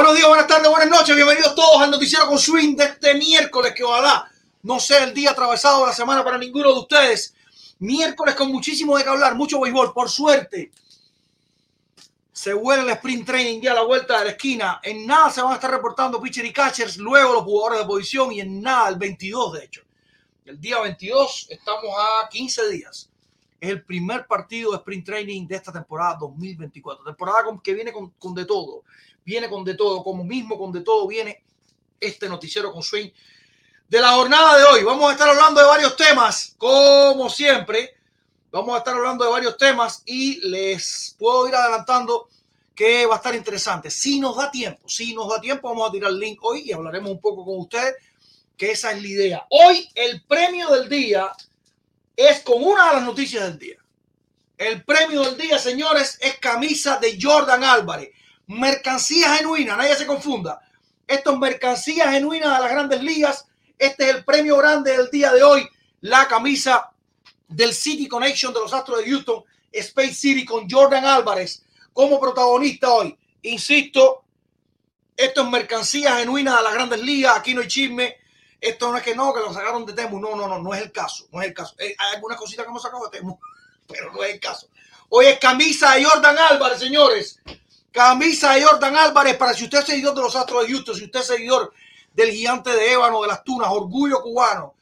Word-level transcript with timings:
Buenos 0.00 0.16
días, 0.16 0.28
buenas 0.28 0.46
tardes, 0.46 0.70
buenas 0.70 0.88
noches, 0.88 1.14
bienvenidos 1.14 1.54
todos 1.54 1.82
al 1.82 1.90
noticiero 1.90 2.26
con 2.26 2.38
Swing 2.38 2.74
de 2.74 2.84
este 2.84 3.12
miércoles, 3.16 3.74
que 3.76 3.84
ojalá 3.84 4.32
no 4.62 4.80
sea 4.80 5.04
el 5.04 5.12
día 5.12 5.32
atravesado 5.32 5.80
de 5.80 5.88
la 5.88 5.92
semana 5.92 6.24
para 6.24 6.38
ninguno 6.38 6.72
de 6.72 6.80
ustedes. 6.80 7.34
Miércoles 7.80 8.34
con 8.34 8.50
muchísimo 8.50 8.96
de 8.96 9.04
qué 9.04 9.10
hablar, 9.10 9.34
mucho 9.34 9.60
béisbol, 9.60 9.92
por 9.92 10.08
suerte. 10.08 10.72
Se 12.32 12.54
huele 12.54 12.84
el 12.84 12.88
sprint 12.88 13.26
training 13.26 13.60
ya 13.60 13.72
a 13.72 13.74
la 13.74 13.82
vuelta 13.82 14.20
de 14.20 14.24
la 14.24 14.30
esquina. 14.30 14.80
En 14.82 15.06
nada 15.06 15.28
se 15.28 15.42
van 15.42 15.52
a 15.52 15.56
estar 15.56 15.70
reportando 15.70 16.18
pitcher 16.18 16.46
y 16.46 16.52
catchers, 16.54 16.96
luego 16.96 17.34
los 17.34 17.42
jugadores 17.42 17.80
de 17.80 17.86
posición 17.86 18.32
y 18.32 18.40
en 18.40 18.62
nada 18.62 18.88
el 18.88 18.96
22, 18.96 19.52
de 19.52 19.64
hecho. 19.66 19.82
El 20.46 20.58
día 20.58 20.80
22 20.80 21.48
estamos 21.50 21.90
a 21.94 22.26
15 22.26 22.70
días. 22.70 23.10
Es 23.60 23.68
el 23.68 23.84
primer 23.84 24.26
partido 24.26 24.70
de 24.70 24.78
sprint 24.78 25.04
training 25.04 25.46
de 25.46 25.56
esta 25.56 25.70
temporada 25.70 26.16
2024. 26.18 27.04
Temporada 27.04 27.44
que 27.62 27.74
viene 27.74 27.92
con 27.92 28.34
de 28.34 28.46
todo. 28.46 28.84
Viene 29.30 29.48
con 29.48 29.62
de 29.62 29.74
todo. 29.74 30.02
Como 30.02 30.24
mismo 30.24 30.58
con 30.58 30.72
de 30.72 30.80
todo 30.80 31.06
viene 31.06 31.44
este 32.00 32.28
noticiero 32.28 32.72
con 32.72 32.82
Swing 32.82 33.10
de 33.88 34.00
la 34.00 34.10
jornada 34.10 34.58
de 34.58 34.64
hoy. 34.64 34.82
Vamos 34.82 35.08
a 35.08 35.12
estar 35.12 35.28
hablando 35.28 35.60
de 35.60 35.68
varios 35.68 35.94
temas, 35.94 36.56
como 36.58 37.30
siempre. 37.30 37.94
Vamos 38.50 38.74
a 38.74 38.78
estar 38.78 38.92
hablando 38.92 39.24
de 39.24 39.30
varios 39.30 39.56
temas 39.56 40.02
y 40.04 40.40
les 40.48 41.14
puedo 41.16 41.46
ir 41.46 41.54
adelantando 41.54 42.28
que 42.74 43.06
va 43.06 43.14
a 43.14 43.16
estar 43.18 43.32
interesante. 43.36 43.88
Si 43.88 44.18
nos 44.18 44.36
da 44.36 44.50
tiempo, 44.50 44.88
si 44.88 45.14
nos 45.14 45.28
da 45.28 45.40
tiempo, 45.40 45.68
vamos 45.68 45.88
a 45.88 45.92
tirar 45.92 46.10
el 46.10 46.18
link 46.18 46.40
hoy 46.42 46.62
y 46.66 46.72
hablaremos 46.72 47.12
un 47.12 47.20
poco 47.20 47.44
con 47.44 47.56
ustedes, 47.60 47.94
que 48.56 48.72
esa 48.72 48.90
es 48.90 49.00
la 49.00 49.08
idea. 49.08 49.46
Hoy 49.50 49.88
el 49.94 50.24
premio 50.24 50.70
del 50.70 50.88
día 50.88 51.30
es 52.16 52.40
con 52.40 52.64
una 52.64 52.88
de 52.88 52.96
las 52.96 53.04
noticias 53.04 53.44
del 53.44 53.60
día. 53.60 53.76
El 54.58 54.84
premio 54.84 55.22
del 55.22 55.38
día, 55.38 55.56
señores, 55.56 56.18
es 56.20 56.36
camisa 56.40 56.98
de 56.98 57.16
Jordan 57.22 57.62
Álvarez. 57.62 58.10
Mercancía 58.50 59.36
genuina, 59.36 59.76
nadie 59.76 59.94
se 59.94 60.08
confunda. 60.08 60.60
Esto 61.06 61.30
es 61.30 61.38
mercancía 61.38 62.10
genuina 62.10 62.56
de 62.56 62.60
las 62.60 62.72
grandes 62.72 63.00
ligas. 63.00 63.46
Este 63.78 64.10
es 64.10 64.16
el 64.16 64.24
premio 64.24 64.56
grande 64.56 64.96
del 64.96 65.08
día 65.08 65.32
de 65.32 65.44
hoy. 65.44 65.68
La 66.00 66.26
camisa 66.26 66.90
del 67.46 67.72
City 67.72 68.08
Connection 68.08 68.52
de 68.52 68.58
los 68.58 68.72
Astros 68.72 68.98
de 68.98 69.08
Houston, 69.08 69.44
Space 69.70 70.14
City, 70.14 70.44
con 70.44 70.68
Jordan 70.68 71.04
Álvarez 71.04 71.64
como 71.92 72.18
protagonista 72.18 72.90
hoy. 72.90 73.16
Insisto, 73.42 74.24
esto 75.16 75.42
es 75.42 75.48
mercancía 75.48 76.16
genuina 76.16 76.56
de 76.56 76.62
las 76.64 76.74
grandes 76.74 77.00
ligas. 77.02 77.36
Aquí 77.36 77.54
no 77.54 77.60
hay 77.60 77.68
chisme. 77.68 78.16
Esto 78.60 78.90
no 78.90 78.98
es 78.98 79.04
que 79.04 79.14
no, 79.14 79.32
que 79.32 79.38
lo 79.38 79.54
sacaron 79.54 79.86
de 79.86 79.92
Temu. 79.92 80.18
No, 80.18 80.34
no, 80.34 80.48
no, 80.48 80.58
no 80.58 80.74
es 80.74 80.82
el 80.82 80.90
caso. 80.90 81.28
No 81.30 81.40
es 81.40 81.46
el 81.46 81.54
caso. 81.54 81.76
Eh, 81.78 81.94
hay 81.96 82.16
algunas 82.16 82.36
cositas 82.36 82.64
que 82.64 82.70
hemos 82.70 82.82
sacado 82.82 83.08
de 83.08 83.16
Temu, 83.16 83.38
pero 83.86 84.12
no 84.12 84.24
es 84.24 84.34
el 84.34 84.40
caso. 84.40 84.66
Hoy 85.08 85.26
es 85.26 85.38
camisa 85.38 85.94
de 85.94 86.04
Jordan 86.04 86.36
Álvarez, 86.36 86.80
señores. 86.80 87.38
Camisa 87.92 88.54
de 88.54 88.62
Jordan 88.62 88.96
Álvarez 88.96 89.36
para 89.36 89.52
si 89.52 89.64
usted 89.64 89.80
es 89.80 89.86
seguidor 89.86 90.14
de 90.14 90.22
los 90.22 90.36
Astros 90.36 90.62
de 90.62 90.72
Houston, 90.72 90.94
si 90.94 91.04
usted 91.04 91.20
es 91.20 91.26
seguidor 91.26 91.72
del 92.14 92.30
gigante 92.30 92.70
de 92.70 92.92
ébano, 92.92 93.22
de 93.22 93.28
las 93.28 93.42
tunas, 93.42 93.68
orgullo 93.70 94.22
cubano 94.22 94.74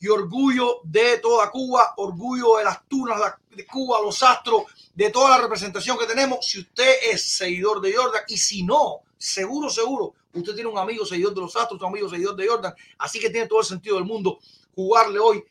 y 0.00 0.08
orgullo 0.08 0.80
de 0.84 1.18
toda 1.18 1.50
Cuba, 1.50 1.94
orgullo 1.96 2.56
de 2.56 2.64
las 2.64 2.86
tunas 2.88 3.20
de 3.50 3.66
Cuba, 3.66 4.00
los 4.02 4.22
Astros, 4.22 4.64
de 4.94 5.10
toda 5.10 5.30
la 5.30 5.38
representación 5.38 5.98
que 5.98 6.06
tenemos. 6.06 6.46
Si 6.46 6.60
usted 6.60 6.96
es 7.10 7.36
seguidor 7.36 7.80
de 7.80 7.94
Jordan 7.94 8.22
y 8.28 8.38
si 8.38 8.62
no, 8.62 9.00
seguro, 9.18 9.68
seguro, 9.68 10.14
usted 10.32 10.54
tiene 10.54 10.70
un 10.70 10.78
amigo 10.78 11.04
seguidor 11.04 11.34
de 11.34 11.40
los 11.42 11.56
Astros, 11.56 11.80
un 11.80 11.88
amigo 11.88 12.08
seguidor 12.08 12.36
de 12.36 12.48
Jordan, 12.48 12.74
así 12.98 13.18
que 13.18 13.30
tiene 13.30 13.46
todo 13.46 13.60
el 13.60 13.66
sentido 13.66 13.96
del 13.96 14.04
mundo 14.04 14.38
jugarle 14.74 15.18
hoy 15.18 15.44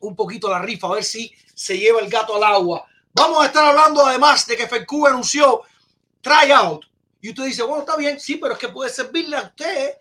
un 0.00 0.16
poquito 0.16 0.46
a 0.48 0.52
la 0.52 0.62
rifa, 0.62 0.86
a 0.86 0.94
ver 0.94 1.04
si 1.04 1.30
se 1.54 1.76
lleva 1.78 2.00
el 2.00 2.08
gato 2.08 2.36
al 2.36 2.44
agua. 2.44 2.86
Vamos 3.12 3.42
a 3.42 3.46
estar 3.46 3.64
hablando 3.64 4.06
además 4.06 4.46
de 4.46 4.56
que 4.56 4.68
FECU 4.68 5.06
anunció 5.06 5.62
tryout. 6.20 6.84
Y 7.20 7.30
usted 7.30 7.44
dice, 7.44 7.62
bueno, 7.62 7.80
está 7.80 7.96
bien, 7.96 8.18
sí, 8.18 8.36
pero 8.36 8.54
es 8.54 8.58
que 8.58 8.68
puede 8.68 8.90
servirle 8.90 9.36
a 9.36 9.42
usted, 9.42 9.94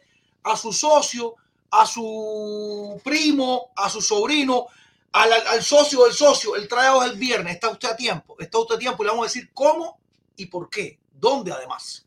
a 0.44 0.56
su 0.56 0.72
socio, 0.72 1.36
a 1.72 1.86
su 1.86 3.00
primo, 3.04 3.72
a 3.76 3.90
su 3.90 4.02
sobrino, 4.02 4.68
al, 5.12 5.32
al- 5.34 5.64
socio 5.64 6.06
del 6.06 6.14
socio. 6.14 6.56
El 6.56 6.68
tryout 6.68 7.04
es 7.06 7.12
el 7.12 7.18
viernes, 7.18 7.56
está 7.56 7.70
usted 7.70 7.90
a 7.90 7.96
tiempo, 7.96 8.36
está 8.40 8.58
usted 8.60 8.76
a 8.76 8.80
tiempo 8.80 9.04
y 9.04 9.06
le 9.06 9.12
vamos 9.12 9.26
a 9.26 9.28
decir 9.30 9.52
cómo 9.54 10.00
y 10.36 10.46
por 10.46 10.70
qué, 10.70 11.00
dónde 11.14 11.52
además. 11.52 12.06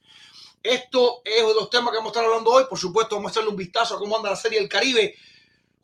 Esto 0.63 1.21
es 1.25 1.47
de 1.47 1.55
los 1.55 1.69
temas 1.69 1.91
que 1.91 1.99
vamos 1.99 2.11
a 2.11 2.13
estar 2.13 2.25
hablando 2.25 2.51
hoy. 2.53 2.65
Por 2.69 2.79
supuesto, 2.79 3.17
vamos 3.17 3.31
a 3.31 3.33
hacerle 3.33 3.51
un 3.51 3.57
vistazo 3.57 3.97
a 3.97 3.99
cómo 3.99 4.17
anda 4.17 4.31
la 4.31 4.37
Serie 4.37 4.61
del 4.61 4.69
Caribe, 4.69 5.15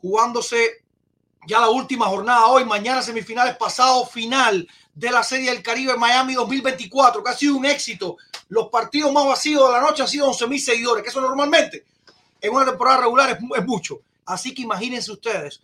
jugándose 0.01 0.85
ya 1.47 1.61
la 1.61 1.69
última 1.69 2.07
jornada 2.07 2.47
hoy, 2.47 2.65
mañana 2.65 3.03
semifinales, 3.03 3.57
pasado 3.57 4.05
final 4.07 4.69
de 4.95 5.11
la 5.11 5.23
Serie 5.23 5.51
del 5.51 5.63
Caribe 5.63 5.97
Miami 5.97 6.35
2024, 6.35 7.23
que 7.23 7.31
ha 7.31 7.37
sido 7.37 7.57
un 7.57 7.67
éxito. 7.67 8.17
Los 8.49 8.69
partidos 8.69 9.13
más 9.13 9.27
vacíos 9.27 9.67
de 9.67 9.73
la 9.73 9.81
noche 9.81 10.03
han 10.03 10.09
sido 10.09 10.27
11 10.27 10.47
mil 10.47 10.61
seguidores, 10.61 11.03
que 11.03 11.11
eso 11.11 11.21
normalmente 11.21 11.85
en 12.41 12.53
una 12.53 12.65
temporada 12.65 12.99
regular 12.99 13.39
es 13.57 13.67
mucho. 13.67 14.01
Así 14.27 14.55
que 14.55 14.63
imagínense 14.63 15.11
ustedes 15.11 15.61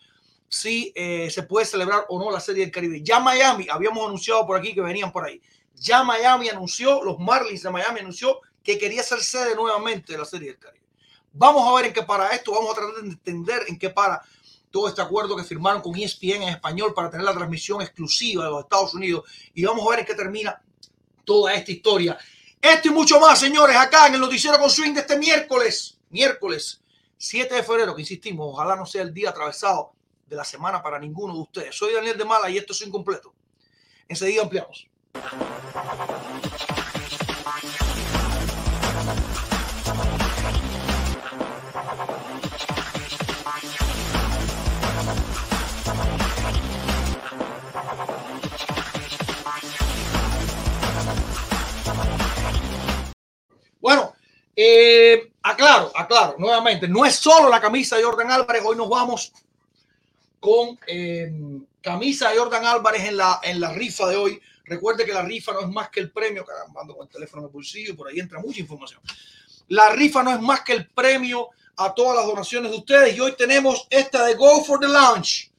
si 0.49 0.93
eh, 0.95 1.29
se 1.31 1.43
puede 1.43 1.67
celebrar 1.67 2.07
o 2.09 2.19
no 2.19 2.31
la 2.31 2.41
Serie 2.41 2.63
del 2.63 2.73
Caribe. 2.73 3.03
Ya 3.03 3.19
Miami, 3.19 3.67
habíamos 3.69 4.07
anunciado 4.07 4.47
por 4.47 4.57
aquí 4.57 4.73
que 4.73 4.81
venían 4.81 5.11
por 5.11 5.25
ahí. 5.25 5.41
Ya 5.75 6.05
Miami 6.05 6.49
anunció, 6.49 7.03
los 7.03 7.19
Marlins 7.19 7.63
de 7.63 7.71
Miami 7.71 8.01
anunció 8.01 8.41
que 8.63 8.79
quería 8.79 9.03
ser 9.03 9.21
sede 9.21 9.55
nuevamente 9.57 10.13
de 10.13 10.19
la 10.19 10.25
Serie 10.25 10.49
del 10.49 10.59
Caribe. 10.59 10.85
Vamos 11.33 11.69
a 11.69 11.75
ver 11.75 11.87
en 11.87 11.93
qué 11.93 12.03
para 12.03 12.29
esto, 12.29 12.53
vamos 12.53 12.71
a 12.71 12.75
tratar 12.75 13.03
de 13.03 13.11
entender 13.11 13.65
en 13.67 13.79
qué 13.79 13.91
para 13.91 14.23
todo 14.75 14.89
este 14.89 15.01
acuerdo 15.01 15.37
que 15.37 15.45
firmaron 15.45 15.81
con 15.81 15.95
ESPN 15.95 16.43
en 16.43 16.49
español 16.49 16.93
para 16.93 17.09
tener 17.09 17.25
la 17.25 17.33
transmisión 17.33 17.81
exclusiva 17.81 18.43
de 18.43 18.51
los 18.51 18.65
Estados 18.65 18.93
Unidos 18.93 19.23
y 19.55 19.65
vamos 19.65 19.87
a 19.87 19.91
ver 19.91 20.01
en 20.01 20.05
qué 20.05 20.17
termina 20.17 20.61
toda 21.25 21.55
esta 21.55 21.71
historia. 21.71 22.19
Esto 22.61 22.89
y 22.89 22.91
mucho 22.91 23.21
más, 23.21 23.39
señores, 23.39 23.77
acá 23.77 24.09
en 24.09 24.15
el 24.15 24.21
noticiero 24.21 24.59
con 24.59 24.69
swing 24.69 24.93
de 24.93 25.03
este 25.03 25.17
miércoles, 25.17 25.97
miércoles 26.11 26.83
7 27.17 27.55
de 27.55 27.63
febrero, 27.63 27.95
que 27.95 28.03
insistimos, 28.03 28.49
ojalá 28.51 28.75
no 28.75 28.85
sea 28.85 29.03
el 29.03 29.15
día 29.15 29.31
atravesado 29.31 29.93
de 30.27 30.35
la 30.35 30.45
semana 30.45 30.83
para 30.83 30.99
ninguno 30.99 31.35
de 31.35 31.41
ustedes. 31.43 31.77
Soy 31.77 31.95
Daniel 31.95 32.19
de 32.19 32.25
Mala 32.25 32.51
y 32.51 32.59
esto 32.59 32.73
es 32.73 32.81
incompleto. 32.83 33.33
Enseguida 34.09 34.43
ampliamos. 34.43 34.89
Bueno, 53.85 54.15
eh, 54.57 55.31
aclaro, 55.43 55.93
aclaro, 55.95 56.37
nuevamente, 56.39 56.89
no 56.89 57.05
es 57.05 57.17
solo 57.17 57.51
la 57.51 57.61
camisa 57.61 57.99
de 57.99 58.03
Jordan 58.03 58.31
Álvarez, 58.31 58.63
hoy 58.65 58.77
nos 58.77 58.89
vamos 58.89 59.31
con 60.41 60.79
eh, 60.87 61.31
camisa 61.83 62.31
de 62.31 62.39
Jordan 62.39 62.65
Álvarez 62.65 63.03
en 63.03 63.19
la, 63.19 63.41
en 63.43 63.61
la 63.61 63.75
rifa 63.75 64.09
de 64.09 64.17
hoy. 64.17 64.41
Recuerde 64.65 65.05
que 65.05 65.13
la 65.13 65.21
rifa 65.21 65.53
no 65.53 65.61
es 65.61 65.69
más 65.69 65.91
que 65.91 66.01
el 66.01 66.11
premio, 66.11 66.47
caramba, 66.47 66.81
ando 66.81 66.97
con 66.97 67.07
el 67.07 67.13
teléfono 67.13 67.43
en 67.43 67.49
el 67.49 67.53
bolsillo 67.53 67.93
y 67.93 67.95
por 67.95 68.09
ahí 68.09 68.21
entra 68.21 68.41
mucha 68.41 68.61
información. 68.61 69.03
La 69.69 69.91
rifa 69.91 70.23
no 70.23 70.33
es 70.33 70.41
más 70.41 70.63
que 70.63 70.73
el 70.73 70.89
premio 70.89 71.51
a 71.77 71.93
todas 71.93 72.17
las 72.17 72.27
donaciones 72.27 72.71
de 72.71 72.79
ustedes 72.79 73.15
y 73.15 73.21
hoy 73.21 73.35
tenemos 73.37 73.87
esta 73.91 74.25
de 74.25 74.35
Go 74.35 74.65
for 74.65 74.81
the 74.81 74.89
Lunch. 74.89 75.51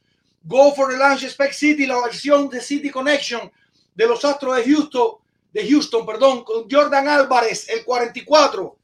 Go 0.41 0.73
for 0.73 0.91
the 0.91 0.97
Launch 0.97 1.25
Spec 1.25 1.53
City, 1.53 1.85
la 1.85 2.01
versión 2.01 2.49
de 2.49 2.59
City 2.59 2.89
Connection 2.89 3.51
de 3.93 4.07
los 4.07 4.25
Astros 4.25 4.55
de 4.55 4.63
Houston, 4.63 5.11
de 5.55 5.65
Houston, 5.69 6.05
perdón, 6.05 6.43
con 6.43 6.69
Jordan 6.69 7.07
Álvarez, 7.07 7.69
el 7.69 7.85
44. 7.85 8.77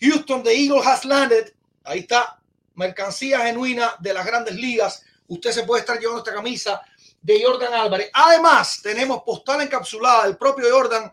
Houston, 0.00 0.42
the 0.42 0.50
Eagle 0.50 0.80
has 0.82 1.04
landed. 1.04 1.52
Ahí 1.84 1.98
está, 1.98 2.40
mercancía 2.76 3.40
genuina 3.40 3.94
de 4.00 4.14
las 4.14 4.24
grandes 4.24 4.54
ligas. 4.54 5.04
Usted 5.28 5.52
se 5.52 5.64
puede 5.64 5.80
estar 5.80 5.98
llevando 6.00 6.20
esta 6.20 6.32
camisa 6.32 6.80
de 7.20 7.44
Jordan 7.44 7.74
Álvarez. 7.74 8.08
Además, 8.14 8.80
tenemos 8.82 9.22
postal 9.22 9.60
encapsulada 9.60 10.24
del 10.24 10.38
propio 10.38 10.64
Jordan, 10.70 11.12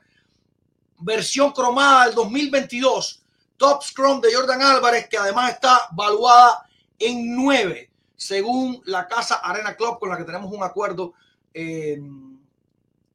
versión 0.99 1.51
cromada 1.51 2.05
del 2.05 2.15
2022, 2.15 3.21
Top 3.57 3.83
Scrum 3.83 4.21
de 4.21 4.33
Jordan 4.33 4.61
Álvarez, 4.61 5.09
que 5.09 5.17
además 5.17 5.51
está 5.51 5.89
valuada 5.91 6.65
en 6.97 7.35
9, 7.35 7.91
según 8.15 8.81
la 8.85 9.09
casa 9.09 9.41
Arena 9.43 9.75
Club, 9.75 9.99
con 9.99 10.07
la 10.07 10.17
que 10.17 10.23
tenemos 10.23 10.49
un 10.53 10.63
acuerdo 10.63 11.15
eh, 11.53 11.99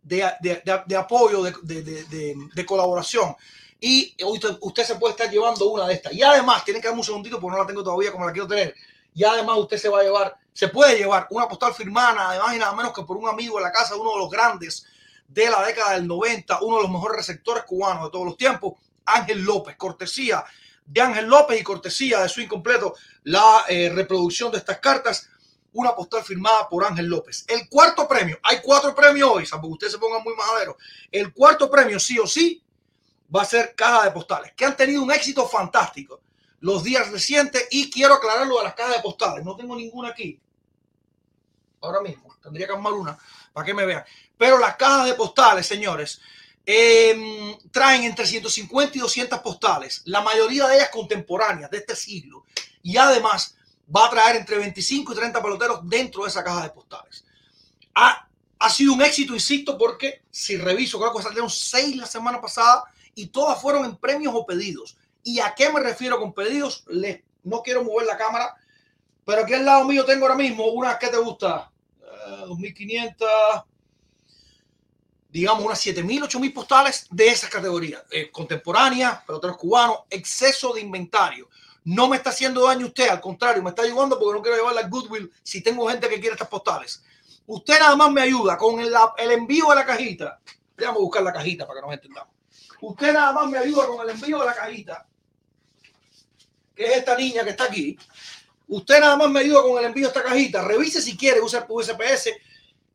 de, 0.02 0.30
de, 0.40 0.62
de, 0.64 0.82
de, 0.86 0.96
apoyo, 0.96 1.42
de, 1.42 2.66
colaboración. 2.66 3.34
Y 3.80 4.14
usted, 4.24 4.56
usted, 4.60 4.84
se 4.84 4.94
puede 4.96 5.12
estar 5.12 5.30
llevando 5.30 5.68
una 5.68 5.86
de 5.86 5.94
estas. 5.94 6.12
Y 6.12 6.22
además, 6.22 6.64
tiene 6.64 6.80
que 6.80 6.86
darme 6.86 7.00
un 7.00 7.06
segundito 7.06 7.40
porque 7.40 7.56
no 7.56 7.62
la 7.62 7.66
tengo 7.66 7.82
todavía 7.82 8.12
como 8.12 8.26
la 8.26 8.32
quiero 8.32 8.48
tener. 8.48 8.74
Y 9.14 9.24
además, 9.24 9.58
usted 9.58 9.78
se 9.78 9.88
va 9.88 10.00
a 10.00 10.02
llevar, 10.02 10.36
se 10.52 10.68
puede 10.68 10.96
llevar 10.96 11.26
una 11.30 11.48
postal 11.48 11.74
firmada, 11.74 12.30
además 12.30 12.54
y 12.54 12.58
nada 12.58 12.74
menos 12.74 12.92
que 12.92 13.02
por 13.02 13.16
un 13.16 13.28
amigo 13.28 13.58
en 13.58 13.64
la 13.64 13.72
casa 13.72 13.96
uno 13.96 14.12
de 14.12 14.18
los 14.18 14.30
grandes 14.30 14.86
de 15.28 15.50
la 15.50 15.64
década 15.64 15.94
del 15.94 16.06
90, 16.06 16.60
uno 16.62 16.76
de 16.76 16.82
los 16.82 16.90
mejores 16.90 17.16
receptores 17.18 17.64
cubanos 17.64 18.04
de 18.04 18.10
todos 18.10 18.26
los 18.26 18.36
tiempos, 18.36 18.74
Ángel 19.04 19.42
López, 19.42 19.76
cortesía 19.76 20.44
de 20.86 21.00
Ángel 21.00 21.26
López 21.26 21.60
y 21.60 21.64
cortesía 21.64 22.20
de 22.20 22.28
su 22.28 22.40
incompleto 22.40 22.94
la 23.24 23.64
eh, 23.68 23.90
reproducción 23.94 24.50
de 24.50 24.58
estas 24.58 24.78
cartas, 24.78 25.28
una 25.74 25.94
postal 25.94 26.22
firmada 26.22 26.68
por 26.68 26.84
Ángel 26.84 27.06
López. 27.06 27.44
El 27.48 27.68
cuarto 27.68 28.06
premio, 28.06 28.38
hay 28.42 28.60
cuatro 28.62 28.94
premios 28.94 29.30
hoy, 29.30 29.46
salvo 29.46 29.68
que 29.68 29.74
ustedes 29.74 29.92
se 29.94 29.98
pongan 29.98 30.22
muy 30.22 30.34
majadero. 30.34 30.76
El 31.10 31.32
cuarto 31.32 31.70
premio, 31.70 31.98
sí 31.98 32.18
o 32.18 32.26
sí, 32.26 32.62
va 33.34 33.42
a 33.42 33.46
ser 33.46 33.74
caja 33.74 34.04
de 34.04 34.10
postales, 34.10 34.52
que 34.54 34.64
han 34.64 34.76
tenido 34.76 35.02
un 35.02 35.12
éxito 35.12 35.48
fantástico 35.48 36.20
los 36.60 36.84
días 36.84 37.10
recientes 37.10 37.66
y 37.70 37.90
quiero 37.90 38.14
aclarar 38.14 38.46
lo 38.46 38.58
de 38.58 38.64
las 38.64 38.74
cajas 38.74 38.96
de 38.96 39.02
postales. 39.02 39.44
No 39.44 39.56
tengo 39.56 39.74
ninguna 39.74 40.10
aquí. 40.10 40.40
Ahora 41.80 42.00
mismo, 42.00 42.36
tendría 42.40 42.66
que 42.66 42.72
armar 42.72 42.92
una 42.92 43.18
para 43.52 43.66
que 43.66 43.74
me 43.74 43.84
vean. 43.84 44.04
Pero 44.38 44.58
las 44.58 44.76
cajas 44.76 45.06
de 45.06 45.14
postales, 45.14 45.66
señores, 45.66 46.20
eh, 46.64 47.58
traen 47.72 48.04
entre 48.04 48.26
150 48.26 48.96
y 48.96 49.00
200 49.00 49.40
postales, 49.40 50.02
la 50.04 50.20
mayoría 50.20 50.68
de 50.68 50.76
ellas 50.76 50.90
contemporáneas 50.90 51.70
de 51.70 51.78
este 51.78 51.96
siglo. 51.96 52.44
Y 52.82 52.96
además 52.96 53.56
va 53.94 54.06
a 54.06 54.10
traer 54.10 54.36
entre 54.36 54.58
25 54.58 55.12
y 55.12 55.16
30 55.16 55.42
peloteros 55.42 55.80
dentro 55.84 56.22
de 56.22 56.28
esa 56.28 56.42
caja 56.42 56.62
de 56.62 56.70
postales. 56.70 57.24
Ha, 57.94 58.28
ha 58.58 58.70
sido 58.70 58.94
un 58.94 59.02
éxito, 59.02 59.34
insisto, 59.34 59.76
porque 59.76 60.22
si 60.30 60.56
reviso, 60.56 60.98
creo 60.98 61.14
que 61.14 61.22
salieron 61.22 61.50
seis 61.50 61.96
la 61.96 62.06
semana 62.06 62.40
pasada 62.40 62.84
y 63.14 63.26
todas 63.26 63.60
fueron 63.60 63.84
en 63.84 63.96
premios 63.96 64.34
o 64.34 64.46
pedidos. 64.46 64.96
¿Y 65.22 65.40
a 65.40 65.54
qué 65.54 65.70
me 65.70 65.80
refiero 65.80 66.18
con 66.18 66.32
pedidos? 66.32 66.84
Les, 66.88 67.20
no 67.44 67.62
quiero 67.62 67.84
mover 67.84 68.06
la 68.06 68.16
cámara, 68.16 68.54
pero 69.24 69.42
aquí 69.42 69.54
al 69.54 69.64
lado 69.64 69.84
mío 69.84 70.04
tengo 70.04 70.26
ahora 70.26 70.36
mismo 70.36 70.66
una 70.66 70.98
que 70.98 71.08
te 71.08 71.18
gusta, 71.18 71.70
2500, 72.46 73.28
eh, 73.28 73.62
digamos 75.28 75.64
unas 75.64 75.80
7000, 75.80 76.24
8000 76.24 76.52
postales 76.52 77.06
de 77.10 77.28
esas 77.28 77.50
categorías, 77.50 78.02
eh, 78.10 78.30
contemporáneas, 78.30 79.22
peloteros 79.24 79.56
cubanos, 79.56 80.00
exceso 80.10 80.72
de 80.72 80.80
inventario. 80.80 81.48
No 81.84 82.08
me 82.08 82.16
está 82.16 82.30
haciendo 82.30 82.66
daño 82.66 82.86
usted, 82.86 83.08
al 83.08 83.20
contrario, 83.20 83.62
me 83.62 83.70
está 83.70 83.82
ayudando 83.82 84.18
porque 84.18 84.36
no 84.36 84.42
quiero 84.42 84.56
llevarla 84.56 84.82
al 84.82 84.90
Goodwill 84.90 85.32
si 85.42 85.62
tengo 85.62 85.88
gente 85.88 86.08
que 86.08 86.20
quiere 86.20 86.34
estas 86.34 86.48
postales. 86.48 87.02
Usted 87.46 87.78
nada 87.80 87.96
más 87.96 88.10
me 88.12 88.22
ayuda 88.22 88.56
con 88.56 88.80
el, 88.80 88.94
el 89.18 89.30
envío 89.32 89.68
de 89.70 89.74
la 89.74 89.84
cajita. 89.84 90.40
Vamos 90.76 90.96
a 90.96 91.00
buscar 91.00 91.22
la 91.22 91.32
cajita 91.32 91.66
para 91.66 91.80
que 91.80 91.86
nos 91.86 91.94
entendamos. 91.94 92.32
Usted 92.80 93.12
nada 93.12 93.32
más 93.32 93.48
me 93.48 93.58
ayuda 93.58 93.86
con 93.86 94.00
el 94.00 94.14
envío 94.14 94.38
de 94.38 94.46
la 94.46 94.54
cajita, 94.54 95.06
que 96.74 96.84
es 96.84 96.96
esta 96.98 97.16
niña 97.16 97.44
que 97.44 97.50
está 97.50 97.64
aquí. 97.64 97.96
Usted 98.68 99.00
nada 99.00 99.16
más 99.16 99.30
me 99.30 99.40
ayuda 99.40 99.62
con 99.62 99.78
el 99.78 99.84
envío 99.84 100.04
de 100.04 100.08
esta 100.08 100.22
cajita. 100.22 100.62
Revise 100.62 101.02
si 101.02 101.16
quiere 101.16 101.40
usar 101.40 101.66
USPS. 101.68 102.30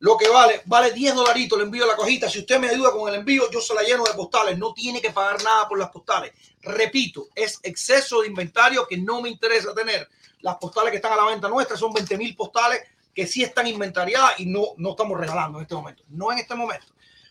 Lo 0.00 0.16
que 0.16 0.28
vale, 0.28 0.62
vale 0.66 0.92
10 0.92 1.14
dolaritos 1.14 1.58
el 1.58 1.64
envío 1.66 1.84
de 1.84 1.90
la 1.90 1.96
cajita. 1.96 2.30
Si 2.30 2.38
usted 2.38 2.60
me 2.60 2.68
ayuda 2.68 2.92
con 2.92 3.08
el 3.08 3.16
envío, 3.16 3.50
yo 3.50 3.60
se 3.60 3.74
la 3.74 3.82
lleno 3.82 4.04
de 4.04 4.14
postales. 4.14 4.56
No 4.56 4.72
tiene 4.72 5.00
que 5.00 5.10
pagar 5.10 5.42
nada 5.42 5.68
por 5.68 5.78
las 5.78 5.90
postales. 5.90 6.32
Repito, 6.62 7.28
es 7.34 7.58
exceso 7.62 8.20
de 8.20 8.28
inventario 8.28 8.86
que 8.86 8.96
no 8.96 9.20
me 9.20 9.28
interesa 9.28 9.74
tener. 9.74 10.08
Las 10.40 10.56
postales 10.56 10.92
que 10.92 10.96
están 10.96 11.12
a 11.12 11.16
la 11.16 11.24
venta 11.24 11.48
nuestra 11.48 11.76
son 11.76 11.92
20 11.92 12.16
mil 12.16 12.36
postales 12.36 12.80
que 13.12 13.26
sí 13.26 13.42
están 13.42 13.66
inventariadas 13.66 14.38
y 14.38 14.46
no, 14.46 14.66
no 14.76 14.90
estamos 14.90 15.18
regalando 15.18 15.58
en 15.58 15.62
este 15.62 15.74
momento. 15.74 16.04
No 16.08 16.30
en 16.30 16.38
este 16.38 16.54
momento. 16.54 16.86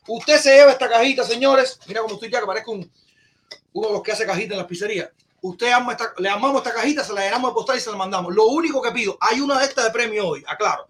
Usted 0.06 0.38
se 0.38 0.54
lleva 0.54 0.72
esta 0.72 0.90
cajita, 0.90 1.24
señores. 1.24 1.80
Mira 1.88 2.02
cómo 2.02 2.16
estoy 2.16 2.30
ya, 2.30 2.42
que 2.42 2.46
parezco 2.46 2.74
un, 2.74 2.92
uno 3.72 3.88
de 3.88 3.94
los 3.94 4.04
que 4.04 4.12
hace 4.12 4.26
cajitas 4.26 4.52
en 4.52 4.58
las 4.58 4.68
pizzerías. 4.68 5.10
Usted 5.42 5.72
ama 5.72 5.94
esta, 5.94 6.14
le 6.18 6.30
amamos 6.30 6.58
esta 6.58 6.74
cajita, 6.74 7.04
se 7.06 7.14
la 7.14 7.22
llenamos 7.22 7.52
de 7.52 7.54
postal 7.54 7.78
y 7.78 7.80
se 7.80 7.92
la 7.92 7.96
mandamos. 7.96 8.36
Lo 8.36 8.48
único 8.48 8.82
que 8.82 8.92
pido, 8.92 9.18
hay 9.22 9.40
una 9.40 9.60
de 9.60 9.66
estas 9.66 9.86
de 9.86 9.92
premio 9.92 10.28
hoy, 10.28 10.44
aclaro. 10.46 10.88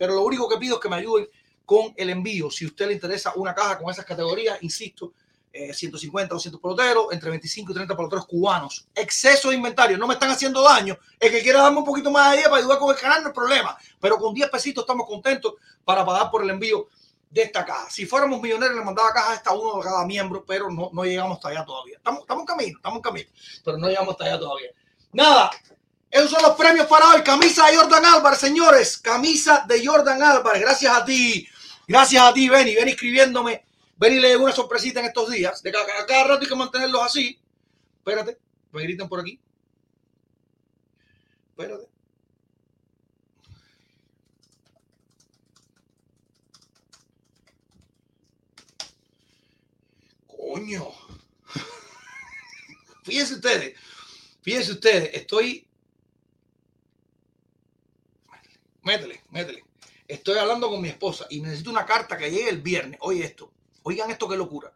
Pero 0.00 0.14
lo 0.14 0.22
único 0.22 0.48
que 0.48 0.56
pido 0.56 0.76
es 0.76 0.80
que 0.80 0.88
me 0.88 0.96
ayuden 0.96 1.28
con 1.66 1.92
el 1.94 2.08
envío. 2.08 2.50
Si 2.50 2.64
a 2.64 2.68
usted 2.68 2.86
le 2.86 2.94
interesa 2.94 3.34
una 3.36 3.54
caja 3.54 3.76
con 3.76 3.90
esas 3.90 4.06
categorías, 4.06 4.56
insisto, 4.62 5.12
eh, 5.52 5.74
150, 5.74 6.32
200 6.32 6.58
peloteros, 6.58 7.08
entre 7.10 7.28
25 7.28 7.70
y 7.70 7.74
30 7.74 7.94
peloteros 7.94 8.26
cubanos. 8.26 8.88
Exceso 8.94 9.50
de 9.50 9.56
inventario, 9.56 9.98
no 9.98 10.06
me 10.06 10.14
están 10.14 10.30
haciendo 10.30 10.62
daño. 10.62 10.96
El 11.18 11.30
que 11.30 11.42
quiera 11.42 11.60
darme 11.60 11.80
un 11.80 11.84
poquito 11.84 12.10
más 12.10 12.30
de 12.30 12.38
idea 12.38 12.48
para 12.48 12.62
ayudar 12.62 12.78
con 12.78 12.94
el 12.94 12.98
canal, 12.98 13.20
no 13.20 13.28
hay 13.28 13.34
problema. 13.34 13.76
Pero 14.00 14.16
con 14.16 14.32
10 14.32 14.48
pesitos 14.48 14.84
estamos 14.84 15.06
contentos 15.06 15.52
para 15.84 16.02
pagar 16.02 16.30
por 16.30 16.42
el 16.44 16.48
envío 16.48 16.88
de 17.28 17.42
esta 17.42 17.66
caja. 17.66 17.90
Si 17.90 18.06
fuéramos 18.06 18.40
millonarios, 18.40 18.78
le 18.78 18.84
mandaba 18.86 19.12
caja 19.12 19.32
hasta 19.34 19.52
uno 19.52 19.76
de 19.76 19.82
cada 19.82 20.06
miembro, 20.06 20.46
pero 20.46 20.70
no, 20.70 20.88
no 20.94 21.04
llegamos 21.04 21.36
hasta 21.36 21.50
allá 21.50 21.62
todavía. 21.66 21.98
Estamos, 21.98 22.20
estamos 22.22 22.40
en 22.40 22.46
camino, 22.46 22.78
estamos 22.78 22.96
en 22.96 23.02
camino, 23.02 23.30
pero 23.62 23.76
no 23.76 23.86
llegamos 23.86 24.12
hasta 24.12 24.24
allá 24.24 24.38
todavía. 24.38 24.70
Nada, 25.12 25.50
esos 26.10 26.30
son 26.30 26.42
los 26.42 26.56
premios 26.56 26.86
para 26.86 27.08
hoy. 27.10 27.22
Camisa 27.22 27.66
de 27.66 27.76
Jordan 27.76 28.04
Álvarez, 28.04 28.40
señores. 28.40 28.98
Camisa 28.98 29.64
de 29.68 29.86
Jordan 29.86 30.20
Álvarez. 30.20 30.60
Gracias 30.60 30.92
a 30.92 31.04
ti. 31.04 31.48
Gracias 31.86 32.22
a 32.22 32.34
ti, 32.34 32.48
Benny. 32.48 32.74
Ven 32.74 32.88
escribiéndome. 32.88 33.64
Ven 33.96 34.14
y 34.14 34.20
le 34.20 34.36
una 34.36 34.52
sorpresita 34.52 34.98
en 35.00 35.06
estos 35.06 35.30
días. 35.30 35.62
De 35.62 35.70
cada, 35.70 35.86
cada 36.06 36.24
rato 36.24 36.42
hay 36.42 36.48
que 36.48 36.54
mantenerlos 36.56 37.02
así. 37.02 37.40
Espérate. 37.98 38.38
Me 38.72 38.82
gritan 38.82 39.08
por 39.08 39.20
aquí. 39.20 39.40
Espérate. 41.50 41.88
Coño. 50.26 50.88
Fíjense 53.04 53.34
ustedes. 53.34 53.78
Fíjense 54.42 54.72
ustedes. 54.72 55.14
Estoy. 55.14 55.69
Métele, 58.82 59.22
métele. 59.30 59.64
Estoy 60.08 60.38
hablando 60.38 60.68
con 60.68 60.80
mi 60.80 60.88
esposa 60.88 61.26
y 61.30 61.40
necesito 61.40 61.70
una 61.70 61.86
carta 61.86 62.16
que 62.16 62.30
llegue 62.30 62.48
el 62.48 62.60
viernes. 62.60 62.98
Oye 63.02 63.24
esto. 63.24 63.52
Oigan 63.82 64.10
esto, 64.10 64.28
qué 64.28 64.36
locura. 64.36 64.72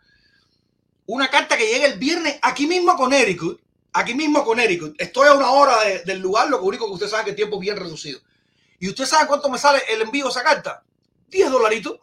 Una 1.06 1.28
carta 1.28 1.56
que 1.56 1.66
llegue 1.66 1.87
el 1.87 1.99
viernes 1.99 2.38
aquí 2.42 2.66
mismo 2.66 2.92
con 2.96 3.11
Connecticut. 3.11 3.61
Aquí 3.92 4.14
mismo 4.14 4.38
con 4.38 4.56
Connecticut. 4.56 5.00
Estoy 5.00 5.28
a 5.28 5.34
una 5.34 5.50
hora 5.50 5.82
de, 5.84 6.04
del 6.04 6.20
lugar, 6.20 6.49
lo 6.49 6.62
único 6.62 6.87
que 6.87 6.94
usted 6.94 7.08
sabe 7.08 7.25
que 7.25 7.30
el 7.30 7.37
tiempo 7.37 7.56
es 7.56 7.61
bien 7.61 7.76
reducido. 7.76 8.20
¿Y 8.78 8.88
usted 8.88 9.06
sabe 9.06 9.26
cuánto 9.26 9.49
me 9.49 9.58
sale 9.58 9.82
el 9.88 10.02
envío 10.02 10.25
de 10.25 10.30
esa 10.30 10.42
carta? 10.42 10.84
10 11.28 11.50
dolaritos. 11.50 11.99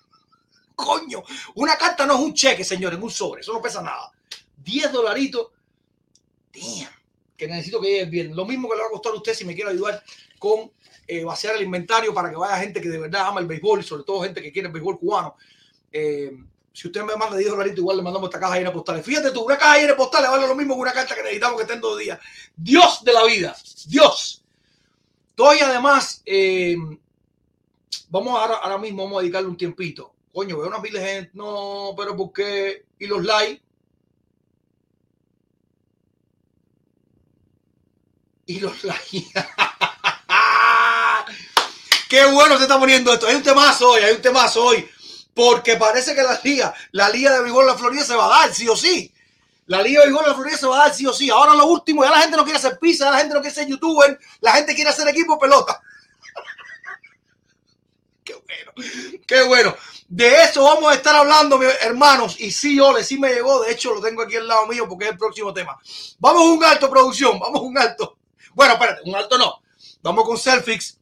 Coño, 0.74 1.22
una 1.54 1.76
carta 1.76 2.06
no 2.06 2.14
es 2.14 2.20
un 2.20 2.34
cheque, 2.34 2.64
señores, 2.64 2.98
un 3.00 3.10
sobre. 3.10 3.40
Eso 3.40 3.52
no 3.52 3.60
pesa 3.60 3.82
nada. 3.82 4.12
10 4.58 4.92
dolaritos. 4.92 5.48
Damn, 6.52 6.92
que 7.36 7.46
necesito 7.48 7.80
que 7.80 7.88
llegue 7.88 8.00
el 8.02 8.10
viernes. 8.10 8.36
Lo 8.36 8.44
mismo 8.44 8.68
que 8.68 8.76
le 8.76 8.82
va 8.82 8.88
a 8.88 8.92
costar 8.92 9.12
a 9.12 9.16
usted 9.16 9.34
si 9.34 9.44
me 9.44 9.54
quiere 9.54 9.70
ayudar 9.70 10.02
con 10.38 10.72
eh, 11.10 11.24
vaciar 11.24 11.56
el 11.56 11.62
inventario 11.62 12.14
para 12.14 12.30
que 12.30 12.36
vaya 12.36 12.56
gente 12.58 12.80
que 12.80 12.88
de 12.88 12.98
verdad 12.98 13.26
ama 13.26 13.40
el 13.40 13.48
béisbol 13.48 13.80
y 13.80 13.82
sobre 13.82 14.04
todo 14.04 14.22
gente 14.22 14.40
que 14.40 14.52
quiere 14.52 14.68
el 14.68 14.72
béisbol 14.72 14.96
cubano. 14.96 15.34
Eh, 15.90 16.30
si 16.72 16.86
usted 16.86 17.02
me 17.02 17.16
manda 17.16 17.36
10 17.36 17.50
dólares, 17.50 17.74
igual 17.76 17.96
le 17.96 18.02
mandamos 18.04 18.28
esta 18.28 18.38
caja 18.38 18.54
llena 18.54 18.70
de 18.70 18.76
postales. 18.76 19.04
Fíjate 19.04 19.32
tú, 19.32 19.42
una 19.42 19.58
caja 19.58 19.78
llena 19.78 19.88
de 19.88 19.94
postales 19.96 20.30
vale 20.30 20.46
lo 20.46 20.54
mismo 20.54 20.74
que 20.74 20.80
una 20.82 20.92
carta 20.92 21.16
que 21.16 21.22
necesitamos 21.24 21.56
que 21.56 21.62
esté 21.62 21.74
en 21.74 21.80
dos 21.80 21.98
días. 21.98 22.20
Dios 22.54 23.02
de 23.02 23.12
la 23.12 23.24
vida, 23.24 23.56
Dios. 23.88 24.44
Estoy 25.30 25.58
además, 25.58 26.22
eh, 26.24 26.76
vamos 28.08 28.38
ahora, 28.38 28.58
ahora 28.58 28.78
mismo, 28.78 29.02
vamos 29.02 29.18
a 29.18 29.22
dedicarle 29.22 29.48
un 29.48 29.56
tiempito. 29.56 30.14
Coño, 30.32 30.58
veo 30.58 30.68
una 30.68 30.80
pila 30.80 31.00
de 31.00 31.06
gente, 31.06 31.30
no, 31.34 31.92
pero 31.96 32.16
¿por 32.16 32.32
qué? 32.32 32.84
¿Y 33.00 33.08
los 33.08 33.24
likes? 33.24 33.62
Y 38.46 38.60
los 38.60 38.84
likes. 38.84 39.26
Qué 42.10 42.26
bueno 42.26 42.56
se 42.56 42.64
está 42.64 42.76
poniendo 42.76 43.12
esto. 43.12 43.28
Hay 43.28 43.36
un 43.36 43.42
temazo 43.44 43.90
hoy, 43.90 44.02
hay 44.02 44.16
un 44.16 44.20
temazo 44.20 44.64
hoy 44.64 44.90
porque 45.32 45.76
parece 45.76 46.12
que 46.12 46.24
la 46.24 46.40
liga, 46.42 46.74
la 46.90 47.08
liga 47.08 47.32
de 47.32 47.42
béisbol 47.42 47.66
de 47.66 47.70
la 47.70 47.78
Florida 47.78 48.04
se 48.04 48.16
va 48.16 48.26
a 48.26 48.40
dar, 48.40 48.52
sí 48.52 48.68
o 48.68 48.74
sí. 48.74 49.14
La 49.66 49.80
liga 49.80 50.00
de 50.00 50.06
béisbol 50.06 50.24
de 50.24 50.30
la 50.30 50.34
Florida 50.34 50.56
se 50.56 50.66
va 50.66 50.74
a 50.74 50.86
dar, 50.86 50.94
sí 50.94 51.06
o 51.06 51.12
sí. 51.12 51.30
Ahora 51.30 51.54
lo 51.54 51.66
último, 51.66 52.02
ya 52.02 52.10
la 52.10 52.22
gente 52.22 52.36
no 52.36 52.42
quiere 52.42 52.58
hacer 52.58 52.80
pizza, 52.80 53.04
ya 53.04 53.12
la 53.12 53.18
gente 53.18 53.34
no 53.34 53.40
quiere 53.40 53.54
ser 53.54 53.68
youtuber, 53.68 54.18
la 54.40 54.52
gente 54.54 54.74
quiere 54.74 54.90
hacer 54.90 55.06
equipo 55.06 55.38
pelota. 55.38 55.80
qué 59.26 59.42
bueno. 59.44 59.76
De 60.08 60.42
eso 60.42 60.64
vamos 60.64 60.90
a 60.90 60.96
estar 60.96 61.14
hablando, 61.14 61.62
hermanos. 61.62 62.40
Y 62.40 62.50
sí, 62.50 62.80
Ole, 62.80 63.04
sí 63.04 63.20
me 63.20 63.32
llegó. 63.32 63.62
De 63.62 63.70
hecho, 63.70 63.94
lo 63.94 64.00
tengo 64.00 64.22
aquí 64.22 64.34
al 64.34 64.48
lado 64.48 64.66
mío 64.66 64.88
porque 64.88 65.04
es 65.04 65.12
el 65.12 65.16
próximo 65.16 65.54
tema. 65.54 65.78
Vamos 66.18 66.42
a 66.42 66.46
un 66.46 66.64
alto, 66.64 66.90
producción. 66.90 67.38
Vamos 67.38 67.60
a 67.60 67.62
un 67.62 67.78
alto. 67.78 68.18
Bueno, 68.52 68.72
espérate, 68.72 69.02
un 69.08 69.14
alto 69.14 69.38
no. 69.38 69.62
Vamos 70.02 70.24
con 70.24 70.36
Selfix, 70.36 70.98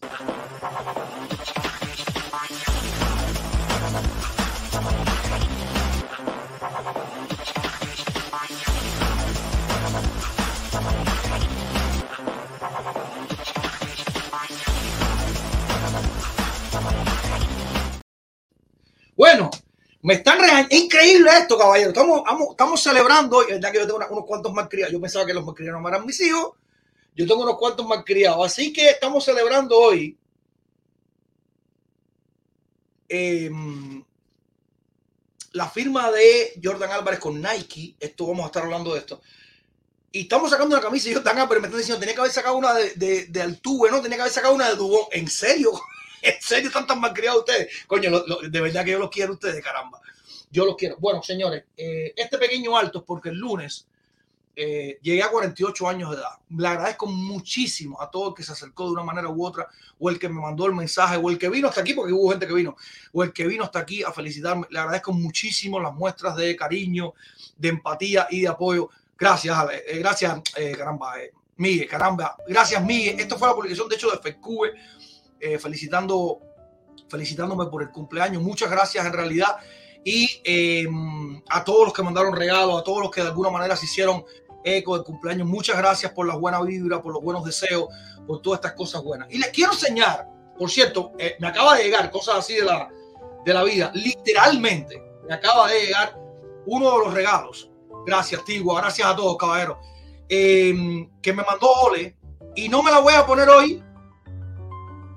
Bueno, 19.16 19.50
me 20.02 20.14
están 20.14 20.38
regañando. 20.38 20.74
Increíble 20.74 21.30
esto, 21.38 21.58
caballero. 21.58 21.90
Estamos, 21.90 22.22
estamos, 22.50 22.82
celebrando 22.82 23.38
hoy. 23.38 23.46
verdad 23.48 23.72
que 23.72 23.78
yo 23.78 23.86
tengo 23.86 23.98
unos 24.10 24.26
cuantos 24.26 24.52
más 24.52 24.68
criados. 24.68 24.92
Yo 24.92 25.00
pensaba 25.00 25.26
que 25.26 25.34
los 25.34 25.44
más 25.44 25.54
criados 25.54 25.80
no 25.80 25.88
eran 25.88 26.06
mis 26.06 26.20
hijos. 26.20 26.54
Yo 27.14 27.26
tengo 27.26 27.42
unos 27.42 27.58
cuantos 27.58 27.86
más 27.86 28.04
criados. 28.04 28.46
Así 28.46 28.72
que 28.72 28.88
estamos 28.88 29.24
celebrando 29.24 29.78
hoy. 29.78 30.16
Em, 33.08 34.02
la 35.52 35.68
firma 35.68 36.10
de 36.12 36.58
Jordan 36.62 36.92
Álvarez 36.92 37.20
con 37.20 37.40
Nike. 37.40 37.96
Esto 38.00 38.26
vamos 38.26 38.44
a 38.44 38.46
estar 38.46 38.62
hablando 38.62 38.94
de 38.94 39.00
esto. 39.00 39.20
Y 40.12 40.22
estamos 40.22 40.50
sacando 40.50 40.74
una 40.74 40.82
camisa 40.82 41.08
de 41.08 41.16
Jordan 41.16 41.38
Álvarez. 41.38 41.60
Me 41.60 41.68
están 41.68 41.78
diciendo, 41.78 42.00
tenía 42.00 42.14
que 42.14 42.20
haber 42.20 42.32
sacado 42.32 42.56
una 42.56 42.72
de, 42.72 42.94
de, 42.94 43.26
de 43.26 43.42
Altuve, 43.42 43.90
¿no? 43.90 44.00
Tenía 44.00 44.16
que 44.16 44.22
haber 44.22 44.32
sacado 44.32 44.54
una 44.54 44.70
de 44.70 44.76
Dubón. 44.76 45.04
¿En 45.12 45.28
serio? 45.28 45.72
¿En 46.22 46.40
serio 46.40 46.68
están 46.68 46.86
tan 46.86 47.00
mal 47.00 47.12
criados 47.12 47.40
ustedes? 47.40 47.84
Coño, 47.86 48.20
de 48.20 48.60
verdad 48.60 48.84
que 48.84 48.92
yo 48.92 48.98
los 48.98 49.10
quiero 49.10 49.34
ustedes, 49.34 49.62
caramba. 49.62 50.00
Yo 50.50 50.64
los 50.64 50.76
quiero. 50.76 50.96
Bueno, 50.98 51.22
señores, 51.22 51.64
eh, 51.76 52.12
este 52.16 52.36
pequeño 52.36 52.76
alto 52.76 52.98
es 52.98 53.04
porque 53.04 53.28
el 53.28 53.36
lunes 53.36 53.86
eh, 54.56 54.98
llegué 55.00 55.22
a 55.22 55.30
48 55.30 55.88
años 55.88 56.10
de 56.10 56.16
edad. 56.16 56.32
Le 56.50 56.66
agradezco 56.66 57.06
muchísimo 57.06 58.00
a 58.02 58.10
todo 58.10 58.30
el 58.30 58.34
que 58.34 58.42
se 58.42 58.52
acercó 58.52 58.86
de 58.86 58.92
una 58.92 59.04
manera 59.04 59.28
u 59.28 59.46
otra, 59.46 59.68
o 59.98 60.10
el 60.10 60.18
que 60.18 60.28
me 60.28 60.40
mandó 60.40 60.66
el 60.66 60.74
mensaje, 60.74 61.16
o 61.16 61.30
el 61.30 61.38
que 61.38 61.48
vino 61.48 61.68
hasta 61.68 61.82
aquí, 61.82 61.94
porque 61.94 62.12
hubo 62.12 62.30
gente 62.30 62.48
que 62.48 62.54
vino, 62.54 62.76
o 63.12 63.22
el 63.22 63.32
que 63.32 63.46
vino 63.46 63.62
hasta 63.62 63.78
aquí 63.78 64.02
a 64.02 64.10
felicitarme. 64.10 64.66
Le 64.70 64.80
agradezco 64.80 65.12
muchísimo 65.12 65.78
las 65.78 65.94
muestras 65.94 66.34
de 66.36 66.56
cariño, 66.56 67.14
de 67.56 67.68
empatía 67.68 68.26
y 68.28 68.40
de 68.40 68.48
apoyo. 68.48 68.90
Gracias, 69.16 69.56
Ale. 69.56 69.84
Eh, 69.86 69.98
gracias, 69.98 70.40
caramba, 70.76 71.14
Miguel, 71.56 71.86
caramba. 71.86 72.36
Gracias, 72.48 72.84
Miguel. 72.84 73.20
Esto 73.20 73.38
fue 73.38 73.46
la 73.46 73.54
publicación, 73.54 73.88
de 73.88 73.94
hecho, 73.94 74.10
de 74.10 74.18
FECUBE 74.18 74.72
eh, 75.40 75.58
felicitando, 75.58 76.40
felicitándome 77.08 77.66
por 77.66 77.82
el 77.82 77.90
cumpleaños. 77.90 78.42
Muchas 78.42 78.70
gracias 78.70 79.04
en 79.04 79.12
realidad. 79.12 79.56
Y 80.04 80.40
em, 80.44 81.42
a 81.48 81.62
todos 81.62 81.86
los 81.86 81.92
que 81.92 82.02
mandaron 82.02 82.34
regalos, 82.34 82.80
a 82.80 82.84
todos 82.84 83.00
los 83.02 83.10
que 83.10 83.20
de 83.20 83.28
alguna 83.28 83.50
manera 83.50 83.76
se 83.76 83.86
hicieron 83.86 84.24
eco 84.64 84.94
del 84.94 85.04
cumpleaños, 85.04 85.46
muchas 85.48 85.76
gracias 85.76 86.12
por 86.12 86.26
la 86.26 86.36
buena 86.36 86.60
vibra, 86.62 87.02
por 87.02 87.12
los 87.12 87.22
buenos 87.22 87.44
deseos, 87.44 87.88
por 88.26 88.40
todas 88.42 88.58
estas 88.58 88.72
cosas 88.74 89.02
buenas. 89.02 89.28
Y 89.30 89.38
les 89.38 89.48
quiero 89.50 89.72
enseñar, 89.72 90.28
por 90.58 90.70
cierto, 90.70 91.12
eh, 91.18 91.36
me 91.38 91.48
acaba 91.48 91.76
de 91.76 91.84
llegar 91.84 92.10
cosas 92.10 92.36
así 92.36 92.54
de 92.54 92.64
la, 92.64 92.88
de 93.44 93.54
la 93.54 93.64
vida, 93.64 93.90
literalmente, 93.94 95.02
me 95.26 95.34
acaba 95.34 95.68
de 95.70 95.86
llegar 95.86 96.18
uno 96.66 96.92
de 96.92 96.98
los 97.04 97.14
regalos. 97.14 97.70
Gracias, 98.06 98.44
Tigua, 98.44 98.80
gracias 98.80 99.06
a 99.08 99.16
todos, 99.16 99.36
caballeros. 99.36 99.78
Em, 100.28 101.10
que 101.20 101.32
me 101.32 101.42
mandó 101.42 101.68
Ole 101.82 102.16
y 102.54 102.68
no 102.68 102.82
me 102.82 102.90
la 102.90 103.00
voy 103.00 103.14
a 103.14 103.26
poner 103.26 103.48
hoy 103.48 103.82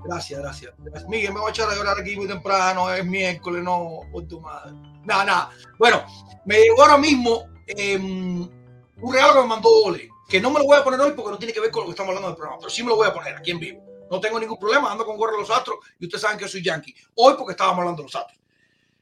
Gracias, 0.04 0.40
gracias. 0.40 0.74
Miguel, 1.08 1.34
me 1.34 1.40
voy 1.40 1.50
a 1.50 1.52
echar 1.52 1.70
a 1.70 1.76
llorar 1.76 1.98
aquí 2.00 2.16
muy 2.16 2.28
temprano, 2.28 2.92
es 2.94 3.06
miércoles, 3.06 3.64
no, 3.64 4.02
por 4.12 4.28
tu 4.28 4.42
madre. 4.42 4.74
Nada, 5.06 5.26
nada. 5.26 5.52
Bueno, 5.80 6.04
me 6.46 6.60
llegó 6.60 6.82
ahora 6.82 6.98
mismo 6.98 7.46
em, 7.68 8.42
un 8.42 9.14
regalo 9.14 9.34
que 9.36 9.42
me 9.42 9.48
mandó 9.48 9.70
Ole, 9.70 10.10
que 10.28 10.42
no 10.42 10.52
me 10.52 10.60
lo 10.60 10.66
voy 10.66 10.78
a 10.78 10.84
poner 10.84 11.00
hoy 11.00 11.14
porque 11.14 11.32
no 11.32 11.38
tiene 11.38 11.54
que 11.54 11.62
ver 11.62 11.72
con 11.72 11.82
lo 11.82 11.86
que 11.88 11.92
estamos 11.92 12.10
hablando 12.10 12.28
del 12.28 12.38
programa, 12.38 12.60
pero 12.60 12.70
sí 12.70 12.84
me 12.84 12.90
lo 12.90 12.98
voy 12.98 13.08
a 13.08 13.14
poner 13.14 13.36
aquí 13.36 13.52
en 13.52 13.60
vivo. 13.60 13.82
No 14.12 14.20
tengo 14.20 14.40
ningún 14.40 14.60
problema, 14.60 14.92
ando 14.92 15.06
con 15.06 15.18
gorro 15.18 15.40
los 15.40 15.50
astros 15.50 15.78
y 16.00 16.06
ustedes 16.06 16.22
saben 16.22 16.38
que 16.38 16.48
soy 16.48 16.62
yankee. 16.62 16.94
Hoy 17.16 17.36
porque 17.38 17.52
estábamos 17.52 17.80
hablando 17.80 18.02
de 18.02 18.08
los 18.08 18.16
astros. 18.16 18.40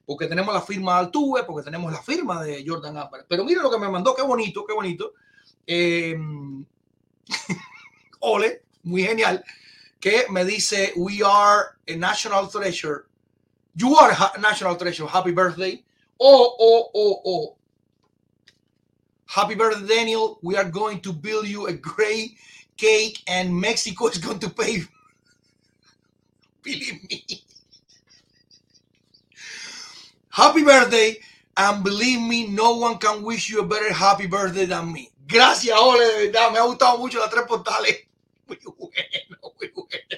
Porque 0.05 0.27
tenemos 0.27 0.53
la 0.53 0.61
firma 0.61 0.93
de 0.93 0.99
Altuve, 0.99 1.43
porque 1.43 1.63
tenemos 1.63 1.91
la 1.91 2.01
firma 2.01 2.43
de 2.43 2.63
Jordan 2.65 2.97
Álvarez. 2.97 3.25
Pero 3.27 3.43
mire 3.43 3.61
lo 3.61 3.71
que 3.71 3.77
me 3.77 3.89
mandó, 3.89 4.13
qué 4.13 4.21
bonito, 4.21 4.65
qué 4.65 4.73
bonito. 4.73 5.13
Em, 5.65 6.63
Ole, 8.19 8.63
muy 8.83 9.03
genial 9.03 9.43
que 10.01 10.25
me 10.29 10.43
dice, 10.43 10.91
we 10.97 11.21
are 11.21 11.77
a 11.87 11.95
national 11.95 12.47
treasure. 12.47 13.05
You 13.75 13.95
are 13.95 14.11
a 14.11 14.41
national 14.41 14.75
treasure. 14.75 15.05
Happy 15.05 15.31
birthday. 15.31 15.83
Oh, 16.19 16.55
oh, 16.59 16.89
oh, 16.93 17.21
oh. 17.25 17.55
Happy 19.27 19.55
birthday, 19.55 19.87
Daniel. 19.87 20.39
We 20.41 20.57
are 20.57 20.69
going 20.69 20.99
to 21.01 21.13
build 21.13 21.47
you 21.47 21.67
a 21.67 21.73
great 21.73 22.37
cake 22.75 23.23
and 23.27 23.55
Mexico 23.55 24.07
is 24.07 24.17
going 24.17 24.39
to 24.39 24.49
pay. 24.49 24.81
Believe 26.63 27.09
me. 27.09 27.25
Happy 30.29 30.63
birthday. 30.63 31.17
And 31.57 31.83
believe 31.83 32.21
me, 32.21 32.47
no 32.47 32.77
one 32.77 32.97
can 32.97 33.23
wish 33.23 33.49
you 33.49 33.59
a 33.59 33.65
better 33.65 33.91
happy 33.93 34.25
birthday 34.25 34.65
than 34.65 34.91
me. 34.93 35.11
Gracias, 35.27 35.77
Ole, 35.77 35.99
de 35.99 36.27
verdad. 36.27 36.51
Me 36.51 36.59
ha 36.59 36.65
gustado 36.65 36.97
mucho 36.97 37.19
las 37.19 37.29
tres 37.29 37.45
portales. 37.45 38.07
Muy 38.51 38.73
bueno, 38.75 39.53
muy 39.59 39.71
bueno. 39.73 40.11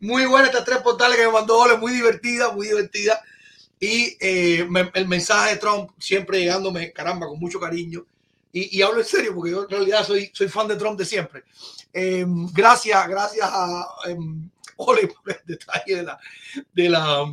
Muy 0.00 0.26
buena 0.26 0.46
estas 0.48 0.64
tres 0.64 0.78
portales 0.78 1.16
que 1.16 1.26
me 1.26 1.32
mandó 1.32 1.58
Ole, 1.58 1.76
muy 1.76 1.92
divertida, 1.92 2.50
muy 2.52 2.68
divertida. 2.68 3.22
Y 3.78 4.16
eh, 4.20 4.66
el 4.94 5.08
mensaje 5.08 5.50
de 5.50 5.56
Trump 5.58 5.90
siempre 5.98 6.40
llegándome, 6.40 6.92
caramba, 6.92 7.26
con 7.26 7.38
mucho 7.38 7.60
cariño. 7.60 8.04
Y, 8.54 8.82
hablo 8.82 9.00
en 9.00 9.06
serio, 9.06 9.34
porque 9.34 9.50
yo 9.50 9.62
en 9.62 9.70
realidad 9.70 10.04
soy, 10.04 10.30
soy 10.34 10.48
fan 10.48 10.68
de 10.68 10.76
Trump 10.76 10.98
de 10.98 11.06
siempre. 11.06 11.44
Eh, 11.92 12.24
gracias, 12.52 13.08
gracias 13.08 13.48
a 13.50 13.86
eh, 14.08 14.16
Ole 14.76 15.08
por 15.08 15.32
el 15.32 15.40
detalle 15.46 15.96
de 15.96 16.02
la, 16.02 16.18
de 16.74 16.88
la, 16.88 17.24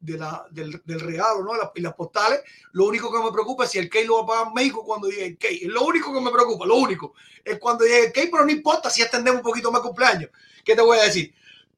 de 0.00 0.16
la, 0.18 0.46
del, 0.50 0.80
del, 0.84 1.00
regalo, 1.00 1.44
¿no? 1.44 1.52
y 1.74 1.80
las 1.80 1.94
postales. 1.94 2.40
Lo 2.72 2.86
único 2.86 3.12
que 3.12 3.22
me 3.22 3.30
preocupa 3.30 3.64
es 3.64 3.70
si 3.70 3.78
el 3.78 3.90
Key 3.90 4.04
lo 4.06 4.16
va 4.16 4.22
a 4.22 4.26
pagar 4.40 4.54
México 4.54 4.84
cuando 4.84 5.08
llegue 5.08 5.26
el 5.26 5.38
Key. 5.38 5.60
Es 5.62 5.68
lo 5.68 5.82
único 5.82 6.12
que 6.12 6.20
me 6.20 6.30
preocupa, 6.30 6.64
lo 6.66 6.76
único. 6.76 7.14
Es 7.44 7.58
cuando 7.58 7.84
llegue 7.84 8.06
el 8.06 8.12
Key, 8.12 8.28
pero 8.30 8.44
no 8.44 8.50
importa 8.50 8.88
si 8.90 9.02
extendemos 9.02 9.40
un 9.40 9.44
poquito 9.46 9.70
más 9.70 9.82
cumpleaños. 9.82 10.30
¿Qué 10.64 10.74
te 10.74 10.82
voy 10.82 10.98
a 10.98 11.02
decir? 11.04 11.34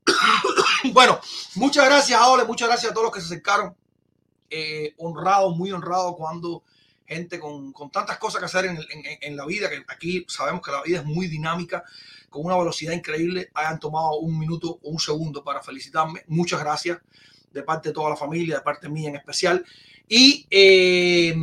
bueno, 0.93 1.21
muchas 1.57 1.85
gracias, 1.85 2.21
Ole, 2.23 2.45
muchas 2.45 2.69
gracias 2.69 2.91
a 2.91 2.95
todos 2.95 3.07
los 3.07 3.14
que 3.14 3.21
se 3.21 3.26
acercaron. 3.26 3.75
Eh, 4.50 4.95
honrados, 4.99 5.57
muy 5.57 5.73
honrados 5.73 6.14
cuando 6.17 6.62
gente 7.07 7.38
con, 7.41 7.73
con 7.73 7.91
tantas 7.91 8.19
cosas 8.19 8.38
que 8.38 8.47
hacer 8.47 8.67
en, 8.67 8.76
en- 8.76 9.19
en 9.21 9.37
la 9.37 9.45
vida, 9.47 9.69
que 9.69 9.83
aquí 9.88 10.25
sabemos 10.29 10.62
que 10.62 10.71
la 10.71 10.83
vida 10.83 10.99
es 10.99 11.05
muy 11.05 11.26
dinámica, 11.26 11.85
con 12.31 12.45
una 12.47 12.57
velocidad 12.57 12.93
increíble, 12.93 13.50
hayan 13.55 13.79
tomado 13.81 14.17
un 14.19 14.38
minuto 14.38 14.79
o 14.83 14.91
un 14.91 14.99
segundo 14.99 15.43
para 15.45 15.62
felicitarme. 15.62 16.23
Muchas 16.29 16.61
gracias 16.61 16.99
de 17.52 17.62
parte 17.62 17.90
de 17.90 17.94
toda 17.94 18.11
la 18.11 18.16
familia, 18.16 18.56
de 18.56 18.62
parte 18.62 18.88
mía 18.88 19.09
en 19.11 19.16
especial. 19.16 19.64
Y 20.09 20.47
eh, 20.50 21.35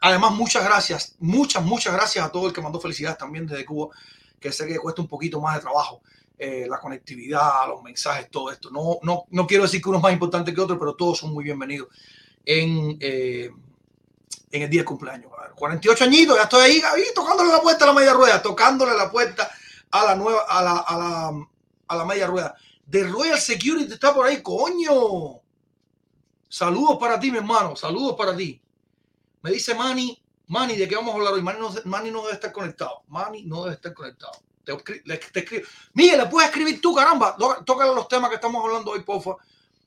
además, 0.00 0.32
muchas 0.32 0.64
gracias, 0.64 1.16
muchas, 1.18 1.62
muchas 1.64 1.92
gracias 1.92 2.24
a 2.24 2.30
todo 2.30 2.46
el 2.48 2.52
que 2.52 2.60
mandó 2.60 2.80
felicidades 2.80 3.18
también 3.18 3.46
desde 3.46 3.64
Cuba, 3.64 3.94
que 4.40 4.52
sé 4.52 4.66
que 4.66 4.78
cuesta 4.78 5.02
un 5.02 5.08
poquito 5.08 5.40
más 5.40 5.56
de 5.56 5.60
trabajo. 5.62 6.00
eh, 6.38 6.66
la 6.68 6.78
conectividad, 6.78 7.66
los 7.68 7.82
mensajes, 7.82 8.30
todo 8.30 8.50
esto. 8.50 8.70
No, 8.70 8.98
no, 9.02 9.24
no 9.30 9.46
quiero 9.46 9.62
decir 9.64 9.80
que 9.80 9.88
uno 9.88 9.98
es 9.98 10.02
más 10.02 10.12
importante 10.12 10.52
que 10.52 10.60
otro, 10.60 10.78
pero 10.78 10.94
todos 10.94 11.18
son 11.18 11.32
muy 11.32 11.44
bienvenidos 11.44 11.88
en, 12.44 12.98
eh, 13.00 13.50
en 14.50 14.62
el 14.62 14.68
día 14.70 14.80
del 14.80 14.86
cumpleaños. 14.86 15.32
A 15.36 15.42
ver, 15.42 15.50
48 15.52 16.04
añitos, 16.04 16.36
ya 16.36 16.42
estoy 16.44 16.62
ahí, 16.62 16.82
ahí 16.94 17.04
tocándole 17.14 17.50
la 17.50 17.60
puerta 17.60 17.84
a 17.84 17.88
la 17.88 17.94
media 17.94 18.12
rueda, 18.12 18.42
tocándole 18.42 18.94
la 18.96 19.10
puerta 19.10 19.50
a 19.90 20.04
la 20.04 20.14
nueva, 20.14 20.42
a 20.48 20.62
la, 20.62 20.76
a 20.78 20.98
la, 20.98 21.46
a 21.88 21.96
la 21.96 22.04
media 22.04 22.26
rueda. 22.26 22.54
The 22.90 23.04
Royal 23.04 23.38
Security 23.38 23.92
está 23.92 24.14
por 24.14 24.26
ahí, 24.26 24.42
coño. 24.42 25.40
Saludos 26.48 26.96
para 26.98 27.18
ti, 27.18 27.30
mi 27.30 27.38
hermano, 27.38 27.74
saludos 27.76 28.14
para 28.16 28.36
ti. 28.36 28.60
Me 29.42 29.50
dice 29.50 29.74
Manny, 29.74 30.22
Manny, 30.48 30.76
¿de 30.76 30.88
qué 30.88 30.94
vamos 30.96 31.12
a 31.14 31.18
hablar 31.18 31.34
hoy? 31.34 31.42
Manny 31.42 31.58
no, 31.58 31.74
Manny 31.84 32.10
no 32.10 32.22
debe 32.22 32.34
estar 32.34 32.52
conectado. 32.52 33.02
Manny 33.08 33.42
no 33.44 33.64
debe 33.64 33.74
estar 33.74 33.92
conectado. 33.92 34.32
Te, 34.64 34.74
te 34.74 35.40
escribo. 35.40 35.66
Miguel, 35.94 36.18
le 36.18 36.26
puedes 36.26 36.48
escribir 36.48 36.80
tú, 36.80 36.94
caramba. 36.94 37.36
Tó- 37.36 37.62
Tócale 37.64 37.94
los 37.94 38.08
temas 38.08 38.28
que 38.30 38.36
estamos 38.36 38.64
hablando 38.64 38.92
hoy, 38.92 39.02
porfa. 39.02 39.32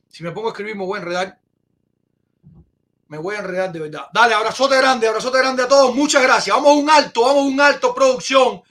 Si 0.08 0.24
me 0.24 0.32
pongo 0.32 0.50
a 0.50 0.51
escribir, 0.51 0.75
me 0.75 0.86
voy 0.86 0.98
a 0.98 1.01
enredar. 1.01 1.39
Me 3.08 3.18
voy 3.18 3.36
a 3.36 3.39
enredar 3.39 3.72
de 3.72 3.79
verdad. 3.79 4.08
Dale, 4.13 4.34
abrazote 4.36 4.77
grande, 4.77 5.08
abrazote 5.08 5.38
grande 5.39 5.63
a 5.63 5.68
todos. 5.68 5.96
Muchas 5.96 6.22
gracias. 6.22 6.56
Vamos 6.56 6.72
a 6.72 6.75
un 6.75 6.89
alto, 6.89 7.22
vamos 7.22 7.44
a 7.44 7.48
un 7.48 7.60
alto, 7.62 7.94
producción. 7.96 8.62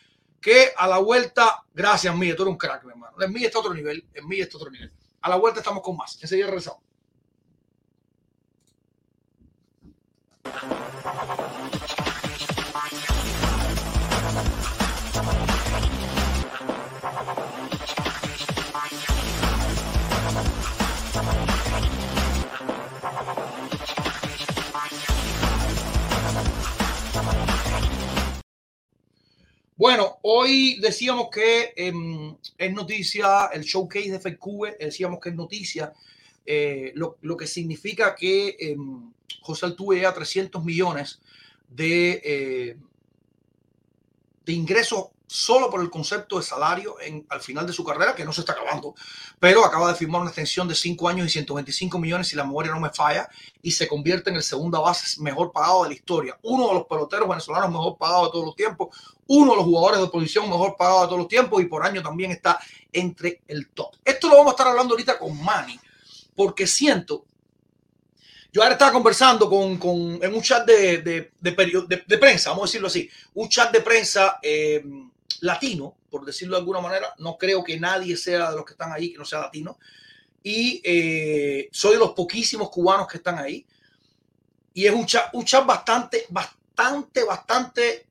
Que 0.40 0.72
a 0.76 0.86
la 0.86 0.98
vuelta, 0.98 1.64
gracias, 1.74 2.14
Miguel. 2.14 2.36
Tú 2.36 2.42
eres 2.42 2.52
un 2.52 2.58
crack, 2.58 2.84
mi 2.84 2.90
hermano. 2.90 3.20
En 3.20 3.32
Miguel 3.32 3.46
está 3.46 3.58
otro 3.58 3.74
nivel. 3.74 4.06
En 4.14 4.26
Miguel 4.28 4.46
está 4.46 4.56
otro 4.56 4.70
nivel. 4.70 4.92
A 5.20 5.28
la 5.28 5.36
vuelta 5.36 5.60
estamos 5.60 5.82
con 5.82 5.96
más. 5.96 6.18
Enseguida 6.22 6.46
regresamos. 6.46 6.82
Bueno, 29.78 30.18
hoy 30.22 30.80
decíamos 30.80 31.28
que 31.30 31.72
em, 31.76 32.36
es 32.58 32.72
noticia 32.72 33.46
el 33.52 33.62
showcase 33.62 34.10
de 34.10 34.18
FQ, 34.18 34.76
decíamos 34.80 35.20
que 35.20 35.28
es 35.28 35.36
noticia 35.36 35.92
eh, 36.44 36.92
lo, 36.96 37.36
que 37.36 37.46
significa 37.46 38.16
que 38.16 38.56
em, 38.58 39.12
José 39.40 39.66
Altuve 39.66 40.04
a 40.04 40.12
300 40.12 40.64
millones 40.64 41.20
de, 41.68 42.20
eh, 42.24 42.76
de 44.44 44.52
ingresos 44.52 45.10
solo 45.28 45.68
por 45.70 45.80
el 45.82 45.90
concepto 45.90 46.38
de 46.38 46.42
salario 46.42 46.96
al 47.28 47.40
final 47.40 47.66
de 47.66 47.72
su 47.74 47.84
carrera, 47.84 48.14
que 48.14 48.24
no 48.24 48.32
se 48.32 48.40
está 48.40 48.54
acabando, 48.54 48.94
pero 49.38 49.64
acaba 49.64 49.88
de 49.88 49.94
firmar 49.94 50.22
una 50.22 50.30
extensión 50.30 50.66
de 50.66 50.74
5 50.74 51.06
años 51.08 51.26
y 51.26 51.30
125 51.30 51.98
millones, 51.98 52.28
si 52.28 52.34
la 52.36 52.44
memoria 52.44 52.72
no 52.72 52.80
me 52.80 52.90
falla, 52.90 53.28
y 53.62 53.70
se 53.70 53.86
convierte 53.86 54.30
en 54.30 54.36
el 54.36 54.42
segunda 54.42 54.80
base 54.80 55.20
mejor 55.20 55.52
pagado 55.52 55.82
de 55.82 55.90
la 55.90 55.94
historia. 55.94 56.38
Uno 56.42 56.68
de 56.68 56.74
los 56.74 56.86
peloteros 56.86 57.28
venezolanos 57.28 57.70
mejor 57.70 57.98
pagados 57.98 58.28
de 58.28 58.32
todos 58.32 58.46
los 58.46 58.56
tiempos, 58.56 58.88
uno 59.26 59.50
de 59.50 59.56
los 59.58 59.66
jugadores 59.66 60.00
de 60.00 60.06
posición 60.08 60.48
mejor 60.48 60.76
pagados 60.78 61.02
de 61.02 61.06
todos 61.08 61.18
los 61.20 61.28
tiempos, 61.28 61.60
y 61.62 61.66
por 61.66 61.84
año 61.84 62.02
también 62.02 62.30
está 62.30 62.58
entre 62.92 63.42
el 63.46 63.68
top. 63.68 63.96
Esto 64.04 64.28
lo 64.28 64.36
vamos 64.38 64.52
a 64.52 64.54
estar 64.54 64.68
hablando 64.68 64.94
ahorita 64.94 65.18
con 65.18 65.40
Manny, 65.44 65.78
porque 66.34 66.66
siento 66.66 67.26
yo 68.50 68.62
ahora 68.62 68.74
estaba 68.74 68.92
conversando 68.92 69.48
con, 69.50 70.18
en 70.22 70.34
un 70.34 70.40
chat 70.42 70.66
de, 70.66 70.98
de- 71.02 71.32
de 72.06 72.18
prensa, 72.18 72.50
vamos 72.50 72.64
a 72.64 72.68
decirlo 72.68 72.86
así, 72.88 73.08
un 73.34 73.48
chat 73.48 73.70
de 73.70 73.80
prensa 73.82 74.38
eh, 74.42 74.82
latino, 75.40 75.96
por 76.10 76.24
decirlo 76.24 76.56
de 76.56 76.60
alguna 76.60 76.80
manera. 76.80 77.14
No 77.18 77.36
creo 77.36 77.62
que 77.62 77.78
nadie 77.78 78.16
sea 78.16 78.50
de 78.50 78.56
los 78.56 78.64
que 78.64 78.72
están 78.72 78.92
ahí 78.92 79.12
que 79.12 79.18
no 79.18 79.24
sea 79.24 79.40
latino. 79.40 79.78
Y 80.42 80.80
eh, 80.84 81.68
soy 81.72 81.92
de 81.92 81.98
los 81.98 82.12
poquísimos 82.12 82.70
cubanos 82.70 83.08
que 83.08 83.18
están 83.18 83.38
ahí. 83.38 83.66
Y 84.74 84.86
es 84.86 84.92
un 84.92 85.06
chat, 85.06 85.32
un 85.34 85.44
chat 85.44 85.66
bastante, 85.66 86.26
bastante, 86.30 87.24
bastante 87.24 88.06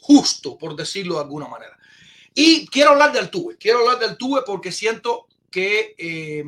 justo, 0.00 0.58
por 0.58 0.76
decirlo 0.76 1.14
de 1.14 1.20
alguna 1.20 1.48
manera. 1.48 1.78
Y 2.34 2.66
quiero 2.66 2.90
hablar 2.90 3.12
de 3.12 3.18
Altuve. 3.18 3.56
Quiero 3.56 3.80
hablar 3.80 3.98
de 3.98 4.06
Altuve 4.06 4.42
porque 4.44 4.72
siento 4.72 5.26
que 5.50 5.94
eh, 5.98 6.44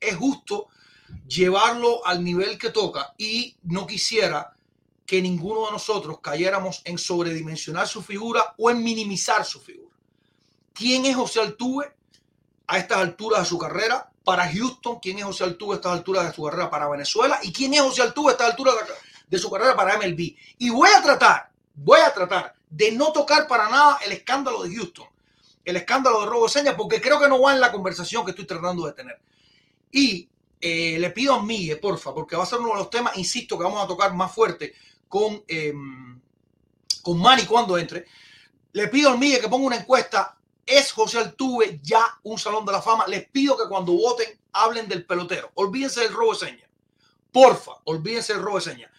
es 0.00 0.16
justo 0.16 0.68
llevarlo 1.26 2.04
al 2.06 2.22
nivel 2.22 2.58
que 2.58 2.70
toca 2.70 3.14
y 3.18 3.56
no 3.64 3.86
quisiera 3.86 4.55
que 5.06 5.22
ninguno 5.22 5.66
de 5.66 5.72
nosotros 5.72 6.18
cayéramos 6.20 6.82
en 6.84 6.98
sobredimensionar 6.98 7.86
su 7.86 8.02
figura 8.02 8.54
o 8.58 8.70
en 8.70 8.82
minimizar 8.82 9.44
su 9.44 9.60
figura. 9.60 9.94
¿Quién 10.72 11.06
es 11.06 11.16
José 11.16 11.40
Altuve 11.40 11.94
a 12.66 12.78
estas 12.78 12.98
alturas 12.98 13.40
de 13.42 13.46
su 13.46 13.58
carrera 13.58 14.10
para 14.24 14.50
Houston? 14.52 14.98
¿Quién 15.00 15.18
es 15.18 15.24
José 15.24 15.44
Altuve 15.44 15.74
a 15.74 15.76
estas 15.76 15.92
alturas 15.92 16.26
de 16.26 16.32
su 16.34 16.42
carrera 16.42 16.68
para 16.68 16.88
Venezuela? 16.88 17.38
¿Y 17.42 17.52
quién 17.52 17.72
es 17.74 17.80
José 17.80 18.02
Altuve 18.02 18.30
a 18.30 18.32
estas 18.32 18.50
alturas 18.50 18.74
de- 19.28 19.38
su 19.38 19.50
carrera 19.50 19.76
para 19.76 19.94
MLB? 19.96 20.36
Y 20.58 20.70
voy 20.70 20.88
a 20.94 21.02
tratar, 21.02 21.50
voy 21.74 22.00
a 22.00 22.12
tratar 22.12 22.54
de 22.68 22.90
no 22.92 23.12
tocar 23.12 23.46
para 23.46 23.68
nada 23.70 23.98
el 24.04 24.12
escándalo 24.12 24.64
de 24.64 24.74
Houston, 24.74 25.06
el 25.64 25.76
escándalo 25.76 26.20
de 26.20 26.26
robo 26.26 26.46
de 26.46 26.52
señas, 26.52 26.74
porque 26.76 27.00
creo 27.00 27.20
que 27.20 27.28
no 27.28 27.40
va 27.40 27.54
en 27.54 27.60
la 27.60 27.70
conversación 27.72 28.24
que 28.24 28.32
estoy 28.32 28.44
tratando 28.44 28.84
de 28.86 28.92
tener. 28.92 29.20
Y 29.92 30.28
eh, 30.60 30.96
le 30.98 31.10
pido 31.10 31.34
a 31.34 31.42
Miguel, 31.42 31.78
porfa, 31.78 32.12
porque 32.12 32.34
va 32.36 32.42
a 32.42 32.46
ser 32.46 32.58
uno 32.58 32.70
de 32.70 32.76
los 32.76 32.90
temas, 32.90 33.16
insisto, 33.16 33.56
que 33.56 33.64
vamos 33.64 33.82
a 33.82 33.86
tocar 33.86 34.12
más 34.14 34.32
fuerte 34.34 34.74
con, 35.08 35.44
eh, 35.48 35.72
con 37.02 37.18
Manny 37.18 37.44
cuando 37.46 37.78
entre. 37.78 38.06
Le 38.72 38.88
pido 38.88 39.10
a 39.10 39.16
Miguel 39.16 39.40
que 39.40 39.48
ponga 39.48 39.66
una 39.66 39.76
encuesta. 39.76 40.36
¿Es 40.64 40.90
José 40.92 41.18
Altuve 41.18 41.80
ya 41.82 42.04
un 42.24 42.38
salón 42.38 42.66
de 42.66 42.72
la 42.72 42.82
fama? 42.82 43.06
Les 43.06 43.28
pido 43.28 43.56
que 43.56 43.68
cuando 43.68 43.92
voten 43.92 44.38
hablen 44.52 44.88
del 44.88 45.06
pelotero. 45.06 45.52
Olvídense 45.54 46.00
del 46.00 46.12
robo 46.12 46.32
de 46.32 46.38
señas. 46.38 46.68
Porfa, 47.30 47.72
olvídense 47.84 48.32
del 48.32 48.42
robo 48.42 48.56
de 48.56 48.62
señas. 48.62 48.90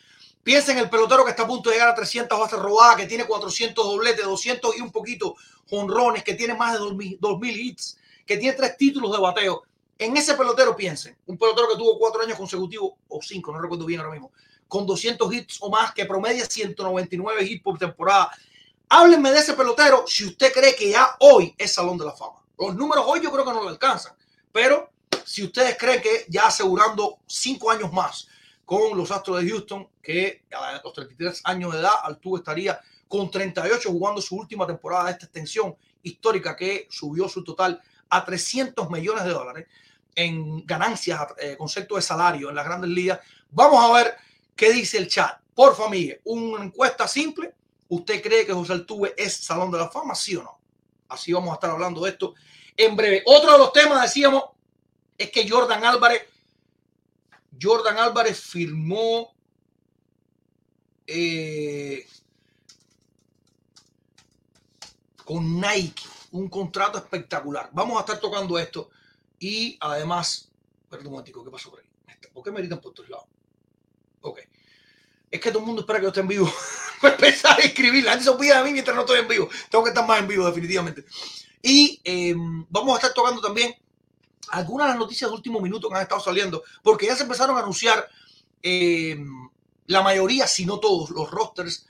Piensen 0.48 0.78
en 0.78 0.86
el 0.86 0.90
pelotero 0.90 1.26
que 1.26 1.32
está 1.32 1.44
a 1.44 1.48
punto 1.48 1.70
de 1.70 1.76
llegar 1.76 1.90
a 1.90 1.96
300 1.96 2.40
bases 2.40 2.58
robadas, 2.58 2.96
que 2.96 3.06
tiene 3.06 3.26
400 3.26 3.84
dobletes, 3.84 4.24
200 4.24 4.78
y 4.78 4.82
un 4.82 4.94
poquito 4.94 5.36
jonrones, 5.70 6.24
que 6.24 6.36
tiene 6.36 6.54
más 6.54 6.72
de 6.72 6.80
2000 6.80 7.18
2000 7.20 7.60
hits, 7.60 7.98
que 8.26 8.38
tiene 8.38 8.56
tres 8.56 8.78
títulos 8.78 9.12
de 9.12 9.20
bateo. 9.20 9.64
En 9.98 10.16
ese 10.16 10.36
pelotero 10.36 10.74
piensen, 10.74 11.18
un 11.26 11.38
pelotero 11.38 11.68
que 11.68 11.76
tuvo 11.76 12.00
cuatro 12.00 12.22
años 12.22 12.38
consecutivos, 12.38 12.94
o 13.10 13.20
cinco, 13.22 13.52
no 13.52 13.60
recuerdo 13.60 13.86
bien 13.86 14.00
ahora 14.00 14.14
mismo, 14.14 14.32
con 14.68 14.86
200 14.86 15.34
hits 15.34 15.58
o 15.62 15.70
más, 15.70 15.94
que 15.94 16.06
promedia 16.06 16.46
199 16.46 17.44
hits 17.44 17.64
por 17.64 17.78
temporada. 17.78 18.32
Háblenme 18.90 19.32
de 19.32 19.40
ese 19.40 19.54
pelotero 19.54 20.06
si 20.08 20.26
usted 20.26 20.52
cree 20.54 20.76
que 20.76 20.92
ya 20.92 21.16
hoy 21.20 21.54
es 21.58 21.74
Salón 21.74 21.98
de 21.98 22.06
la 22.06 22.14
Fama. 22.14 22.42
Los 22.58 22.76
números 22.76 23.06
hoy 23.08 23.22
yo 23.22 23.32
creo 23.32 23.46
que 23.46 23.52
no 23.52 23.64
lo 23.64 23.70
alcanzan, 23.70 24.14
pero 24.52 24.90
si 25.26 25.44
ustedes 25.44 25.78
creen 25.78 26.02
que 26.02 26.26
ya 26.30 26.48
asegurando 26.48 27.20
cinco 27.28 27.70
años 27.70 27.92
más 27.92 28.28
con 28.66 28.98
los 28.98 29.12
Astros 29.12 29.42
de 29.42 29.50
Houston, 29.50 29.88
que 30.02 30.44
a 30.52 30.82
los 30.84 30.94
33 30.94 31.42
años 31.44 31.74
de 31.74 31.80
edad, 31.80 31.92
Altuve 32.04 32.40
estaría 32.40 32.80
con 33.08 33.30
38 33.30 33.90
jugando 33.90 34.22
su 34.22 34.36
última 34.36 34.66
temporada 34.66 35.06
de 35.06 35.12
esta 35.12 35.26
extensión 35.26 35.76
histórica 36.04 36.56
que 36.56 36.88
subió 36.90 37.28
su 37.30 37.44
total 37.44 37.82
a 38.10 38.26
300 38.26 38.90
millones 38.90 39.26
de 39.26 39.32
dólares 39.32 39.68
en 40.16 40.66
ganancias, 40.66 41.22
eh, 41.38 41.56
concepto 41.58 41.96
de 41.96 42.02
salario 42.02 42.50
en 42.50 42.56
las 42.56 42.66
grandes 42.66 42.90
ligas. 42.90 43.20
Vamos 43.52 43.84
a 43.84 43.94
ver 43.94 44.16
qué 44.58 44.74
dice 44.74 44.98
el 44.98 45.08
chat. 45.08 45.40
Por 45.56 45.76
familia, 45.76 46.20
una 46.26 46.66
encuesta 46.66 47.08
simple. 47.08 47.54
¿Usted 47.88 48.22
cree 48.22 48.46
que 48.46 48.54
José 48.54 48.74
Altuve 48.74 49.14
es 49.18 49.38
Salón 49.38 49.72
de 49.72 49.78
la 49.78 49.90
Fama? 49.90 50.14
¿Sí 50.14 50.36
o 50.36 50.44
no? 50.44 50.60
Así 51.08 51.32
vamos 51.32 51.52
a 51.52 51.54
estar 51.54 51.70
hablando 51.70 52.02
de 52.02 52.10
esto 52.10 52.36
en 52.76 52.96
breve. 52.96 53.24
Otro 53.26 53.54
de 53.54 53.58
los 53.58 53.72
temas, 53.72 54.02
decíamos, 54.02 54.44
es 55.18 55.32
que 55.32 55.50
Jordan 55.50 55.84
Álvarez, 55.86 56.24
Jordan 57.60 57.98
Álvarez 57.98 58.40
firmó 58.40 59.34
eh, 61.08 62.06
con 65.24 65.60
Nike 65.60 66.04
un 66.32 66.50
contrato 66.50 66.98
espectacular. 66.98 67.70
Vamos 67.74 67.98
a 67.98 68.02
estar 68.02 68.20
tocando 68.20 68.60
esto 68.60 68.90
y 69.40 69.78
además, 69.80 70.52
perdón 70.90 71.08
un 71.08 71.12
momentico, 71.14 71.44
¿qué 71.44 71.50
pasó 71.50 71.70
por 71.70 71.80
ahí? 71.80 71.86
¿Por 72.34 72.44
qué 72.44 72.52
me 72.52 72.60
gritan 72.60 72.82
por 72.82 72.94
todos 72.94 73.10
lados? 73.10 73.28
Ok. 74.22 74.40
Es 75.30 75.42
que 75.42 75.50
todo 75.50 75.60
el 75.60 75.66
mundo 75.66 75.82
espera 75.82 76.00
que 76.00 76.04
yo 76.04 76.10
esté 76.10 76.22
en 76.22 76.28
vivo. 76.28 76.52
Voy 77.02 77.12
a 77.12 77.14
empezar 77.14 77.60
a 77.60 77.64
escribir. 77.64 78.04
La 78.04 78.12
gente 78.12 78.26
se 78.26 78.30
olvida 78.30 78.60
de 78.60 78.64
mí 78.66 78.74
mientras 78.74 78.96
no 78.96 79.02
estoy 79.02 79.20
en 79.20 79.28
vivo. 79.28 79.50
Tengo 79.70 79.84
que 79.84 79.90
estar 79.90 80.08
más 80.08 80.20
en 80.20 80.28
vivo, 80.28 80.46
definitivamente. 80.46 81.06
Y 81.62 82.00
eh, 82.04 82.34
vamos 82.70 82.94
a 82.94 82.98
estar 82.98 83.14
tocando 83.14 83.42
también 83.42 83.76
algunas 84.50 84.88
de 84.88 84.92
las 84.92 85.00
noticias 85.00 85.30
de 85.30 85.36
último 85.36 85.60
minuto 85.60 85.90
que 85.90 85.96
han 85.96 86.02
estado 86.04 86.22
saliendo, 86.22 86.64
porque 86.82 87.08
ya 87.08 87.16
se 87.16 87.24
empezaron 87.24 87.58
a 87.58 87.60
anunciar 87.60 88.08
eh, 88.64 89.18
la 89.88 90.02
mayoría, 90.02 90.48
si 90.48 90.66
no 90.66 90.80
todos, 90.80 91.10
los 91.10 91.30
rosters 91.30 91.88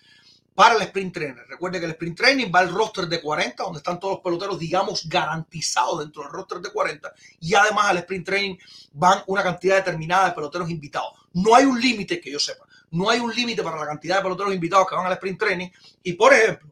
para 0.57 0.73
el 0.73 0.81
sprint 0.81 1.13
trainer. 1.13 1.45
Recuerde 1.47 1.79
que 1.79 1.85
el 1.85 1.91
sprint 1.91 2.17
training 2.17 2.51
va 2.53 2.61
al 2.61 2.73
roster 2.73 3.05
de 3.05 3.21
40, 3.21 3.61
donde 3.61 3.77
están 3.77 3.99
todos 3.99 4.15
los 4.15 4.23
peloteros, 4.23 4.57
digamos, 4.57 5.07
garantizados 5.07 5.99
dentro 5.99 6.23
del 6.23 6.31
roster 6.31 6.57
de 6.57 6.71
40. 6.71 7.13
Y 7.41 7.53
además 7.53 7.85
al 7.85 7.97
sprint 7.97 8.25
training 8.25 8.57
van 8.93 9.21
una 9.27 9.43
cantidad 9.43 9.75
determinada 9.75 10.29
de 10.29 10.31
peloteros 10.31 10.67
invitados. 10.71 11.11
No 11.33 11.53
hay 11.53 11.65
un 11.65 11.79
límite 11.79 12.19
que 12.19 12.31
yo 12.31 12.39
sepa. 12.39 12.65
No 12.89 13.07
hay 13.07 13.19
un 13.19 13.31
límite 13.35 13.61
para 13.61 13.77
la 13.77 13.85
cantidad 13.85 14.15
de 14.15 14.23
peloteros 14.23 14.51
invitados 14.51 14.87
que 14.87 14.95
van 14.95 15.05
al 15.05 15.13
sprint 15.13 15.39
training. 15.39 15.69
Y 16.01 16.13
por 16.13 16.33
ejemplo, 16.33 16.71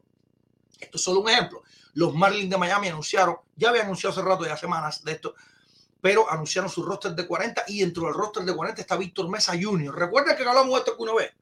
esto 0.80 0.96
es 0.96 1.04
solo 1.04 1.20
un 1.20 1.28
ejemplo. 1.28 1.62
Los 1.94 2.12
Marlins 2.12 2.50
de 2.50 2.58
Miami 2.58 2.88
anunciaron, 2.88 3.36
ya 3.54 3.68
había 3.68 3.82
anunciado 3.82 4.12
hace 4.12 4.28
rato, 4.28 4.44
ya 4.44 4.56
semanas 4.56 5.04
de 5.04 5.12
esto, 5.12 5.36
pero 6.00 6.28
anunciaron 6.28 6.68
su 6.68 6.82
roster 6.82 7.12
de 7.12 7.24
40 7.24 7.62
y 7.68 7.82
dentro 7.82 8.06
del 8.06 8.14
roster 8.14 8.42
de 8.42 8.52
40 8.52 8.80
está 8.80 8.96
Víctor 8.96 9.28
Mesa 9.28 9.52
Jr. 9.52 9.94
Recuerda 9.94 10.34
que 10.34 10.42
hablamos 10.42 10.72
de 10.72 10.78
esto 10.80 10.96
que 10.96 11.02
una 11.04 11.14
vez 11.14 11.32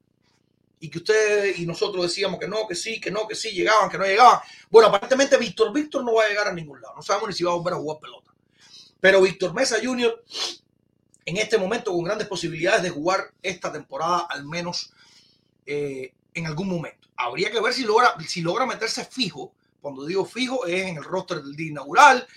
y 0.85 0.91
que 0.91 0.99
ustedes 0.99 1.59
y 1.59 1.65
nosotros 1.65 2.03
decíamos 2.03 2.39
que 2.39 2.47
no, 2.47 2.69
que 2.69 2.75
sí, 2.75 3.01
que 3.01 3.11
no, 3.11 3.27
que 3.27 3.35
sí, 3.35 3.53
llegaban, 3.53 3.89
que 3.89 3.97
no 3.97 4.05
llegaban. 4.05 4.41
Bueno, 4.69 4.89
aparentemente 4.89 5.39
Víctor 5.39 5.73
Víctor 5.73 6.05
no 6.05 6.13
va 6.13 6.25
a 6.25 6.29
llegar 6.29 6.47
a 6.47 6.53
ningún 6.53 6.79
lado. 6.79 6.95
No 6.95 7.01
sabemos 7.01 7.31
ni 7.31 7.35
si 7.35 7.43
va 7.43 7.53
a 7.53 7.55
volver 7.55 7.73
a 7.73 7.79
jugar 7.79 8.01
pelota. 8.01 8.35
Pero 9.01 9.23
Víctor 9.23 9.55
Mesa 9.55 9.79
Jr. 9.83 10.23
en 11.25 11.37
este 11.39 11.57
momento 11.57 11.91
con 11.91 12.05
grandes 12.05 12.29
posibilidades 12.29 12.83
de 12.83 12.91
jugar 12.91 13.33
esta 13.43 13.73
temporada 13.73 14.27
al 14.29 14.45
menos 14.45 14.93
eh, 15.65 16.13
en 16.35 16.47
algún 16.47 16.69
momento. 16.69 17.09
Habría 17.17 17.51
que 17.51 17.63
ver 17.63 17.73
si 17.73 17.85
logra, 17.85 18.15
si 18.29 18.43
logra 18.43 18.67
meterse 18.67 19.07
fijo. 19.07 19.55
Cuando 19.81 20.05
digo 20.05 20.27
fijo 20.27 20.67
es 20.67 20.83
en 20.83 20.99
el 20.99 21.05
roster 21.05 21.43
del 21.43 21.57
día 21.57 21.71
inaugural 21.71 22.29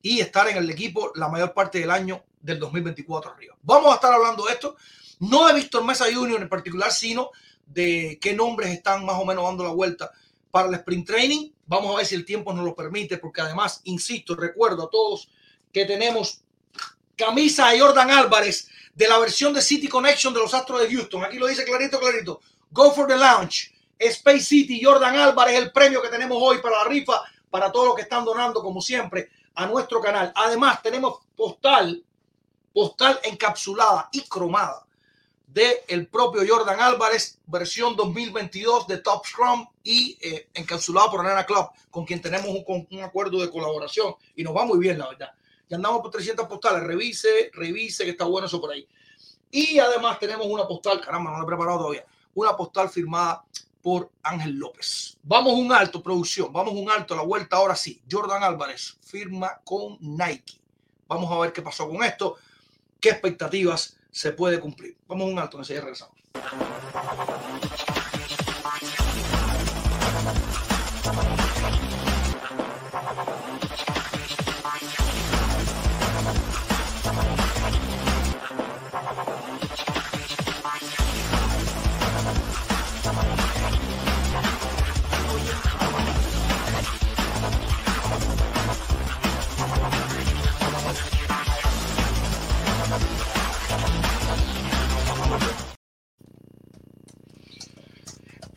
y 0.00 0.20
estar 0.20 0.46
en 0.46 0.58
el 0.58 0.70
equipo 0.70 1.10
la 1.16 1.26
mayor 1.26 1.52
parte 1.52 1.80
del 1.80 1.90
año 1.90 2.22
del 2.40 2.60
2024 2.60 3.32
arriba. 3.32 3.56
Vamos 3.62 3.90
a 3.90 3.96
estar 3.96 4.12
hablando 4.12 4.44
de 4.44 4.52
esto, 4.52 4.76
no 5.18 5.48
de 5.48 5.54
Víctor 5.54 5.84
Mesa 5.84 6.04
Jr. 6.04 6.42
en 6.42 6.48
particular, 6.48 6.92
sino 6.92 7.32
de 7.66 8.18
qué 8.20 8.32
nombres 8.32 8.70
están 8.70 9.04
más 9.04 9.16
o 9.18 9.24
menos 9.24 9.44
dando 9.44 9.64
la 9.64 9.70
vuelta 9.70 10.10
para 10.50 10.68
el 10.68 10.74
sprint 10.74 11.06
training. 11.06 11.50
Vamos 11.66 11.92
a 11.92 11.98
ver 11.98 12.06
si 12.06 12.14
el 12.14 12.24
tiempo 12.24 12.52
nos 12.52 12.64
lo 12.64 12.74
permite, 12.74 13.18
porque 13.18 13.42
además, 13.42 13.80
insisto, 13.84 14.34
recuerdo 14.34 14.84
a 14.84 14.90
todos 14.90 15.28
que 15.72 15.84
tenemos 15.84 16.42
camisa 17.16 17.68
de 17.70 17.80
Jordan 17.80 18.10
Álvarez 18.10 18.68
de 18.94 19.08
la 19.08 19.18
versión 19.18 19.52
de 19.52 19.60
City 19.60 19.88
Connection 19.88 20.32
de 20.32 20.40
los 20.40 20.54
Astros 20.54 20.80
de 20.80 20.94
Houston. 20.94 21.24
Aquí 21.24 21.38
lo 21.38 21.46
dice 21.46 21.64
clarito, 21.64 21.98
clarito. 21.98 22.40
Go 22.70 22.92
for 22.92 23.06
the 23.06 23.16
launch. 23.16 23.72
Space 23.98 24.40
City, 24.40 24.80
Jordan 24.82 25.16
Álvarez, 25.16 25.56
el 25.56 25.72
premio 25.72 26.00
que 26.00 26.08
tenemos 26.08 26.38
hoy 26.40 26.58
para 26.58 26.78
la 26.78 26.84
rifa, 26.84 27.22
para 27.50 27.72
todos 27.72 27.88
los 27.88 27.96
que 27.96 28.02
están 28.02 28.24
donando, 28.24 28.62
como 28.62 28.80
siempre, 28.80 29.30
a 29.54 29.66
nuestro 29.66 30.00
canal. 30.00 30.32
Además, 30.34 30.82
tenemos 30.82 31.20
postal, 31.34 32.02
postal 32.72 33.18
encapsulada 33.24 34.08
y 34.12 34.22
cromada 34.22 34.85
de 35.56 35.84
el 35.88 36.06
propio 36.06 36.42
Jordan 36.46 36.78
Álvarez, 36.78 37.38
versión 37.46 37.96
2022 37.96 38.86
de 38.88 38.98
Top 38.98 39.24
Scrum 39.24 39.66
y 39.82 40.18
eh, 40.20 40.50
encapsulado 40.52 41.12
por 41.12 41.24
Nana 41.24 41.46
Club, 41.46 41.70
con 41.90 42.04
quien 42.04 42.20
tenemos 42.20 42.48
un, 42.48 42.86
un, 42.90 43.02
acuerdo 43.02 43.40
de 43.40 43.50
colaboración 43.50 44.16
y 44.36 44.44
nos 44.44 44.54
va 44.54 44.66
muy 44.66 44.78
bien, 44.78 44.98
la 44.98 45.08
verdad. 45.08 45.30
Ya 45.66 45.76
andamos 45.76 46.02
por 46.02 46.10
300 46.10 46.46
postales, 46.46 46.82
revise, 46.82 47.50
revise 47.54 48.04
que 48.04 48.10
está 48.10 48.26
bueno 48.26 48.48
eso 48.48 48.60
por 48.60 48.70
ahí. 48.70 48.86
Y 49.50 49.78
además 49.78 50.18
tenemos 50.18 50.46
una 50.46 50.68
postal, 50.68 51.00
caramba, 51.00 51.30
no 51.30 51.38
la 51.38 51.44
he 51.44 51.46
preparado 51.46 51.78
todavía, 51.78 52.04
una 52.34 52.54
postal 52.54 52.90
firmada 52.90 53.42
por 53.80 54.10
Ángel 54.24 54.56
López. 54.56 55.16
Vamos 55.22 55.54
un 55.54 55.72
alto, 55.72 56.02
producción, 56.02 56.52
vamos 56.52 56.74
un 56.74 56.90
alto, 56.90 57.16
la 57.16 57.22
vuelta 57.22 57.56
ahora 57.56 57.76
sí. 57.76 58.02
Jordan 58.10 58.42
Álvarez 58.42 58.98
firma 59.00 59.58
con 59.64 59.96
Nike. 60.02 60.60
Vamos 61.08 61.32
a 61.32 61.38
ver 61.38 61.54
qué 61.54 61.62
pasó 61.62 61.88
con 61.88 62.04
esto, 62.04 62.36
qué 63.00 63.08
expectativas 63.08 63.96
se 64.16 64.32
puede 64.32 64.58
cumplir. 64.58 64.96
Vamos 65.06 65.28
a 65.28 65.30
un 65.32 65.38
alto, 65.38 65.58
enseguida 65.58 65.82
regresamos. 65.82 66.16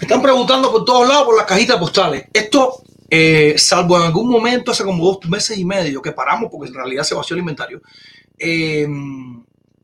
Están 0.10 0.24
preguntando 0.24 0.72
por 0.72 0.86
todos 0.86 1.08
lados 1.08 1.26
por 1.26 1.38
las 1.38 1.46
cajitas 1.46 1.78
postales. 1.78 2.26
Esto, 2.34 2.82
eh, 3.12 3.54
salvo 3.60 3.96
en 3.96 4.08
algún 4.08 4.28
momento, 4.28 4.72
hace 4.72 4.84
como 4.84 5.06
dos 5.06 5.30
meses 5.30 5.56
y 5.56 5.64
medio, 5.64 6.02
que 6.02 6.14
paramos 6.14 6.50
porque 6.50 6.70
en 6.70 6.74
realidad 6.74 7.04
se 7.04 7.14
vació 7.14 7.36
el 7.36 7.42
inventario, 7.42 7.80
eh, 8.40 8.88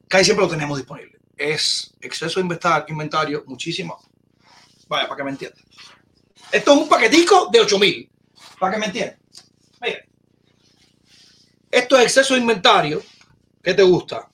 casi 0.08 0.26
siempre 0.26 0.44
lo 0.44 0.52
tenemos 0.52 0.80
disponible. 0.80 1.20
Es 1.38 1.94
exceso 2.02 2.40
de 2.40 2.48
inventario, 2.90 3.44
muchísimo. 3.46 4.00
Vaya, 4.88 5.08
para 5.08 5.18
que 5.18 5.24
me 5.26 5.30
entiendan. 5.30 5.64
Esto 6.52 6.74
es 6.74 6.78
un 6.80 6.90
paquetico 6.90 7.50
de 7.52 7.60
8000, 7.60 8.10
para 8.60 8.74
que 8.74 8.80
me 8.80 8.86
entiendan. 8.88 9.20
Mira, 9.80 10.00
esto 11.70 11.98
es 12.00 12.04
exceso 12.06 12.34
de 12.34 12.40
inventario. 12.40 13.04
¿Qué 13.62 13.76
te 13.76 13.84
gusta? 13.84 14.28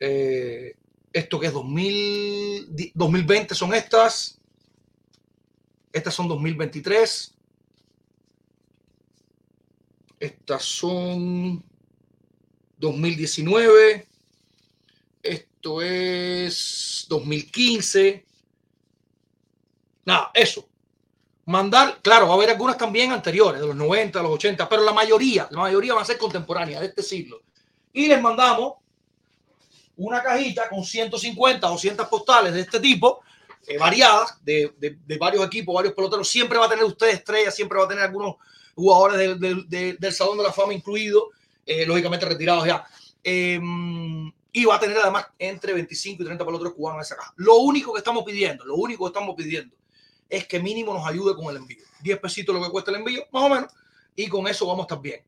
Eh, 0.00 0.74
esto 1.12 1.40
que 1.40 1.46
es 1.46 1.52
2000, 1.52 2.92
2020 2.94 3.54
son 3.54 3.74
estas. 3.74 4.38
Estas 5.92 6.14
son 6.14 6.28
2023. 6.28 7.34
Estas 10.20 10.62
son 10.62 11.64
2019. 12.78 14.08
Esto 15.22 15.82
es 15.82 17.06
2015. 17.08 18.26
Nada, 20.04 20.30
eso. 20.34 20.68
Mandar, 21.46 22.00
claro, 22.02 22.26
va 22.26 22.32
a 22.32 22.36
haber 22.36 22.50
algunas 22.50 22.76
también 22.76 23.12
anteriores, 23.12 23.60
de 23.60 23.68
los 23.68 23.76
90, 23.76 24.20
los 24.20 24.32
80, 24.32 24.68
pero 24.68 24.82
la 24.82 24.92
mayoría, 24.92 25.48
la 25.50 25.60
mayoría 25.60 25.94
van 25.94 26.02
a 26.02 26.06
ser 26.06 26.18
contemporáneas 26.18 26.80
de 26.80 26.88
este 26.88 27.02
siglo. 27.02 27.42
Y 27.92 28.08
les 28.08 28.20
mandamos 28.20 28.74
una 29.96 30.22
cajita 30.22 30.68
con 30.68 30.84
150, 30.84 31.66
200 31.66 32.08
postales 32.08 32.52
de 32.52 32.60
este 32.60 32.80
tipo, 32.80 33.22
eh, 33.66 33.78
variadas, 33.78 34.38
de, 34.44 34.72
de, 34.78 35.18
varios 35.18 35.44
equipos, 35.44 35.74
varios 35.74 35.94
peloteros. 35.94 36.28
Siempre 36.28 36.58
va 36.58 36.66
a 36.66 36.68
tener 36.68 36.84
usted 36.84 37.08
estrellas, 37.08 37.54
siempre 37.54 37.78
va 37.78 37.84
a 37.84 37.88
tener 37.88 38.04
algunos 38.04 38.36
jugadores 38.74 39.40
del 39.40 40.12
Salón 40.12 40.38
de 40.38 40.44
la 40.44 40.52
Fama 40.52 40.74
incluido, 40.74 41.30
eh, 41.64 41.84
lógicamente 41.86 42.26
retirados 42.26 42.66
ya. 42.66 42.86
Em, 43.24 44.30
y 44.52 44.64
va 44.64 44.76
a 44.76 44.80
tener 44.80 44.96
además 44.98 45.26
entre 45.38 45.72
25 45.72 46.22
y 46.22 46.26
30 46.26 46.44
peloteros 46.44 46.74
cubanos 46.74 46.98
en 46.98 47.02
esa 47.02 47.16
caja. 47.16 47.34
Lo 47.36 47.56
único 47.56 47.92
que 47.92 47.98
estamos 47.98 48.22
pidiendo, 48.24 48.64
lo 48.64 48.76
único 48.76 49.04
que 49.04 49.08
estamos 49.08 49.34
pidiendo 49.34 49.74
es 50.28 50.46
que 50.46 50.60
mínimo 50.60 50.94
nos 50.94 51.06
ayude 51.06 51.34
con 51.34 51.46
el 51.46 51.56
envío. 51.56 51.84
10 52.02 52.18
pesitos 52.20 52.54
lo 52.54 52.62
que 52.62 52.70
cuesta 52.70 52.90
el 52.90 52.98
envío, 52.98 53.24
más 53.32 53.42
o 53.42 53.48
menos, 53.48 53.72
y 54.14 54.28
con 54.28 54.46
eso 54.46 54.66
vamos 54.66 54.84
a 54.84 54.86
estar 54.86 55.00
bien. 55.00 55.22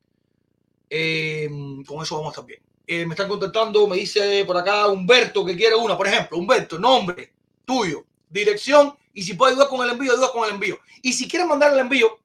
Em, 0.89 1.85
con 1.85 2.03
eso 2.03 2.17
vamos 2.17 2.29
a 2.29 2.33
estar 2.33 2.47
bien. 2.47 2.63
Eh, 2.91 3.05
me 3.05 3.13
están 3.13 3.29
contactando, 3.29 3.87
me 3.87 3.99
dice 3.99 4.43
por 4.47 4.57
acá 4.57 4.89
Humberto 4.89 5.45
que 5.45 5.55
quiere 5.55 5.75
una, 5.75 5.95
por 5.95 6.07
ejemplo, 6.07 6.39
Humberto, 6.39 6.79
nombre 6.79 7.35
tuyo, 7.67 8.07
dirección, 8.31 8.97
y 9.13 9.23
si 9.23 9.35
puede 9.35 9.53
ayudar 9.53 9.69
con 9.69 9.85
el 9.85 9.93
envío, 9.93 10.11
ayuda 10.11 10.33
con 10.33 10.49
el 10.49 10.55
envío. 10.55 10.79
Y 11.03 11.13
si 11.13 11.29
quieres 11.29 11.47
mandar 11.47 11.71
el 11.75 11.81
envío, 11.81 12.19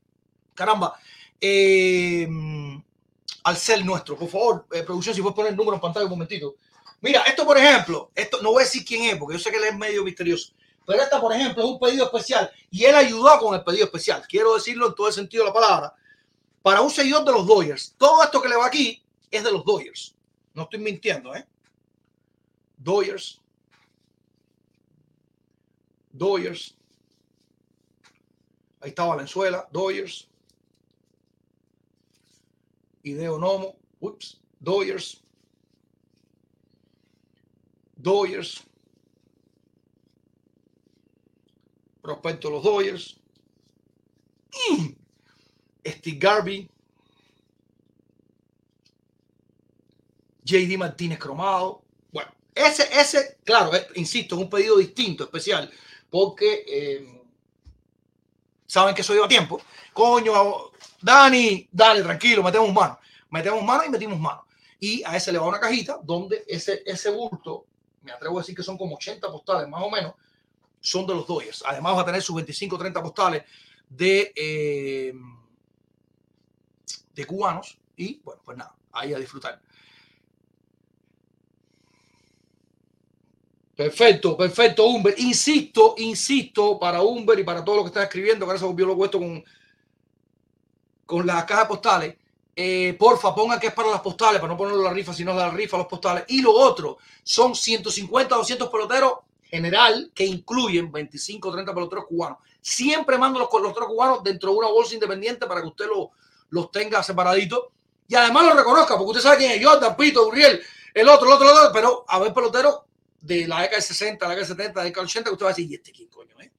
caramba, 0.53 0.97
eh, 1.41 2.25
al 3.43 3.57
cel 3.57 3.85
nuestro, 3.85 4.17
por 4.17 4.29
favor, 4.29 4.65
eh, 4.71 4.83
producción, 4.83 5.13
si 5.13 5.21
puedes 5.21 5.35
poner 5.35 5.51
el 5.51 5.57
número 5.57 5.75
en 5.75 5.81
pantalla 5.81 6.05
un 6.05 6.11
momentito. 6.11 6.55
Mira, 7.01 7.23
esto 7.23 7.45
por 7.45 7.57
ejemplo, 7.57 8.11
esto 8.15 8.41
no 8.41 8.51
voy 8.51 8.61
a 8.61 8.65
decir 8.65 8.85
quién 8.85 9.03
es, 9.03 9.17
porque 9.17 9.35
yo 9.35 9.43
sé 9.43 9.51
que 9.51 9.57
él 9.57 9.65
es 9.65 9.77
medio 9.77 10.01
misterioso. 10.05 10.53
Pero 10.87 11.03
esta, 11.03 11.19
por 11.19 11.33
ejemplo, 11.33 11.61
es 11.61 11.69
un 11.69 11.79
pedido 11.79 12.05
especial 12.05 12.49
y 12.71 12.85
él 12.85 12.95
ayudó 12.95 13.37
con 13.37 13.53
el 13.53 13.65
pedido 13.65 13.83
especial. 13.83 14.23
Quiero 14.29 14.55
decirlo 14.55 14.87
en 14.87 14.95
todo 14.95 15.09
el 15.09 15.13
sentido 15.13 15.43
de 15.43 15.49
la 15.49 15.53
palabra. 15.53 15.93
Para 16.61 16.79
un 16.79 16.89
seguidor 16.89 17.25
de 17.25 17.33
los 17.33 17.45
Dodgers. 17.45 17.95
Todo 17.97 18.23
esto 18.23 18.41
que 18.41 18.47
le 18.47 18.55
va 18.55 18.65
aquí 18.65 19.03
es 19.29 19.43
de 19.43 19.51
los 19.51 19.65
Dodgers. 19.65 20.15
No 20.53 20.63
estoy 20.63 20.79
mintiendo, 20.79 21.35
¿eh? 21.35 21.45
Doyers. 22.77 23.41
Doyers. 26.11 26.75
Ahí 28.81 28.89
está 28.89 29.05
Valenzuela, 29.05 29.67
Doyers. 29.71 30.27
Ideo 33.03 33.37
Nomo, 33.39 33.75
ups, 33.99 34.39
Doyers. 34.59 35.23
Doyers. 37.95 38.63
Prospecto 42.01 42.49
los 42.49 42.63
Doyers. 42.63 43.17
Mm. 44.69 44.93
Steve 45.85 46.17
Garvey. 46.17 46.72
JD 50.43 50.77
Martínez 50.77 51.19
cromado. 51.19 51.83
Bueno, 52.11 52.31
Ese, 52.53 52.87
ese, 52.99 53.37
claro, 53.43 53.73
eh, 53.75 53.87
insisto, 53.95 54.35
es 54.35 54.41
un 54.41 54.49
pedido 54.49 54.77
distinto, 54.77 55.23
especial, 55.23 55.71
porque 56.09 56.63
eh, 56.67 57.21
saben 58.65 58.95
que 58.95 59.03
soy 59.03 59.17
yo 59.17 59.25
a 59.25 59.27
tiempo. 59.27 59.61
Coño, 59.93 60.71
Dani, 61.01 61.67
dale, 61.71 62.01
tranquilo, 62.01 62.43
metemos 62.43 62.73
mano. 62.73 62.99
Metemos 63.29 63.63
mano 63.63 63.83
y 63.85 63.89
metimos 63.89 64.19
mano. 64.19 64.45
Y 64.79 65.03
a 65.05 65.15
ese 65.15 65.31
le 65.31 65.39
va 65.39 65.47
una 65.47 65.59
cajita 65.59 65.99
donde 66.03 66.43
ese, 66.47 66.83
ese 66.85 67.09
bulto, 67.09 67.65
me 68.01 68.11
atrevo 68.11 68.37
a 68.37 68.41
decir 68.41 68.55
que 68.55 68.63
son 68.63 68.77
como 68.77 68.95
80 68.95 69.31
postales 69.31 69.67
más 69.67 69.81
o 69.81 69.89
menos, 69.89 70.13
son 70.79 71.07
de 71.07 71.13
los 71.13 71.25
Dodgers. 71.25 71.63
Además 71.65 71.95
va 71.95 72.01
a 72.01 72.05
tener 72.05 72.21
sus 72.21 72.35
25 72.35 72.77
30 72.77 73.01
postales 73.01 73.43
de, 73.89 74.33
eh, 74.35 75.13
de 77.13 77.25
cubanos. 77.25 77.77
Y 77.95 78.19
bueno, 78.23 78.41
pues 78.43 78.57
nada, 78.57 78.75
ahí 78.91 79.13
a 79.13 79.19
disfrutar. 79.19 79.61
Perfecto, 83.75 84.37
perfecto, 84.37 84.85
Humber. 84.85 85.15
Insisto, 85.17 85.95
insisto 85.97 86.77
para 86.77 87.01
Humber 87.01 87.39
y 87.39 87.43
para 87.43 87.63
todo 87.65 87.77
lo 87.77 87.81
que 87.83 87.87
están 87.87 88.03
escribiendo, 88.03 88.45
que 88.45 88.51
ahora 88.51 88.59
se 88.59 88.65
volvió 88.65 88.85
loco 88.85 89.05
esto 89.05 89.17
con, 89.17 89.43
con 91.05 91.25
las 91.25 91.43
cajas 91.45 91.65
postales. 91.65 92.15
Eh, 92.55 92.95
porfa, 92.99 93.33
pongan 93.33 93.59
que 93.59 93.67
es 93.67 93.73
para 93.73 93.89
las 93.89 94.01
postales, 94.01 94.39
para 94.39 94.53
no 94.53 94.57
ponerlo 94.57 94.83
la 94.83 94.93
rifa, 94.93 95.11
sino 95.11 95.33
la 95.33 95.49
rifa, 95.49 95.77
los 95.77 95.87
postales. 95.87 96.25
Y 96.27 96.41
lo 96.41 96.51
otro, 96.51 96.99
son 97.23 97.55
150, 97.55 98.35
200 98.35 98.69
peloteros 98.69 99.13
general 99.41 100.11
que 100.13 100.23
incluyen 100.23 100.91
25, 100.91 101.51
30 101.51 101.73
peloteros 101.73 102.05
cubanos. 102.05 102.39
Siempre 102.61 103.17
mando 103.17 103.39
los 103.39 103.49
peloteros 103.49 103.89
cubanos 103.89 104.23
dentro 104.23 104.51
de 104.51 104.57
una 104.57 104.67
bolsa 104.67 104.93
independiente 104.93 105.47
para 105.47 105.61
que 105.61 105.67
usted 105.67 105.85
los 106.49 106.71
tenga 106.71 107.01
separaditos. 107.01 107.65
Y 108.07 108.13
además 108.13 108.45
lo 108.45 108.53
reconozca, 108.53 108.95
porque 108.97 109.17
usted 109.17 109.21
sabe 109.21 109.37
quién 109.37 109.51
es 109.53 109.65
Jordan, 109.65 109.95
Pito, 109.95 110.27
Uriel, 110.27 110.61
el 110.93 111.09
otro, 111.09 111.27
el 111.27 111.33
otro, 111.33 111.49
el 111.49 111.57
otro, 111.57 111.71
pero 111.73 112.05
a 112.07 112.19
ver 112.19 112.33
peloteros 112.33 112.81
de 113.23 113.47
la 113.47 113.61
década 113.61 113.77
de 113.77 113.81
60, 113.81 114.25
la 114.25 114.35
década 114.35 114.47
de 114.47 114.53
70, 114.53 114.79
la 114.79 114.83
década 114.83 115.01
de 115.01 115.09
80, 115.09 115.29
que 115.29 115.33
usted 115.33 115.45
va 115.45 115.49
a 115.49 115.53
decir, 115.53 115.71
¿y 115.71 115.75
este 115.75 115.91
quién 115.93 116.09
coño? 116.09 116.39
Eh? 116.41 116.51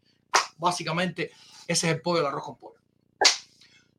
Básicamente, 0.57 1.31
ese 1.69 1.87
es 1.87 1.95
el 1.95 2.01
pollo 2.01 2.19
del 2.19 2.27
arroz 2.27 2.45
con 2.45 2.57
pollo. 2.57 2.81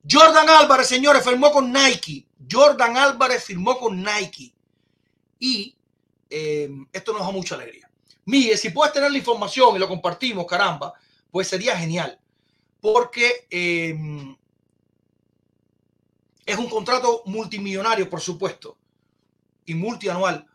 Jordan 0.10 0.50
Álvarez, 0.50 0.88
señores, 0.88 1.24
firmó 1.24 1.52
con 1.52 1.72
Nike. 1.72 2.26
Jordan 2.52 2.98
Álvarez 2.98 3.44
firmó 3.44 3.78
con 3.78 4.04
Nike. 4.04 4.54
Y 5.40 5.76
eh, 6.30 6.70
esto 6.92 7.14
nos 7.14 7.22
da 7.22 7.32
mucha 7.32 7.54
alegría. 7.54 7.90
Mire, 8.26 8.58
si 8.58 8.72
puedes 8.72 8.94
tener 8.94 9.12
la 9.12 9.18
información 9.18 9.76
y 9.76 9.80
lo 9.80 9.88
compartimos, 9.88 10.48
caramba, 10.48 10.94
pues 11.30 11.48
sería 11.48 11.78
genial. 11.78 12.20
Porque 12.82 13.48
eh, 13.50 13.96
es 16.46 16.58
un 16.58 16.70
contrato 16.70 17.22
multimillonario, 17.26 18.10
por 18.10 18.22
supuesto, 18.22 18.78
y 19.66 19.76
multianual 19.76 20.48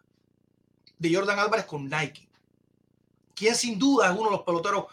de 1.00 1.14
Jordan 1.14 1.38
Álvarez 1.38 1.64
con 1.64 1.88
Nike. 1.88 2.28
Quien 3.34 3.56
sin 3.56 3.78
duda 3.78 4.12
es 4.12 4.12
uno 4.12 4.26
de 4.26 4.36
los 4.36 4.42
peloteros, 4.42 4.84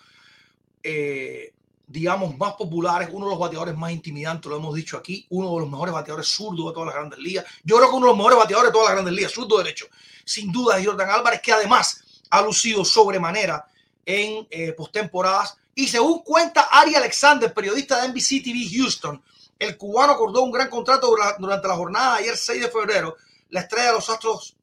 eh, 0.82 1.54
digamos, 1.86 2.36
más 2.38 2.54
populares, 2.54 3.10
uno 3.12 3.26
de 3.26 3.32
los 3.32 3.40
bateadores 3.40 3.76
más 3.76 3.92
intimidantes, 3.92 4.50
lo 4.50 4.56
hemos 4.56 4.74
dicho 4.74 4.98
aquí, 4.98 5.28
uno 5.30 5.54
de 5.54 5.60
los 5.60 5.70
mejores 5.70 5.94
bateadores 5.94 6.28
zurdos 6.30 6.68
de 6.68 6.74
todas 6.74 6.88
las 6.88 6.96
grandes 6.96 7.20
ligas. 7.20 7.46
Yo 7.64 7.76
creo 7.76 7.90
que 7.90 7.96
uno 7.96 8.06
de 8.06 8.12
los 8.12 8.18
mejores 8.18 8.40
bateadores 8.40 8.70
de 8.70 8.74
todas 8.74 8.88
las 8.88 8.96
grandes 8.96 9.14
ligas, 9.14 9.32
zurdo 9.34 9.58
derecho. 9.58 9.86
Sin 10.24 10.52
duda 10.52 10.80
es 10.80 10.88
Jordan 10.88 11.10
Álvarez, 11.10 11.42
que 11.42 11.52
además 11.52 12.04
ha 12.30 12.42
lucido 12.42 12.86
sobremanera 12.86 13.68
en 14.06 14.48
eh, 14.50 14.72
postemporadas. 14.72 15.58
Y 15.76 15.88
según 15.88 16.24
cuenta 16.24 16.70
Ari 16.72 16.96
Alexander, 16.96 17.54
periodista 17.54 18.02
de 18.02 18.08
NBC 18.08 18.44
TV 18.44 18.66
Houston, 18.78 19.22
el 19.60 19.78
cubano 19.78 20.14
acordó 20.14 20.42
un 20.44 20.52
gran 20.52 20.70
contrato 20.70 21.14
durante 21.38 21.68
la 21.68 21.76
jornada 21.76 22.16
ayer 22.16 22.38
6 22.38 22.62
de 22.62 22.70
febrero. 22.70 23.18
La 23.50 23.62
estrella 23.62 23.88
de 23.88 23.94
los 23.94 24.10
Astros 24.10 24.57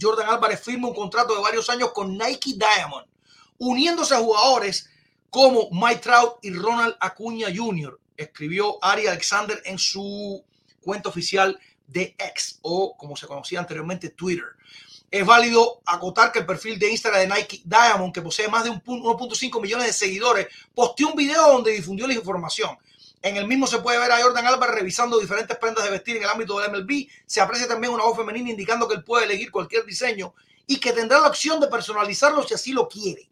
Jordan 0.00 0.28
Álvarez 0.28 0.60
firma 0.60 0.88
un 0.88 0.94
contrato 0.94 1.34
de 1.34 1.42
varios 1.42 1.68
años 1.70 1.92
con 1.92 2.16
Nike 2.16 2.54
Diamond, 2.56 3.06
uniéndose 3.58 4.14
a 4.14 4.18
jugadores 4.18 4.88
como 5.28 5.68
Mike 5.70 6.00
Trout 6.00 6.38
y 6.42 6.50
Ronald 6.52 6.96
Acuña 7.00 7.48
Jr., 7.54 7.98
escribió 8.16 8.82
Ari 8.82 9.06
Alexander 9.06 9.60
en 9.64 9.78
su 9.78 10.44
cuenta 10.80 11.08
oficial 11.08 11.58
de 11.86 12.14
X 12.18 12.58
o 12.62 12.96
como 12.96 13.16
se 13.16 13.26
conocía 13.26 13.60
anteriormente 13.60 14.10
Twitter. 14.10 14.44
Es 15.10 15.26
válido 15.26 15.80
acotar 15.84 16.30
que 16.30 16.40
el 16.40 16.46
perfil 16.46 16.78
de 16.78 16.90
Instagram 16.90 17.28
de 17.28 17.34
Nike 17.34 17.62
Diamond, 17.64 18.14
que 18.14 18.22
posee 18.22 18.48
más 18.48 18.62
de 18.62 18.70
1.5 18.70 19.60
millones 19.60 19.86
de 19.86 19.92
seguidores, 19.92 20.46
posteó 20.74 21.08
un 21.08 21.16
video 21.16 21.52
donde 21.52 21.72
difundió 21.72 22.06
la 22.06 22.14
información. 22.14 22.78
En 23.22 23.36
el 23.36 23.46
mismo 23.46 23.66
se 23.66 23.80
puede 23.80 23.98
ver 23.98 24.10
a 24.12 24.22
Jordan 24.22 24.46
Álvarez 24.46 24.76
revisando 24.76 25.18
diferentes 25.18 25.56
prendas 25.58 25.84
de 25.84 25.90
vestir 25.90 26.16
en 26.16 26.22
el 26.22 26.28
ámbito 26.28 26.58
del 26.58 26.70
MLB. 26.70 27.06
Se 27.26 27.40
aprecia 27.40 27.68
también 27.68 27.92
una 27.92 28.04
voz 28.04 28.16
femenina 28.16 28.50
indicando 28.50 28.88
que 28.88 28.94
él 28.94 29.04
puede 29.04 29.26
elegir 29.26 29.50
cualquier 29.50 29.84
diseño 29.84 30.34
y 30.66 30.80
que 30.80 30.92
tendrá 30.92 31.20
la 31.20 31.28
opción 31.28 31.60
de 31.60 31.66
personalizarlo 31.66 32.42
si 32.42 32.54
así 32.54 32.72
lo 32.72 32.88
quiere. 32.88 33.28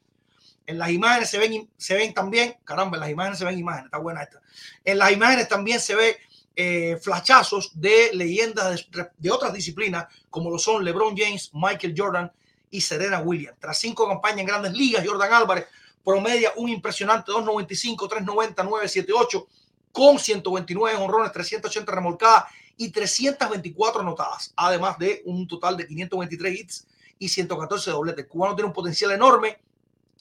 En 0.66 0.76
las 0.76 0.90
imágenes 0.90 1.30
se 1.30 1.38
ven, 1.38 1.70
se 1.78 1.94
ven 1.94 2.12
también, 2.12 2.56
caramba, 2.64 2.98
en 2.98 3.00
las 3.00 3.10
imágenes 3.10 3.38
se 3.38 3.46
ven 3.46 3.58
imágenes, 3.58 3.86
está 3.86 3.96
buena 3.96 4.22
esta. 4.22 4.42
En 4.84 4.98
las 4.98 5.10
imágenes 5.10 5.48
también 5.48 5.80
se 5.80 5.94
ve 5.94 6.18
eh, 6.54 6.98
flachazos 7.00 7.70
de 7.80 8.10
leyendas 8.12 8.90
de, 8.90 9.08
de, 9.16 9.30
otras 9.30 9.54
disciplinas, 9.54 10.06
como 10.28 10.50
lo 10.50 10.58
son 10.58 10.84
LeBron 10.84 11.16
James, 11.16 11.50
Michael 11.54 11.94
Jordan 11.96 12.30
y 12.70 12.82
Serena 12.82 13.20
Williams. 13.20 13.56
Tras 13.58 13.78
cinco 13.78 14.06
campañas 14.06 14.40
en 14.40 14.46
grandes 14.46 14.72
ligas, 14.74 15.06
Jordan 15.06 15.32
Álvarez 15.32 15.66
promedia 16.04 16.52
un 16.56 16.68
impresionante 16.68 17.32
2.95, 17.32 17.96
3.90, 17.96 18.54
9.78 18.56 19.46
con 19.98 20.16
129 20.16 20.96
honrones, 20.96 21.32
380 21.32 21.90
remolcadas 21.90 22.44
y 22.76 22.90
324 22.90 24.02
anotadas, 24.02 24.52
además 24.54 24.96
de 24.96 25.22
un 25.24 25.48
total 25.48 25.76
de 25.76 25.88
523 25.88 26.60
hits 26.60 26.86
y 27.18 27.28
114 27.28 27.90
dobletes. 27.90 28.24
El 28.24 28.28
cubano 28.30 28.54
tiene 28.54 28.68
un 28.68 28.72
potencial 28.72 29.10
enorme 29.10 29.58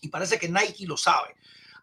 y 0.02 0.08
parece 0.08 0.40
que 0.40 0.50
Nike 0.50 0.88
lo 0.88 0.98
sabe. 0.98 1.36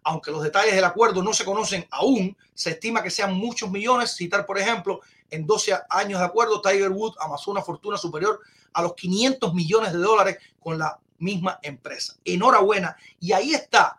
Aunque 0.02 0.32
los 0.32 0.42
detalles 0.42 0.74
del 0.74 0.82
acuerdo 0.82 1.22
no 1.22 1.32
se 1.32 1.44
conocen 1.44 1.86
aún, 1.92 2.36
se 2.52 2.70
estima 2.70 3.00
que 3.00 3.10
sean 3.10 3.32
muchos 3.32 3.70
millones. 3.70 4.16
Citar, 4.16 4.44
por 4.44 4.58
ejemplo, 4.58 5.00
en 5.30 5.46
12 5.46 5.78
años 5.88 6.18
de 6.18 6.26
acuerdo, 6.26 6.60
Tiger 6.60 6.90
Woods 6.90 7.16
amasó 7.20 7.52
una 7.52 7.62
fortuna 7.62 7.96
superior 7.96 8.40
a 8.72 8.82
los 8.82 8.94
500 8.94 9.54
millones 9.54 9.92
de 9.92 10.00
dólares 10.00 10.38
con 10.58 10.80
la 10.80 10.98
misma 11.20 11.60
empresa. 11.62 12.16
Enhorabuena. 12.24 12.96
Y 13.20 13.30
ahí 13.30 13.54
está 13.54 13.96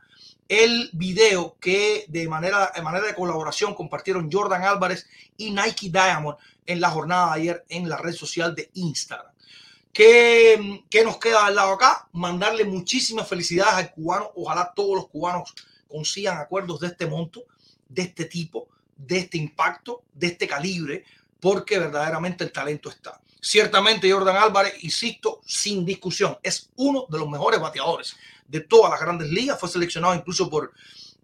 el 0.48 0.90
video 0.94 1.58
que 1.60 2.06
de 2.08 2.28
manera, 2.28 2.72
de 2.74 3.16
colaboración 3.16 3.74
compartieron 3.74 4.32
Jordan 4.32 4.64
Álvarez 4.64 5.08
y 5.38 5.52
Nike 5.52 5.90
Diamond 5.90 6.38
en 6.66 6.80
la 6.80 6.90
jornada 6.90 7.28
de 7.28 7.42
ayer 7.42 7.66
en 7.70 7.90
la 7.90 7.98
red 7.98 8.14
social 8.14 8.54
de 8.54 8.70
Instagram. 8.74 9.32
¿Qué, 9.92 10.84
¿Qué, 10.90 11.04
nos 11.04 11.18
queda 11.18 11.46
al 11.46 11.56
lado 11.56 11.74
acá? 11.74 12.08
Mandarle 12.12 12.66
muchísimas 12.66 13.28
felicidades 13.28 13.74
al 13.74 13.92
cubano. 13.94 14.32
Ojalá 14.36 14.74
todos 14.76 14.96
los 14.96 15.08
cubanos 15.08 15.54
consigan 15.88 16.38
acuerdos 16.38 16.82
de 16.82 16.88
este 16.88 17.06
monto, 17.06 17.46
de 17.88 18.02
este 18.04 18.26
tipo, 18.26 18.68
de 18.98 19.20
este 19.20 19.38
impacto, 19.38 20.04
de 20.14 20.28
este 20.28 20.48
calibre, 20.48 21.06
porque 21.40 21.80
verdaderamente 21.80 22.44
el 22.44 22.52
talento 22.52 22.90
está. 22.90 23.22
Ciertamente 23.40 24.12
Jordan 24.12 24.38
Álvarez, 24.38 24.84
insisto, 24.84 25.42
sin 25.46 25.86
discusión, 25.86 26.38
es 26.44 26.70
uno 26.76 27.06
de 27.10 27.20
los 27.20 27.30
mejores 27.30 27.60
bateadores 27.60 28.16
de 28.48 28.62
todas 28.62 28.92
las 28.92 29.00
grandes 29.00 29.30
ligas. 29.30 29.60
Fue 29.60 29.70
seleccionado 29.70 30.16
incluso 30.16 30.50
por, 30.50 30.72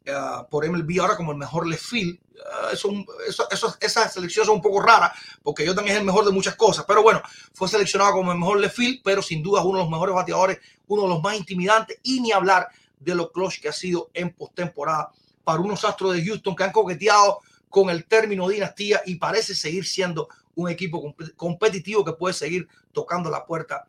uh, 0.08 0.50
por 0.50 0.70
MLB 0.70 1.00
ahora 1.00 1.16
como 1.16 1.32
el 1.32 1.38
mejor 1.38 1.68
left 1.68 1.84
field. 1.84 2.20
Uh, 2.36 2.74
eso, 2.74 2.90
eso, 3.28 3.48
eso, 3.52 3.76
esa 3.80 4.10
selección 4.10 4.44
es 4.44 4.50
un 4.50 4.62
poco 4.62 4.82
rara 4.82 5.14
porque 5.44 5.66
Jordan 5.66 5.88
es 5.88 5.98
el 5.98 6.04
mejor 6.04 6.26
de 6.26 6.32
muchas 6.32 6.56
cosas. 6.56 6.86
Pero 6.88 7.04
bueno, 7.04 7.22
fue 7.54 7.68
seleccionado 7.68 8.14
como 8.14 8.32
el 8.32 8.38
mejor 8.38 8.60
left 8.60 8.76
field, 8.76 9.02
pero 9.04 9.22
sin 9.22 9.44
duda 9.44 9.62
es 9.62 9.66
uno 9.66 9.80
de 9.80 9.84
los 9.84 9.92
mejores 9.92 10.16
bateadores, 10.16 10.60
uno 10.88 11.04
de 11.04 11.10
los 11.10 11.22
más 11.22 11.36
intimidantes 11.38 12.00
y 12.04 12.22
ni 12.22 12.32
hablar 12.32 12.68
de 13.00 13.16
lo 13.16 13.32
clutch 13.32 13.60
que 13.60 13.70
ha 13.70 13.74
sido 13.74 14.10
en 14.14 14.34
postemporada 14.34 15.12
para 15.44 15.60
unos 15.60 15.84
astros 15.84 16.14
de 16.14 16.24
Houston 16.24 16.56
que 16.56 16.64
han 16.64 16.72
coqueteado 16.72 17.40
con 17.70 17.90
el 17.90 18.06
término 18.06 18.48
dinastía 18.48 19.02
y 19.06 19.16
parece 19.16 19.56
seguir 19.56 19.86
siendo 19.86 20.28
un 20.56 20.70
equipo 20.70 21.16
competitivo 21.36 22.04
que 22.06 22.14
puede 22.14 22.34
seguir 22.34 22.68
tocando 22.92 23.30
la 23.30 23.46
puerta 23.46 23.88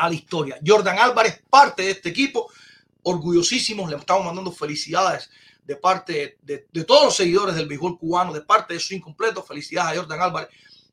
a 0.00 0.08
la 0.08 0.14
historia. 0.14 0.58
Jordan 0.66 0.98
Álvarez, 0.98 1.42
parte 1.50 1.82
de 1.82 1.90
este 1.90 2.08
equipo, 2.08 2.50
orgullosísimos, 3.02 3.90
le 3.90 3.96
estamos 3.96 4.24
mandando 4.24 4.50
felicidades 4.50 5.28
de 5.66 5.76
parte 5.76 6.38
de, 6.40 6.84
todos 6.84 7.04
los 7.04 7.16
seguidores 7.16 7.54
del 7.54 7.68
béisbol 7.68 7.98
cubano, 7.98 8.32
de 8.32 8.40
parte 8.40 8.72
de 8.72 8.80
su 8.80 8.94
incompleto, 8.94 9.42
felicidades 9.42 9.92
a 9.92 10.00
Jordan 10.00 10.22
Álvarez 10.22 10.48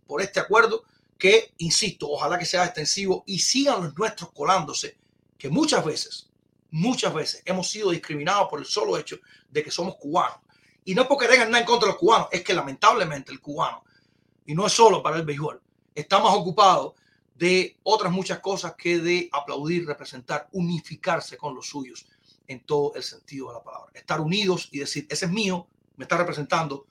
por 0.05 0.21
este 0.21 0.41
acuerdo 0.41 0.83
que, 1.17 1.53
insisto, 1.59 2.09
ojalá 2.09 2.37
que 2.37 2.45
sea 2.45 2.65
extensivo 2.65 3.23
y 3.25 3.39
sigan 3.39 3.81
los 3.81 3.97
nuestros 3.97 4.31
colándose, 4.33 4.97
que 5.37 5.49
muchas 5.49 5.85
veces, 5.85 6.29
muchas 6.71 7.13
veces 7.13 7.41
hemos 7.45 7.69
sido 7.69 7.91
discriminados 7.91 8.49
por 8.49 8.59
el 8.59 8.65
solo 8.65 8.97
hecho 8.97 9.19
de 9.49 9.63
que 9.63 9.71
somos 9.71 9.95
cubanos. 9.95 10.39
Y 10.83 10.93
no 10.95 11.07
porque 11.07 11.27
tengan 11.27 11.49
nada 11.49 11.61
en 11.61 11.65
contra 11.65 11.87
de 11.87 11.93
los 11.93 11.99
cubanos, 11.99 12.27
es 12.29 12.43
que 12.43 12.53
lamentablemente 12.53 13.31
el 13.31 13.39
cubano, 13.39 13.85
y 14.45 14.53
no 14.53 14.67
es 14.67 14.73
solo 14.73 15.01
para 15.01 15.15
el 15.15 15.23
béisbol, 15.23 15.61
está 15.95 16.19
más 16.19 16.33
ocupado 16.35 16.95
de 17.37 17.77
otras 17.83 18.11
muchas 18.11 18.39
cosas 18.39 18.73
que 18.75 18.99
de 18.99 19.29
aplaudir, 19.31 19.85
representar, 19.85 20.49
unificarse 20.51 21.37
con 21.37 21.53
los 21.53 21.67
suyos 21.67 22.07
en 22.47 22.65
todo 22.65 22.93
el 22.95 23.03
sentido 23.03 23.49
de 23.49 23.55
la 23.55 23.63
palabra. 23.63 23.91
Estar 23.93 24.21
unidos 24.21 24.69
y 24.71 24.79
decir, 24.79 25.05
ese 25.09 25.25
es 25.25 25.31
mío, 25.31 25.67
me 25.97 26.05
está 26.05 26.17
representando, 26.17 26.87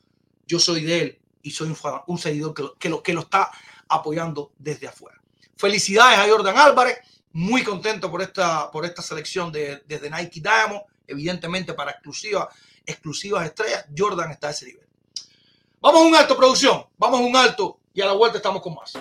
yo 0.46 0.60
soy 0.60 0.84
de 0.84 1.00
él 1.00 1.18
y 1.42 1.50
soy 1.50 1.68
un, 1.68 1.76
un 2.06 2.18
seguidor 2.18 2.54
que 2.54 2.62
lo, 2.62 2.74
que, 2.74 2.88
lo, 2.88 3.02
que 3.02 3.12
lo 3.12 3.20
está 3.22 3.50
apoyando 3.88 4.52
desde 4.58 4.86
afuera. 4.86 5.20
Felicidades 5.56 6.18
a 6.18 6.28
Jordan 6.28 6.56
Álvarez, 6.58 6.98
muy 7.32 7.62
contento 7.62 8.10
por 8.10 8.22
esta, 8.22 8.70
por 8.70 8.84
esta 8.84 9.02
selección 9.02 9.50
de, 9.50 9.82
desde 9.86 10.10
Nike 10.10 10.40
Diamond, 10.40 10.82
evidentemente 11.06 11.72
para 11.74 11.92
exclusiva, 11.92 12.48
exclusivas 12.84 13.46
estrellas, 13.46 13.86
Jordan 13.96 14.30
está 14.30 14.48
a 14.48 14.50
ese 14.50 14.66
nivel. 14.66 14.86
Vamos 15.80 16.02
a 16.02 16.04
un 16.04 16.14
alto, 16.14 16.36
producción, 16.36 16.86
vamos 16.98 17.20
a 17.20 17.22
un 17.22 17.36
alto 17.36 17.80
y 17.96 18.02
a 18.02 18.04
la 18.06 18.12
vuelta 18.12 18.36
estamos 18.36 18.60
con 18.60 18.74
más. 18.74 18.92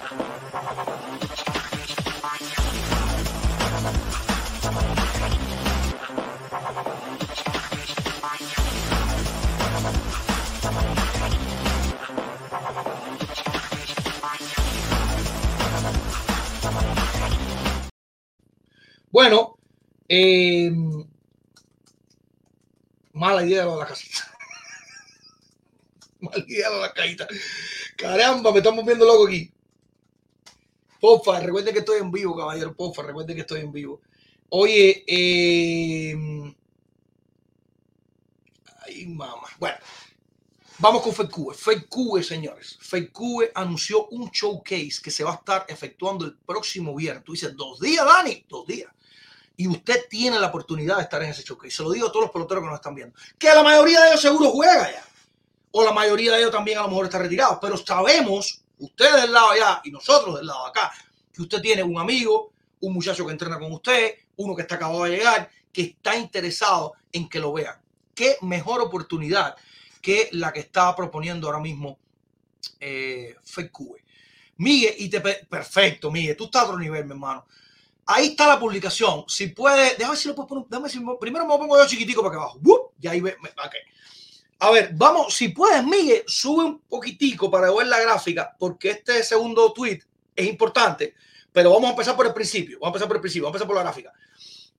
Bueno, 19.11 19.57
eh, 20.07 20.71
mala 23.11 23.45
idea 23.45 23.65
de 23.65 23.75
la 23.75 23.85
casita. 23.85 24.31
mala 26.21 26.45
idea 26.47 26.69
de 26.69 26.79
la 26.79 26.93
casita. 26.93 27.27
Caramba, 27.95 28.51
me 28.51 28.57
estamos 28.57 28.85
viendo 28.85 29.05
loco 29.05 29.27
aquí. 29.27 29.51
Porfa, 30.99 31.39
recuerden 31.39 31.73
que 31.73 31.79
estoy 31.79 31.99
en 31.99 32.11
vivo, 32.11 32.35
caballero. 32.35 32.75
Porfa, 32.75 33.03
recuerden 33.03 33.35
que 33.35 33.41
estoy 33.41 33.61
en 33.61 33.71
vivo. 33.71 34.01
Oye, 34.49 35.03
eh, 35.07 36.15
ay, 38.85 39.05
mamá. 39.07 39.47
Bueno, 39.59 39.77
vamos 40.79 41.01
con 41.01 41.13
FedCube. 41.13 41.55
FedCube, 41.55 42.23
señores. 42.23 42.77
FedCube 42.81 43.51
anunció 43.55 44.07
un 44.07 44.29
showcase 44.29 45.01
que 45.03 45.11
se 45.11 45.23
va 45.23 45.31
a 45.31 45.35
estar 45.35 45.65
efectuando 45.67 46.25
el 46.25 46.35
próximo 46.37 46.95
viernes. 46.95 47.23
Tú 47.23 47.33
dices, 47.33 47.55
dos 47.55 47.79
días, 47.79 48.05
Dani, 48.05 48.45
dos 48.49 48.65
días 48.65 48.91
y 49.57 49.67
usted 49.67 50.07
tiene 50.09 50.39
la 50.39 50.47
oportunidad 50.47 50.97
de 50.97 51.03
estar 51.03 51.21
en 51.23 51.29
ese. 51.29 51.43
Y 51.63 51.71
se 51.71 51.83
lo 51.83 51.91
digo 51.91 52.07
a 52.07 52.11
todos 52.11 52.25
los 52.25 52.31
peloteros 52.31 52.63
que 52.63 52.69
nos 52.69 52.75
están 52.75 52.95
viendo. 52.95 53.15
Que 53.37 53.47
la 53.47 53.63
mayoría 53.63 54.01
de 54.01 54.07
ellos 54.09 54.21
seguro 54.21 54.51
juega 54.51 54.91
ya. 54.91 55.05
O 55.77 55.83
la 55.83 55.91
mayoría 55.91 56.31
de 56.31 56.39
ellos 56.39 56.51
también 56.51 56.77
a 56.77 56.83
lo 56.83 56.87
mejor 56.87 57.05
está 57.05 57.19
retirado. 57.19 57.59
Pero 57.59 57.75
sabemos, 57.75 58.61
ustedes 58.79 59.23
del 59.23 59.33
lado 59.33 59.49
allá 59.49 59.81
y 59.83 59.91
nosotros 59.91 60.37
del 60.37 60.47
lado 60.47 60.67
acá, 60.67 60.89
que 61.33 61.41
usted 61.41 61.59
tiene 61.59 61.83
un 61.83 61.99
amigo, 61.99 62.53
un 62.79 62.93
muchacho 62.93 63.25
que 63.25 63.33
entrena 63.33 63.59
con 63.59 63.73
usted, 63.73 64.13
uno 64.37 64.55
que 64.55 64.61
está 64.61 64.75
acabado 64.75 65.03
de 65.03 65.17
llegar, 65.17 65.49
que 65.73 65.81
está 65.81 66.15
interesado 66.15 66.93
en 67.11 67.27
que 67.27 67.41
lo 67.41 67.51
vean. 67.51 67.75
Qué 68.13 68.37
mejor 68.43 68.79
oportunidad 68.79 69.57
que 70.01 70.29
la 70.31 70.53
que 70.53 70.61
está 70.61 70.95
proponiendo 70.95 71.47
ahora 71.47 71.59
mismo 71.59 71.99
eh, 72.79 73.35
FedCube. 73.43 74.01
Miguel, 74.55 74.95
y 74.97 75.09
te 75.09 75.19
perfecto, 75.19 76.09
Miguel, 76.09 76.37
tú 76.37 76.45
estás 76.45 76.61
a 76.61 76.65
otro 76.67 76.79
nivel, 76.79 77.03
mi 77.03 77.11
hermano. 77.11 77.45
Ahí 78.05 78.27
está 78.27 78.47
la 78.47 78.57
publicación. 78.57 79.25
Si 79.27 79.47
puede, 79.47 79.97
déjame 79.97 80.15
si 80.15 80.29
lo 80.29 80.35
puedo 80.35 80.47
poner. 80.47 80.65
Déjame 80.69 80.87
si, 80.87 80.99
primero 81.19 81.45
me 81.45 81.57
pongo 81.57 81.77
yo 81.77 81.85
chiquitico 81.85 82.21
para 82.21 82.35
que 82.35 82.41
abajo. 82.41 82.93
Y 83.01 83.07
ahí 83.09 83.19
ve. 83.19 83.35
Okay. 83.41 83.81
A 84.59 84.71
ver, 84.71 84.91
vamos, 84.93 85.33
si 85.33 85.49
puedes, 85.49 85.83
Miguel, 85.83 86.23
sube 86.27 86.63
un 86.63 86.79
poquitico 86.79 87.51
para 87.51 87.71
ver 87.71 87.87
la 87.87 87.99
gráfica, 87.99 88.55
porque 88.57 88.91
este 88.91 89.21
segundo 89.23 89.73
tweet 89.73 89.99
es 90.35 90.47
importante. 90.47 91.13
Pero 91.51 91.71
vamos 91.71 91.87
a 91.87 91.91
empezar 91.91 92.15
por 92.15 92.25
el 92.25 92.33
principio. 92.33 92.79
Vamos 92.79 92.87
a 92.87 92.95
empezar 92.95 93.07
por 93.07 93.17
el 93.17 93.21
principio. 93.21 93.45
Vamos 93.45 93.55
a 93.55 93.63
empezar 93.63 93.67
por 93.67 93.75
la 93.77 93.83
gráfica. 93.83 94.13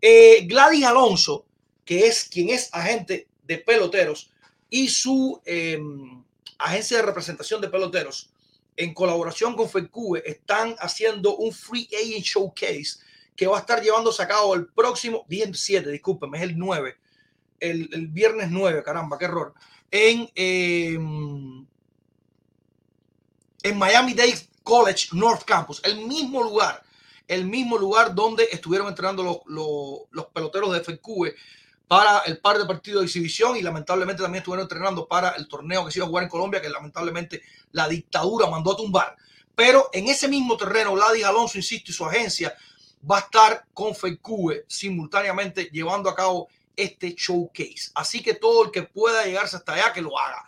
Eh, 0.00 0.46
Gladys 0.46 0.84
Alonso, 0.84 1.46
que 1.84 2.06
es 2.06 2.24
quien 2.24 2.50
es 2.50 2.68
agente 2.72 3.28
de 3.44 3.58
peloteros, 3.58 4.30
y 4.68 4.88
su 4.88 5.40
em, 5.44 6.22
agencia 6.58 6.98
de 6.98 7.02
representación 7.04 7.60
de 7.60 7.68
peloteros, 7.68 8.30
en 8.76 8.92
colaboración 8.92 9.56
con 9.56 9.70
FEDCUBE, 9.70 10.22
están 10.26 10.76
haciendo 10.78 11.36
un 11.36 11.52
Free 11.52 11.88
Agent 11.94 12.24
Showcase 12.24 12.98
que 13.34 13.46
va 13.46 13.58
a 13.58 13.60
estar 13.60 13.82
llevándose 13.82 14.22
a 14.22 14.28
cabo 14.28 14.54
el 14.54 14.66
próximo, 14.66 15.24
viernes 15.28 15.60
7, 15.60 15.90
discúlpeme, 15.90 16.38
es 16.38 16.44
el 16.44 16.58
9, 16.58 16.96
el, 17.60 18.08
viernes 18.08 18.50
9, 18.50 18.82
caramba, 18.82 19.18
qué 19.18 19.26
error, 19.26 19.54
en, 19.90 20.30
eh, 20.34 20.94
en 23.62 23.78
Miami 23.78 24.14
Dade 24.14 24.48
College 24.62 25.08
North 25.12 25.44
Campus, 25.44 25.80
el 25.84 26.06
mismo 26.06 26.42
lugar, 26.42 26.82
el 27.28 27.44
mismo 27.44 27.78
lugar 27.78 28.14
donde 28.14 28.48
estuvieron 28.50 28.88
entrenando 28.88 29.44
los, 29.46 30.06
los, 30.10 30.26
peloteros 30.26 30.72
de 30.72 30.80
FQ 30.80 31.34
para 31.88 32.18
el 32.20 32.38
par 32.38 32.58
de 32.58 32.66
partidos 32.66 33.00
de 33.00 33.06
exhibición 33.06 33.56
y 33.56 33.62
lamentablemente 33.62 34.22
también 34.22 34.42
estuvieron 34.42 34.64
entrenando 34.64 35.06
para 35.06 35.30
el 35.30 35.46
torneo 35.46 35.84
que 35.84 35.92
se 35.92 36.00
iba 36.00 36.06
a 36.06 36.08
jugar 36.08 36.24
en 36.24 36.30
Colombia, 36.30 36.60
que 36.60 36.68
lamentablemente 36.68 37.42
la 37.72 37.88
dictadura 37.88 38.50
mandó 38.50 38.72
a 38.72 38.76
tumbar. 38.76 39.16
Pero 39.54 39.88
en 39.92 40.08
ese 40.08 40.28
mismo 40.28 40.56
terreno, 40.56 40.94
Gladys 40.94 41.24
Alonso, 41.24 41.58
insisto, 41.58 41.90
y 41.90 41.94
su 41.94 42.04
agencia 42.04 42.54
va 43.08 43.18
a 43.18 43.20
estar 43.20 43.66
con 43.72 43.94
FECUBE 43.94 44.64
simultáneamente 44.66 45.70
llevando 45.72 46.10
a 46.10 46.14
cabo 46.14 46.48
este 46.76 47.14
showcase. 47.14 47.90
Así 47.94 48.22
que 48.22 48.34
todo 48.34 48.64
el 48.64 48.70
que 48.70 48.82
pueda 48.82 49.24
llegarse 49.24 49.56
hasta 49.56 49.72
allá, 49.72 49.92
que 49.92 50.02
lo 50.02 50.18
haga. 50.18 50.44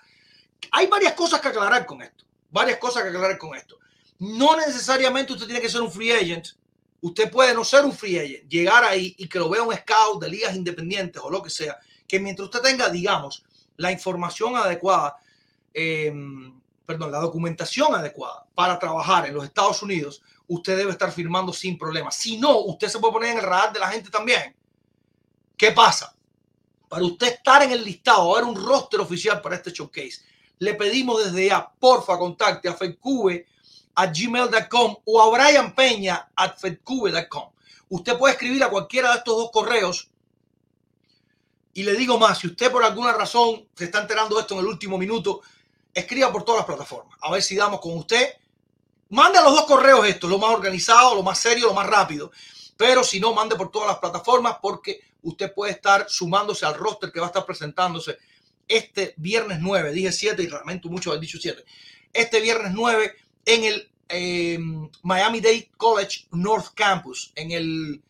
Hay 0.73 0.87
varias 0.87 1.15
cosas 1.15 1.41
que 1.41 1.49
aclarar 1.49 1.87
con 1.87 2.03
esto. 2.03 2.25
Varias 2.51 2.79
cosas 2.79 3.03
que 3.03 3.09
aclarar 3.09 3.39
con 3.39 3.57
esto. 3.57 3.79
No 4.19 4.57
necesariamente 4.57 5.33
usted 5.33 5.47
tiene 5.47 5.61
que 5.61 5.69
ser 5.69 5.81
un 5.81 5.91
free 5.91 6.13
agent. 6.13 6.49
Usted 7.01 7.31
puede 7.31 7.55
no 7.55 7.65
ser 7.65 7.85
un 7.85 7.93
free 7.93 8.19
agent, 8.19 8.49
llegar 8.49 8.83
ahí 8.83 9.15
y 9.19 9.29
que 9.29 9.39
lo 9.39 9.49
vea 9.49 9.63
un 9.63 9.75
scout 9.75 10.21
de 10.21 10.29
ligas 10.29 10.57
independientes 10.57 11.23
o 11.23 11.31
lo 11.31 11.43
que 11.43 11.51
sea. 11.51 11.79
Que 12.07 12.19
mientras 12.19 12.47
usted 12.47 12.61
tenga, 12.61 12.89
digamos, 12.89 13.45
la 13.77 13.93
información 13.93 14.57
adecuada, 14.57 15.17
eh, 15.73 16.13
perdón, 16.85 17.13
la 17.13 17.21
documentación 17.21 17.95
adecuada 17.95 18.47
para 18.55 18.79
trabajar 18.79 19.27
en 19.27 19.35
los 19.35 19.45
Estados 19.45 19.83
Unidos, 19.83 20.23
usted 20.49 20.77
debe 20.77 20.91
estar 20.91 21.13
firmando 21.13 21.53
sin 21.53 21.79
problema. 21.79 22.11
Si 22.11 22.39
no, 22.39 22.59
usted 22.61 22.89
se 22.89 22.99
puede 22.99 23.13
poner 23.13 23.31
en 23.31 23.39
el 23.39 23.45
radar 23.45 23.73
de 23.73 23.79
la 23.79 23.89
gente 23.89 24.11
también. 24.11 24.57
¿Qué 25.57 25.71
pasa? 25.73 26.17
Para 26.89 27.05
usted 27.05 27.29
estar 27.29 27.63
en 27.63 27.73
el 27.73 27.85
listado, 27.85 28.35
haber 28.35 28.45
un 28.45 28.57
roster 28.57 29.01
oficial 29.01 29.41
para 29.41 29.57
este 29.57 29.71
showcase, 29.71 30.23
le 30.59 30.75
pedimos 30.75 31.25
desde 31.25 31.49
ya, 31.49 31.71
porfa, 31.79 32.19
contacte 32.19 32.69
a 32.69 32.75
FedCube 32.75 33.47
a 33.95 34.07
gmail.com 34.07 34.97
o 35.05 35.23
a 35.23 35.31
Brian 35.31 35.75
Peña 35.75 36.31
a 36.35 36.51
fedcube.com. 36.51 37.51
Usted 37.91 38.17
puede 38.17 38.35
escribir 38.35 38.63
a 38.63 38.71
cualquiera 38.71 39.11
de 39.11 39.19
estos 39.19 39.37
dos 39.37 39.51
correos. 39.51 40.09
Y 41.75 41.83
le 41.83 41.95
digo 41.95 42.19
más, 42.19 42.39
si 42.39 42.47
usted 42.47 42.71
por 42.71 42.85
alguna 42.85 43.13
razón 43.13 43.69
se 43.75 43.85
está 43.85 44.01
enterando 44.01 44.37
de 44.37 44.43
esto 44.43 44.55
en 44.55 44.61
el 44.61 44.67
último 44.67 44.99
minuto, 44.99 45.43
escriba 45.93 46.33
por 46.33 46.45
todas 46.45 46.61
las 46.61 46.67
plataformas. 46.67 47.19
A 47.21 47.31
ver 47.31 47.43
si 47.43 47.57
damos 47.57 47.81
con 47.81 47.97
usted 47.97 48.35
Mande 49.11 49.39
a 49.39 49.43
los 49.43 49.55
dos 49.55 49.65
correos 49.65 50.07
esto, 50.07 50.29
lo 50.29 50.39
más 50.39 50.51
organizado, 50.51 51.15
lo 51.15 51.23
más 51.23 51.39
serio, 51.39 51.69
lo 51.69 51.75
más 51.75 51.87
rápido. 51.87 52.31
Pero 52.77 53.03
si 53.03 53.19
no, 53.19 53.33
mande 53.33 53.57
por 53.57 53.71
todas 53.71 53.89
las 53.89 53.99
plataformas 53.99 54.59
porque 54.61 55.01
usted 55.29 55.55
puede 55.55 55.73
estar 55.73 56.07
sumándose 56.09 56.67
al 56.67 56.75
roster 56.75 57.13
que 57.13 57.21
va 57.21 57.27
a 57.27 57.29
estar 57.29 57.47
presentándose 57.47 58.19
este 58.67 59.15
viernes 59.17 59.59
9, 59.61 59.93
dije 59.93 60.13
7 60.13 60.43
y 60.43 60.49
lamento 60.49 60.89
mucho 60.89 61.11
haber 61.11 61.21
dicho 61.21 61.39
7, 61.41 61.65
este 62.13 62.41
viernes 62.41 62.73
9 62.75 63.13
en 63.47 63.65
el 63.65 63.91
eh, 64.09 64.59
Miami 65.03 65.41
Dade 65.41 65.71
College 65.77 66.27
North 66.33 66.75
Campus, 66.75 67.33
en 67.35 67.53
el 67.53 68.03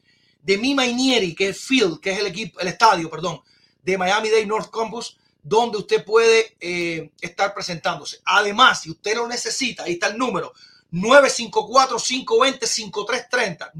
de 0.43 0.59
Mima 0.59 0.87
Inieri, 0.87 1.35
que 1.35 1.49
es 1.49 1.61
field, 1.61 2.01
que 2.01 2.13
es 2.13 2.19
el 2.19 2.27
equipo, 2.27 2.61
el 2.61 2.69
estadio, 2.69 3.11
perdón, 3.11 3.41
de 3.83 3.99
Miami 3.99 4.31
Dade 4.31 4.47
North 4.47 4.71
Campus, 4.71 5.19
donde 5.43 5.79
usted 5.79 6.05
puede 6.05 6.57
eh, 6.61 7.11
estar 7.21 7.53
presentándose. 7.55 8.21
Además, 8.25 8.83
si 8.83 8.91
usted 8.91 9.17
lo 9.17 9.27
necesita, 9.29 9.85
ahí 9.85 9.95
está 9.95 10.09
el 10.09 10.19
número 10.19 10.53
954-520-5330. 10.93 13.71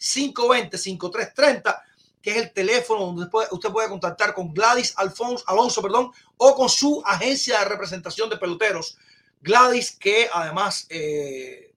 954-520-5330, 0.00 1.82
que 2.22 2.30
es 2.30 2.36
el 2.36 2.52
teléfono 2.52 3.06
donde 3.06 3.28
usted 3.50 3.70
puede, 3.70 3.88
contactar 3.88 4.34
con 4.34 4.52
Gladys 4.52 4.94
Alfonso, 4.96 5.44
Alonso 5.46 5.80
perdón, 5.80 6.10
o 6.36 6.54
con 6.54 6.68
su 6.68 7.02
agencia 7.04 7.60
de 7.60 7.66
representación 7.66 8.28
de 8.28 8.36
peloteros. 8.36 8.98
Gladys, 9.40 9.92
que 9.92 10.28
además 10.32 10.86
eh, 10.90 11.72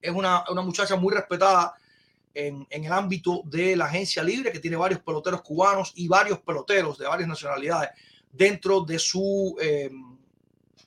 es 0.00 0.10
una, 0.10 0.44
una, 0.50 0.60
muchacha 0.60 0.96
muy 0.96 1.14
respetada 1.14 1.74
en, 2.34 2.66
en, 2.68 2.84
el 2.84 2.92
ámbito 2.92 3.40
de 3.44 3.74
la 3.76 3.86
agencia 3.86 4.22
libre, 4.22 4.52
que 4.52 4.60
tiene 4.60 4.76
varios 4.76 5.00
peloteros 5.00 5.40
cubanos 5.40 5.92
y 5.94 6.08
varios 6.08 6.40
peloteros 6.40 6.98
de 6.98 7.06
varias 7.06 7.28
nacionalidades 7.28 7.90
dentro 8.32 8.80
de 8.82 8.98
su... 8.98 9.56
Eh, 9.60 9.90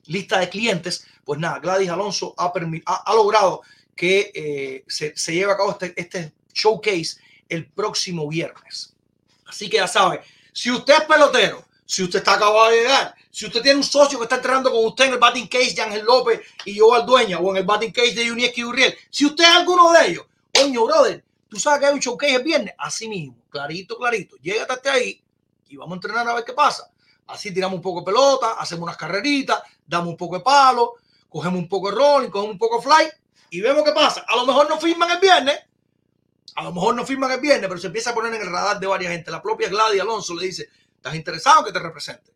lista 0.08 0.40
de 0.40 0.50
clientes, 0.50 1.06
pues 1.24 1.40
nada, 1.40 1.60
Gladys 1.60 1.90
Alonso 1.90 2.34
ha, 2.38 2.52
ha, 2.86 3.14
logrado 3.14 3.62
que 3.96 4.32
eh, 4.34 4.84
se, 4.88 5.16
se, 5.16 5.34
lleve 5.34 5.52
a 5.52 5.58
cabo 5.58 5.72
este, 5.72 5.94
este 6.00 6.34
showcase 6.58 7.20
el 7.50 7.68
próximo 7.68 8.28
viernes. 8.28 8.96
Así 9.46 9.70
que 9.70 9.78
ya 9.78 9.88
sabe, 9.88 10.22
si 10.52 10.72
usted 10.72 10.94
es 10.94 11.04
pelotero, 11.04 11.66
si 11.86 12.04
usted 12.04 12.20
está 12.20 12.34
acabado 12.34 12.70
de 12.70 12.82
llegar, 12.82 13.16
si 13.32 13.46
usted 13.46 13.62
tiene 13.62 13.78
un 13.78 13.84
socio 13.84 14.18
que 14.18 14.24
está 14.24 14.36
entrenando 14.36 14.72
con 14.72 14.86
usted 14.86 15.06
en 15.06 15.14
el 15.14 15.20
batting 15.20 15.48
case 15.48 15.74
de 15.74 15.82
Ángel 15.82 16.06
López 16.06 16.42
y 16.66 16.76
yo 16.76 16.94
al 16.94 17.06
dueña 17.06 17.40
o 17.40 17.52
en 17.52 17.58
el 17.58 17.64
batting 17.64 17.92
case 17.92 18.14
de 18.14 18.32
Unieski 18.32 18.64
Uriel, 18.64 18.96
si 19.10 19.26
usted 19.26 19.44
es 19.44 19.50
alguno 19.52 19.92
de 19.94 20.08
ellos, 20.08 20.26
coño, 20.54 20.86
brother, 20.86 21.24
tú 21.48 21.58
sabes 21.60 21.80
que 21.80 21.86
hay 21.86 21.94
un 21.94 22.00
showcase 22.00 22.36
el 22.36 22.44
viernes, 22.44 22.74
así 22.78 23.08
mismo, 23.08 23.38
clarito, 23.50 23.98
clarito, 23.98 24.36
llégate 24.42 24.74
hasta 24.74 24.94
ahí 24.94 25.24
y 25.70 25.78
vamos 25.78 25.94
a 25.94 25.96
entrenar 25.96 26.28
a 26.28 26.34
ver 26.34 26.44
qué 26.44 26.54
pasa. 26.54 26.90
Así 27.28 27.54
tiramos 27.54 27.76
un 27.76 27.82
poco 27.82 28.00
de 28.00 28.06
pelota, 28.06 28.54
hacemos 28.54 28.84
unas 28.84 28.98
carreritas, 28.98 29.62
damos 29.86 30.10
un 30.10 30.18
poco 30.18 30.38
de 30.38 30.44
palo, 30.44 30.96
cogemos 31.30 31.60
un 31.60 31.68
poco 31.68 31.92
de 31.92 31.96
rolling, 31.98 32.30
cogemos 32.30 32.54
un 32.54 32.60
poco 32.60 32.78
de 32.78 32.84
fly 32.84 33.12
y 33.50 33.62
vemos 33.62 33.84
qué 33.84 33.92
pasa. 33.92 34.26
A 34.28 34.36
lo 34.36 34.46
mejor 34.46 34.70
no 34.70 34.80
firman 34.80 35.12
el 35.12 35.20
viernes, 35.20 35.60
A 36.58 36.64
lo 36.64 36.74
mejor 36.74 36.96
no 36.96 37.06
firman 37.06 37.32
el 37.32 37.40
viernes, 37.40 37.68
pero 37.68 37.80
se 37.80 37.86
empieza 37.86 38.10
a 38.10 38.16
poner 38.16 38.34
en 38.34 38.42
el 38.42 38.52
radar 38.52 38.80
de 38.80 38.88
varias 38.88 39.12
gente. 39.12 39.30
La 39.30 39.44
propia 39.44 39.70
Gladys 39.70 40.02
Alonso 40.02 40.34
le 40.34 40.48
dice, 40.48 40.68
¿estás 40.96 41.14
interesado 41.14 41.64
que 41.64 41.72
te 41.72 41.78
represente? 41.78 42.34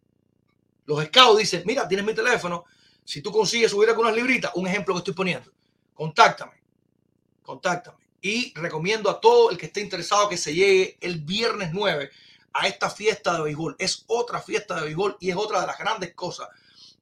Los 0.85 1.03
scouts 1.05 1.39
dicen, 1.39 1.63
mira, 1.65 1.87
tienes 1.87 2.05
mi 2.05 2.13
teléfono. 2.13 2.65
Si 3.03 3.23
tú 3.23 3.31
consigues 3.31 3.71
subir 3.71 3.89
algunas 3.89 4.13
libritas, 4.13 4.51
un 4.53 4.67
ejemplo 4.67 4.93
que 4.93 4.99
estoy 4.99 5.15
poniendo, 5.15 5.51
contáctame, 5.95 6.53
contáctame. 7.41 7.97
Y 8.21 8.53
recomiendo 8.53 9.09
a 9.09 9.19
todo 9.19 9.49
el 9.49 9.57
que 9.57 9.65
esté 9.65 9.81
interesado 9.81 10.29
que 10.29 10.37
se 10.37 10.53
llegue 10.53 10.99
el 11.01 11.21
viernes 11.21 11.71
9 11.73 12.11
a 12.53 12.67
esta 12.67 12.91
fiesta 12.91 13.33
de 13.33 13.41
béisbol. 13.41 13.75
Es 13.79 14.03
otra 14.05 14.39
fiesta 14.39 14.75
de 14.75 14.83
béisbol 14.83 15.17
y 15.19 15.31
es 15.31 15.35
otra 15.35 15.61
de 15.61 15.65
las 15.65 15.79
grandes 15.79 16.13
cosas 16.13 16.47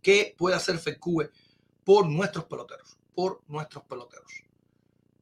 que 0.01 0.36
puede 0.38 0.55
hacer 0.55 0.80
FECUBE 0.80 1.32
por 1.84 2.07
nuestros 2.07 2.45
peloteros, 2.45 2.97
por 3.13 3.41
nuestros 3.49 3.84
peloteros. 3.84 4.48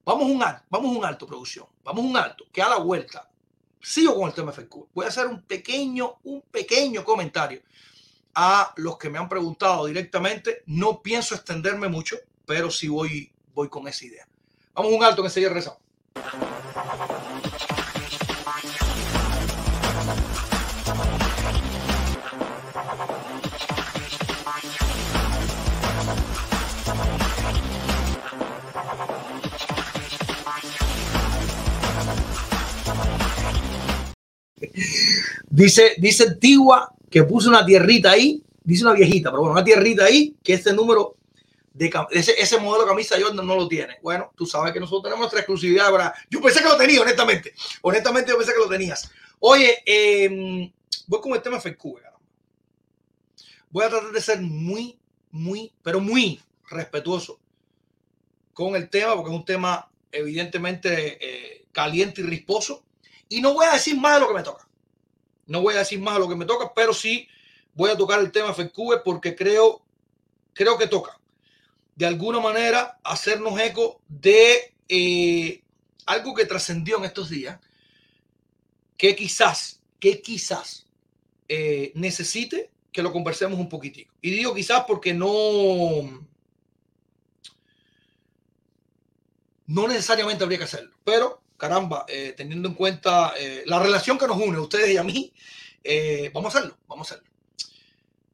Vamos 0.08 0.30
un 0.30 0.42
alto, 0.42 0.64
vamos 0.70 0.96
un 0.96 1.04
alto, 1.04 1.28
producción. 1.28 1.66
Vamos 1.84 2.06
un 2.06 2.16
alto, 2.16 2.46
que 2.54 2.62
a 2.62 2.70
la 2.70 2.78
vuelta 2.78 3.30
sigo 3.82 4.16
con 4.16 4.30
el 4.30 4.34
tema 4.34 4.54
FECUBE. 4.54 4.88
Voy 4.94 5.04
a 5.04 5.10
hacer 5.10 5.28
un 5.28 5.42
pequeño, 5.42 6.20
un 6.24 6.44
pequeño 6.44 7.04
comentario 7.04 7.62
a 8.34 8.74
los 8.78 8.98
que 8.98 9.10
me 9.10 9.20
han 9.20 9.28
preguntado 9.28 9.86
directamente. 9.86 10.64
No 10.68 11.02
pienso 11.02 11.36
extenderme 11.36 11.90
mucho, 11.90 12.16
pero 12.46 12.72
sí 12.72 12.88
voy, 12.88 13.30
voy 13.54 13.68
con 13.68 13.86
esa 13.90 14.06
idea. 14.06 14.26
Vamos 14.74 14.94
un 14.94 15.04
alto 15.04 15.22
que 15.22 15.28
enseguida 15.28 15.52
rezamos. 15.52 15.82
Dice, 35.50 35.96
dice 35.98 36.36
Tigua 36.36 36.94
que 37.10 37.24
puso 37.24 37.50
una 37.50 37.66
tierrita 37.66 38.12
ahí, 38.12 38.44
dice 38.64 38.84
una 38.84 38.94
viejita, 38.94 39.30
pero 39.30 39.42
bueno, 39.42 39.54
una 39.54 39.64
tierrita 39.64 40.06
ahí, 40.06 40.36
que 40.44 40.54
ese 40.54 40.74
número 40.74 41.16
de 41.78 41.92
ese, 42.12 42.42
ese 42.42 42.60
modelo 42.60 42.86
de 42.86 42.90
camisa 42.90 43.16
Jordan 43.22 43.46
no 43.46 43.56
lo 43.56 43.68
tiene. 43.68 44.00
Bueno, 44.02 44.32
tú 44.36 44.48
sabes 44.48 44.74
que 44.74 44.80
nosotros 44.80 45.04
tenemos 45.04 45.22
nuestra 45.22 45.42
exclusividad. 45.42 45.92
¿verdad? 45.92 46.14
Yo 46.30 46.42
pensé 46.42 46.62
que 46.62 46.70
lo 46.70 46.78
tenía, 46.78 47.02
honestamente. 47.02 47.54
Honestamente, 47.82 48.32
yo 48.32 48.38
pensé 48.38 48.54
que 48.54 48.60
lo 48.60 48.68
tenías. 48.68 49.12
Oye, 49.40 49.84
eh, 49.86 50.72
voy 51.06 51.22
con 51.22 51.34
el 51.34 51.42
tema 51.42 51.62
FQ. 51.62 51.86
Voy 53.70 53.86
a 53.86 53.90
tratar 53.90 54.12
de 54.12 54.22
ser 54.22 54.42
muy, 54.42 54.98
muy, 55.30 55.72
pero 55.84 56.00
muy 56.00 56.42
respetuoso 56.70 57.40
con 58.54 58.76
el 58.76 58.90
tema, 58.90 59.16
porque 59.16 59.30
es 59.30 59.38
un 59.38 59.46
tema 59.46 59.88
evidentemente 60.12 61.18
eh, 61.22 61.66
caliente 61.72 62.22
y 62.22 62.24
risposo. 62.24 62.84
Y 63.30 63.42
no 63.42 63.54
voy 63.54 63.66
a 63.66 63.74
decir 63.74 63.98
más 64.00 64.16
de 64.16 64.22
lo 64.22 64.28
que 64.28 64.34
me 64.34 64.44
toca. 64.44 64.68
No 65.46 65.62
voy 65.62 65.76
a 65.76 65.80
decir 65.80 66.00
más 66.00 66.16
de 66.16 66.20
lo 66.20 66.30
que 66.30 66.36
me 66.36 66.46
toca, 66.46 66.74
pero 66.74 66.94
sí 66.94 67.28
voy 67.74 67.92
a 67.92 67.98
tocar 67.98 68.20
el 68.20 68.32
tema 68.32 68.54
FQ 68.54 69.04
porque 69.04 69.36
creo, 69.36 69.82
creo 70.54 70.78
que 70.78 70.88
toca 70.88 71.18
de 71.98 72.06
alguna 72.06 72.40
manera 72.40 73.00
hacernos 73.04 73.60
eco 73.60 74.00
de 74.08 74.76
eh, 74.88 75.64
algo 76.06 76.36
que 76.36 76.46
trascendió 76.46 77.00
en 77.00 77.06
estos 77.06 77.28
días, 77.28 77.60
que 78.96 79.16
quizás, 79.16 79.82
que 80.00 80.22
quizás 80.22 80.86
eh, 81.50 81.92
necesite 81.96 82.70
que 82.92 83.02
lo 83.02 83.12
conversemos 83.12 83.60
un 83.60 83.68
poquitico. 83.68 84.14
Y 84.22 84.30
digo 84.30 84.54
quizás 84.54 84.84
porque 84.88 85.12
no, 85.12 85.28
no 89.66 89.88
necesariamente 89.88 90.44
habría 90.44 90.60
que 90.60 90.66
hacerlo, 90.66 90.96
pero 91.04 91.42
caramba, 91.58 92.06
eh, 92.08 92.34
teniendo 92.38 92.70
en 92.70 92.76
cuenta 92.76 93.34
la 93.66 93.80
relación 93.80 94.18
que 94.18 94.28
nos 94.28 94.38
une 94.38 94.58
a 94.58 94.62
ustedes 94.62 94.92
y 94.92 94.98
a 94.98 95.04
mí, 95.04 95.34
vamos 96.34 96.54
a 96.54 96.58
hacerlo, 96.58 96.78
vamos 96.88 97.12
a 97.12 97.16
hacerlo. 97.16 97.32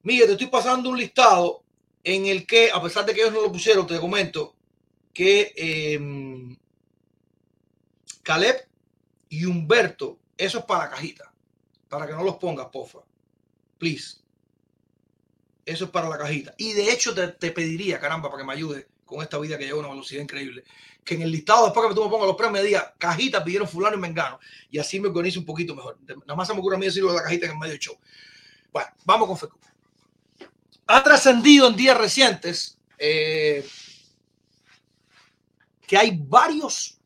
Miguel, 0.03 0.28
te 0.28 0.34
estoy 0.34 0.47
pasando 0.47 0.89
un 0.89 0.97
listado 0.97 1.63
en 2.03 2.26
el 2.26 2.45
que, 2.45 2.69
a 2.71 2.82
pesar 2.82 3.05
de 3.05 3.13
que 3.13 3.21
ellos 3.21 3.34
no 3.34 3.41
lo 3.41 3.51
pusieron, 3.51 3.88
te 3.88 3.99
comento 3.99 4.55
que 5.13 5.53
eh, 5.55 6.57
Caleb 8.24 8.67
y 9.30 9.45
Humberto, 9.45 10.19
eso 10.38 10.59
es 10.59 10.65
para 10.65 10.86
la 10.86 10.89
cajita, 10.89 11.34
para 11.88 12.07
que 12.07 12.13
no 12.13 12.24
los 12.24 12.36
pongas, 12.36 12.67
porfa. 12.67 12.99
Please. 13.78 14.17
Eso 15.65 15.86
es 15.86 15.91
para 15.91 16.09
la 16.09 16.17
cajita. 16.17 16.53
Y 16.57 16.74
de 16.74 16.91
hecho 16.91 17.13
te, 17.13 17.51
pediría, 17.51 17.99
caramba, 17.99 18.30
para 18.30 18.41
que 18.41 18.47
me 18.47 18.53
ayude 18.53 18.88
con 19.06 19.22
esta 19.22 19.38
vida 19.39 19.58
que 19.58 19.66
lleva 19.66 19.80
una 19.80 19.89
velocidad 19.89 20.22
increíble, 20.22 20.64
que 21.04 21.16
en 21.16 21.24
el 21.24 21.32
listado, 21.32 21.66
después 21.66 21.88
que 21.88 21.95
tú 21.95 22.04
me 22.04 22.10
pongas 22.10 22.28
los 22.28 22.36
premios, 22.36 22.62
me 22.62 22.68
diga, 22.68 22.93
cajita 22.97 23.43
pidieron 23.43 23.68
fulano 23.68 23.97
y 23.97 23.99
mengano. 23.99 24.39
Y 24.72 24.80
así 24.80 24.99
me 24.99 25.08
organizo 25.08 25.39
un 25.39 25.45
poquito 25.45 25.76
mejor. 25.76 25.97
Nada 26.08 26.36
más 26.36 26.47
se 26.47 26.54
me 26.54 26.60
ocurre 26.60 26.76
a 26.76 26.80
mí 26.80 26.86
decirlo 26.86 27.10
de 27.12 27.18
la 27.18 27.24
cajita 27.24 27.45
en 27.45 27.51
el 27.51 27.58
medio 27.58 27.76
show. 27.78 27.97
Bueno, 28.72 28.89
vamos 29.06 29.28
con 29.28 29.38
Fecu 29.38 29.58
ha 30.88 31.04
trascendido 31.04 31.68
en 31.68 31.76
días 31.76 31.97
recientes 31.97 32.78
eh, 32.97 33.68
que 35.88 35.97
hay 35.97 36.18
varios, 36.18 36.99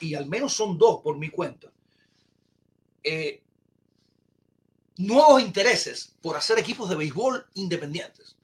y 0.00 0.14
al 0.14 0.26
menos 0.26 0.52
son 0.52 0.78
dos 0.78 1.00
por 1.02 1.16
mi 1.16 1.28
cuenta, 1.30 1.70
eh, 3.02 3.42
nuevos 4.96 5.40
intereses 5.40 6.14
por 6.20 6.36
hacer 6.36 6.58
equipos 6.58 6.88
de 6.88 6.96
béisbol 6.96 7.46
independientes. 7.54 8.36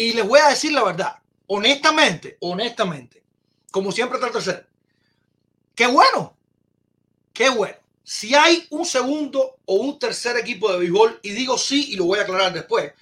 Y 0.00 0.12
les 0.12 0.26
voy 0.26 0.38
a 0.38 0.50
decir 0.50 0.72
la 0.72 0.84
verdad, 0.84 1.18
honestamente, 1.48 2.38
honestamente, 2.40 3.24
como 3.72 3.90
siempre 3.90 4.20
trato 4.20 4.38
de 4.38 4.44
ser, 4.44 4.68
qué 5.74 5.88
bueno, 5.88 6.36
qué 7.32 7.50
bueno. 7.50 7.74
Si 8.04 8.32
hay 8.32 8.64
un 8.70 8.86
segundo 8.86 9.56
o 9.64 9.74
un 9.74 9.98
tercer 9.98 10.36
equipo 10.36 10.70
de 10.70 10.78
béisbol, 10.78 11.18
y 11.20 11.30
digo 11.30 11.58
sí, 11.58 11.90
y 11.90 11.96
lo 11.96 12.04
voy 12.04 12.20
a 12.20 12.22
aclarar 12.22 12.52
después, 12.52 12.92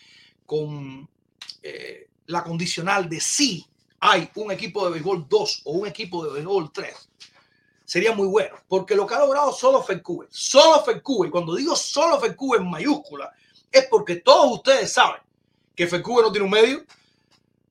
con 0.46 1.06
eh, 1.62 2.08
la 2.28 2.42
condicional 2.42 3.10
de 3.10 3.20
sí 3.20 3.66
hay 4.00 4.30
un 4.34 4.50
equipo 4.50 4.86
de 4.86 4.92
béisbol 4.92 5.28
2 5.28 5.62
o 5.66 5.72
un 5.72 5.86
equipo 5.86 6.24
de 6.24 6.32
béisbol 6.32 6.72
3, 6.72 7.10
sería 7.84 8.14
muy 8.14 8.26
bueno, 8.26 8.56
porque 8.68 8.94
lo 8.96 9.06
que 9.06 9.16
ha 9.16 9.18
logrado 9.18 9.52
solo 9.52 9.82
FECUBE, 9.82 10.28
solo 10.30 10.82
FECUBE, 10.82 11.28
y 11.28 11.30
cuando 11.30 11.56
digo 11.56 11.76
solo 11.76 12.18
FECUBE 12.18 12.56
en 12.56 12.70
mayúscula, 12.70 13.34
es 13.70 13.84
porque 13.90 14.16
todos 14.16 14.50
ustedes 14.50 14.90
saben 14.90 15.25
que 15.76 15.86
FECUBE 15.86 16.22
no 16.22 16.32
tiene 16.32 16.46
un 16.46 16.50
medio, 16.50 16.84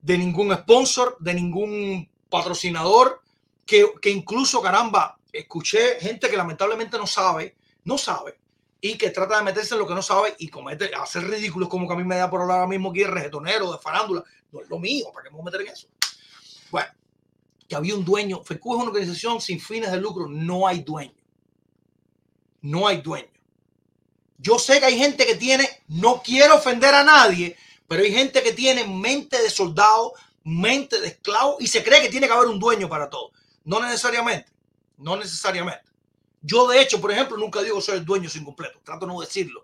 de 0.02 0.18
ningún 0.18 0.54
sponsor, 0.56 1.18
de 1.20 1.34
ningún 1.34 2.08
patrocinador, 2.30 3.22
que, 3.66 3.92
que 4.02 4.12
incluso, 4.12 4.62
caramba, 4.62 5.18
escuché 5.34 6.00
gente 6.00 6.30
que 6.30 6.38
lamentablemente 6.38 6.98
no 6.98 7.08
sabe, 7.08 7.56
no 7.84 7.98
sabe, 7.98 8.38
y 8.80 8.98
que 8.98 9.10
trata 9.10 9.38
de 9.38 9.44
meterse 9.44 9.74
en 9.74 9.80
lo 9.80 9.88
que 9.88 9.96
no 9.96 10.04
sabe 10.04 10.36
y 10.38 10.48
comete, 10.48 10.92
hacer 10.94 11.24
ridículos 11.28 11.68
como 11.70 11.88
que 11.88 11.94
a 11.96 11.98
mí 11.98 12.04
me 12.04 12.18
da 12.18 12.30
por 12.30 12.42
hablar 12.42 12.60
ahora 12.60 12.70
mismo 12.70 12.92
aquí 12.92 13.00
de 13.00 13.08
de 13.08 13.78
farándula. 13.82 14.24
No 14.52 14.62
es 14.62 14.70
lo 14.70 14.78
mío, 14.78 15.08
¿para 15.12 15.24
qué 15.24 15.32
me 15.32 15.38
voy 15.38 15.42
a 15.42 15.46
meter 15.46 15.62
en 15.62 15.74
eso? 15.74 15.88
Bueno, 16.70 16.92
que 17.68 17.76
había 17.76 17.96
un 17.96 18.06
dueño. 18.06 18.44
FECU 18.44 18.76
es 18.76 18.82
una 18.82 18.92
organización 18.92 19.42
sin 19.42 19.60
fines 19.60 19.92
de 19.92 20.00
lucro, 20.00 20.28
no 20.28 20.68
hay 20.68 20.84
dueño. 20.84 21.16
No 22.62 22.88
hay 22.88 23.02
dueño. 23.02 23.32
Yo 24.38 24.60
sé 24.60 24.80
que 24.80 24.86
hay 24.86 24.98
gente 25.00 25.26
que 25.26 25.36
tiene, 25.36 25.68
no 25.88 26.22
quiero 26.24 26.56
ofender 26.58 26.94
a 26.94 27.04
nadie, 27.04 27.58
pero 27.88 28.04
hay 28.04 28.12
gente 28.12 28.42
que 28.42 28.52
tiene 28.52 28.86
mente 28.86 29.42
de 29.42 29.50
soldado, 29.50 30.14
mente 30.44 31.00
de 31.00 31.08
esclavo 31.08 31.58
y 31.60 31.68
se 31.68 31.84
cree 31.84 32.02
que 32.02 32.10
tiene 32.10 32.28
que 32.28 32.34
haber 32.34 32.48
un 32.48 32.60
dueño 32.60 32.90
para 32.90 33.10
todo. 33.10 33.32
No 33.64 33.80
necesariamente. 33.82 34.52
No 34.98 35.18
necesariamente. 35.18 35.84
Yo, 36.42 36.68
de 36.68 36.82
hecho, 36.82 37.02
por 37.02 37.12
ejemplo, 37.12 37.38
nunca 37.38 37.62
digo 37.62 37.82
soy 37.82 37.98
el 37.98 38.06
dueño 38.06 38.30
sin 38.30 38.46
completo. 38.46 38.80
Trato 38.84 39.06
de 39.06 39.14
no 39.14 39.20
decirlo. 39.20 39.64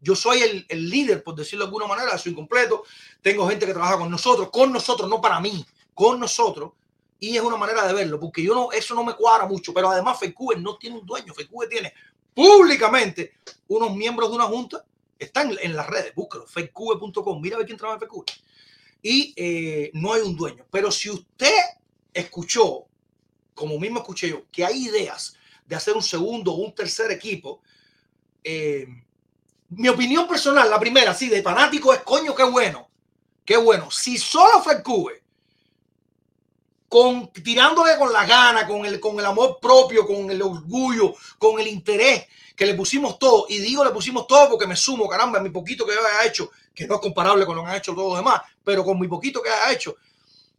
Yo 0.00 0.14
soy 0.14 0.40
el, 0.40 0.64
el, 0.68 0.88
líder, 0.88 1.22
por 1.22 1.34
decirlo 1.34 1.64
de 1.64 1.68
alguna 1.68 1.86
manera, 1.86 2.16
soy 2.16 2.34
completo. 2.34 2.84
Tengo 3.20 3.46
gente 3.48 3.66
que 3.66 3.72
trabaja 3.72 3.98
con 3.98 4.10
nosotros, 4.10 4.48
con 4.50 4.72
nosotros, 4.72 5.08
no 5.10 5.20
para 5.20 5.40
mí, 5.40 5.64
con 5.92 6.18
nosotros. 6.18 6.72
Y 7.18 7.36
es 7.36 7.42
una 7.42 7.56
manera 7.56 7.86
de 7.86 7.92
verlo, 7.92 8.18
porque 8.18 8.42
yo 8.42 8.54
no, 8.54 8.72
eso 8.72 8.94
no 8.94 9.04
me 9.04 9.14
cuadra 9.14 9.46
mucho. 9.46 9.74
Pero 9.74 9.90
además, 9.90 10.18
FECUBE 10.18 10.56
no 10.56 10.78
tiene 10.78 10.98
un 10.98 11.04
dueño. 11.04 11.34
FECUBE 11.34 11.66
tiene 11.66 11.92
públicamente 12.32 13.34
unos 13.68 13.94
miembros 13.94 14.30
de 14.30 14.36
una 14.36 14.44
junta. 14.44 14.84
Están 15.20 15.56
en 15.60 15.76
las 15.76 15.86
redes, 15.86 16.14
búsquelo, 16.14 16.46
fecube.com. 16.46 17.40
Mira 17.40 17.54
a 17.54 17.58
ver 17.58 17.66
quién 17.66 17.78
trabaja 17.78 17.96
en 17.96 18.00
FECUBE. 18.00 18.26
Y 19.02 19.34
eh, 19.36 19.90
no 19.94 20.12
hay 20.12 20.22
un 20.22 20.34
dueño. 20.34 20.66
Pero 20.70 20.90
si 20.90 21.10
usted 21.10 21.54
escuchó 22.12 22.86
como 23.60 23.78
mismo 23.78 24.00
escuché 24.00 24.30
yo, 24.30 24.46
que 24.50 24.64
hay 24.64 24.86
ideas 24.86 25.36
de 25.66 25.76
hacer 25.76 25.94
un 25.94 26.02
segundo 26.02 26.52
o 26.52 26.64
un 26.64 26.74
tercer 26.74 27.10
equipo, 27.10 27.60
eh, 28.42 28.86
mi 29.68 29.88
opinión 29.88 30.26
personal, 30.26 30.70
la 30.70 30.80
primera, 30.80 31.12
sí, 31.12 31.28
de 31.28 31.42
fanático 31.42 31.92
es 31.92 32.00
coño, 32.00 32.34
qué 32.34 32.44
bueno, 32.44 32.88
qué 33.44 33.58
bueno. 33.58 33.90
Si 33.90 34.16
solo 34.16 34.62
fue 34.62 34.82
Cube, 34.82 35.22
con, 36.88 37.30
tirándole 37.32 37.98
con 37.98 38.10
la 38.10 38.24
gana, 38.24 38.66
con 38.66 38.86
el, 38.86 38.98
con 38.98 39.18
el 39.20 39.26
amor 39.26 39.58
propio, 39.60 40.06
con 40.06 40.30
el 40.30 40.40
orgullo, 40.40 41.14
con 41.38 41.60
el 41.60 41.68
interés 41.68 42.26
que 42.60 42.66
le 42.66 42.74
pusimos 42.74 43.18
todo, 43.18 43.46
y 43.48 43.58
digo 43.58 43.82
le 43.82 43.90
pusimos 43.90 44.26
todo 44.26 44.50
porque 44.50 44.66
me 44.66 44.76
sumo, 44.76 45.08
caramba, 45.08 45.40
mi 45.40 45.48
poquito 45.48 45.86
que 45.86 45.92
haya 45.92 46.28
hecho, 46.28 46.50
que 46.74 46.86
no 46.86 46.96
es 46.96 47.00
comparable 47.00 47.46
con 47.46 47.56
lo 47.56 47.64
que 47.64 47.70
han 47.70 47.76
hecho 47.76 47.94
todos 47.94 48.10
los 48.10 48.18
demás, 48.18 48.42
pero 48.62 48.84
con 48.84 49.00
mi 49.00 49.08
poquito 49.08 49.40
que 49.40 49.48
haya 49.48 49.72
hecho, 49.72 49.96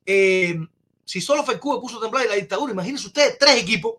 eh, 0.03 0.57
Si 1.05 1.21
solo 1.21 1.43
FECUBE 1.43 1.79
puso 1.79 1.99
temblar 1.99 2.25
y 2.25 2.29
la 2.29 2.35
dictadura, 2.35 2.73
imagínense 2.73 3.05
ustedes 3.05 3.37
tres 3.37 3.57
equipos, 3.57 3.97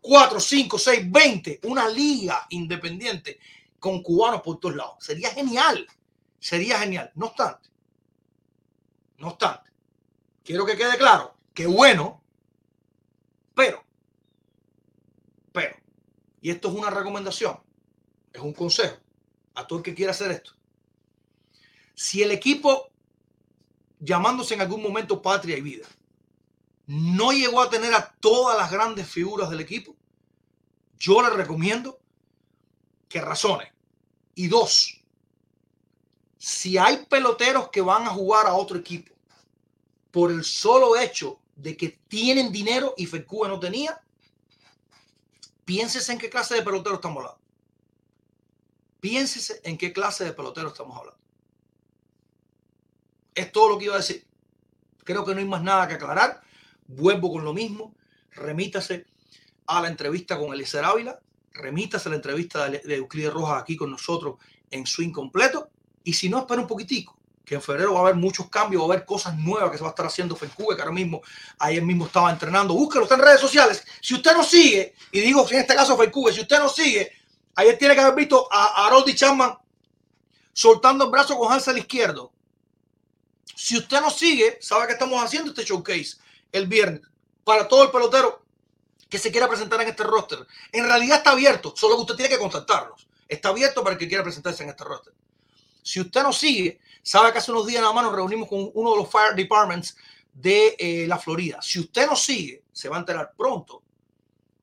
cuatro, 0.00 0.38
cinco, 0.38 0.78
seis, 0.78 1.10
veinte, 1.10 1.58
una 1.64 1.88
liga 1.88 2.46
independiente 2.50 3.40
con 3.80 4.02
cubanos 4.04 4.42
por 4.42 4.60
todos 4.60 4.76
lados. 4.76 4.94
Sería 5.00 5.30
genial, 5.30 5.84
sería 6.38 6.78
genial. 6.78 7.10
No 7.16 7.26
obstante, 7.26 7.70
no 9.18 9.30
obstante, 9.30 9.68
quiero 10.44 10.64
que 10.64 10.76
quede 10.76 10.96
claro 10.96 11.34
que 11.52 11.66
bueno, 11.66 12.22
pero, 13.52 13.82
y 16.40 16.50
esto 16.50 16.68
es 16.68 16.74
una 16.74 16.90
recomendación, 16.90 17.58
es 18.32 18.40
un 18.40 18.52
consejo 18.52 18.96
a 19.54 19.66
todo 19.66 19.78
el 19.80 19.84
que 19.84 19.94
quiera 19.94 20.12
hacer 20.12 20.30
esto. 20.30 20.52
Si 21.94 22.22
el 22.22 22.30
equipo, 22.30 22.90
llamándose 23.98 24.54
en 24.54 24.62
algún 24.62 24.82
momento 24.82 25.20
Patria 25.20 25.58
y 25.58 25.60
Vida, 25.60 25.86
no 26.86 27.32
llegó 27.32 27.60
a 27.60 27.70
tener 27.70 27.94
a 27.94 28.12
todas 28.20 28.56
las 28.56 28.70
grandes 28.70 29.08
figuras 29.08 29.50
del 29.50 29.60
equipo, 29.60 29.94
yo 30.98 31.22
le 31.22 31.30
recomiendo 31.30 32.00
que 33.08 33.20
razone. 33.20 33.72
Y 34.34 34.48
dos, 34.48 35.00
si 36.38 36.78
hay 36.78 37.04
peloteros 37.06 37.68
que 37.68 37.80
van 37.80 38.04
a 38.04 38.10
jugar 38.10 38.46
a 38.46 38.54
otro 38.54 38.78
equipo 38.78 39.14
por 40.10 40.30
el 40.30 40.42
solo 40.42 40.96
hecho 40.96 41.38
de 41.54 41.76
que 41.76 42.00
tienen 42.08 42.50
dinero 42.50 42.94
y 42.96 43.06
FECUBE 43.06 43.48
no 43.48 43.60
tenía, 43.60 44.00
piénsese 45.70 46.10
en 46.10 46.18
qué 46.18 46.28
clase 46.28 46.56
de 46.56 46.62
pelotero 46.62 46.96
estamos 46.96 47.18
hablando. 47.18 47.40
Piénsese 48.98 49.60
en 49.62 49.78
qué 49.78 49.92
clase 49.92 50.24
de 50.24 50.32
pelotero 50.32 50.66
estamos 50.66 50.98
hablando. 50.98 51.20
Es 53.36 53.52
todo 53.52 53.68
lo 53.68 53.78
que 53.78 53.84
iba 53.84 53.94
a 53.94 53.98
decir. 53.98 54.26
Creo 55.04 55.24
que 55.24 55.32
no 55.32 55.38
hay 55.38 55.46
más 55.46 55.62
nada 55.62 55.86
que 55.86 55.94
aclarar. 55.94 56.42
Vuelvo 56.88 57.30
con 57.30 57.44
lo 57.44 57.54
mismo. 57.54 57.94
Remítase 58.32 59.06
a 59.66 59.80
la 59.80 59.86
entrevista 59.86 60.36
con 60.36 60.52
Eliezer 60.52 60.84
Ávila. 60.84 61.20
Remítase 61.52 62.08
a 62.08 62.10
la 62.10 62.16
entrevista 62.16 62.68
de, 62.68 62.96
Euclides 62.96 63.32
Rojas 63.32 63.62
aquí 63.62 63.76
con 63.76 63.92
nosotros 63.92 64.38
en 64.72 64.84
su 64.86 65.02
incompleto. 65.02 65.70
Y 66.02 66.14
si 66.14 66.28
no, 66.28 66.40
espera 66.40 66.62
un 66.62 66.66
poquitico 66.66 67.16
que 67.50 67.56
en 67.56 67.62
febrero 67.62 67.94
va 67.94 67.98
a 67.98 68.02
haber 68.04 68.14
muchos 68.14 68.48
cambios, 68.48 68.80
va 68.80 68.86
a 68.86 68.92
haber 68.92 69.04
cosas 69.04 69.36
nuevas 69.36 69.72
que 69.72 69.76
se 69.76 69.82
va 69.82 69.88
a 69.88 69.90
estar 69.90 70.06
haciendo 70.06 70.36
FECUBE, 70.36 70.76
que 70.76 70.82
ahora 70.82 70.94
mismo, 70.94 71.20
ayer 71.58 71.82
mismo 71.82 72.06
estaba 72.06 72.30
entrenando. 72.30 72.74
Búsquelo, 72.74 73.12
en 73.12 73.18
redes 73.18 73.40
sociales. 73.40 73.84
Si 74.00 74.14
usted 74.14 74.36
no 74.36 74.44
sigue, 74.44 74.94
y 75.10 75.20
digo 75.20 75.44
en 75.50 75.58
este 75.58 75.74
caso 75.74 75.96
FECUBE, 75.96 76.32
si 76.32 76.40
usted 76.42 76.60
no 76.60 76.68
sigue, 76.68 77.10
Ayer 77.60 77.76
tiene 77.76 77.94
que 77.94 78.00
haber 78.00 78.14
visto 78.14 78.48
a 78.50 78.86
Haroldi 78.86 79.14
Chapman 79.14 79.58
soltando 80.52 81.04
el 81.04 81.10
brazo 81.10 81.36
con 81.36 81.52
Hansel 81.52 81.78
izquierdo. 81.78 82.32
Si 83.54 83.76
usted 83.76 84.00
nos 84.00 84.16
sigue, 84.16 84.58
sabe 84.60 84.86
que 84.86 84.92
estamos 84.94 85.22
haciendo 85.22 85.50
este 85.50 85.64
showcase 85.64 86.16
el 86.52 86.66
viernes 86.66 87.02
para 87.44 87.68
todo 87.68 87.84
el 87.84 87.90
pelotero 87.90 88.44
que 89.08 89.18
se 89.18 89.30
quiera 89.30 89.48
presentar 89.48 89.80
en 89.82 89.88
este 89.88 90.04
roster. 90.04 90.46
En 90.72 90.84
realidad 90.84 91.18
está 91.18 91.32
abierto, 91.32 91.74
solo 91.76 91.96
que 91.96 92.02
usted 92.02 92.14
tiene 92.14 92.30
que 92.30 92.38
contactarnos. 92.38 93.06
Está 93.28 93.50
abierto 93.50 93.82
para 93.82 93.94
el 93.94 93.98
que 93.98 94.08
quiera 94.08 94.22
presentarse 94.22 94.62
en 94.62 94.70
este 94.70 94.84
roster. 94.84 95.12
Si 95.82 96.00
usted 96.00 96.22
nos 96.22 96.38
sigue, 96.38 96.80
sabe 97.02 97.32
que 97.32 97.38
hace 97.38 97.52
unos 97.52 97.66
días 97.66 97.80
nada 97.80 97.92
más 97.92 98.04
nos 98.04 98.14
reunimos 98.14 98.48
con 98.48 98.70
uno 98.74 98.90
de 98.92 98.96
los 98.98 99.10
fire 99.10 99.34
departments 99.34 99.96
de 100.32 100.76
eh, 100.78 101.06
la 101.06 101.18
Florida. 101.18 101.60
Si 101.60 101.80
usted 101.80 102.06
nos 102.06 102.22
sigue, 102.22 102.64
se 102.72 102.88
va 102.88 102.96
a 102.96 103.00
enterar 103.00 103.32
pronto 103.36 103.82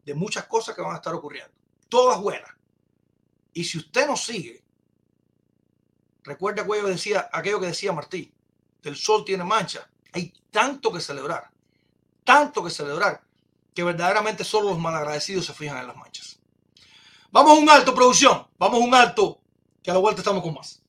de 0.05 0.13
muchas 0.13 0.45
cosas 0.45 0.75
que 0.75 0.81
van 0.81 0.93
a 0.93 0.97
estar 0.97 1.13
ocurriendo. 1.13 1.51
Todas 1.89 2.19
buenas. 2.19 2.51
Y 3.53 3.63
si 3.63 3.77
usted 3.77 4.07
nos 4.07 4.23
sigue, 4.23 4.63
recuerda 6.23 6.61
aquello 6.63 6.85
que 6.85 6.91
decía, 6.91 7.29
aquello 7.31 7.59
que 7.59 7.67
decía 7.67 7.91
Martí, 7.91 8.31
el 8.83 8.95
sol 8.95 9.23
tiene 9.25 9.43
mancha. 9.43 9.89
Hay 10.13 10.33
tanto 10.51 10.91
que 10.91 11.01
celebrar, 11.01 11.49
tanto 12.23 12.63
que 12.63 12.69
celebrar, 12.69 13.21
que 13.73 13.83
verdaderamente 13.83 14.43
solo 14.43 14.69
los 14.69 14.79
malagradecidos 14.79 15.45
se 15.45 15.53
fijan 15.53 15.77
en 15.77 15.87
las 15.87 15.95
manchas. 15.95 16.39
Vamos 17.31 17.57
a 17.57 17.61
un 17.61 17.69
alto, 17.69 17.93
producción. 17.93 18.47
Vamos 18.57 18.81
a 18.81 18.83
un 18.83 18.95
alto, 18.95 19.39
que 19.83 19.91
a 19.91 19.93
la 19.93 19.99
vuelta 19.99 20.21
estamos 20.21 20.41
con 20.41 20.53
más. 20.53 20.81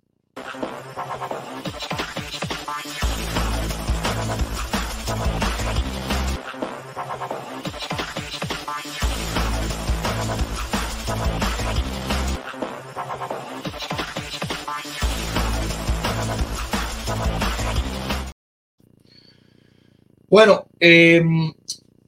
Bueno, 20.30 20.66
em, 20.78 21.52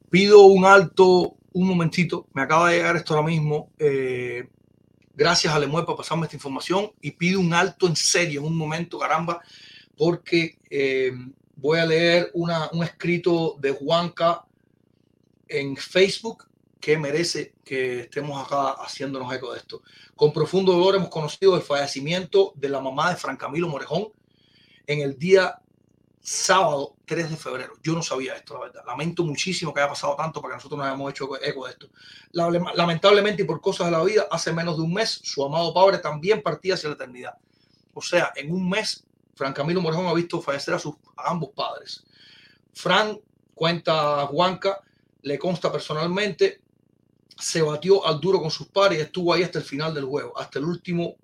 pido 0.09 0.43
un 0.45 0.65
alto, 0.65 1.37
un 1.53 1.67
momentito. 1.67 2.27
Me 2.33 2.43
acaba 2.43 2.69
de 2.69 2.77
llegar 2.77 2.95
esto 2.95 3.15
ahora 3.15 3.27
mismo. 3.27 3.71
Eh, 3.79 4.47
gracias 5.21 5.53
a 5.53 5.59
Lemuel 5.59 5.85
por 5.85 5.95
pasarme 5.95 6.25
esta 6.25 6.35
información 6.35 6.91
y 6.99 7.11
pido 7.11 7.39
un 7.39 7.53
alto 7.53 7.85
en 7.85 7.95
serio 7.95 8.39
en 8.39 8.47
un 8.47 8.57
momento, 8.57 8.97
caramba, 8.97 9.39
porque 9.95 10.57
em, 10.67 11.31
voy 11.55 11.77
a 11.77 11.85
leer 11.85 12.31
un 12.33 12.83
escrito 12.83 13.55
de 13.59 13.69
Juanca 13.69 14.43
en 15.47 15.77
Facebook 15.77 16.47
que 16.79 16.97
merece 16.97 17.53
que 17.63 17.99
estemos 17.99 18.43
acá 18.43 18.71
haciéndonos 18.83 19.31
eco 19.31 19.53
de 19.53 19.59
esto. 19.59 19.83
Con 20.15 20.33
profundo 20.33 20.71
dolor 20.71 20.95
hemos 20.95 21.09
conocido 21.09 21.55
el 21.55 21.61
fallecimiento 21.61 22.53
de 22.55 22.69
la 22.69 22.79
mamá 22.79 23.11
de 23.11 23.17
Fran 23.17 23.37
Camilo 23.37 23.69
Morejón 23.69 24.07
en 24.87 25.01
el 25.01 25.19
día 25.19 25.60
sábado 26.21 26.95
3 27.05 27.31
de 27.31 27.37
febrero. 27.37 27.73
Yo 27.83 27.93
no 27.93 28.03
sabía 28.03 28.35
esto, 28.35 28.53
la 28.53 28.61
verdad. 28.61 28.83
Lamento 28.85 29.23
muchísimo 29.23 29.73
que 29.73 29.79
haya 29.81 29.89
pasado 29.89 30.15
tanto 30.15 30.41
para 30.41 30.53
que 30.53 30.57
nosotros 30.57 30.77
no 30.77 30.85
hayamos 30.85 31.11
hecho 31.11 31.29
eco 31.41 31.65
de 31.65 31.71
esto. 31.71 31.89
Lamentablemente 32.31 33.41
y 33.41 33.45
por 33.45 33.59
cosas 33.59 33.87
de 33.87 33.91
la 33.91 34.03
vida, 34.03 34.27
hace 34.29 34.53
menos 34.53 34.77
de 34.77 34.83
un 34.83 34.93
mes, 34.93 35.19
su 35.23 35.43
amado 35.43 35.73
padre 35.73 35.97
también 35.97 36.41
partía 36.41 36.75
hacia 36.75 36.89
la 36.89 36.95
eternidad. 36.95 37.33
O 37.93 38.01
sea, 38.01 38.31
en 38.35 38.51
un 38.51 38.69
mes, 38.69 39.03
Fran 39.35 39.53
Camilo 39.53 39.81
Morejón 39.81 40.05
ha 40.05 40.13
visto 40.13 40.41
fallecer 40.41 40.75
a 40.75 40.79
sus 40.79 40.95
ambos 41.17 41.49
padres. 41.55 42.03
Fran, 42.73 43.19
cuenta 43.55 44.25
Juanca, 44.27 44.81
le 45.23 45.37
consta 45.39 45.71
personalmente, 45.71 46.61
se 47.37 47.61
batió 47.61 48.05
al 48.05 48.19
duro 48.19 48.39
con 48.39 48.51
sus 48.51 48.67
padres 48.67 48.99
y 48.99 49.01
estuvo 49.01 49.33
ahí 49.33 49.43
hasta 49.43 49.59
el 49.59 49.65
final 49.65 49.93
del 49.93 50.05
juego, 50.05 50.37
hasta 50.37 50.59
el 50.59 50.65
último 50.65 51.15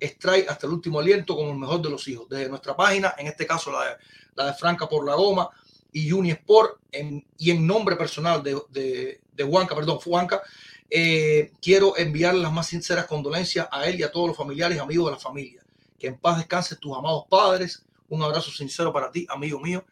strike, 0.00 0.48
hasta 0.48 0.66
el 0.66 0.72
último 0.72 1.00
aliento 1.00 1.34
como 1.36 1.50
el 1.50 1.58
mejor 1.58 1.82
de 1.82 1.90
los 1.90 2.06
hijos. 2.08 2.28
Desde 2.28 2.48
nuestra 2.48 2.76
página, 2.76 3.14
en 3.18 3.26
este 3.26 3.46
caso 3.46 3.72
la 3.72 3.84
de 3.84 3.96
la 4.38 4.46
de 4.46 4.54
Franca 4.54 4.88
por 4.88 5.04
la 5.04 5.14
Goma 5.14 5.50
y 5.92 6.10
Unisport, 6.12 6.80
en, 6.92 7.26
y 7.36 7.50
en 7.50 7.66
nombre 7.66 7.96
personal 7.96 8.42
de, 8.42 8.60
de, 8.70 9.20
de 9.32 9.44
Juanca, 9.44 9.74
perdón, 9.74 9.98
Juanca, 9.98 10.42
eh, 10.90 11.52
quiero 11.60 11.96
enviar 11.96 12.34
las 12.34 12.52
más 12.52 12.68
sinceras 12.68 13.06
condolencias 13.06 13.68
a 13.70 13.86
él 13.86 13.98
y 13.98 14.02
a 14.02 14.12
todos 14.12 14.28
los 14.28 14.36
familiares 14.36 14.76
y 14.76 14.80
amigos 14.80 15.06
de 15.06 15.12
la 15.12 15.18
familia. 15.18 15.62
Que 15.98 16.06
en 16.06 16.18
paz 16.18 16.38
descansen 16.38 16.78
tus 16.78 16.96
amados 16.96 17.24
padres. 17.28 17.84
Un 18.08 18.22
abrazo 18.22 18.50
sincero 18.50 18.92
para 18.92 19.10
ti, 19.10 19.26
amigo 19.28 19.60
mío. 19.60 19.84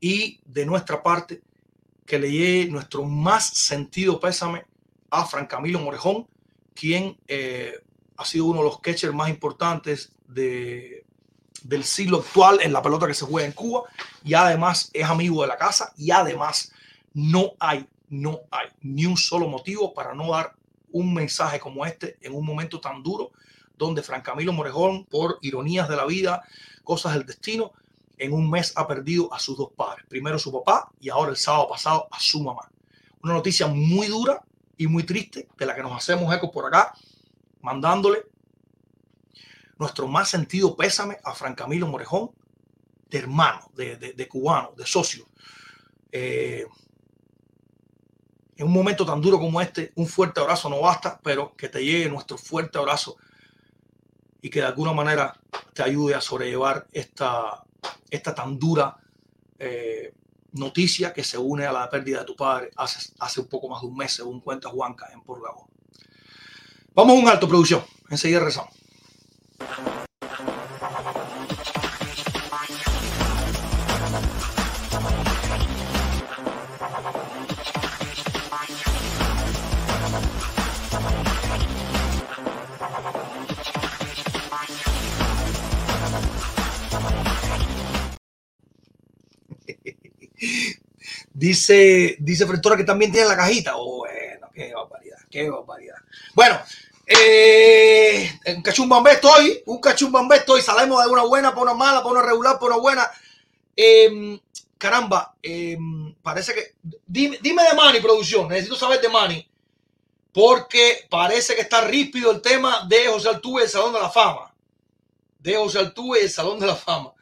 Y 0.00 0.40
de 0.44 0.66
nuestra 0.66 1.02
parte, 1.02 1.40
que 2.04 2.18
le 2.18 2.30
llegue 2.30 2.70
nuestro 2.70 3.04
más 3.04 3.46
sentido 3.46 4.18
pésame 4.18 4.66
a 5.10 5.24
Fran 5.24 5.46
Camilo 5.46 5.78
Morejón, 5.78 6.26
quien 6.74 7.16
eh, 7.28 7.74
ha 8.16 8.24
sido 8.24 8.46
uno 8.46 8.58
de 8.58 8.64
los 8.64 8.80
catchers 8.80 9.14
más 9.14 9.28
importantes 9.28 10.12
de, 10.26 11.04
del 11.62 11.84
siglo 11.84 12.18
actual 12.18 12.60
en 12.62 12.72
la 12.72 12.82
pelota 12.82 13.06
que 13.06 13.14
se 13.14 13.24
juega 13.24 13.46
en 13.46 13.52
Cuba 13.52 13.84
y 14.24 14.34
además 14.34 14.90
es 14.92 15.04
amigo 15.04 15.42
de 15.42 15.48
la 15.48 15.56
casa 15.56 15.92
y 15.96 16.10
además 16.10 16.72
no 17.14 17.52
hay, 17.58 17.86
no 18.08 18.40
hay 18.50 18.68
ni 18.80 19.06
un 19.06 19.16
solo 19.16 19.48
motivo 19.48 19.92
para 19.94 20.14
no 20.14 20.30
dar 20.30 20.54
un 20.92 21.14
mensaje 21.14 21.58
como 21.58 21.86
este 21.86 22.18
en 22.20 22.34
un 22.34 22.44
momento 22.44 22.80
tan 22.80 23.02
duro 23.02 23.32
donde 23.76 24.02
Fran 24.02 24.22
Camilo 24.22 24.52
Morejón, 24.52 25.06
por 25.06 25.38
ironías 25.42 25.88
de 25.88 25.96
la 25.96 26.04
vida, 26.04 26.42
cosas 26.84 27.14
del 27.14 27.26
destino, 27.26 27.72
en 28.18 28.32
un 28.32 28.48
mes 28.48 28.72
ha 28.76 28.86
perdido 28.86 29.32
a 29.34 29.40
sus 29.40 29.56
dos 29.56 29.70
padres. 29.74 30.06
Primero 30.08 30.38
su 30.38 30.52
papá 30.52 30.90
y 31.00 31.08
ahora 31.08 31.30
el 31.30 31.36
sábado 31.36 31.68
pasado 31.68 32.06
a 32.10 32.20
su 32.20 32.42
mamá. 32.42 32.70
Una 33.22 33.34
noticia 33.34 33.66
muy 33.66 34.06
dura 34.06 34.42
y 34.76 34.86
muy 34.86 35.02
triste 35.02 35.48
de 35.56 35.66
la 35.66 35.74
que 35.74 35.82
nos 35.82 35.96
hacemos 35.96 36.32
eco 36.34 36.50
por 36.52 36.66
acá, 36.66 36.94
mandándole 37.62 38.26
nuestro 39.78 40.06
más 40.06 40.28
sentido 40.28 40.76
pésame 40.76 41.18
a 41.24 41.34
Fran 41.34 41.54
Camilo 41.54 41.86
Morejón, 41.88 42.30
de 43.08 43.18
hermano, 43.18 43.70
de, 43.74 44.28
cubano, 44.28 44.72
de 44.76 44.86
socio. 44.86 45.26
Eh, 46.10 46.66
en 48.56 48.66
un 48.66 48.72
momento 48.72 49.04
tan 49.04 49.20
duro 49.20 49.38
como 49.38 49.60
este, 49.60 49.92
un 49.96 50.06
fuerte 50.06 50.40
abrazo 50.40 50.68
no 50.68 50.80
basta, 50.80 51.18
pero 51.22 51.54
que 51.56 51.68
te 51.68 51.84
llegue 51.84 52.08
nuestro 52.08 52.38
fuerte 52.38 52.78
abrazo 52.78 53.16
y 54.40 54.48
que 54.50 54.60
de 54.60 54.66
alguna 54.66 54.92
manera 54.92 55.34
te 55.74 55.82
ayude 55.82 56.14
a 56.14 56.20
sobrellevar 56.20 56.86
esta, 56.92 57.64
esta 58.08 58.34
tan 58.34 58.58
dura 58.58 58.96
eh, 59.58 60.14
noticia 60.52 61.12
que 61.12 61.24
se 61.24 61.38
une 61.38 61.66
a 61.66 61.72
la 61.72 61.88
pérdida 61.88 62.20
de 62.20 62.26
tu 62.26 62.36
padre 62.36 62.70
hace, 62.76 63.12
hace 63.18 63.40
un 63.40 63.48
poco 63.48 63.68
más 63.68 63.80
de 63.80 63.88
un 63.88 63.96
mes, 63.96 64.12
según 64.12 64.40
cuenta 64.40 64.68
Juanca 64.68 65.08
en 65.12 65.22
Porgabón. 65.22 65.71
Vamos 66.94 67.16
a 67.16 67.20
un 67.20 67.28
alto, 67.28 67.48
producción. 67.48 67.82
Enseguida 68.10 68.40
rezamos. 68.40 68.74
Dice, 91.34 92.16
dice 92.20 92.46
Frentora 92.46 92.76
que 92.76 92.84
también 92.84 93.10
tiene 93.10 93.26
la 93.28 93.36
cajita. 93.36 93.72
Oh, 93.76 93.98
bueno, 93.98 94.48
qué 94.54 94.72
barbaridad, 94.74 95.18
qué 95.30 95.50
barbaridad. 95.50 95.96
Bueno, 96.34 96.60
eh, 97.06 98.38
en 98.44 98.62
cachumbambé 98.62 99.12
estoy, 99.12 99.62
un 99.66 99.80
cachumbambé 99.80 100.36
estoy. 100.36 100.62
Salimos 100.62 101.04
de 101.04 101.10
una 101.10 101.24
buena 101.24 101.50
para 101.50 101.62
una 101.62 101.74
mala, 101.74 102.02
para 102.02 102.14
una 102.14 102.22
regular, 102.22 102.58
para 102.58 102.74
una 102.74 102.82
buena. 102.82 103.10
Eh, 103.76 104.40
caramba, 104.78 105.34
eh, 105.42 105.78
parece 106.22 106.54
que. 106.54 106.74
Dime, 107.06 107.38
dime 107.40 107.62
de 107.62 107.74
Manny, 107.74 108.00
producción. 108.00 108.48
Necesito 108.48 108.76
saber 108.76 109.00
de 109.00 109.08
Manny. 109.08 109.48
Porque 110.32 111.06
parece 111.10 111.54
que 111.54 111.60
está 111.60 111.82
rípido 111.82 112.30
el 112.30 112.40
tema 112.40 112.86
de 112.88 113.06
José 113.06 113.28
Altuve 113.28 113.64
el 113.64 113.68
Salón 113.68 113.92
de 113.92 114.00
la 114.00 114.10
Fama. 114.10 114.54
De 115.38 115.56
José 115.56 115.78
Altuve 115.78 116.22
el 116.22 116.30
Salón 116.30 116.58
de 116.58 116.66
la 116.66 116.76
Fama. 116.76 117.12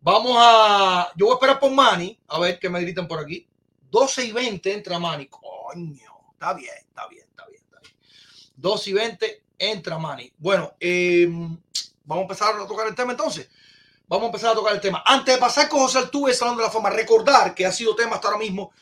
Vamos 0.00 0.36
a. 0.38 1.12
Yo 1.16 1.26
voy 1.26 1.32
a 1.32 1.36
esperar 1.36 1.60
por 1.60 1.70
Manny. 1.70 2.18
A 2.28 2.38
ver 2.38 2.58
qué 2.58 2.68
me 2.68 2.80
gritan 2.80 3.06
por 3.06 3.18
aquí. 3.18 3.46
12 3.90 4.26
y 4.26 4.32
20 4.32 4.72
entra 4.72 4.98
Manny. 4.98 5.26
Coño. 5.26 6.08
Está 6.32 6.54
bien, 6.54 6.72
está 6.78 7.08
bien, 7.08 7.26
está 7.28 7.46
bien, 7.46 7.62
está 7.64 7.80
bien. 7.80 7.94
12 8.58 8.90
y 8.90 8.92
20 8.92 9.42
entra 9.58 9.98
Manny. 9.98 10.32
Bueno, 10.38 10.74
eh, 10.80 11.26
vamos 12.04 12.22
a 12.22 12.22
empezar 12.22 12.54
a 12.54 12.66
tocar 12.66 12.86
el 12.86 12.94
tema 12.94 13.12
entonces. 13.12 13.48
Vamos 14.08 14.24
a 14.24 14.26
empezar 14.26 14.52
a 14.52 14.54
tocar 14.54 14.74
el 14.74 14.80
tema. 14.80 15.02
Antes 15.04 15.34
de 15.34 15.40
pasar 15.40 15.68
con 15.68 15.80
José 15.80 15.98
Altuve 15.98 16.32
Salón 16.32 16.56
de 16.56 16.62
la 16.62 16.70
Fama, 16.70 16.90
recordar 16.90 17.54
que 17.54 17.66
ha 17.66 17.72
sido 17.72 17.94
tema 17.94 18.16
hasta 18.16 18.28
ahora 18.28 18.40
mismo 18.40 18.72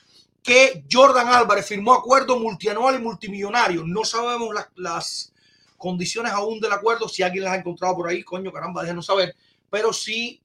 que 0.43 0.85
Jordan 0.91 1.29
Álvarez 1.29 1.67
firmó 1.67 1.93
acuerdo 1.93 2.39
multianual 2.39 2.95
y 2.95 3.03
multimillonario. 3.03 3.83
No 3.85 4.05
sabemos 4.05 4.55
las, 4.55 4.69
las 4.77 5.33
condiciones 5.77 6.33
aún 6.33 6.61
del 6.61 6.73
acuerdo. 6.73 7.09
Si 7.09 7.23
alguien 7.23 7.45
las 7.45 7.55
ha 7.55 7.57
encontrado 7.57 7.97
por 7.97 8.09
ahí, 8.09 8.23
coño, 8.23 8.53
caramba, 8.53 8.83
déjenos 8.83 9.07
saber. 9.07 9.35
Pero 9.69 9.93
sí 9.93 10.41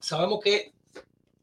sabemos 0.00 0.40
que, 0.42 0.72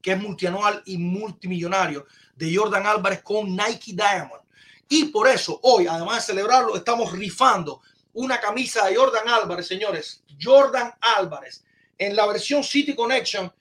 que 0.02 0.12
es 0.12 0.20
multianual 0.22 0.84
y 0.86 0.98
multimillonario 0.98 2.06
de 2.36 2.54
Jordan 2.54 2.86
Álvarez 2.86 3.22
con 3.24 3.56
Nike 3.56 3.94
Diamond. 3.94 4.45
Y 4.88 5.06
por 5.06 5.28
eso 5.28 5.60
hoy, 5.64 5.88
además 5.88 6.18
de 6.28 6.34
celebrarlo, 6.34 6.76
estamos 6.76 7.12
rifando 7.12 7.82
una 8.14 8.40
camisa 8.40 8.86
de 8.86 8.96
Jordan 8.96 9.28
Álvarez, 9.28 9.68
señores. 9.68 10.24
Jordan 10.42 10.94
Álvarez 11.02 11.64
en 11.98 12.16
la 12.16 12.26
versión 12.28 12.64
City 12.64 12.96
Connection 12.96 13.52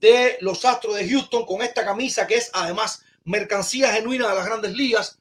de 0.00 0.38
los 0.40 0.64
Astros 0.64 0.96
de 0.96 1.08
Houston 1.08 1.46
con 1.46 1.62
esta 1.62 1.84
camisa 1.84 2.26
que 2.26 2.36
es 2.36 2.50
además 2.52 3.04
mercancía 3.24 3.92
genuina 3.92 4.28
de 4.28 4.34
las 4.34 4.46
grandes 4.46 4.72
ligas 4.72 5.18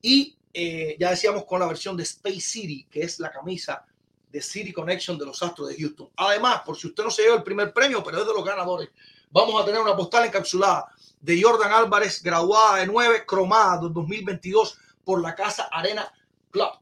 y 0.00 0.36
eh, 0.52 0.96
ya 0.98 1.10
decíamos 1.10 1.44
con 1.44 1.60
la 1.60 1.66
versión 1.66 1.96
de 1.96 2.04
Space 2.04 2.40
City 2.40 2.86
que 2.90 3.02
es 3.02 3.20
la 3.20 3.30
camisa 3.30 3.84
de 4.30 4.42
City 4.42 4.72
Connection 4.72 5.16
de 5.16 5.26
los 5.26 5.40
Astros 5.42 5.68
de 5.68 5.76
Houston. 5.76 6.10
Además, 6.16 6.62
por 6.66 6.76
si 6.76 6.88
usted 6.88 7.04
no 7.04 7.10
se 7.10 7.22
lleva 7.22 7.36
el 7.36 7.44
primer 7.44 7.72
premio, 7.72 8.02
pero 8.02 8.20
es 8.20 8.26
de 8.26 8.32
los 8.32 8.44
ganadores, 8.44 8.88
vamos 9.30 9.62
a 9.62 9.64
tener 9.64 9.80
una 9.80 9.94
postal 9.94 10.26
encapsulada 10.26 10.92
de 11.24 11.42
Jordan 11.42 11.72
Álvarez, 11.72 12.22
graduada 12.22 12.80
de 12.80 12.86
9, 12.86 13.24
cromada 13.26 13.78
2022 13.78 14.78
por 15.02 15.22
la 15.22 15.34
Casa 15.34 15.68
Arena 15.72 16.12
Club. 16.50 16.72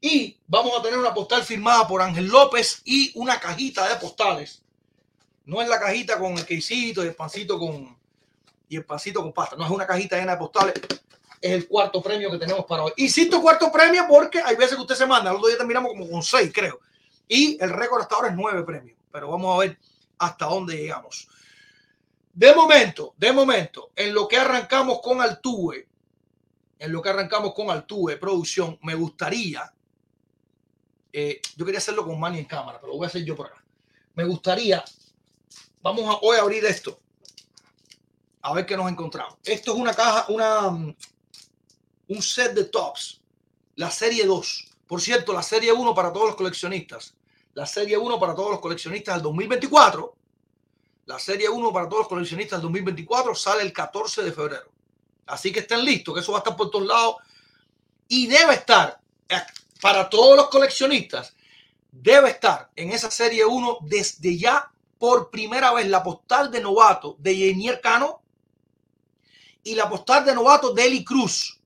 Y 0.00 0.38
vamos 0.46 0.78
a 0.78 0.82
tener 0.82 0.96
una 0.96 1.12
postal 1.12 1.42
firmada 1.42 1.88
por 1.88 2.00
Ángel 2.00 2.26
López 2.26 2.80
y 2.84 3.10
una 3.16 3.40
cajita 3.40 3.88
de 3.88 3.96
postales. 3.96 4.62
No 5.46 5.60
es 5.60 5.68
la 5.68 5.80
cajita 5.80 6.16
con 6.16 6.38
el 6.38 6.46
quesito 6.46 7.02
y 7.02 7.08
el 7.08 7.16
pancito 7.16 7.58
con 7.58 7.98
y 8.68 8.76
el 8.76 8.84
pancito 8.84 9.20
con 9.20 9.32
pasta. 9.32 9.56
No 9.56 9.64
es 9.64 9.70
una 9.70 9.86
cajita 9.86 10.16
llena 10.16 10.32
de 10.32 10.38
postales. 10.38 10.74
Es 11.40 11.50
el 11.50 11.66
cuarto 11.66 12.00
premio 12.00 12.30
que 12.30 12.38
tenemos 12.38 12.64
para 12.64 12.84
hoy. 12.84 12.92
Insisto, 12.98 13.42
cuarto 13.42 13.72
premio 13.72 14.04
porque 14.08 14.40
hay 14.40 14.54
veces 14.54 14.76
que 14.76 14.82
usted 14.82 14.94
se 14.94 15.06
manda. 15.06 15.30
El 15.30 15.38
otro 15.38 15.48
día 15.48 15.58
terminamos 15.58 15.90
como 15.90 16.08
con 16.08 16.22
seis, 16.22 16.52
creo. 16.54 16.78
Y 17.26 17.60
el 17.60 17.70
récord 17.70 18.02
hasta 18.02 18.14
ahora 18.14 18.28
es 18.28 18.36
nueve 18.36 18.62
premios. 18.62 18.96
Pero 19.10 19.28
vamos 19.28 19.56
a 19.56 19.58
ver 19.58 19.76
hasta 20.18 20.46
dónde 20.46 20.76
llegamos. 20.76 21.28
De 22.32 22.54
momento, 22.54 23.14
de 23.18 23.30
momento, 23.30 23.90
en 23.94 24.14
lo 24.14 24.26
que 24.26 24.38
arrancamos 24.38 25.00
con 25.02 25.20
Altuve, 25.20 25.86
en 26.78 26.90
lo 26.90 27.02
que 27.02 27.10
arrancamos 27.10 27.52
con 27.52 27.70
Altuve, 27.70 28.16
producción, 28.16 28.78
me 28.82 28.94
gustaría, 28.94 29.70
eh, 31.12 31.42
yo 31.56 31.66
quería 31.66 31.78
hacerlo 31.78 32.06
con 32.06 32.18
Manny 32.18 32.38
en 32.38 32.46
cámara, 32.46 32.80
pero 32.80 32.92
lo 32.92 32.98
voy 32.98 33.04
a 33.04 33.08
hacer 33.08 33.22
yo 33.22 33.36
por 33.36 33.48
acá. 33.48 33.62
Me 34.14 34.24
gustaría, 34.24 34.82
vamos 35.82 36.08
a 36.08 36.18
hoy 36.22 36.38
a 36.38 36.40
abrir 36.40 36.64
esto, 36.64 36.98
a 38.40 38.54
ver 38.54 38.64
qué 38.64 38.78
nos 38.78 38.90
encontramos. 38.90 39.36
Esto 39.44 39.74
es 39.74 39.78
una 39.78 39.92
caja, 39.92 40.24
una, 40.30 40.68
un 40.68 42.22
set 42.22 42.54
de 42.54 42.64
tops, 42.64 43.20
la 43.76 43.90
serie 43.90 44.24
2. 44.24 44.70
Por 44.86 45.02
cierto, 45.02 45.34
la 45.34 45.42
serie 45.42 45.70
1 45.70 45.94
para 45.94 46.12
todos 46.12 46.28
los 46.28 46.36
coleccionistas. 46.36 47.14
La 47.52 47.66
serie 47.66 47.98
1 47.98 48.18
para 48.18 48.34
todos 48.34 48.52
los 48.52 48.60
coleccionistas 48.60 49.16
del 49.16 49.22
2024 49.22 50.21
la 51.12 51.18
Serie 51.18 51.46
1 51.46 51.72
para 51.74 51.86
todos 51.86 52.00
los 52.00 52.08
coleccionistas 52.08 52.58
del 52.58 52.62
2024 52.62 53.34
sale 53.34 53.62
el 53.62 53.72
14 53.72 54.22
de 54.22 54.32
febrero. 54.32 54.72
Así 55.26 55.52
que 55.52 55.60
estén 55.60 55.84
listos, 55.84 56.14
que 56.14 56.20
eso 56.20 56.32
va 56.32 56.38
a 56.38 56.40
estar 56.40 56.56
por 56.56 56.70
todos 56.70 56.86
lados. 56.86 57.16
Y 58.08 58.26
debe 58.26 58.54
estar, 58.54 58.98
eh, 59.28 59.42
para 59.82 60.08
todos 60.08 60.36
los 60.38 60.48
coleccionistas, 60.48 61.36
debe 61.90 62.30
estar 62.30 62.70
en 62.74 62.92
esa 62.92 63.10
Serie 63.10 63.44
1 63.44 63.80
desde 63.82 64.38
ya 64.38 64.72
por 64.98 65.30
primera 65.30 65.74
vez 65.74 65.86
la 65.86 66.02
postal 66.02 66.50
de 66.50 66.62
novato 66.62 67.16
de 67.18 67.36
Yenier 67.36 67.82
Cano 67.82 68.22
y 69.62 69.74
la 69.74 69.90
postal 69.90 70.24
de 70.24 70.34
novato 70.34 70.72
de 70.72 70.86
Eli 70.86 71.04
Cruz. 71.04 71.60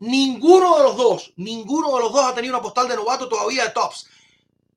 Ninguno 0.00 0.76
de 0.76 0.82
los 0.82 0.96
dos, 0.98 1.32
ninguno 1.36 1.96
de 1.96 2.00
los 2.02 2.12
dos 2.12 2.26
ha 2.26 2.34
tenido 2.34 2.54
una 2.54 2.62
postal 2.62 2.88
de 2.88 2.96
novato 2.96 3.26
todavía 3.26 3.64
de 3.64 3.70
tops. 3.70 4.06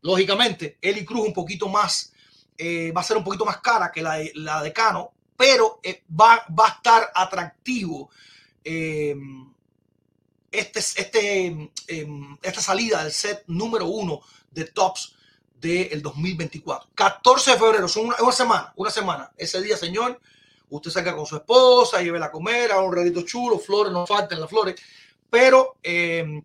Lógicamente, 0.03 0.77
Eli 0.81 1.03
Cruz 1.03 1.27
un 1.27 1.33
poquito 1.33 1.67
más 1.67 2.13
eh, 2.57 2.91
va 2.95 3.01
a 3.01 3.03
ser 3.03 3.17
un 3.17 3.23
poquito 3.23 3.45
más 3.45 3.57
cara 3.57 3.91
que 3.91 4.01
la 4.01 4.15
de, 4.15 4.31
la 4.35 4.63
de 4.63 4.71
Cano, 4.71 5.11
pero 5.35 5.79
eh, 5.83 6.03
va, 6.09 6.45
va, 6.57 6.67
a 6.67 6.71
estar 6.71 7.11
atractivo 7.13 8.09
eh, 8.63 9.15
este, 10.49 10.79
este, 10.79 11.71
esta 12.41 12.61
salida 12.61 13.03
del 13.03 13.11
set 13.11 13.43
número 13.47 13.87
uno 13.87 14.21
de 14.51 14.65
Tops 14.65 15.15
del 15.59 16.01
2024. 16.01 16.91
14 16.95 17.51
de 17.51 17.57
febrero, 17.57 17.87
son 17.89 18.05
una, 18.05 18.31
semana, 18.31 18.71
una 18.77 18.89
semana. 18.89 19.31
Ese 19.35 19.61
día, 19.61 19.75
señor, 19.75 20.21
usted 20.69 20.91
salga 20.91 21.13
con 21.13 21.25
su 21.25 21.35
esposa, 21.35 22.01
lleve 22.01 22.23
a 22.23 22.31
comer, 22.31 22.71
haga 22.71 22.81
un 22.81 22.95
redito 22.95 23.23
chulo, 23.23 23.59
flores, 23.59 23.91
no 23.91 24.07
falten 24.07 24.39
las 24.39 24.49
flores. 24.49 24.79
Pero 25.29 25.75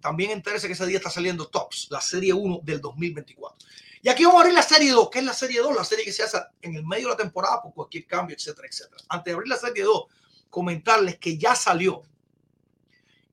también 0.00 0.32
entérese 0.32 0.66
que 0.66 0.72
ese 0.72 0.86
día 0.86 0.96
está 0.96 1.10
saliendo 1.10 1.46
Tops, 1.46 1.86
la 1.90 2.00
serie 2.00 2.32
1 2.32 2.60
del 2.64 2.80
2024. 2.80 3.68
Y 4.02 4.08
aquí 4.08 4.24
vamos 4.24 4.38
a 4.38 4.40
abrir 4.42 4.54
la 4.54 4.62
serie 4.62 4.90
2. 4.92 5.10
¿Qué 5.10 5.18
es 5.18 5.24
la 5.24 5.34
serie 5.34 5.60
2? 5.60 5.76
La 5.76 5.84
serie 5.84 6.04
que 6.04 6.12
se 6.12 6.22
hace 6.22 6.38
en 6.62 6.74
el 6.74 6.86
medio 6.86 7.08
de 7.08 7.10
la 7.10 7.16
temporada 7.16 7.62
por 7.62 7.74
cualquier 7.74 8.06
cambio, 8.06 8.34
etcétera, 8.34 8.66
etcétera. 8.66 9.02
Antes 9.08 9.26
de 9.26 9.32
abrir 9.32 9.48
la 9.48 9.58
serie 9.58 9.84
2, 9.84 10.04
comentarles 10.48 11.18
que 11.18 11.36
ya 11.36 11.54
salió 11.54 12.02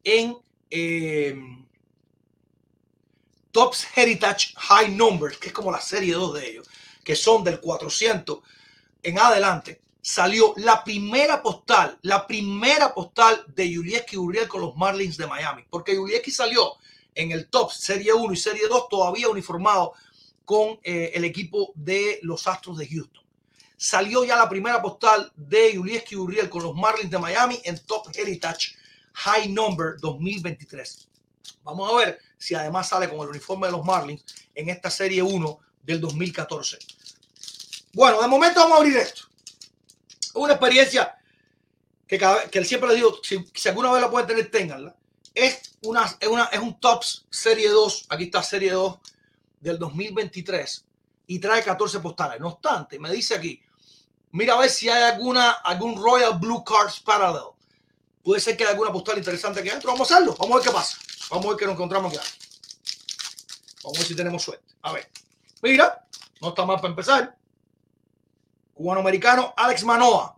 en 0.03 0.37
eh, 0.69 1.35
Tops 3.51 3.87
Heritage 3.95 4.53
High 4.55 4.91
Numbers, 4.91 5.37
que 5.37 5.47
es 5.47 5.53
como 5.53 5.71
la 5.71 5.81
serie 5.81 6.13
2 6.13 6.33
de 6.33 6.49
ellos, 6.49 6.69
que 7.03 7.15
son 7.15 7.43
del 7.43 7.59
400 7.61 8.39
en 9.03 9.19
adelante. 9.19 9.81
Salió 10.01 10.53
la 10.57 10.83
primera 10.83 11.41
postal, 11.41 11.97
la 12.01 12.27
primera 12.27 12.93
postal 12.93 13.45
de 13.47 13.73
Julieski 13.73 14.17
Uriel 14.17 14.47
con 14.47 14.61
los 14.61 14.75
Marlins 14.75 15.17
de 15.17 15.27
Miami, 15.27 15.65
porque 15.69 15.95
Julieski 15.95 16.31
salió 16.31 16.75
en 17.15 17.31
el 17.31 17.49
Tops 17.49 17.77
Serie 17.77 18.13
1 18.13 18.31
y 18.31 18.37
Serie 18.37 18.67
2 18.69 18.89
todavía 18.89 19.27
uniformado 19.27 19.93
con 20.47 20.79
eh, 20.81 21.11
el 21.13 21.25
equipo 21.25 21.73
de 21.75 22.19
los 22.23 22.47
Astros 22.47 22.77
de 22.77 22.87
Houston. 22.87 23.21
Salió 23.75 24.23
ya 24.23 24.37
la 24.37 24.47
primera 24.47 24.81
postal 24.81 25.29
de 25.35 25.75
Julieski 25.75 26.15
Uriel 26.15 26.49
con 26.49 26.63
los 26.63 26.73
Marlins 26.73 27.11
de 27.11 27.19
Miami 27.19 27.59
en 27.65 27.77
Top 27.85 28.07
Heritage 28.15 28.77
High 29.11 29.49
Number 29.49 29.97
2023. 29.99 31.09
Vamos 31.63 31.91
a 31.91 31.97
ver 31.97 32.19
si 32.37 32.55
además 32.55 32.87
sale 32.87 33.09
con 33.09 33.19
el 33.19 33.27
uniforme 33.27 33.67
de 33.67 33.73
los 33.73 33.83
Marlins 33.83 34.23
en 34.55 34.69
esta 34.69 34.89
serie 34.89 35.21
1 35.21 35.59
del 35.83 35.99
2014. 35.99 36.79
Bueno, 37.91 38.21
de 38.21 38.27
momento 38.29 38.61
vamos 38.61 38.77
a 38.77 38.81
abrir 38.81 38.95
esto. 38.95 39.23
Una 40.35 40.53
experiencia 40.53 41.13
que, 42.07 42.17
cada, 42.17 42.49
siempre 42.63 42.87
les 42.87 42.95
digo, 42.95 43.19
si, 43.21 43.45
si, 43.53 43.67
alguna 43.67 43.91
vez 43.91 44.01
la 44.01 44.09
pueden 44.09 44.27
tener, 44.27 44.49
ténganla. 44.49 44.95
Es, 45.35 45.73
una, 45.81 46.05
es, 46.17 46.27
una, 46.29 46.45
es 46.45 46.59
un 46.59 46.79
Tops 46.79 47.25
Serie 47.29 47.67
2. 47.67 48.05
Aquí 48.07 48.23
está 48.23 48.41
Serie 48.41 48.71
2 48.71 48.97
del 49.59 49.79
2023 49.79 50.85
y 51.27 51.39
trae 51.39 51.63
14 51.63 51.99
postales. 51.99 52.39
No 52.39 52.49
obstante, 52.49 52.99
me 52.99 53.11
dice 53.11 53.35
aquí, 53.35 53.61
mira 54.31 54.53
a 54.53 54.59
ver 54.59 54.69
si 54.69 54.89
hay 54.89 55.03
alguna, 55.03 55.51
algún 55.51 56.01
Royal 56.01 56.37
Blue 56.39 56.63
Cards 56.63 56.99
Parallel. 56.99 57.53
Puede 58.23 58.41
ser 58.41 58.57
que 58.57 58.63
haya 58.63 58.71
alguna 58.71 58.91
postal 58.91 59.17
interesante 59.17 59.59
aquí 59.59 59.69
adentro. 59.69 59.91
Vamos 59.91 60.11
a 60.11 60.15
hacerlo. 60.15 60.35
Vamos 60.37 60.55
a 60.55 60.57
ver 60.57 60.67
qué 60.67 60.73
pasa. 60.73 60.97
Vamos 61.29 61.45
a 61.45 61.49
ver 61.49 61.57
qué 61.57 61.65
nos 61.65 61.75
encontramos 61.75 62.11
aquí. 62.11 62.27
Vamos 63.83 63.97
a 63.97 64.01
ver 64.01 64.07
si 64.07 64.15
tenemos 64.15 64.43
suerte. 64.43 64.75
A 64.81 64.91
ver. 64.91 65.09
Mira, 65.61 66.05
no 66.41 66.49
está 66.49 66.65
mal 66.65 66.75
para 66.75 66.89
empezar. 66.89 67.37
Cubano-americano 68.73 69.53
Alex 69.55 69.83
Manoa. 69.85 70.37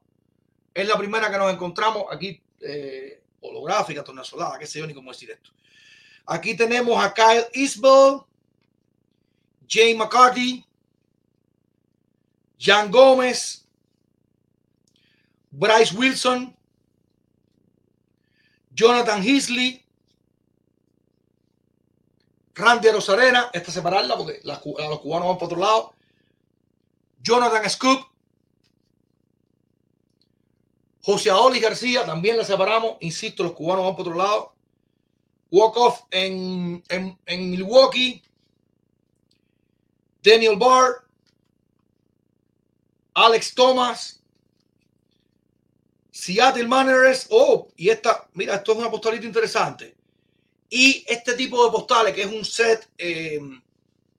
Es 0.72 0.88
la 0.88 0.98
primera 0.98 1.32
que 1.32 1.38
nos 1.38 1.52
encontramos 1.52 2.04
aquí. 2.12 2.40
Eh, 2.62 3.20
holográfica, 3.42 4.04
tornasolada, 4.04 4.60
qué 4.60 4.68
sé 4.68 4.80
yo 4.80 4.88
ni 4.88 4.94
cómo 4.94 5.12
decir 5.12 5.32
esto. 5.32 5.52
Aquí 6.26 6.56
tenemos 6.56 7.04
a 7.04 7.14
Kyle 7.14 7.48
Isbell, 7.54 8.22
Jay 9.70 9.94
McCarthy, 9.96 10.66
Jan 12.58 12.92
Gómez, 12.92 13.68
Bryce 15.52 15.96
Wilson, 15.96 16.56
Jonathan 18.74 19.22
Heasley, 19.22 19.86
Randy 22.56 22.90
Rosarena, 22.90 23.50
esta 23.54 23.72
separarla 23.72 24.18
porque 24.18 24.42
los 24.44 24.60
cubanos 24.60 25.28
van 25.30 25.38
por 25.38 25.46
otro 25.46 25.60
lado. 25.60 25.94
Jonathan 27.22 27.70
Scoop, 27.70 28.06
José 31.02 31.30
Aoli 31.30 31.60
García, 31.60 32.06
también 32.06 32.38
la 32.38 32.44
separamos. 32.44 32.98
Insisto, 33.00 33.44
los 33.44 33.54
cubanos 33.54 33.86
van 33.86 33.96
por 33.96 34.08
otro 34.08 34.18
lado. 34.18 34.54
Walk-off 35.52 36.04
en, 36.12 36.84
en, 36.90 37.52
Milwaukee. 37.52 38.22
Daniel 40.24 40.56
Barr. 40.58 41.06
Alex 43.14 43.54
Thomas. 43.54 44.20
Seattle 46.12 46.68
Mariners. 46.68 47.28
Oh, 47.30 47.70
y 47.78 47.90
esta, 47.90 48.28
mira, 48.34 48.56
esto 48.56 48.74
es 48.74 48.78
una 48.78 48.92
postalita 48.92 49.26
interesante. 49.26 49.96
Y 50.70 51.04
este 51.08 51.34
tipo 51.34 51.64
de 51.66 51.72
postales, 51.72 52.14
que 52.14 52.24
es 52.24 52.32
un 52.32 52.46
set 52.46 52.88
eh, 52.98 53.40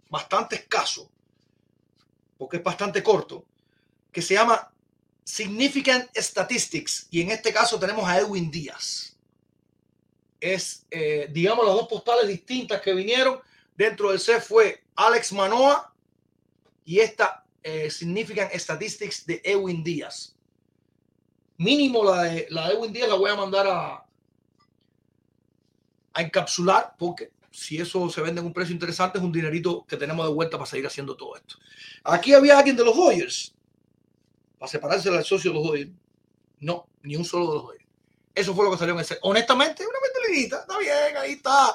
bastante 0.09 0.57
escaso, 0.57 1.11
porque 2.37 2.57
es 2.57 2.63
bastante 2.63 3.03
corto, 3.03 3.45
que 4.11 4.23
se 4.23 4.35
llama 4.35 4.73
Significant 5.23 6.11
Statistics. 6.17 7.07
Y 7.11 7.21
en 7.21 7.31
este 7.31 7.53
caso 7.53 7.79
tenemos 7.79 8.09
a 8.09 8.19
Edwin 8.19 8.51
Díaz. 8.51 9.17
Es, 10.41 10.87
eh, 10.91 11.29
digamos, 11.31 11.65
las 11.67 11.75
dos 11.75 11.87
postales 11.87 12.27
distintas 12.27 12.81
que 12.81 12.95
vinieron. 12.95 13.41
Dentro 13.77 14.11
del 14.11 14.19
set 14.19 14.43
fue 14.43 14.83
Alex 15.01 15.33
Manoa 15.33 15.95
y 16.85 16.99
esta 16.99 17.43
eh, 17.63 17.91
Significant 17.91 18.53
Statistics 18.53 19.25
de 19.25 19.41
Edwin 19.43 19.83
Díaz. 19.83 20.37
Mínimo 21.57 22.05
la 22.05 22.25
de, 22.25 22.47
la 22.51 22.71
Díaz 22.91 23.09
la 23.09 23.15
voy 23.15 23.31
a 23.31 23.37
mandar 23.37 23.67
a, 23.67 24.07
a 26.13 26.23
encapsular, 26.23 26.95
porque 26.99 27.31
si 27.51 27.79
eso 27.79 28.11
se 28.11 28.21
vende 28.21 28.41
en 28.43 28.47
un 28.47 28.53
precio 28.53 28.75
interesante, 28.75 29.17
es 29.17 29.25
un 29.25 29.33
dinerito 29.33 29.87
que 29.87 29.97
tenemos 29.97 30.27
de 30.27 30.35
vuelta 30.35 30.59
para 30.59 30.69
seguir 30.69 30.87
haciendo 30.87 31.17
todo 31.17 31.35
esto. 31.35 31.57
Aquí 32.05 32.35
había 32.35 32.59
alguien 32.59 32.77
de 32.77 32.85
los 32.85 32.95
Dodgers 32.95 33.55
para 34.59 34.71
separarse 34.71 35.11
del 35.11 35.25
socio 35.25 35.51
de 35.51 35.57
los 35.59 35.67
Dodgers. 35.67 35.91
No, 36.61 36.87
ni 37.03 37.17
un 37.17 37.25
solo 37.25 37.47
de 37.47 37.55
los 37.55 37.63
Dodgers. 37.65 37.87
Eso 38.35 38.55
fue 38.55 38.67
lo 38.67 38.73
que 38.73 38.79
salió 38.79 38.95
en 38.95 39.01
ese. 39.01 39.19
Honestamente, 39.23 39.83
una 39.83 39.99
mentalidad. 40.03 40.61
Está 40.61 40.79
bien, 40.79 41.17
ahí 41.17 41.33
está 41.33 41.75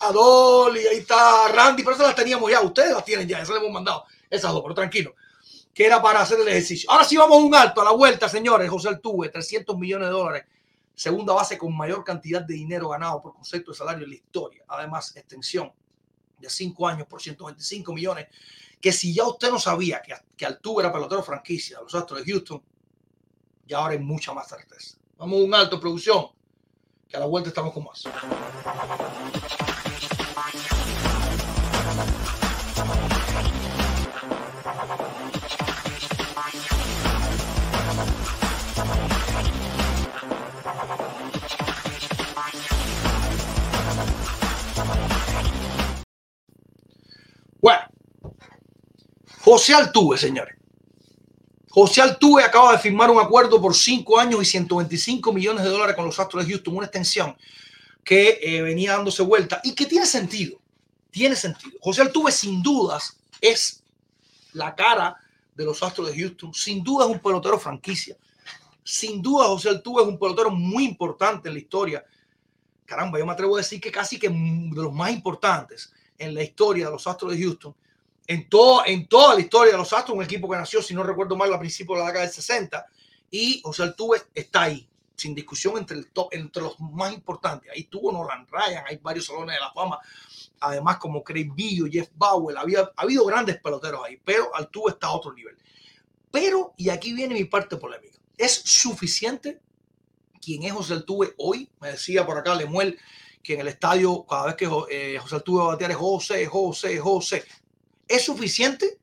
Adoli, 0.00 0.86
ahí 0.86 0.98
está 0.98 1.48
Randy, 1.48 1.82
pero 1.82 1.94
esas 1.94 2.08
las 2.08 2.16
teníamos 2.16 2.50
ya. 2.50 2.60
Ustedes 2.60 2.92
las 2.92 3.04
tienen 3.04 3.28
ya, 3.28 3.38
esas 3.38 3.50
les 3.50 3.58
hemos 3.58 3.72
mandado. 3.72 4.04
Esas 4.28 4.52
dos, 4.52 4.62
pero 4.62 4.74
tranquilo. 4.74 5.14
Que 5.72 5.86
era 5.86 6.02
para 6.02 6.20
hacer 6.20 6.40
el 6.40 6.48
ejercicio. 6.48 6.90
Ahora 6.90 7.04
sí 7.04 7.16
vamos 7.16 7.38
a 7.38 7.40
un 7.44 7.54
alto, 7.54 7.80
a 7.80 7.84
la 7.84 7.92
vuelta, 7.92 8.28
señores. 8.28 8.68
José 8.68 8.88
Altuve, 8.88 9.28
300 9.28 9.76
millones 9.78 10.08
de 10.08 10.12
dólares 10.12 10.44
segunda 11.00 11.32
base 11.32 11.56
con 11.56 11.74
mayor 11.74 12.04
cantidad 12.04 12.42
de 12.42 12.52
dinero 12.52 12.90
ganado 12.90 13.22
por 13.22 13.32
concepto 13.32 13.70
de 13.70 13.76
salario 13.78 14.04
en 14.04 14.10
la 14.10 14.16
historia. 14.16 14.62
Además, 14.68 15.16
extensión 15.16 15.72
de 16.38 16.50
cinco 16.50 16.86
años 16.86 17.06
por 17.06 17.22
125 17.22 17.94
millones. 17.94 18.28
Que 18.78 18.92
si 18.92 19.14
ya 19.14 19.26
usted 19.26 19.50
no 19.50 19.58
sabía 19.58 20.02
que, 20.02 20.14
que 20.36 20.44
Altuve 20.44 20.82
era 20.82 20.92
pelotero 20.92 21.22
franquicia 21.22 21.78
de 21.78 21.84
los 21.84 21.94
Astros 21.94 22.22
de 22.22 22.30
Houston, 22.30 22.62
ya 23.66 23.78
ahora 23.78 23.94
hay 23.94 23.98
mucha 23.98 24.34
más 24.34 24.46
certeza. 24.46 24.98
Vamos 25.16 25.40
a 25.40 25.44
un 25.44 25.54
alto 25.54 25.80
producción, 25.80 26.26
que 27.08 27.16
a 27.16 27.20
la 27.20 27.26
vuelta 27.26 27.48
estamos 27.48 27.72
con 27.72 27.84
más. 27.84 28.04
José 49.42 49.72
Altuve, 49.74 50.18
señores. 50.18 50.54
José 51.70 52.02
Altuve 52.02 52.42
acaba 52.42 52.72
de 52.72 52.78
firmar 52.78 53.10
un 53.10 53.20
acuerdo 53.20 53.60
por 53.60 53.74
cinco 53.74 54.18
años 54.18 54.42
y 54.42 54.44
125 54.44 55.32
millones 55.32 55.64
de 55.64 55.70
dólares 55.70 55.96
con 55.96 56.04
los 56.04 56.18
Astros 56.18 56.44
de 56.44 56.52
Houston, 56.52 56.76
una 56.76 56.86
extensión 56.86 57.36
que 58.04 58.38
eh, 58.42 58.60
venía 58.60 58.92
dándose 58.92 59.22
vuelta 59.22 59.60
y 59.64 59.74
que 59.74 59.86
tiene 59.86 60.04
sentido. 60.04 60.58
Tiene 61.10 61.36
sentido. 61.36 61.78
José 61.80 62.02
Altuve, 62.02 62.32
sin 62.32 62.62
dudas, 62.62 63.18
es 63.40 63.82
la 64.52 64.74
cara 64.74 65.16
de 65.54 65.64
los 65.64 65.82
Astros 65.82 66.12
de 66.12 66.18
Houston. 66.18 66.52
Sin 66.52 66.84
duda 66.84 67.06
es 67.06 67.10
un 67.10 67.20
pelotero 67.20 67.58
franquicia. 67.58 68.16
Sin 68.84 69.22
duda, 69.22 69.46
José 69.46 69.70
Altuve 69.70 70.02
es 70.02 70.08
un 70.08 70.18
pelotero 70.18 70.50
muy 70.50 70.84
importante 70.84 71.48
en 71.48 71.54
la 71.54 71.60
historia. 71.60 72.04
Caramba, 72.84 73.18
yo 73.18 73.24
me 73.24 73.32
atrevo 73.32 73.56
a 73.56 73.60
decir 73.60 73.80
que 73.80 73.90
casi 73.90 74.18
que 74.18 74.28
de 74.28 74.82
los 74.82 74.92
más 74.92 75.12
importantes 75.12 75.92
en 76.18 76.34
la 76.34 76.42
historia 76.42 76.86
de 76.86 76.92
los 76.92 77.06
Astros 77.06 77.32
de 77.32 77.42
Houston, 77.42 77.74
en, 78.30 78.48
todo, 78.48 78.82
en 78.86 79.08
toda 79.08 79.34
la 79.34 79.40
historia 79.40 79.72
de 79.72 79.78
los 79.78 79.92
Astros, 79.92 80.16
un 80.16 80.22
equipo 80.22 80.48
que 80.48 80.56
nació, 80.56 80.80
si 80.80 80.94
no 80.94 81.02
recuerdo 81.02 81.34
mal, 81.34 81.52
a 81.52 81.58
principios 81.58 81.98
de 81.98 82.04
la 82.04 82.06
década 82.10 82.26
del 82.26 82.32
60, 82.32 82.86
y 83.28 83.60
José 83.60 83.82
Altuve 83.82 84.22
está 84.32 84.62
ahí, 84.62 84.88
sin 85.16 85.34
discusión 85.34 85.74
entre, 85.76 86.60
los 86.62 86.78
más 86.78 87.12
importantes. 87.12 87.72
Ahí 87.74 87.84
tuvo 87.84 88.12
Nolan 88.12 88.46
Ryan, 88.46 88.84
hay 88.86 88.98
varios 88.98 89.26
salones 89.26 89.56
de 89.56 89.60
la 89.60 89.72
fama, 89.72 89.98
además 90.60 90.98
como 90.98 91.24
Craig 91.24 91.50
Billo, 91.52 91.86
Jeff 91.90 92.08
Bauer, 92.14 92.56
había 92.56 92.82
ha 92.82 93.02
habido 93.02 93.24
grandes 93.24 93.60
peloteros 93.60 94.00
ahí, 94.06 94.20
pero 94.24 94.54
Altuve 94.54 94.92
está 94.92 95.08
a 95.08 95.12
otro 95.12 95.32
nivel. 95.32 95.56
Pero, 96.30 96.74
y 96.76 96.88
aquí 96.88 97.12
viene 97.12 97.34
mi 97.34 97.46
parte 97.46 97.78
polémica, 97.78 98.16
¿es 98.38 98.54
suficiente 98.64 99.60
quien 100.40 100.62
es 100.62 100.72
José 100.72 100.92
Altuve 100.92 101.34
hoy? 101.36 101.68
Me 101.80 101.88
decía 101.88 102.24
por 102.24 102.38
acá 102.38 102.54
Lemuel, 102.54 102.96
que 103.42 103.54
en 103.54 103.60
el 103.60 103.68
estadio, 103.68 104.24
cada 104.24 104.46
vez 104.46 104.54
que 104.54 104.68
eh, 104.90 105.18
José 105.18 105.34
Altuve 105.34 105.58
va 105.58 105.64
a 105.64 105.72
batear 105.72 105.90
es 105.90 105.96
José, 105.96 106.46
José, 106.46 106.98
José. 106.98 107.44
¿Es 108.10 108.24
suficiente 108.24 108.98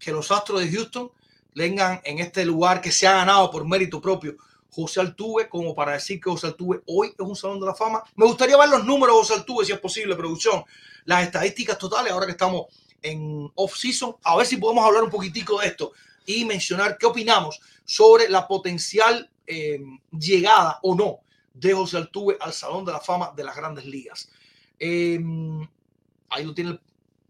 que 0.00 0.10
los 0.10 0.32
Astros 0.32 0.60
de 0.60 0.68
Houston 0.72 1.12
vengan 1.54 2.00
en 2.02 2.18
este 2.18 2.44
lugar 2.44 2.80
que 2.80 2.90
se 2.90 3.06
ha 3.06 3.12
ganado 3.12 3.52
por 3.52 3.64
mérito 3.64 4.00
propio 4.00 4.36
José 4.68 4.98
Altuve 4.98 5.48
como 5.48 5.76
para 5.76 5.92
decir 5.92 6.20
que 6.20 6.28
José 6.28 6.48
Altuve 6.48 6.82
hoy 6.86 7.10
es 7.16 7.20
un 7.20 7.36
salón 7.36 7.60
de 7.60 7.66
la 7.66 7.74
fama? 7.76 8.02
Me 8.16 8.26
gustaría 8.26 8.56
ver 8.56 8.68
los 8.68 8.84
números 8.84 9.14
de 9.14 9.20
José 9.20 9.34
Altuve, 9.34 9.64
si 9.64 9.70
es 9.70 9.78
posible, 9.78 10.16
producción, 10.16 10.64
las 11.04 11.22
estadísticas 11.22 11.78
totales, 11.78 12.10
ahora 12.12 12.26
que 12.26 12.32
estamos 12.32 12.66
en 13.00 13.48
off-season, 13.54 14.16
a 14.24 14.36
ver 14.36 14.44
si 14.44 14.56
podemos 14.56 14.84
hablar 14.84 15.04
un 15.04 15.10
poquitico 15.10 15.60
de 15.60 15.68
esto 15.68 15.92
y 16.26 16.44
mencionar 16.44 16.98
qué 16.98 17.06
opinamos 17.06 17.60
sobre 17.84 18.28
la 18.28 18.48
potencial 18.48 19.30
eh, 19.46 19.80
llegada 20.10 20.80
o 20.82 20.96
no 20.96 21.20
de 21.54 21.72
José 21.72 21.98
Altuve 21.98 22.36
al 22.40 22.52
Salón 22.52 22.84
de 22.84 22.90
la 22.90 22.98
Fama 22.98 23.32
de 23.36 23.44
las 23.44 23.54
Grandes 23.54 23.84
Ligas. 23.84 24.28
Em, 24.80 25.64
ahí 26.28 26.44
lo 26.44 26.52
tiene 26.52 26.80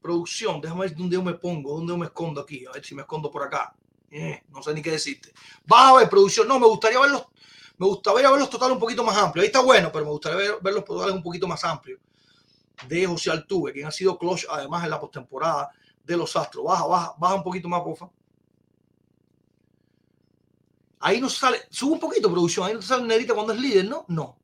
producción. 0.07 0.61
Déjame 0.61 0.83
ver 0.83 0.97
dónde 0.97 1.15
yo 1.15 1.23
me 1.23 1.35
pongo, 1.35 1.75
dónde 1.75 1.93
yo 1.93 1.99
me 1.99 2.07
escondo 2.07 2.41
aquí. 2.41 2.65
A 2.67 2.73
ver 2.73 2.85
si 2.85 2.95
me 2.95 3.03
escondo 3.03 3.31
por 3.31 3.43
acá. 3.43 3.75
Eh, 4.11 4.45
no 4.51 4.63
sé 4.63 4.73
ni 4.73 4.81
qué 4.81 4.93
decirte. 4.93 5.33
Va 5.71 5.89
a 5.89 5.95
ver 5.95 6.09
producción. 6.09 6.47
No, 6.47 6.61
me 6.61 6.67
gustaría 6.67 7.01
verlos. 7.01 7.27
Me 7.77 7.87
gustaría 7.87 8.31
ver 8.31 8.41
los 8.41 8.49
totales 8.49 8.75
un 8.75 8.81
poquito 8.81 9.03
más 9.03 9.17
amplios. 9.17 9.43
Ahí 9.43 9.49
está 9.49 9.61
bueno, 9.61 9.91
pero 9.93 10.05
me 10.05 10.11
gustaría 10.13 10.59
ver, 10.63 10.75
los 10.75 10.85
totales 10.85 11.15
un 11.15 11.23
poquito 11.23 11.47
más 11.49 11.63
amplios 11.65 12.01
de 12.89 13.07
José 13.07 13.31
Altuve, 13.31 13.73
quien 13.73 13.87
ha 13.87 13.91
sido 13.91 14.19
clutch 14.19 14.45
además 14.51 14.85
en 14.85 14.91
la 14.91 15.01
postemporada 15.01 15.71
de 16.05 16.17
los 16.17 16.37
Astros. 16.37 16.65
Baja, 16.65 16.87
baja, 16.87 17.15
baja 17.19 17.35
un 17.35 17.43
poquito 17.43 17.69
más, 17.69 17.83
porfa. 17.83 18.09
Ahí 21.01 21.21
no 21.21 21.29
sale, 21.29 21.63
sube 21.71 21.93
un 21.93 22.01
poquito 22.01 22.31
producción, 22.31 22.67
ahí 22.67 22.75
no 22.75 22.83
sale 22.83 23.05
negrita 23.05 23.35
cuando 23.35 23.53
es 23.53 23.61
líder, 23.61 23.85
¿no? 23.87 24.05
No. 24.09 24.39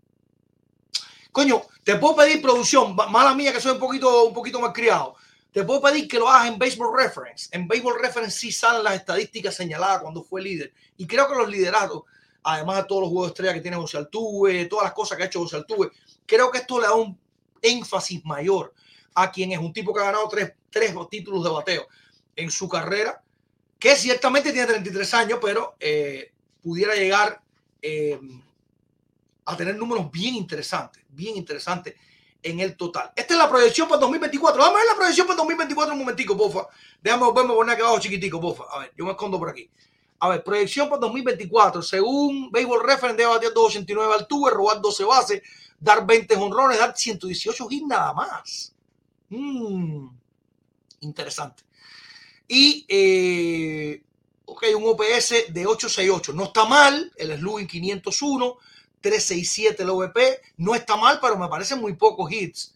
Coño, 1.31 1.63
te 1.83 1.97
puedo 1.97 2.17
pedir 2.17 2.43
producción, 2.43 2.95
mala 2.95 3.35
mía 3.35 3.53
que 3.53 3.61
soy 3.61 3.73
un 3.73 3.79
poquito, 3.79 4.25
un 4.25 4.35
poquito 4.35 4.61
más 4.61 4.73
criado. 4.73 5.17
Te 5.53 5.65
puedo 5.65 5.83
pedir 5.83 6.09
que 6.09 6.19
lo 6.19 6.29
hagas 6.29 6.49
en 6.49 6.59
Baseball 6.59 6.97
Reference. 6.97 7.49
En 7.53 7.69
Baseball 7.69 8.01
Reference 8.01 8.39
sí 8.39 8.51
salen 8.51 8.83
las 8.83 8.95
estadísticas 8.95 9.55
señaladas 9.55 10.01
cuando 10.01 10.25
fue 10.25 10.41
líder. 10.41 10.73
Y 10.97 11.07
creo 11.07 11.29
que 11.29 11.35
los 11.35 11.49
liderados, 11.49 12.05
además 12.43 12.79
de 12.79 12.85
todos 12.85 13.03
los 13.03 13.11
juegos 13.11 13.27
de 13.27 13.33
estrella 13.33 13.55
que 13.55 13.61
tiene 13.61 13.77
José 13.77 13.99
Altuve, 13.99 14.65
todas 14.65 14.85
las 14.85 14.95
cosas 14.95 15.19
que 15.19 15.25
ha 15.25 15.27
hecho 15.27 15.41
José 15.41 15.57
Altuve, 15.57 15.91
creo 16.25 16.51
que 16.51 16.59
esto 16.59 16.81
le 16.81 16.87
da 16.87 16.95
un 16.95 17.19
énfasis 17.61 18.25
mayor 18.25 18.73
a 19.15 19.31
quien 19.31 19.53
es 19.53 19.59
un 19.59 19.75
tipo 19.75 19.93
que 19.93 20.01
ha 20.01 20.05
ganado 20.05 20.27
tres, 20.29 20.55
tres 20.71 20.95
títulos 21.11 21.45
de 21.45 21.51
bateo 21.51 21.87
en 22.35 22.51
su 22.51 22.67
carrera, 22.67 23.23
que 23.79 23.95
ciertamente 23.95 24.53
tiene 24.53 24.69
33 24.69 25.15
años, 25.15 25.39
pero 25.43 25.77
eh, 25.79 26.33
pudiera 26.63 26.95
llegar 26.95 27.43
eh, 27.83 28.19
a 29.45 29.57
tener 29.57 29.77
números 29.77 30.11
bien 30.11 30.35
interesantes, 30.35 31.05
bien 31.11 31.37
interesantes 31.37 31.95
en 32.43 32.61
el 32.61 32.77
total. 32.77 33.13
Esta 33.15 33.35
es 33.35 33.39
la 33.39 33.49
proyección 33.49 33.89
para 33.89 34.01
2024. 34.01 34.61
Vamos 34.61 34.77
a 34.77 34.79
ver 34.79 34.89
la 34.89 34.97
proyección 34.97 35.27
para 35.27 35.37
2024 35.37 35.95
un 35.95 36.01
momentico, 36.01 36.37
pofa. 36.37 36.67
Déjame 37.01 37.25
volverme 37.25 37.53
a 37.53 37.57
poner 37.57 37.75
aquí 37.75 37.83
abajo 37.83 38.01
chiquitico, 38.01 38.41
pofa. 38.41 38.65
A 38.71 38.81
ver, 38.81 38.93
yo 38.97 39.05
me 39.05 39.13
escondo 39.13 39.39
por 39.39 39.49
aquí. 39.51 39.71
A 40.19 40.29
ver, 40.29 40.45
proyección 40.45 40.89
para 40.89 41.01
2024. 41.01 41.83
Según 41.83 42.51
Baseball 42.51 42.83
Reference, 42.85 43.17
debe 43.17 43.31
batir 43.31 43.53
289 43.53 44.15
alturas, 44.15 44.55
robar 44.55 44.81
12 44.81 45.05
bases, 45.05 45.43
dar 45.79 46.07
20 46.07 46.37
honrones, 46.37 46.79
dar 46.79 46.97
118 46.97 47.67
hits 47.71 47.87
nada 47.87 48.13
más. 48.13 48.75
Mm, 49.31 50.09
interesante. 51.01 51.65
Y, 52.47 52.85
eh, 52.89 54.03
ok, 54.45 54.65
un 54.77 54.85
OPS 54.85 55.53
de 55.53 55.67
868. 55.67 56.33
No 56.33 56.45
está 56.45 56.67
mal. 56.67 57.13
El 57.17 57.37
slugging 57.39 57.67
501, 57.67 58.59
367 59.03 59.83
el 59.83 59.91
OVP. 59.91 60.41
No 60.57 60.75
está 60.75 60.97
mal, 60.97 61.19
pero 61.21 61.37
me 61.37 61.49
parecen 61.49 61.81
muy 61.81 61.95
pocos 61.95 62.31
hits. 62.33 62.75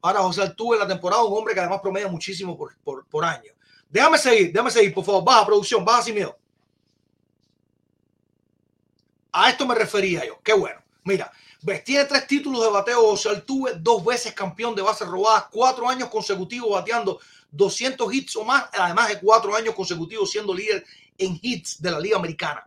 Para 0.00 0.20
José 0.20 0.42
Altuve 0.42 0.76
en 0.76 0.80
la 0.80 0.88
temporada, 0.88 1.24
un 1.24 1.36
hombre 1.36 1.54
que 1.54 1.60
además 1.60 1.80
promedia 1.80 2.08
muchísimo 2.08 2.56
por, 2.56 2.76
por, 2.84 3.06
por 3.06 3.24
año. 3.24 3.52
Déjame 3.88 4.18
seguir, 4.18 4.52
déjame 4.52 4.70
seguir, 4.70 4.92
por 4.92 5.04
favor. 5.04 5.24
Baja 5.24 5.46
producción, 5.46 5.84
baja 5.84 6.02
sin 6.02 6.14
miedo. 6.14 6.38
A 9.32 9.50
esto 9.50 9.66
me 9.66 9.74
refería 9.74 10.26
yo. 10.26 10.40
Qué 10.42 10.52
bueno. 10.52 10.80
Mira, 11.04 11.32
ves, 11.62 11.84
tiene 11.84 12.04
tres 12.04 12.26
títulos 12.26 12.62
de 12.62 12.70
bateo 12.70 13.00
José 13.00 13.30
Altuve, 13.30 13.72
dos 13.76 14.04
veces 14.04 14.34
campeón 14.34 14.74
de 14.74 14.82
bases 14.82 15.08
robadas, 15.08 15.46
cuatro 15.50 15.88
años 15.88 16.08
consecutivos 16.08 16.70
bateando 16.70 17.18
200 17.50 18.12
hits 18.12 18.36
o 18.36 18.44
más, 18.44 18.66
además 18.72 19.08
de 19.08 19.20
cuatro 19.20 19.54
años 19.54 19.74
consecutivos 19.74 20.30
siendo 20.30 20.54
líder 20.54 20.84
en 21.16 21.38
hits 21.40 21.80
de 21.80 21.90
la 21.90 21.98
Liga 21.98 22.16
Americana. 22.16 22.64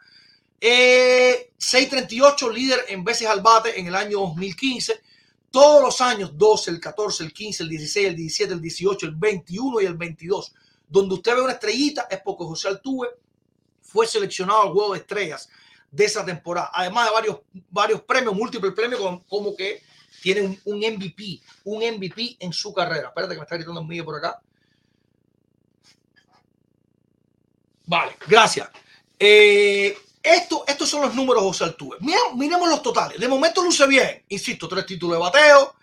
Eh, 0.63 1.53
638 1.57 2.49
líder 2.51 2.85
en 2.89 3.03
veces 3.03 3.27
al 3.27 3.41
bate 3.41 3.79
en 3.79 3.87
el 3.87 3.95
año 3.95 4.19
2015. 4.19 5.01
Todos 5.49 5.81
los 5.81 5.99
años, 5.99 6.37
12, 6.37 6.71
el 6.71 6.79
14, 6.79 7.23
el 7.23 7.33
15, 7.33 7.63
el 7.63 7.69
16, 7.69 8.07
el 8.07 8.15
17, 8.15 8.53
el 8.53 8.61
18, 8.61 9.05
el 9.07 9.15
21 9.15 9.81
y 9.81 9.85
el 9.85 9.95
22, 9.95 10.53
donde 10.87 11.15
usted 11.15 11.35
ve 11.35 11.41
una 11.41 11.53
estrellita, 11.53 12.07
es 12.09 12.21
porque 12.23 12.45
José 12.45 12.69
Altuve 12.69 13.09
fue 13.81 14.07
seleccionado 14.07 14.61
al 14.61 14.69
juego 14.69 14.93
de 14.93 14.99
estrellas 14.99 15.49
de 15.89 16.05
esa 16.05 16.23
temporada. 16.23 16.69
Además 16.73 17.07
de 17.07 17.11
varios, 17.11 17.39
varios 17.69 18.01
premios, 18.03 18.33
múltiples 18.33 18.73
premios, 18.73 19.01
como, 19.27 19.55
que 19.55 19.81
tiene 20.21 20.41
un, 20.41 20.59
un, 20.63 20.77
MVP, 20.77 21.41
un 21.65 21.79
MVP 21.79 22.37
en 22.39 22.53
su 22.53 22.73
carrera. 22.73 23.09
Espérate 23.09 23.33
que 23.33 23.39
me 23.39 23.43
está 23.43 23.55
gritando 23.55 23.83
mío 23.83 24.05
por 24.05 24.15
acá. 24.15 24.39
Vale, 27.87 28.15
gracias. 28.25 28.69
Eh, 29.19 29.97
esto, 30.23 30.63
estos 30.67 30.87
son 30.87 31.01
los 31.01 31.15
números 31.15 31.41
de 31.41 31.49
José 31.49 31.63
Altuve. 31.63 31.97
Miremos, 31.99 32.69
los 32.69 32.83
totales. 32.83 33.19
De 33.19 33.27
momento 33.27 33.63
luce 33.63 33.87
bien. 33.87 34.23
Insisto, 34.29 34.67
tres 34.67 34.85
títulos 34.85 35.17
de 35.17 35.21
bateo, 35.21 35.75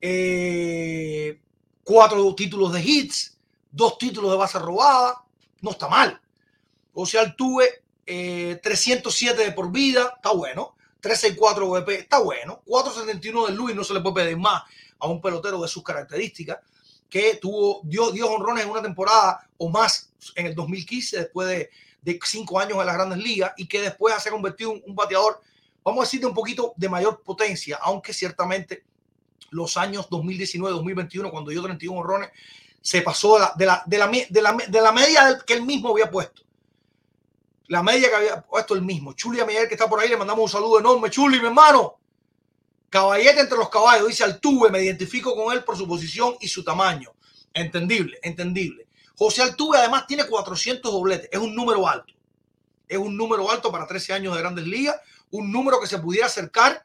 eh, 0.00 1.38
cuatro 1.84 2.34
títulos 2.34 2.72
de 2.72 2.80
hits, 2.82 3.36
dos 3.70 3.96
títulos 3.98 4.32
de 4.32 4.36
base 4.36 4.58
robada. 4.58 5.22
No 5.60 5.70
está 5.70 5.88
mal. 5.88 6.20
José 6.92 7.18
Altuve, 7.18 7.82
eh, 8.06 8.60
307 8.62 9.44
de 9.44 9.52
por 9.52 9.70
vida. 9.70 10.14
Está 10.16 10.32
bueno. 10.32 10.74
364 11.00 11.70
VP. 11.70 11.94
Está 12.00 12.18
bueno. 12.18 12.62
471 12.66 13.46
de 13.46 13.52
Luis. 13.52 13.76
No 13.76 13.84
se 13.84 13.94
le 13.94 14.00
puede 14.00 14.24
pedir 14.24 14.36
más 14.36 14.62
a 14.98 15.06
un 15.06 15.20
pelotero 15.20 15.60
de 15.60 15.68
sus 15.68 15.82
características 15.84 16.58
que 17.08 17.36
tuvo, 17.36 17.82
dio, 17.84 18.10
dio 18.10 18.28
honrones 18.28 18.64
en 18.64 18.70
una 18.70 18.82
temporada 18.82 19.48
o 19.58 19.68
más 19.68 20.10
en 20.34 20.46
el 20.46 20.54
2015 20.54 21.18
después 21.18 21.48
de, 21.48 21.70
de 22.04 22.20
cinco 22.24 22.60
años 22.60 22.78
en 22.78 22.86
las 22.86 22.94
grandes 22.94 23.18
ligas 23.18 23.52
y 23.56 23.66
que 23.66 23.80
después 23.80 24.14
se 24.22 24.28
ha 24.28 24.32
convertido 24.32 24.72
en 24.72 24.82
un 24.86 24.94
bateador, 24.94 25.40
vamos 25.82 26.02
a 26.02 26.04
decir, 26.04 26.20
de 26.20 26.26
un 26.26 26.34
poquito 26.34 26.74
de 26.76 26.88
mayor 26.88 27.22
potencia, 27.22 27.78
aunque 27.80 28.12
ciertamente 28.12 28.84
los 29.50 29.76
años 29.76 30.08
2019-2021, 30.10 31.30
cuando 31.30 31.50
dio 31.50 31.62
31 31.62 31.98
honrones, 31.98 32.30
se 32.80 33.00
pasó 33.00 33.34
de 33.34 33.40
la, 33.40 33.52
de 33.56 33.66
la, 33.66 33.82
de 33.86 33.98
la, 33.98 34.08
de 34.28 34.42
la, 34.42 34.56
de 34.68 34.80
la 34.82 34.92
media 34.92 35.38
que 35.46 35.54
él 35.54 35.62
mismo 35.62 35.90
había 35.90 36.10
puesto. 36.10 36.42
La 37.68 37.82
media 37.82 38.10
que 38.10 38.14
había 38.14 38.42
puesto 38.42 38.74
él 38.74 38.82
mismo. 38.82 39.14
Chuli 39.14 39.42
Miguel, 39.42 39.66
que 39.66 39.74
está 39.74 39.88
por 39.88 40.00
ahí, 40.00 40.10
le 40.10 40.18
mandamos 40.18 40.44
un 40.44 40.50
saludo 40.50 40.80
enorme. 40.80 41.08
Chuli, 41.08 41.40
mi 41.40 41.46
hermano. 41.46 41.98
Caballete 42.90 43.40
entre 43.40 43.56
los 43.56 43.70
caballos, 43.70 44.06
dice 44.06 44.22
Altuve, 44.22 44.70
me 44.70 44.82
identifico 44.82 45.34
con 45.34 45.52
él 45.52 45.64
por 45.64 45.76
su 45.76 45.88
posición 45.88 46.36
y 46.40 46.48
su 46.48 46.62
tamaño. 46.62 47.14
Entendible, 47.54 48.18
entendible. 48.22 48.83
José 49.16 49.42
Altuve 49.42 49.78
además 49.78 50.06
tiene 50.06 50.26
400 50.26 50.90
dobletes, 50.90 51.28
es 51.30 51.38
un 51.38 51.54
número 51.54 51.86
alto. 51.86 52.12
Es 52.88 52.98
un 52.98 53.16
número 53.16 53.50
alto 53.50 53.70
para 53.72 53.86
13 53.86 54.12
años 54.12 54.34
de 54.34 54.40
grandes 54.40 54.66
ligas, 54.66 54.96
un 55.30 55.50
número 55.50 55.80
que 55.80 55.86
se 55.86 55.98
pudiera 55.98 56.26
acercar, 56.26 56.84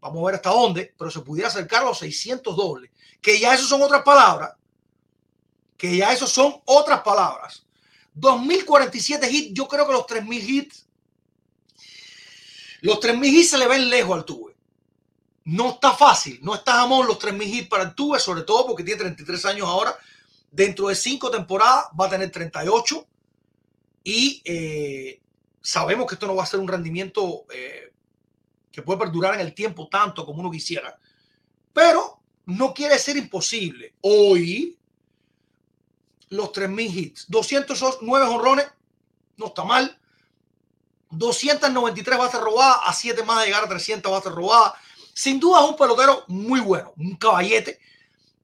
vamos 0.00 0.22
a 0.22 0.26
ver 0.26 0.34
hasta 0.36 0.50
dónde, 0.50 0.94
pero 0.96 1.10
se 1.10 1.20
pudiera 1.20 1.48
acercar 1.48 1.82
a 1.82 1.86
los 1.86 1.98
600 1.98 2.56
dobles, 2.56 2.90
que 3.20 3.38
ya 3.40 3.54
eso 3.54 3.66
son 3.66 3.82
otras 3.82 4.02
palabras, 4.02 4.52
que 5.76 5.96
ya 5.96 6.12
eso 6.12 6.26
son 6.26 6.60
otras 6.64 7.00
palabras. 7.00 7.64
2047 8.14 9.30
hits, 9.30 9.54
yo 9.54 9.66
creo 9.66 9.86
que 9.86 9.92
los 9.92 10.06
3000 10.06 10.50
hits, 10.50 10.86
los 12.82 13.00
3000 13.00 13.34
hits 13.34 13.50
se 13.50 13.58
le 13.58 13.66
ven 13.66 13.90
lejos 13.90 14.12
al 14.12 14.20
Altuve 14.20 14.56
no 15.46 15.70
está 15.70 15.92
fácil, 15.92 16.40
no 16.42 16.56
está 16.56 16.72
jamón 16.72 17.06
los 17.06 17.20
3.000 17.20 17.46
hits 17.46 17.68
para 17.68 17.84
el 17.84 17.94
Tuve, 17.94 18.18
sobre 18.18 18.42
todo 18.42 18.66
porque 18.66 18.82
tiene 18.82 18.98
33 18.98 19.44
años 19.46 19.68
ahora. 19.68 19.96
Dentro 20.56 20.88
de 20.88 20.94
cinco 20.94 21.30
temporadas 21.30 21.88
va 21.98 22.06
a 22.06 22.08
tener 22.08 22.30
38 22.30 23.06
y 24.04 24.40
eh, 24.42 25.20
sabemos 25.60 26.06
que 26.06 26.14
esto 26.14 26.26
no 26.26 26.34
va 26.34 26.44
a 26.44 26.46
ser 26.46 26.60
un 26.60 26.68
rendimiento 26.68 27.44
eh, 27.52 27.92
que 28.72 28.80
puede 28.80 29.00
perdurar 29.00 29.34
en 29.34 29.40
el 29.40 29.52
tiempo 29.52 29.86
tanto 29.88 30.24
como 30.24 30.40
uno 30.40 30.50
quisiera. 30.50 30.98
Pero 31.74 32.22
no 32.46 32.72
quiere 32.72 32.98
ser 32.98 33.18
imposible. 33.18 33.96
Hoy, 34.00 34.78
los 36.30 36.50
3.000 36.52 36.94
hits, 36.94 37.26
209 37.28 38.26
honrones, 38.26 38.66
no 39.36 39.48
está 39.48 39.62
mal. 39.62 40.00
293 41.10 42.18
bases 42.18 42.40
robadas, 42.40 42.78
a 42.82 42.94
7 42.94 43.22
más 43.24 43.40
de 43.40 43.46
llegar 43.46 43.64
a 43.64 43.68
300 43.68 44.10
bases 44.10 44.32
robadas 44.32 44.72
sin 45.16 45.40
duda 45.40 45.62
es 45.62 45.70
un 45.70 45.76
pelotero 45.76 46.24
muy 46.28 46.60
bueno, 46.60 46.92
un 46.98 47.16
caballete. 47.16 47.80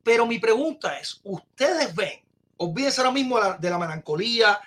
Pero 0.03 0.27
mi 0.27 0.39
pregunta 0.39 0.99
es, 0.99 1.21
¿ustedes 1.25 1.95
ven, 1.95 2.21
olvídense 2.57 3.01
ahora 3.01 3.13
mismo 3.13 3.37
de 3.37 3.43
la, 3.43 3.57
de 3.57 3.71
la 3.71 3.79
melancolía, 3.79 4.61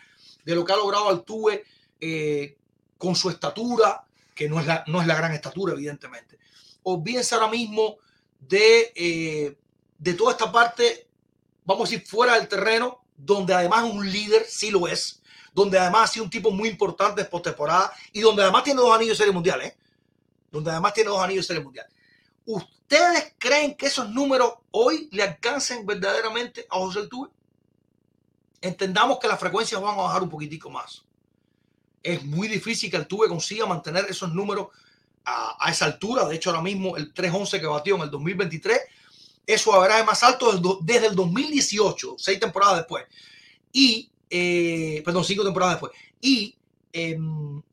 de 0.44 0.56
lo 0.56 0.64
que 0.64 0.74
ha 0.74 0.78
logrado 0.78 1.10
Altuve 1.10 1.66
eh, 2.00 2.58
con 2.98 3.16
su 3.16 3.30
estatura, 3.30 4.06
que 4.34 4.48
no 4.48 4.60
es, 4.60 4.66
la, 4.66 4.84
no 4.88 5.02
es 5.02 5.08
la 5.08 5.16
gran 5.16 5.34
estatura, 5.34 5.74
evidentemente. 5.74 6.38
Olvídense 6.84 7.36
ahora 7.36 7.48
mismo 7.48 7.98
de, 8.40 8.94
eh, 8.96 9.58
de 9.98 10.14
toda 10.14 10.32
esta 10.32 10.52
parte, 10.52 11.08
vamos 11.64 11.90
a 11.90 11.92
decir, 11.92 12.08
fuera 12.08 12.36
del 12.36 12.48
terreno, 12.48 13.06
donde 13.18 13.54
además 13.54 13.84
un 13.84 14.10
líder, 14.10 14.46
sí 14.48 14.72
lo 14.72 14.88
es, 14.88 15.22
donde 15.54 15.80
además 15.80 16.10
ha 16.10 16.14
sido 16.14 16.26
un 16.26 16.30
tipo 16.30 16.52
muy 16.52 16.70
importante 16.70 17.24
de 17.24 17.30
postemporada 17.30 17.92
y 18.12 18.20
donde 18.20 18.44
además 18.44 18.64
tiene 18.64 18.82
dos 18.82 18.94
anillos 18.94 19.18
de 19.18 19.24
serie 19.24 19.34
mundial, 19.34 19.62
¿eh? 19.62 19.78
Donde 20.52 20.70
además 20.70 20.94
tiene 20.94 21.10
dos 21.10 21.24
anillos 21.24 21.46
de 21.46 21.48
serie 21.48 21.64
mundial. 21.64 21.88
¿Ustedes 22.46 23.34
creen 23.40 23.76
que 23.76 23.88
esos 23.88 24.10
números 24.10 24.54
hoy 24.72 25.10
le 25.12 25.24
alcancen 25.24 25.86
verdaderamente 25.86 26.68
a 26.70 26.76
José 26.78 27.00
Altuve? 27.00 27.30
Entendamos 28.62 29.18
que 29.20 29.28
las 29.28 29.40
frecuencias 29.40 29.82
van 29.82 29.98
a 29.98 30.04
bajar 30.04 30.22
un 30.22 30.30
poquitico 30.30 30.70
más. 30.70 31.04
Es 32.04 32.24
muy 32.24 32.48
difícil 32.48 32.92
que 32.92 32.98
Altuve 32.98 33.28
consiga 33.28 33.66
mantener 33.66 34.06
esos 34.08 34.32
números 34.32 34.68
a, 35.26 35.72
esa 35.72 35.86
altura. 35.86 36.28
De 36.28 36.36
hecho, 36.36 36.52
ahora 36.52 36.62
mismo 36.62 36.96
el 36.96 37.12
311 37.12 37.60
que 37.60 37.66
batió 37.66 37.96
en 37.96 38.04
el 38.04 38.12
2023, 38.12 38.80
eso 39.48 39.74
habrá 39.74 40.04
más 40.04 40.22
alto 40.22 40.80
desde 40.82 41.08
el 41.08 41.16
2018, 41.16 42.16
seis 42.20 42.40
temporadas 42.40 42.78
después. 42.78 43.06
Y, 43.72 44.12
eh, 44.30 45.02
perdón, 45.04 45.24
cinco 45.24 45.44
temporadas 45.44 45.76
después. 45.76 45.94
Y 46.22 46.56
eh, 46.94 47.18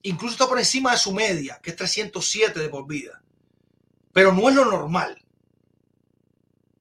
incluso 0.03 0.33
está 0.33 0.49
por 0.49 0.59
encima 0.59 0.93
de 0.93 0.99
su 0.99 1.13
media, 1.13 1.61
que 1.63 1.71
es 1.71 1.77
307 1.77 2.59
de 2.59 2.69
por 2.71 2.87
vida 2.87 3.22
pero 4.13 4.33
no 4.33 4.49
es 4.49 4.55
lo 4.55 4.65
normal. 4.65 5.19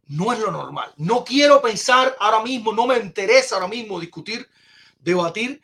No 0.07 0.33
es 0.33 0.39
lo 0.39 0.51
normal. 0.51 0.93
No 0.97 1.23
quiero 1.23 1.61
pensar 1.61 2.15
ahora 2.19 2.43
mismo, 2.43 2.73
no 2.73 2.85
me 2.85 2.97
interesa 2.97 3.55
ahora 3.55 3.67
mismo 3.67 3.99
discutir, 3.99 4.47
debatir 4.99 5.61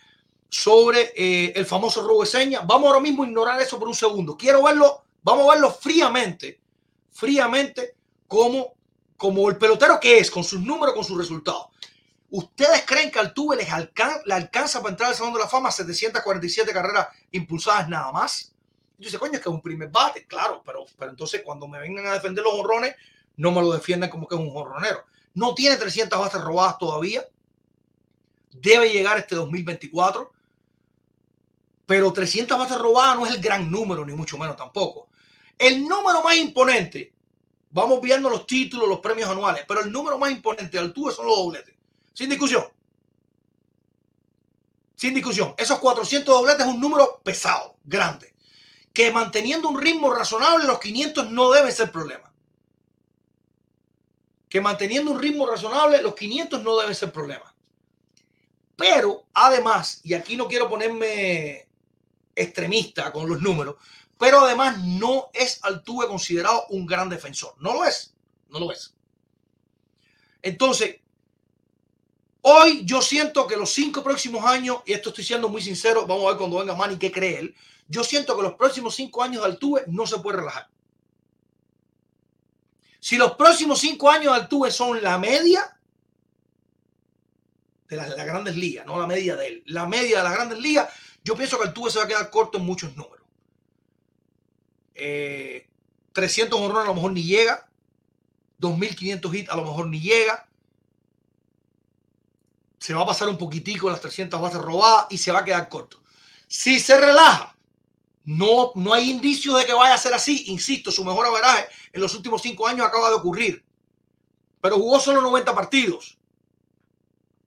sobre 0.50 1.12
eh, 1.16 1.52
el 1.56 1.66
famoso 1.66 2.08
robo 2.08 2.22
de 2.22 2.28
señas. 2.28 2.66
Vamos 2.66 2.88
ahora 2.88 3.02
mismo 3.02 3.24
a 3.24 3.28
ignorar 3.28 3.62
eso 3.62 3.78
por 3.78 3.88
un 3.88 3.96
segundo. 3.96 4.38
Quiero 4.38 4.64
verlo, 4.64 5.04
vamos 5.22 5.50
a 5.50 5.54
verlo 5.54 5.72
fríamente, 5.72 6.62
fríamente 7.12 7.96
como, 8.28 8.76
como 9.18 9.50
el 9.50 9.58
pelotero 9.58 10.00
que 10.00 10.20
es, 10.20 10.32
con 10.32 10.44
sus 10.44 10.62
números, 10.62 10.96
con 10.96 11.04
sus 11.04 11.18
resultados. 11.18 11.68
¿Ustedes 12.30 12.84
creen 12.86 13.12
que 13.12 13.20
Altuve 13.20 13.56
les 13.56 13.68
le 14.26 14.34
alcanza 14.34 14.82
para 14.82 14.92
entrar 14.92 15.10
al 15.10 15.16
Salón 15.16 15.34
de 15.34 15.40
la 15.40 15.48
Fama 15.48 15.72
747 15.72 16.72
carreras 16.74 17.08
impulsadas 17.32 17.88
nada 17.88 18.12
más? 18.12 18.54
Yo 18.98 19.06
dice, 19.06 19.20
coño, 19.20 19.34
es 19.34 19.40
que 19.40 19.50
es 19.50 19.54
un 19.54 19.62
primer 19.62 19.90
bate, 19.90 20.26
claro, 20.26 20.64
pero, 20.66 20.86
pero 20.98 21.12
entonces 21.12 21.44
cuando 21.44 21.68
me 21.68 21.80
vengan 21.80 22.08
a 22.08 22.14
defender 22.14 22.44
los 22.44 22.54
honrones, 22.54 22.96
no 23.36 23.52
me 23.52 23.62
lo 23.62 23.72
defiendan 23.72 24.10
como 24.10 24.28
que 24.28 24.36
es 24.36 24.42
un 24.42 24.52
honronero. 24.56 25.06
No 25.36 25.54
tiene 25.54 25.78
300 25.78 26.20
bases 26.20 26.42
robadas 26.42 26.80
todavía. 26.80 27.24
Debe 28.52 28.92
llegar 28.92 29.20
este 29.20 29.36
2024. 29.36 30.34
Pero 31.86 32.12
300 32.12 32.58
bases 32.58 32.78
robadas 32.80 33.16
no 33.16 33.26
es 33.28 33.36
el 33.36 33.42
gran 33.42 33.70
número, 33.70 34.04
ni 34.04 34.14
mucho 34.14 34.38
menos 34.38 34.58
tampoco. 34.58 35.10
El 35.58 35.88
número 35.88 36.24
más 36.24 36.36
imponente, 36.36 37.14
vamos 37.70 38.02
viendo 38.02 38.30
los 38.30 38.48
títulos, 38.48 38.90
los 38.90 39.00
premios 39.00 39.30
anuales, 39.30 39.64
pero 39.68 39.82
el 39.82 39.92
número 39.92 40.18
más 40.18 40.32
imponente 40.32 40.78
de 40.78 40.80
altura 40.80 41.14
son 41.14 41.28
los 41.28 41.38
dobletes. 41.38 41.76
Sin 42.14 42.30
discusión. 42.30 42.66
Sin 44.96 45.14
discusión. 45.14 45.54
Esos 45.56 45.78
400 45.78 46.34
dobletes 46.34 46.66
es 46.66 46.74
un 46.74 46.82
número 46.82 47.22
pesado, 47.24 47.78
grande. 47.84 48.34
Que 48.98 49.12
manteniendo 49.12 49.70
un 49.70 49.80
ritmo 49.80 50.12
razonable, 50.12 50.66
los 50.66 50.80
500 50.80 51.30
no 51.30 51.52
deben 51.52 51.72
ser 51.72 51.92
problema. 51.92 52.34
Que 54.50 54.60
manteniendo 54.60 55.12
un 55.12 55.20
ritmo 55.20 55.46
razonable, 55.46 56.02
los 56.02 56.16
500 56.16 56.64
no 56.64 56.76
deben 56.80 56.96
ser 56.96 57.12
problema. 57.12 57.54
Pero 58.76 59.28
además, 59.36 60.02
y 60.04 60.16
aquí 60.16 60.36
no 60.36 60.48
quiero 60.48 60.68
ponerme 60.68 61.68
extremista 62.36 63.12
con 63.14 63.30
los 63.30 63.40
números, 63.40 63.76
pero 64.18 64.40
además 64.40 64.80
no 64.80 65.30
es 65.32 65.64
Altuve 65.64 66.08
considerado 66.08 66.66
un 66.70 66.88
gran 66.88 67.08
defensor. 67.08 67.54
No 67.60 67.76
lo 67.76 67.86
es. 67.86 68.16
No 68.50 68.60
lo 68.60 68.72
es. 68.72 68.96
Entonces, 70.42 71.02
hoy 72.42 72.84
yo 72.84 73.04
siento 73.04 73.46
que 73.46 73.58
los 73.58 73.70
cinco 73.70 74.02
próximos 74.02 74.44
años, 74.44 74.78
y 74.88 74.94
esto 74.94 75.10
estoy 75.10 75.24
siendo 75.24 75.50
muy 75.50 75.62
sincero, 75.62 76.08
vamos 76.08 76.26
a 76.26 76.30
ver 76.30 76.38
cuando 76.40 76.58
venga 76.58 76.74
Manny 76.74 76.98
qué 76.98 77.12
cree 77.12 77.38
él, 77.38 77.56
yo 77.88 78.04
siento 78.04 78.36
que 78.36 78.44
los 78.44 78.54
próximos 78.56 78.96
cinco 78.96 79.24
años 79.24 79.44
de 79.44 79.50
Altuve 79.50 79.84
no 79.88 80.06
se 80.06 80.20
puede 80.20 80.38
relajar. 80.38 80.70
Si 83.00 83.18
los 83.18 83.36
próximos 83.36 83.80
cinco 83.80 84.10
años 84.10 84.34
de 84.34 84.42
Altuve 84.42 84.72
son 84.72 85.02
la 85.02 85.18
media, 85.18 85.78
de 87.88 87.96
las, 87.96 88.16
grandes 88.16 88.56
ligas, 88.56 88.86
no 88.86 89.00
la 89.00 89.08
media 89.08 89.36
de 89.36 89.48
él, 89.48 89.64
la 89.68 89.86
media 89.86 90.18
de 90.18 90.24
las 90.24 90.34
grandes 90.34 90.60
ligas, 90.60 90.90
yo 91.24 91.36
pienso 91.36 91.58
que 91.58 91.68
el 91.68 91.74
tubo 91.74 91.90
se 91.90 92.00
va 92.00 92.06
a 92.06 92.08
quedar 92.08 92.30
corto 92.30 92.58
en 92.58 92.66
muchos 92.66 92.96
números. 92.96 93.26
300 94.94 96.60
eh, 96.60 96.64
honrones 96.64 96.86
a 96.86 96.88
lo 96.88 96.96
mejor 96.96 97.12
ni 97.14 97.24
llega, 97.24 97.70
2500 98.58 99.36
hits 99.36 99.50
a 99.50 99.56
lo 99.56 99.64
mejor 99.64 99.88
ni 99.88 100.00
llega. 100.00 100.48
Se 102.80 102.94
va 102.94 103.04
a 103.04 103.06
pasar 103.06 103.28
un 103.28 103.38
poquitico 103.38 103.90
las 103.90 104.02
300 104.02 104.40
bases 104.40 104.62
robadas 104.62 105.08
y 105.10 105.18
se 105.18 105.32
va 105.32 105.40
a 105.40 105.46
quedar 105.46 105.68
corto. 105.70 106.02
Si 106.48 106.80
se 106.80 107.00
relaja, 107.00 107.57
no, 108.28 108.74
no 108.76 108.94
hay 108.94 109.10
indicios 109.10 109.58
de 109.58 109.66
que 109.66 109.72
vaya 109.72 109.94
a 109.94 109.98
ser 109.98 110.14
así. 110.14 110.44
Insisto, 110.48 110.92
su 110.92 111.06
mejor 111.06 111.26
averaje 111.28 111.70
en 111.94 112.02
los 112.02 112.14
últimos 112.14 112.42
cinco 112.42 112.68
años 112.68 112.86
acaba 112.86 113.08
de 113.08 113.16
ocurrir. 113.16 113.64
Pero 114.60 114.76
jugó 114.76 115.00
solo 115.00 115.22
90 115.22 115.56
partidos. 115.56 116.18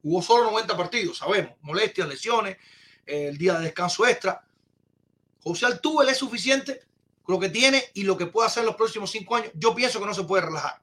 Hubo 0.03 0.23
solo 0.23 0.51
90 0.51 0.75
partidos, 0.79 1.19
sabemos, 1.19 1.53
molestias, 1.61 2.09
lesiones, 2.09 2.57
el 3.05 3.37
día 3.37 3.59
de 3.59 3.65
descanso 3.65 4.07
extra. 4.07 4.43
José 5.43 5.67
Altuve 5.67 6.11
es 6.11 6.17
suficiente 6.17 6.81
lo 7.27 7.39
que 7.39 7.51
tiene 7.51 7.85
y 7.93 8.05
lo 8.05 8.17
que 8.17 8.25
puede 8.25 8.47
hacer 8.47 8.63
en 8.63 8.69
los 8.69 8.77
próximos 8.77 9.11
cinco 9.11 9.37
años. 9.37 9.53
Yo 9.57 9.75
pienso 9.75 10.01
que 10.01 10.07
no 10.07 10.15
se 10.15 10.25
puede 10.25 10.47
relajar. 10.47 10.81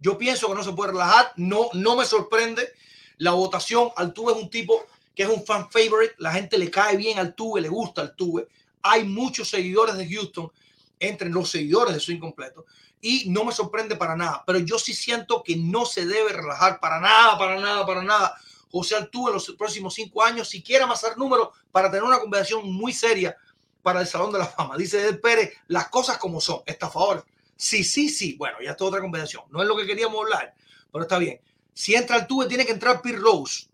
Yo 0.00 0.18
pienso 0.18 0.48
que 0.48 0.54
no 0.54 0.64
se 0.64 0.72
puede 0.72 0.90
relajar. 0.90 1.32
No, 1.36 1.68
no 1.72 1.94
me 1.94 2.04
sorprende 2.04 2.72
la 3.18 3.30
votación. 3.30 3.90
Altuve 3.94 4.32
es 4.32 4.38
un 4.38 4.50
tipo 4.50 4.84
que 5.14 5.22
es 5.22 5.28
un 5.28 5.44
fan 5.44 5.70
favorite. 5.70 6.14
La 6.18 6.32
gente 6.32 6.58
le 6.58 6.70
cae 6.70 6.96
bien 6.96 7.18
al 7.18 7.26
Altuve, 7.26 7.60
le 7.60 7.68
gusta 7.68 8.02
Altuve. 8.02 8.48
Hay 8.82 9.04
muchos 9.04 9.48
seguidores 9.48 9.96
de 9.96 10.08
Houston 10.08 10.50
entre 10.98 11.28
los 11.28 11.50
seguidores 11.50 11.94
de 11.94 12.00
su 12.00 12.12
incompleto 12.12 12.66
y 13.04 13.28
no 13.28 13.44
me 13.44 13.52
sorprende 13.52 13.96
para 13.96 14.16
nada, 14.16 14.42
pero 14.46 14.58
yo 14.60 14.78
sí 14.78 14.94
siento 14.94 15.42
que 15.42 15.56
no 15.56 15.84
se 15.84 16.06
debe 16.06 16.32
relajar 16.32 16.80
para 16.80 17.00
nada, 17.00 17.36
para 17.36 17.60
nada, 17.60 17.84
para 17.84 18.02
nada. 18.02 18.34
José 18.70 18.96
Altuve 18.96 19.28
en 19.28 19.34
los 19.34 19.54
próximos 19.58 19.92
cinco 19.92 20.22
años, 20.22 20.48
si 20.48 20.62
quiere 20.62 20.84
amasar 20.84 21.18
números 21.18 21.50
para 21.70 21.90
tener 21.90 22.02
una 22.02 22.18
conversación 22.18 22.72
muy 22.72 22.94
seria 22.94 23.36
para 23.82 24.00
el 24.00 24.06
Salón 24.06 24.32
de 24.32 24.38
la 24.38 24.46
Fama. 24.46 24.78
Dice 24.78 25.02
Edel 25.02 25.20
Pérez, 25.20 25.52
las 25.68 25.88
cosas 25.88 26.16
como 26.16 26.40
son, 26.40 26.62
favor 26.90 27.26
Sí, 27.56 27.84
sí, 27.84 28.08
sí. 28.08 28.36
Bueno, 28.38 28.56
ya 28.64 28.70
está 28.70 28.86
otra 28.86 29.02
conversación. 29.02 29.44
No 29.50 29.60
es 29.60 29.68
lo 29.68 29.76
que 29.76 29.86
queríamos 29.86 30.18
hablar, 30.22 30.54
pero 30.90 31.02
está 31.02 31.18
bien. 31.18 31.42
Si 31.74 31.94
entra 31.94 32.16
Altuve, 32.16 32.46
tiene 32.46 32.64
que 32.64 32.72
entrar 32.72 33.02
Pete 33.02 33.18
Rose. 33.18 33.68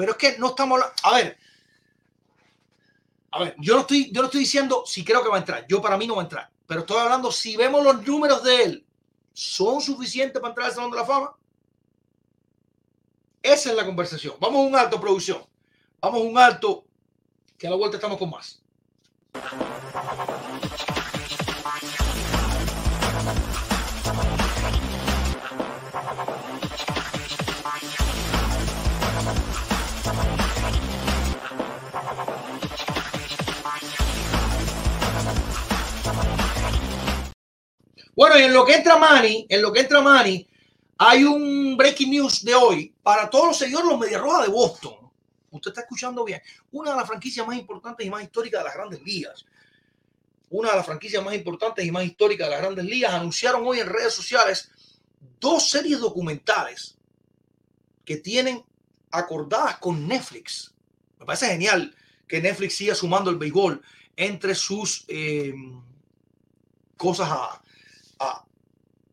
Pero 0.00 0.12
es 0.12 0.16
que 0.16 0.38
no 0.38 0.48
estamos. 0.48 0.80
A 1.02 1.14
ver, 1.14 1.36
a 3.32 3.38
ver, 3.40 3.54
yo 3.58 3.74
no 3.74 3.80
estoy, 3.82 4.10
yo 4.10 4.22
no 4.22 4.28
estoy 4.28 4.40
diciendo 4.40 4.82
si 4.86 5.04
creo 5.04 5.22
que 5.22 5.28
va 5.28 5.36
a 5.36 5.40
entrar. 5.40 5.66
Yo 5.68 5.82
para 5.82 5.98
mí 5.98 6.06
no 6.06 6.16
va 6.16 6.22
a 6.22 6.24
entrar. 6.24 6.50
Pero 6.66 6.80
estoy 6.80 6.96
hablando, 6.96 7.30
si 7.30 7.54
vemos 7.54 7.84
los 7.84 8.02
números 8.06 8.42
de 8.42 8.62
él, 8.62 8.86
¿son 9.34 9.82
suficientes 9.82 10.40
para 10.40 10.52
entrar 10.52 10.68
al 10.68 10.74
Salón 10.74 10.90
de 10.90 10.96
la 10.96 11.04
Fama? 11.04 11.36
Esa 13.42 13.68
es 13.68 13.76
la 13.76 13.84
conversación. 13.84 14.36
Vamos 14.40 14.64
a 14.64 14.68
un 14.68 14.74
alto, 14.74 14.98
producción. 14.98 15.44
Vamos 16.00 16.22
a 16.22 16.24
un 16.24 16.38
alto, 16.38 16.86
que 17.58 17.66
a 17.66 17.70
la 17.70 17.76
vuelta 17.76 17.98
estamos 17.98 18.16
con 18.16 18.30
más. 18.30 18.62
Bueno, 38.14 38.38
y 38.38 38.42
en 38.42 38.52
lo 38.52 38.64
que 38.64 38.74
entra 38.74 38.96
Manny, 38.96 39.46
en 39.48 39.62
lo 39.62 39.72
que 39.72 39.80
entra 39.80 40.00
Manny, 40.00 40.46
hay 40.98 41.24
un 41.24 41.76
breaking 41.76 42.10
news 42.10 42.44
de 42.44 42.54
hoy 42.54 42.94
para 43.02 43.30
todos 43.30 43.48
los 43.48 43.56
seguidores 43.56 43.86
de 43.86 43.92
los 43.92 44.00
Media 44.00 44.18
Roja 44.18 44.42
de 44.42 44.48
Boston. 44.48 45.10
Usted 45.50 45.70
está 45.70 45.80
escuchando 45.82 46.24
bien. 46.24 46.42
Una 46.72 46.90
de 46.90 46.98
las 46.98 47.06
franquicias 47.06 47.46
más 47.46 47.56
importantes 47.56 48.06
y 48.06 48.10
más 48.10 48.22
históricas 48.22 48.60
de 48.60 48.64
las 48.64 48.74
grandes 48.74 49.02
ligas. 49.02 49.46
Una 50.50 50.70
de 50.70 50.76
las 50.76 50.86
franquicias 50.86 51.24
más 51.24 51.34
importantes 51.34 51.84
y 51.84 51.90
más 51.90 52.04
históricas 52.04 52.48
de 52.48 52.52
las 52.52 52.60
grandes 52.62 52.84
ligas 52.84 53.14
anunciaron 53.14 53.66
hoy 53.66 53.80
en 53.80 53.88
redes 53.88 54.12
sociales 54.12 54.70
dos 55.38 55.70
series 55.70 56.00
documentales 56.00 56.96
que 58.04 58.16
tienen 58.16 58.64
acordadas 59.10 59.78
con 59.78 60.06
Netflix. 60.06 60.74
Me 61.18 61.26
parece 61.26 61.46
genial 61.46 61.94
que 62.26 62.40
Netflix 62.40 62.76
siga 62.76 62.94
sumando 62.94 63.30
el 63.30 63.36
béisbol 63.36 63.82
entre 64.16 64.54
sus 64.54 65.04
eh, 65.08 65.54
cosas 66.96 67.28
a, 67.30 67.62
ah, 68.20 68.44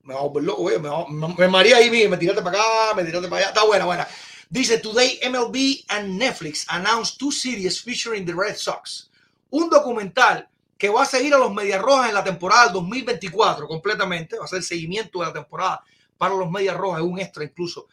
me 0.03 0.13
va 0.13 0.19
a 0.19 0.23
volver 0.23 0.43
loco, 0.43 0.63
me, 1.09 1.35
me, 1.35 1.47
maría 1.47 1.77
ahí, 1.77 2.07
me 2.07 2.17
tiraste 2.17 2.41
para 2.41 2.59
acá, 2.59 2.95
me 2.95 3.03
tiraste 3.03 3.27
para 3.27 3.41
allá, 3.41 3.49
está 3.49 3.65
buena, 3.65 3.85
buena. 3.85 4.07
Dice, 4.49 4.77
Today 4.77 5.19
MLB 5.29 5.83
and 5.89 6.17
Netflix 6.17 6.65
announced 6.69 7.19
two 7.19 7.31
series 7.31 7.81
featuring 7.81 8.25
the 8.25 8.33
Red 8.33 8.55
Sox. 8.55 9.09
Un 9.49 9.69
documental 9.69 10.47
que 10.77 10.89
va 10.89 11.03
a 11.03 11.05
seguir 11.05 11.33
a 11.33 11.37
los 11.37 11.53
Medias 11.53 11.81
Rojas 11.81 12.09
en 12.09 12.15
la 12.15 12.23
temporada 12.23 12.69
2024 12.69 13.67
completamente, 13.67 14.37
va 14.37 14.45
a 14.45 14.47
ser 14.47 14.63
seguimiento 14.63 15.19
de 15.19 15.25
la 15.25 15.33
temporada 15.33 15.83
para 16.17 16.35
los 16.35 16.49
Medias 16.49 16.77
Rojas, 16.77 17.01
un 17.01 17.19
extra 17.19 17.43
incluso 17.43 17.87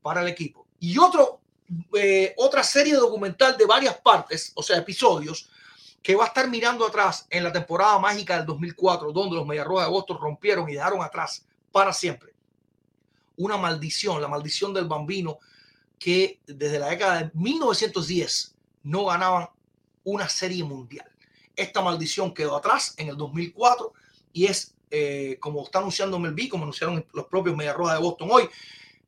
para 0.00 0.22
el 0.22 0.28
equipo. 0.28 0.66
Y 0.78 0.96
otro, 0.96 1.40
eh, 1.94 2.34
otra 2.38 2.62
serie 2.62 2.94
documental 2.94 3.56
de 3.56 3.66
varias 3.66 3.98
partes, 3.98 4.52
o 4.54 4.62
sea, 4.62 4.78
episodios, 4.78 5.50
que 6.02 6.14
va 6.14 6.24
a 6.24 6.28
estar 6.28 6.48
mirando 6.48 6.86
atrás 6.86 7.26
en 7.30 7.44
la 7.44 7.52
temporada 7.52 7.98
mágica 7.98 8.36
del 8.36 8.46
2004, 8.46 9.12
donde 9.12 9.36
los 9.36 9.46
Mediarrojas 9.46 9.86
de 9.86 9.92
Boston 9.92 10.18
rompieron 10.20 10.68
y 10.68 10.74
dejaron 10.74 11.02
atrás 11.02 11.46
para 11.70 11.92
siempre 11.92 12.30
una 13.40 13.56
maldición, 13.56 14.20
la 14.20 14.28
maldición 14.28 14.74
del 14.74 14.84
bambino, 14.84 15.38
que 15.98 16.40
desde 16.46 16.78
la 16.78 16.88
década 16.88 17.22
de 17.22 17.30
1910 17.32 18.54
no 18.82 19.06
ganaban 19.06 19.48
una 20.04 20.28
serie 20.28 20.62
mundial. 20.62 21.10
Esta 21.56 21.80
maldición 21.80 22.34
quedó 22.34 22.56
atrás 22.56 22.94
en 22.98 23.08
el 23.08 23.16
2004 23.16 23.92
y 24.34 24.46
es, 24.46 24.74
eh, 24.90 25.38
como 25.40 25.64
está 25.64 25.78
anunciando 25.78 26.18
MLB, 26.18 26.48
como 26.50 26.64
anunciaron 26.64 27.04
los 27.12 27.26
propios 27.26 27.56
Mediarrojas 27.56 27.96
de 27.96 28.02
Boston 28.02 28.28
hoy, 28.30 28.48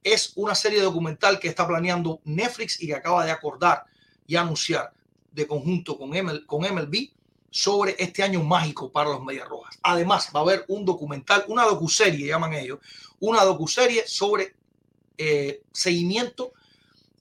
es 0.03 0.33
una 0.35 0.55
serie 0.55 0.81
documental 0.81 1.39
que 1.39 1.49
está 1.49 1.67
planeando 1.67 2.21
Netflix 2.25 2.81
y 2.83 2.87
que 2.87 2.95
acaba 2.95 3.25
de 3.25 3.31
acordar 3.31 3.85
y 4.27 4.37
anunciar 4.37 4.93
de 5.33 5.47
conjunto 5.47 5.99
con, 5.99 6.11
con 6.47 6.63
MLB 6.63 7.11
sobre 7.51 7.97
este 7.99 8.23
año 8.23 8.43
mágico 8.43 8.91
para 8.91 9.11
los 9.11 9.23
Medias 9.23 9.49
Rojas. 9.49 9.79
Además, 9.83 10.31
va 10.35 10.41
a 10.41 10.43
haber 10.43 10.65
un 10.69 10.85
documental, 10.85 11.45
una 11.49 11.65
docuserie, 11.65 12.29
llaman 12.29 12.55
ellos, 12.55 12.79
una 13.21 13.45
docuserie 13.45 14.07
sobre 14.07 14.55
eh, 15.19 15.63
seguimiento 15.71 16.53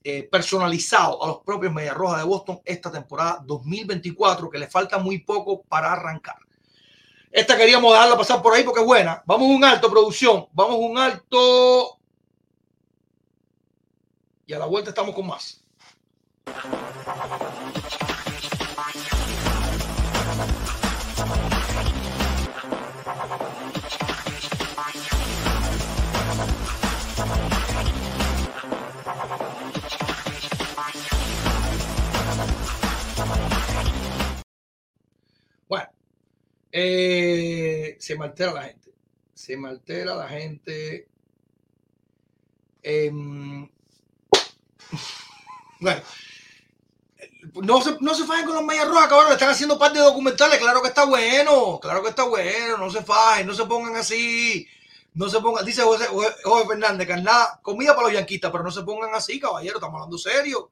eh, 0.02 0.24
personalizado 0.24 1.22
a 1.22 1.28
los 1.28 1.38
propios 1.40 1.72
Medias 1.72 1.94
Rojas 1.94 2.18
de 2.18 2.24
Boston 2.24 2.60
esta 2.64 2.90
temporada 2.90 3.42
2024, 3.44 4.50
que 4.50 4.58
le 4.58 4.68
falta 4.68 4.98
muy 4.98 5.18
poco 5.18 5.62
para 5.62 5.92
arrancar. 5.92 6.36
Esta 7.30 7.56
queríamos 7.56 7.92
dejarla 7.92 8.16
pasar 8.16 8.42
por 8.42 8.52
ahí 8.52 8.62
porque 8.62 8.80
es 8.80 8.86
buena. 8.86 9.22
Vamos 9.26 9.48
un 9.48 9.64
alto, 9.64 9.90
producción. 9.90 10.48
Vamos 10.52 10.76
un 10.78 10.98
alto. 10.98 11.98
Y 14.46 14.52
a 14.52 14.58
la 14.58 14.66
vuelta 14.66 14.90
estamos 14.90 15.14
con 15.14 15.26
más. 15.26 15.61
Bueno, 35.68 35.88
eh, 36.72 37.96
se 37.98 38.16
me 38.16 38.24
altera 38.24 38.52
la 38.52 38.62
gente. 38.64 38.92
Se 39.34 39.56
me 39.56 39.68
altera 39.68 40.14
la 40.14 40.28
gente. 40.28 41.08
Em, 42.82 43.68
bueno, 45.80 46.02
no 47.54 47.82
se, 47.82 47.96
no 48.00 48.14
se 48.14 48.24
fajen 48.24 48.46
con 48.46 48.54
los 48.54 48.64
Medias 48.64 48.88
Rojas, 48.88 49.08
cabrón. 49.08 49.32
Están 49.32 49.50
haciendo 49.50 49.78
parte 49.78 49.98
de 49.98 50.04
documentales. 50.04 50.58
Claro 50.58 50.80
que 50.80 50.88
está 50.88 51.04
bueno. 51.04 51.78
Claro 51.80 52.02
que 52.02 52.08
está 52.08 52.24
bueno. 52.24 52.78
No 52.78 52.90
se 52.90 53.02
fajen. 53.02 53.46
No 53.46 53.54
se 53.54 53.64
pongan 53.66 53.96
así. 53.96 54.66
No 55.14 55.28
se 55.28 55.40
pongan. 55.40 55.64
Dice 55.64 55.82
José, 55.82 56.06
José 56.06 56.66
Fernández, 56.66 57.06
carnada, 57.06 57.60
comida 57.62 57.94
para 57.94 58.08
los 58.08 58.14
yanquistas, 58.14 58.50
pero 58.50 58.64
no 58.64 58.70
se 58.70 58.82
pongan 58.82 59.14
así, 59.14 59.38
caballero. 59.38 59.76
Estamos 59.76 59.96
hablando 59.96 60.16
serio. 60.16 60.70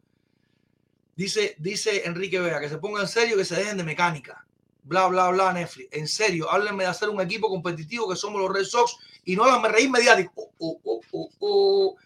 Dice, 1.15 1.55
dice 1.59 2.07
Enrique 2.07 2.41
Vega, 2.41 2.61
que 2.61 2.69
se 2.71 2.79
pongan 2.79 3.07
serio, 3.07 3.37
que 3.37 3.45
se 3.45 3.57
dejen 3.57 3.77
de 3.77 3.85
mecánica. 3.85 4.47
Bla, 4.83 5.07
bla, 5.09 5.29
bla, 5.29 5.53
Netflix. 5.53 5.93
En 5.93 6.09
serio, 6.09 6.51
háblenme 6.51 6.85
de 6.85 6.91
hacer 6.91 7.11
un 7.11 7.21
equipo 7.21 7.51
competitivo 7.51 8.09
que 8.09 8.17
somos 8.17 8.41
los 8.41 8.51
Red 8.51 8.65
Sox 8.65 8.97
y 9.27 9.37
no 9.37 9.47
las 9.47 9.61
me 9.61 9.69
reír 9.69 9.91
mediático. 9.91 10.51
Oh, 10.59 10.81
oh, 10.83 11.31
oh, 11.41 11.97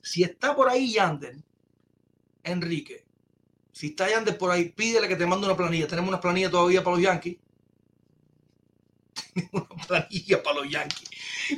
Si 0.00 0.22
está 0.22 0.54
por 0.54 0.68
ahí 0.68 0.92
Yander, 0.92 1.34
Enrique, 2.44 3.04
si 3.80 3.86
está 3.86 4.10
Yander 4.10 4.36
por 4.36 4.50
ahí, 4.50 4.68
pídele 4.68 5.08
que 5.08 5.16
te 5.16 5.24
mande 5.24 5.46
una 5.46 5.56
planilla. 5.56 5.86
Tenemos 5.86 6.10
una 6.10 6.20
planilla 6.20 6.50
todavía 6.50 6.84
para 6.84 6.96
los 6.96 7.02
Yankees. 7.02 7.38
Tenemos 9.32 9.70
una 9.70 9.86
planilla 9.86 10.42
para 10.42 10.56
los 10.56 10.70
Yankees. 10.70 11.10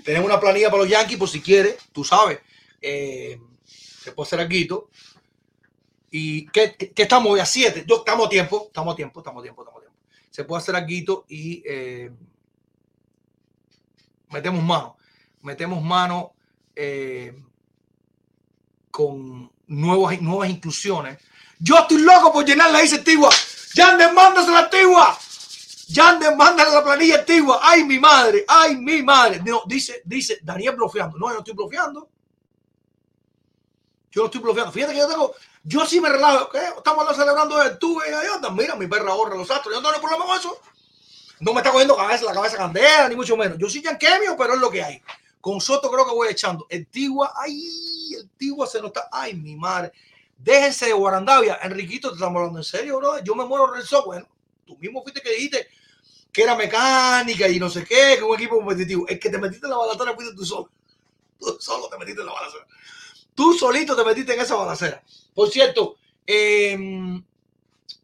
Tenemos 0.05 0.27
una 0.27 0.39
planilla 0.39 0.71
para 0.71 0.83
los 0.85 0.89
Yankees, 0.89 1.19
por 1.19 1.29
si 1.29 1.41
quieres, 1.41 1.79
tú 1.91 2.05
sabes. 2.05 2.39
Eh, 2.81 3.41
se 3.65 4.13
puede 4.13 4.29
hacer 4.29 4.39
aquí. 4.39 4.69
¿Y 6.13 6.47
qué, 6.47 6.77
qué, 6.95 7.03
estamos 7.03 7.33
hoy 7.33 7.41
a 7.41 7.45
7? 7.45 7.87
Estamos 7.89 8.27
a 8.27 8.29
tiempo, 8.29 8.67
estamos 8.69 8.93
a 8.93 8.97
tiempo, 8.97 9.19
estamos 9.19 9.41
a 9.41 9.43
tiempo, 9.43 9.63
estamos 9.63 9.83
tiempo. 9.83 9.99
Se 10.31 10.45
puede 10.45 10.63
hacer 10.63 10.77
aquí 10.77 11.05
y 11.29 11.61
eh, 11.67 12.13
metemos 14.31 14.63
mano. 14.63 14.97
Metemos 15.43 15.83
mano 15.83 16.35
eh, 16.77 17.35
con 18.93 19.51
nuevas, 19.67 20.23
nuevas 20.23 20.51
inclusiones. 20.51 21.19
Yo 21.63 21.79
estoy 21.79 21.99
loco 21.99 22.33
por 22.33 22.45
llenar 22.45 22.73
la 22.73 22.83
isla 22.83 22.99
antigua. 22.99 23.31
Yander, 23.75 24.13
mándase 24.13 24.51
la 24.51 24.61
antigua. 24.61 25.17
Yander, 25.89 26.35
mándale 26.37 26.73
la 26.73 26.83
planilla 26.83 27.21
antigua. 27.21 27.61
Ay, 27.63 27.85
mi 27.85 28.01
madre, 28.01 28.45
ay, 28.49 28.77
mi 28.77 29.01
madre. 29.03 29.41
No, 29.45 29.63
dice, 29.67 30.03
dice 30.05 30.41
Daniel 30.43 30.75
bloqueando. 30.75 31.17
No, 31.19 31.29
yo 31.29 31.35
no 31.35 31.39
estoy 31.39 31.55
bloqueando. 31.55 32.09
Yo 34.11 34.23
no 34.23 34.27
estoy 34.27 34.41
bloqueando. 34.41 34.73
Fíjate 34.73 34.93
que 34.93 34.99
yo 34.99 35.09
tengo, 35.09 35.35
yo 35.63 35.87
sí 35.87 36.01
me 36.01 36.09
relajo. 36.09 36.51
Estamos 36.53 37.17
celebrando 37.17 37.63
el 37.63 37.79
tuve 37.79 38.07
y 38.09 38.53
Mira, 38.53 38.75
mi 38.75 38.89
perra 38.89 39.13
ahorra 39.13 39.37
los 39.37 39.51
astros. 39.51 39.73
Yo 39.73 39.81
no 39.81 39.89
tengo 39.89 40.03
problema 40.03 40.27
con 40.27 40.37
eso. 40.37 40.61
No 41.39 41.53
me 41.53 41.61
está 41.61 41.71
cogiendo 41.71 41.97
cabeza, 41.97 42.25
la 42.25 42.33
cabeza 42.33 42.57
candela, 42.57 43.09
ni 43.09 43.15
mucho 43.15 43.37
menos. 43.37 43.57
Yo 43.59 43.69
sí 43.69 43.81
yanquemio, 43.81 44.37
pero 44.37 44.55
es 44.55 44.61
lo 44.61 44.71
que 44.71 44.83
hay. 44.83 45.03
Con 45.41 45.61
Soto 45.61 45.91
creo 45.91 46.05
que 46.05 46.13
voy 46.13 46.29
echando. 46.29 46.67
El 46.69 46.87
Tigua, 46.87 47.33
ay, 47.37 48.15
el 48.17 48.31
Tigua 48.31 48.67
se 48.67 48.81
nota. 48.81 49.09
Ay, 49.11 49.35
mi 49.35 49.55
madre. 49.57 49.93
Déjense 50.39 50.87
de 50.87 50.93
Guarandavia. 50.93 51.59
Enriquito, 51.63 52.09
te 52.09 52.15
estamos 52.15 52.37
hablando 52.37 52.59
en 52.59 52.65
serio, 52.65 52.99
bro. 52.99 53.23
Yo 53.23 53.35
me 53.35 53.45
muero 53.45 53.75
el 53.75 53.85
Bueno, 54.05 54.29
tú 54.67 54.77
mismo 54.79 55.03
fuiste 55.03 55.21
que 55.21 55.31
dijiste 55.31 55.69
que 56.33 56.43
era 56.43 56.57
mecánica 56.57 57.49
y 57.49 57.61
no 57.61 57.69
sé 57.69 57.85
qué, 57.85 58.17
que 58.17 58.23
un 58.23 58.35
equipo 58.35 58.57
competitivo. 58.57 59.07
Es 59.07 59.21
que 59.21 59.29
te 59.29 59.39
metiste 59.39 59.67
en 59.67 59.71
la 59.71 59.77
balacera, 59.77 60.15
fuiste 60.15 60.35
tú 60.35 60.45
solo. 60.45 60.71
Tú 61.39 61.57
solo 61.61 61.89
te 61.89 61.99
metiste 61.99 62.21
en 62.21 62.27
la 62.27 62.33
balacera. 62.33 62.67
Tú 63.35 63.55
solito 63.55 63.95
te 63.95 64.05
metiste 64.05 64.35
en 64.35 64.41
esa 64.41 64.55
balacera. 64.55 65.03
Por 65.35 65.51
cierto, 65.51 65.97
eh, 66.27 66.77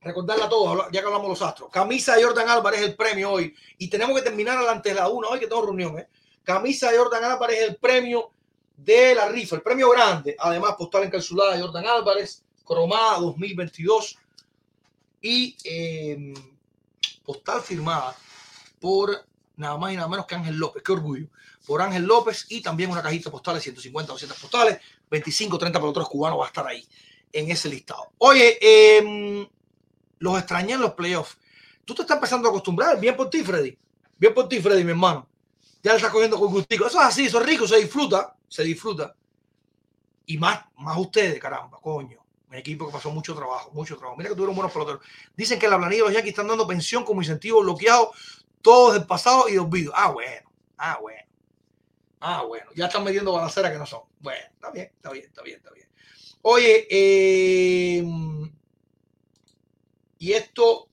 recordarle 0.02 0.44
a 0.44 0.48
todos, 0.48 0.86
ya 0.92 1.00
que 1.00 1.06
hablamos 1.06 1.22
de 1.22 1.28
los 1.28 1.42
astros. 1.42 1.70
Camisa 1.70 2.16
de 2.16 2.24
Jordan 2.24 2.48
Álvarez 2.48 2.80
es 2.80 2.86
el 2.88 2.96
premio 2.96 3.32
hoy. 3.32 3.54
Y 3.78 3.88
tenemos 3.88 4.16
que 4.16 4.22
terminar 4.22 4.58
antes 4.68 4.92
de 4.92 5.00
la 5.00 5.08
una 5.08 5.28
hoy 5.28 5.38
que 5.38 5.46
tengo 5.46 5.62
reunión. 5.62 5.98
¿eh? 5.98 6.08
Camisa 6.44 6.90
de 6.90 6.98
Jordan 6.98 7.24
Álvarez 7.24 7.60
es 7.60 7.68
el 7.68 7.76
premio 7.76 8.30
de 8.78 9.14
la 9.14 9.28
rifa, 9.28 9.56
el 9.56 9.62
premio 9.62 9.90
grande. 9.90 10.36
Además, 10.38 10.76
postal 10.78 11.04
encapsulada 11.04 11.54
de 11.54 11.62
Jordan 11.62 11.86
Álvarez, 11.86 12.44
cromada 12.64 13.18
2022 13.18 14.16
y 15.20 15.56
em, 15.64 16.34
postal 17.24 17.60
firmada 17.60 18.14
por 18.80 19.26
nada 19.56 19.76
más 19.76 19.92
y 19.92 19.96
nada 19.96 20.08
menos 20.08 20.26
que 20.26 20.36
Ángel 20.36 20.56
López. 20.56 20.82
Qué 20.82 20.92
orgullo. 20.92 21.26
Por 21.66 21.82
Ángel 21.82 22.04
López 22.04 22.46
y 22.48 22.62
también 22.62 22.90
una 22.90 23.02
cajita 23.02 23.30
postal 23.30 23.56
de 23.56 23.60
150, 23.60 24.12
200 24.12 24.38
postales, 24.38 24.78
25, 25.10 25.58
30 25.58 25.78
para 25.78 25.90
otros 25.90 26.08
cubanos 26.08 26.38
va 26.38 26.44
a 26.44 26.48
estar 26.48 26.66
ahí 26.66 26.86
en 27.32 27.50
ese 27.50 27.68
listado. 27.68 28.12
Oye, 28.18 28.58
eh, 28.60 29.48
los 30.20 30.38
extrañé 30.38 30.74
en 30.74 30.80
los 30.80 30.94
playoffs. 30.94 31.36
Tú 31.84 31.94
te 31.94 32.02
estás 32.02 32.16
empezando 32.16 32.48
a 32.48 32.50
acostumbrar. 32.52 32.98
Bien 33.00 33.16
por 33.16 33.28
ti, 33.28 33.42
Freddy. 33.42 33.76
Bien 34.16 34.32
por 34.32 34.48
ti, 34.48 34.60
Freddy, 34.60 34.84
mi 34.84 34.90
hermano. 34.90 35.26
Ya 35.82 35.92
le 35.92 35.96
estás 35.96 36.12
cogiendo 36.12 36.38
con 36.38 36.52
gustico. 36.52 36.86
Eso 36.86 37.00
es 37.00 37.06
así, 37.06 37.26
eso 37.26 37.40
es 37.40 37.46
rico, 37.46 37.66
se 37.66 37.78
disfruta. 37.78 38.37
Se 38.48 38.62
disfruta. 38.62 39.14
Y 40.26 40.38
más, 40.38 40.64
más 40.76 40.98
ustedes, 40.98 41.38
caramba, 41.38 41.78
coño. 41.80 42.24
Un 42.48 42.54
equipo 42.54 42.86
que 42.86 42.92
pasó 42.92 43.10
mucho 43.10 43.34
trabajo, 43.34 43.70
mucho 43.72 43.96
trabajo. 43.96 44.16
Mira 44.16 44.30
que 44.30 44.34
tuvieron 44.34 44.56
buenos 44.56 44.72
peloteros. 44.72 45.02
Dicen 45.36 45.58
que 45.58 45.68
la 45.68 45.76
planilla 45.76 46.02
de 46.02 46.08
los 46.08 46.14
Yankees 46.14 46.30
están 46.30 46.48
dando 46.48 46.66
pensión 46.66 47.04
como 47.04 47.20
incentivo 47.20 47.60
bloqueado 47.60 48.12
todos 48.62 48.94
del 48.94 49.06
pasado 49.06 49.48
y 49.48 49.52
de 49.52 49.58
olvido. 49.58 49.92
Ah, 49.94 50.10
bueno. 50.10 50.50
Ah, 50.76 50.98
bueno. 51.00 51.22
Ah, 52.20 52.42
bueno. 52.42 52.70
Ya 52.74 52.86
están 52.86 53.04
metiendo 53.04 53.32
balaceras 53.32 53.70
que 53.70 53.78
no 53.78 53.86
son. 53.86 54.02
Bueno, 54.20 54.44
está 54.52 54.70
bien, 54.70 54.90
está 54.94 55.10
bien, 55.10 55.26
está 55.26 55.42
bien, 55.42 55.56
está 55.58 55.70
bien. 55.70 55.88
Oye, 56.42 56.86
eh, 56.90 58.04
y 60.18 60.32
esto, 60.32 60.88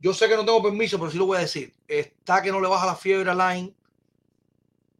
yo 0.00 0.12
sé 0.12 0.28
que 0.28 0.36
no 0.36 0.44
tengo 0.44 0.62
permiso, 0.62 0.98
pero 0.98 1.10
sí 1.10 1.18
lo 1.18 1.26
voy 1.26 1.38
a 1.38 1.40
decir. 1.40 1.74
Está 1.86 2.42
que 2.42 2.50
no 2.50 2.60
le 2.60 2.68
baja 2.68 2.86
la 2.86 2.96
fiebre 2.96 3.30
a 3.30 3.34
Line. 3.54 3.74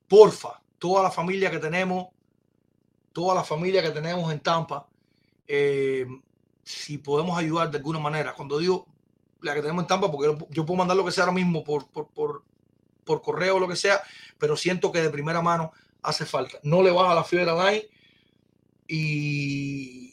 Porfa, 0.08 0.59
toda 0.81 1.05
la 1.05 1.12
familia 1.12 1.49
que 1.53 1.61
tenemos, 1.61 2.09
toda 3.12 3.36
la 3.36 3.44
familia 3.44 3.82
que 3.82 3.90
tenemos 3.90 4.32
en 4.32 4.40
Tampa, 4.40 4.89
eh, 5.47 6.07
si 6.65 6.98
podemos 6.98 7.39
ayudar 7.39 7.70
de 7.70 7.77
alguna 7.78 8.01
manera. 8.01 8.35
Cuando 8.35 8.59
digo 8.59 8.89
la 9.43 9.55
que 9.55 9.61
tenemos 9.61 9.85
en 9.85 9.89
Tampa, 9.89 10.11
porque 10.11 10.36
yo 10.51 10.66
puedo 10.66 10.78
mandar 10.78 10.97
lo 10.97 11.05
que 11.05 11.12
sea 11.12 11.24
ahora 11.24 11.35
mismo 11.35 11.62
por, 11.62 11.89
por, 11.89 12.09
por, 12.09 12.43
por 13.05 13.23
correo 13.23 13.57
o 13.57 13.61
lo 13.61 13.69
que 13.69 13.77
sea, 13.77 14.02
pero 14.39 14.57
siento 14.57 14.90
que 14.90 15.01
de 15.01 15.11
primera 15.11 15.40
mano 15.40 15.70
hace 16.02 16.27
falta. 16.27 16.59
No 16.65 16.82
le 16.82 16.90
baja 16.90 17.15
la 17.15 17.23
fiebre 17.23 17.51
a 17.51 17.70
Line 17.70 17.86
y 18.89 20.11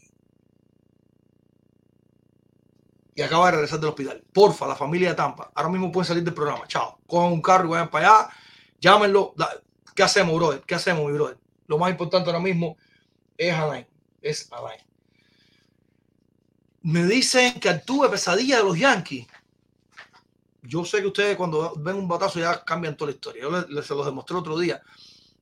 y 3.18 3.24
acaba 3.24 3.48
de 3.48 3.54
regresar 3.54 3.80
del 3.80 3.90
hospital. 3.90 4.24
Porfa, 4.32 4.68
la 4.68 4.76
familia 4.76 5.10
de 5.10 5.16
Tampa, 5.16 5.52
ahora 5.56 5.70
mismo 5.70 5.92
pueden 5.92 6.06
salir 6.06 6.24
del 6.24 6.36
programa. 6.36 6.68
Chao. 6.68 7.00
Cojan 7.08 7.32
un 7.32 7.42
carro 7.42 7.66
y 7.66 7.70
vayan 7.70 7.90
para 7.90 8.08
allá. 8.08 8.30
Llámenlo. 8.80 9.34
¿Qué 9.98 10.04
hacemos, 10.04 10.36
brother? 10.36 10.62
¿Qué 10.62 10.76
hacemos, 10.76 11.08
mi 11.08 11.14
brother? 11.14 11.40
Lo 11.66 11.80
más 11.80 11.90
importante 11.90 12.30
ahora 12.30 12.40
mismo 12.40 12.78
es 13.36 13.52
Alain. 13.52 13.88
Es 14.22 14.48
Alain. 14.52 14.80
Me 16.84 17.04
dicen 17.08 17.60
que 17.60 17.74
tuve 17.74 18.08
pesadilla 18.08 18.58
de 18.58 18.64
los 18.64 18.78
Yankees. 18.78 19.26
Yo 20.62 20.86
sé 20.86 21.02
que 21.02 21.08
ustedes 21.08 21.36
cuando 21.36 21.74
ven 21.78 21.96
un 21.96 22.08
batazo 22.08 22.40
ya 22.40 22.64
cambian 22.64 22.96
toda 22.96 23.10
la 23.10 23.16
historia. 23.16 23.42
Yo 23.42 23.50
les, 23.50 23.88
se 23.88 23.96
los 23.96 24.06
demostré 24.06 24.38
otro 24.38 24.60
día 24.60 24.84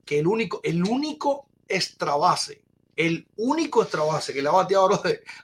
que 0.05 0.19
el 0.19 0.27
único, 0.27 0.61
el 0.63 0.81
único 0.85 1.47
extra 1.67 2.15
base 2.15 2.61
el 2.95 3.27
único 3.35 3.81
extra 3.81 4.03
base 4.03 4.33
que 4.33 4.41
le 4.41 4.47
ha 4.47 4.53
bateado 4.53 4.89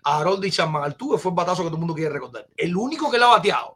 a 0.03 0.19
Harold 0.19 0.45
y 0.45 0.51
Chapman 0.51 0.85
al 0.85 0.95
tuve 0.95 1.17
fue 1.17 1.31
el 1.31 1.35
batazo 1.35 1.63
que 1.63 1.67
todo 1.67 1.75
el 1.75 1.81
mundo 1.81 1.93
quiere 1.93 2.13
recordar. 2.13 2.47
El 2.55 2.77
único 2.77 3.11
que 3.11 3.17
le 3.17 3.25
ha 3.25 3.27
bateado, 3.27 3.75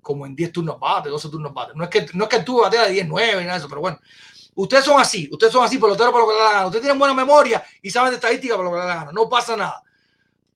como 0.00 0.26
en 0.26 0.34
10 0.34 0.50
turnos 0.50 0.80
bate, 0.80 1.10
12 1.10 1.28
turnos 1.28 1.54
bate. 1.54 1.74
No 1.76 1.84
es 1.84 1.90
que, 1.90 2.06
no 2.14 2.24
es 2.24 2.30
que 2.30 2.36
el 2.38 2.44
tuve 2.44 2.62
batea 2.62 2.86
de 2.86 2.90
10, 2.94 3.06
9 3.06 3.32
ni 3.34 3.40
nada 3.42 3.52
de 3.52 3.58
eso, 3.58 3.68
pero 3.68 3.82
bueno. 3.82 4.00
Ustedes 4.54 4.84
son 4.84 5.00
así, 5.00 5.28
ustedes 5.32 5.52
son 5.52 5.64
así, 5.64 5.78
peloteros 5.78 6.12
para 6.12 6.24
lo 6.24 6.30
que 6.30 6.36
le 6.36 6.42
da 6.42 6.52
gana. 6.52 6.66
Ustedes 6.66 6.82
tienen 6.82 6.98
buena 6.98 7.14
memoria 7.14 7.64
y 7.80 7.90
saben 7.90 8.10
de 8.10 8.16
estadística 8.16 8.56
para 8.56 8.68
lo 8.68 8.74
que 8.74 8.80
le 8.80 8.86
da 8.86 8.94
gana. 8.96 9.12
No 9.12 9.28
pasa 9.28 9.56
nada. 9.56 9.82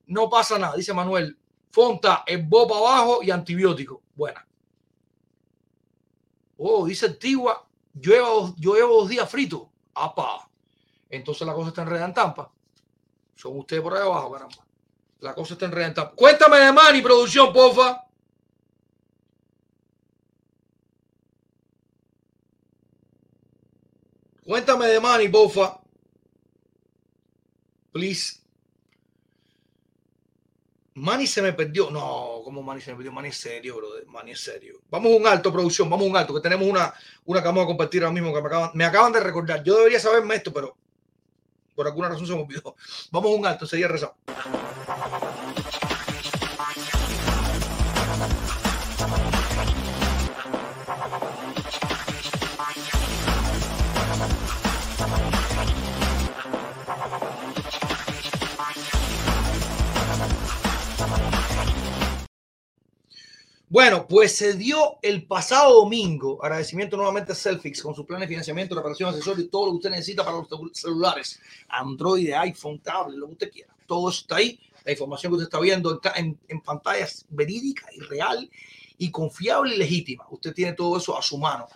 No 0.05 0.29
pasa 0.29 0.59
nada, 0.59 0.75
dice 0.75 0.93
Manuel. 0.93 1.37
Fonta, 1.71 2.23
el 2.25 2.43
bopa 2.43 2.77
abajo 2.77 3.23
y 3.23 3.31
antibiótico. 3.31 4.03
Buena. 4.15 4.45
Oh, 6.57 6.85
dice 6.85 7.09
Tigua, 7.11 7.67
yo 7.93 8.11
llevo, 8.13 8.55
yo 8.57 8.75
llevo 8.75 9.01
dos 9.01 9.09
días 9.09 9.29
frito. 9.29 9.69
Apa 9.93 10.47
entonces 11.09 11.47
la 11.47 11.53
cosa 11.53 11.69
está 11.69 11.81
enredada 11.83 12.07
en 12.07 12.13
Tampa. 12.13 12.51
Son 13.35 13.57
ustedes 13.57 13.81
por 13.81 13.95
ahí 13.95 14.01
abajo, 14.01 14.31
caramba. 14.31 14.65
La 15.19 15.33
cosa 15.33 15.53
está 15.53 15.65
enredada 15.65 15.87
en 15.87 15.93
Tampa. 15.93 16.15
Cuéntame 16.15 16.57
de 16.57 16.71
Manny, 16.71 17.01
producción, 17.01 17.53
porfa. 17.53 18.03
Cuéntame 24.47 24.87
de 24.87 25.01
Manny, 25.01 25.27
porfa. 25.27 25.77
Please. 27.91 28.39
Manny 30.93 31.27
se 31.27 31.41
me 31.41 31.51
perdió. 31.51 31.91
No, 31.91 32.39
¿cómo 32.45 32.63
Manny 32.63 32.79
se 32.79 32.91
me 32.91 32.95
perdió? 32.95 33.11
Manny 33.11 33.27
es 33.27 33.37
serio, 33.37 33.75
bro. 33.75 33.89
Manny 34.07 34.31
es 34.31 34.39
serio. 34.39 34.79
Vamos 34.89 35.11
a 35.11 35.15
un 35.17 35.27
alto, 35.27 35.51
producción. 35.51 35.89
Vamos 35.89 36.07
a 36.07 36.09
un 36.11 36.15
alto, 36.15 36.33
que 36.33 36.39
tenemos 36.39 36.65
una, 36.65 36.93
una 37.25 37.41
que 37.41 37.47
vamos 37.47 37.65
a 37.65 37.67
compartir 37.67 38.03
ahora 38.03 38.13
mismo 38.13 38.33
que 38.33 38.41
me 38.41 38.47
acaban, 38.47 38.71
me 38.73 38.85
acaban 38.85 39.11
de 39.11 39.19
recordar. 39.19 39.61
Yo 39.65 39.75
debería 39.75 39.99
saberme 39.99 40.35
esto, 40.35 40.53
pero 40.53 40.77
por 41.75 41.85
alguna 41.85 42.07
razón 42.07 42.25
se 42.25 42.33
me 42.33 42.41
olvidó. 42.41 42.73
Vamos 43.11 43.31
a 43.33 43.35
un 43.35 43.45
alto, 43.45 43.65
sería 43.65 43.89
rezado. 43.89 44.15
Bueno, 63.69 64.07
pues 64.07 64.33
se 64.33 64.53
dio 64.53 64.97
el 65.01 65.27
pasado 65.27 65.73
domingo, 65.81 66.39
agradecimiento 66.41 66.95
nuevamente 66.95 67.33
a 67.33 67.35
Selfix 67.35 67.81
con 67.81 67.93
su 67.93 68.05
plan 68.05 68.21
de 68.21 68.27
financiamiento, 68.27 68.73
reparación, 68.73 69.09
asesorio 69.09 69.43
y 69.43 69.49
todo 69.49 69.65
lo 69.65 69.71
que 69.73 69.77
usted 69.77 69.89
necesita 69.89 70.23
para 70.23 70.37
los 70.37 70.47
celulares, 70.71 71.41
Android, 71.67 72.31
iPhone, 72.31 72.79
tablet, 72.79 73.17
lo 73.17 73.27
que 73.27 73.33
usted 73.33 73.51
quiera. 73.51 73.75
Todo 73.85 74.09
está 74.09 74.37
ahí. 74.37 74.57
La 74.85 74.93
información 74.93 75.31
que 75.31 75.35
usted 75.35 75.47
está 75.47 75.59
viendo 75.59 75.99
en, 76.15 76.39
en, 76.47 76.61
pantalla 76.61 77.05
verídica 77.27 77.87
y 77.93 77.99
real 77.99 78.49
y 78.97 79.11
confiable 79.11 79.75
y 79.75 79.79
legítima. 79.79 80.25
Usted 80.29 80.53
tiene 80.53 80.71
todo 80.71 80.97
eso 80.97 81.17
a 81.17 81.21
su 81.21 81.37
mano 81.37 81.67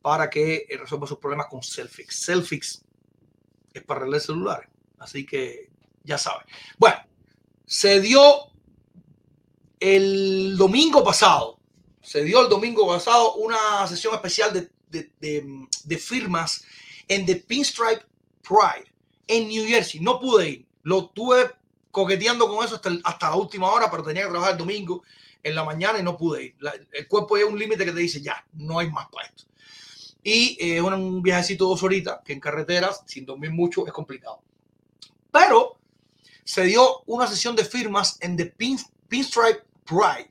para 0.00 0.30
que 0.30 0.64
resuelva 0.78 1.08
sus 1.08 1.18
problemas 1.18 1.48
con 1.48 1.60
Selfix. 1.60 2.14
Selfix 2.14 2.84
es 3.72 3.82
para 3.82 4.02
arreglar 4.02 4.20
celulares, 4.20 4.68
así 5.00 5.26
que 5.26 5.70
ya 6.04 6.18
sabe. 6.18 6.44
Bueno, 6.78 6.98
se 7.66 8.00
dio 8.00 8.53
el 9.84 10.56
domingo 10.56 11.04
pasado, 11.04 11.58
se 12.00 12.24
dio 12.24 12.40
el 12.40 12.48
domingo 12.48 12.88
pasado 12.88 13.34
una 13.34 13.86
sesión 13.86 14.14
especial 14.14 14.70
de, 14.90 15.98
firmas 15.98 16.64
en 17.06 17.26
The 17.26 17.36
Pinstripe 17.36 18.02
Pride 18.40 18.90
en 19.26 19.46
New 19.46 19.66
Jersey. 19.66 20.00
No 20.00 20.18
pude 20.18 20.48
ir, 20.48 20.66
lo 20.84 21.10
tuve 21.10 21.50
coqueteando 21.90 22.48
con 22.48 22.64
eso 22.64 22.76
hasta, 22.76 22.92
hasta 23.04 23.28
la 23.28 23.36
última 23.36 23.70
hora, 23.70 23.90
pero 23.90 24.02
tenía 24.02 24.22
que 24.22 24.30
trabajar 24.30 24.52
el 24.52 24.58
domingo 24.58 25.02
en 25.42 25.54
la 25.54 25.64
mañana 25.64 25.98
y 25.98 26.02
no 26.02 26.16
pude 26.16 26.44
ir. 26.44 26.54
el 26.90 27.06
cuerpo 27.06 27.36
es 27.36 27.44
un 27.44 27.58
límite 27.58 27.84
que 27.84 27.92
te 27.92 28.00
dice 28.00 28.22
ya, 28.22 28.42
no 28.54 28.78
hay 28.78 28.90
más 28.90 29.08
para 29.10 29.26
esto. 29.26 29.44
Y 30.22 30.56
eh, 30.60 30.80
un 30.80 31.20
viajecito 31.20 31.68
dos 31.68 31.82
horitas 31.82 32.20
que 32.24 32.32
en 32.32 32.40
carreteras, 32.40 33.02
sin 33.04 33.26
dormir 33.26 33.50
mucho, 33.50 33.86
es 33.86 33.92
complicado. 33.92 34.40
Pero 35.30 35.76
se 36.42 36.64
dio 36.64 37.02
una 37.04 37.26
sesión 37.26 37.54
de 37.54 37.66
firmas 37.66 38.16
en 38.22 38.34
The 38.38 38.46
Pinstripe 38.46 39.73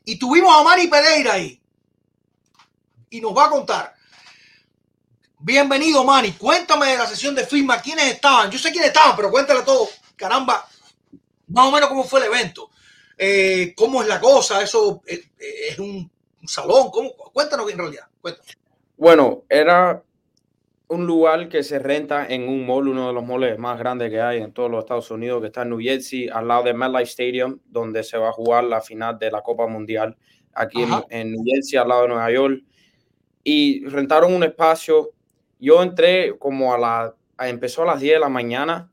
Y 0.06 0.18
tuvimos 0.18 0.56
a 0.56 0.64
Mari 0.64 0.88
Pereira 0.88 1.34
ahí. 1.34 1.62
Y 3.10 3.22
nos 3.22 3.36
va 3.38 3.46
a 3.46 3.50
contar. 3.50 3.94
Bienvenido, 5.38 6.04
Mani. 6.04 6.32
Cuéntame 6.32 6.88
de 6.88 6.98
la 6.98 7.06
sesión 7.06 7.36
de 7.36 7.46
firma. 7.46 7.80
¿Quiénes 7.80 8.14
estaban? 8.14 8.50
Yo 8.50 8.58
sé 8.58 8.72
quiénes 8.72 8.88
estaban, 8.90 9.16
pero 9.16 9.30
cuéntale 9.30 9.62
todo. 9.62 9.88
Caramba, 10.16 10.68
más 11.48 11.66
o 11.68 11.72
menos 11.72 11.90
cómo 11.90 12.04
fue 12.04 12.22
el 12.22 12.28
evento. 12.28 12.72
Eh, 13.18 13.74
¿Cómo 13.76 14.02
es 14.02 14.08
la 14.08 14.20
cosa? 14.20 14.62
¿Eso 14.62 15.04
eh, 15.06 15.24
es, 15.70 15.78
un, 15.78 16.10
salón? 16.48 16.90
Cuéntanos 17.32 17.70
en 17.72 17.78
realidad. 17.78 18.08
Bueno, 18.98 19.44
era 19.48 20.02
un 20.88 21.08
lugar 21.08 21.50
que 21.50 21.64
se 21.64 21.80
renta 21.80 22.28
en 22.28 22.48
un 22.48 22.66
mall, 22.66 22.88
uno 22.88 23.08
de 23.08 23.14
los 23.14 23.26
malls 23.26 23.58
más 23.58 23.80
grandes 23.80 24.10
que 24.10 24.22
hay 24.22 24.42
en 24.42 24.52
todos 24.52 24.70
los 24.70 24.84
Estados 24.84 25.10
Unidos, 25.12 25.42
que 25.42 25.48
está 25.48 25.64
en 25.64 25.70
New 25.70 25.80
Jersey, 25.80 26.30
al 26.30 26.48
lado 26.48 26.64
de 26.64 26.74
MetLife 26.74 27.04
Stadium, 27.04 27.60
donde 27.66 28.04
se 28.04 28.18
va 28.18 28.30
a 28.30 28.32
jugar 28.32 28.64
la 28.66 28.82
final 28.82 29.18
de 29.18 29.32
la 29.32 29.42
Copa 29.42 29.68
Mundial, 29.68 30.16
aquí 30.54 30.84
en, 31.10 31.32
New 31.32 31.44
Jersey, 31.46 31.80
al 31.80 31.88
lado 31.88 32.04
de 32.04 32.08
Nueva 32.10 32.32
York. 32.32 32.64
Y 33.44 33.86
rentaron 33.86 34.34
un 34.34 34.44
espacio. 34.44 35.12
Yo 35.60 35.82
entré 35.82 36.38
como 36.38 36.74
a 36.74 36.78
la, 36.78 37.16
empezó 37.48 37.84
a 37.84 37.86
las 37.86 38.00
10 38.02 38.16
de 38.16 38.20
la 38.20 38.30
mañana, 38.30 38.92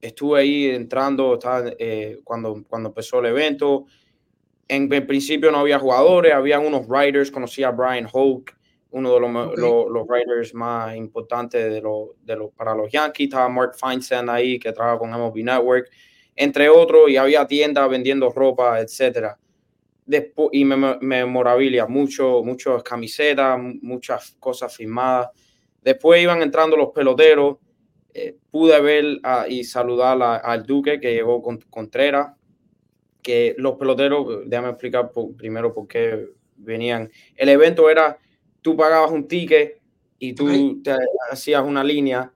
estuve 0.00 0.40
ahí 0.40 0.66
entrando 0.66 1.34
estaba, 1.34 1.64
eh, 1.78 2.20
cuando, 2.24 2.64
cuando 2.68 2.88
empezó 2.88 3.20
el 3.20 3.26
evento. 3.26 3.86
En, 4.68 4.92
en, 4.92 5.06
principio 5.06 5.50
no 5.50 5.58
había 5.58 5.78
jugadores, 5.78 6.32
había 6.32 6.58
unos 6.58 6.86
writers, 6.88 7.30
conocí 7.30 7.62
a 7.62 7.70
Brian 7.70 8.08
Hoke, 8.10 8.54
uno 8.92 9.14
de 9.14 9.20
los, 9.20 9.88
los, 9.88 10.06
writers 10.06 10.54
más 10.54 10.96
importantes 10.96 11.72
de 11.72 11.80
lo, 11.80 12.16
de 12.22 12.36
lo, 12.36 12.50
para 12.50 12.74
los 12.74 12.90
Yankees. 12.90 13.28
Estaba 13.28 13.48
Mark 13.48 13.74
Feinstein 13.74 14.28
ahí, 14.28 14.58
que 14.58 14.72
trabaja 14.72 14.98
con 14.98 15.10
MLB 15.10 15.44
Network, 15.44 15.88
entre 16.34 16.68
otros, 16.68 17.10
y 17.10 17.16
había 17.16 17.46
tiendas 17.46 17.88
vendiendo 17.88 18.30
ropa, 18.30 18.80
etcétera. 18.80 19.38
Después, 20.06 20.50
y 20.52 20.64
memorabilia, 20.64 21.86
mucho, 21.86 22.42
muchas 22.42 22.82
camisetas, 22.82 23.58
muchas 23.80 24.36
cosas 24.40 24.74
firmadas. 24.74 25.28
Después 25.82 26.20
iban 26.22 26.42
entrando 26.42 26.76
los 26.76 26.90
peloteros. 26.90 27.58
Eh, 28.12 28.36
pude 28.50 28.80
ver 28.80 29.20
y 29.48 29.62
saludar 29.62 30.20
al 30.42 30.66
Duque 30.66 30.98
que 30.98 31.14
llegó 31.14 31.40
con 31.40 31.58
Contreras. 31.70 32.34
Que 33.22 33.54
los 33.58 33.76
peloteros, 33.76 34.48
déjame 34.48 34.70
explicar 34.70 35.12
primero 35.36 35.72
por 35.72 35.86
qué 35.86 36.30
venían. 36.56 37.10
El 37.36 37.50
evento 37.50 37.88
era 37.88 38.18
tú 38.62 38.76
pagabas 38.76 39.10
un 39.10 39.26
ticket 39.26 39.80
y 40.18 40.32
tú 40.34 40.82
te 40.82 40.94
hacías 41.30 41.62
una 41.64 41.82
línea 41.82 42.32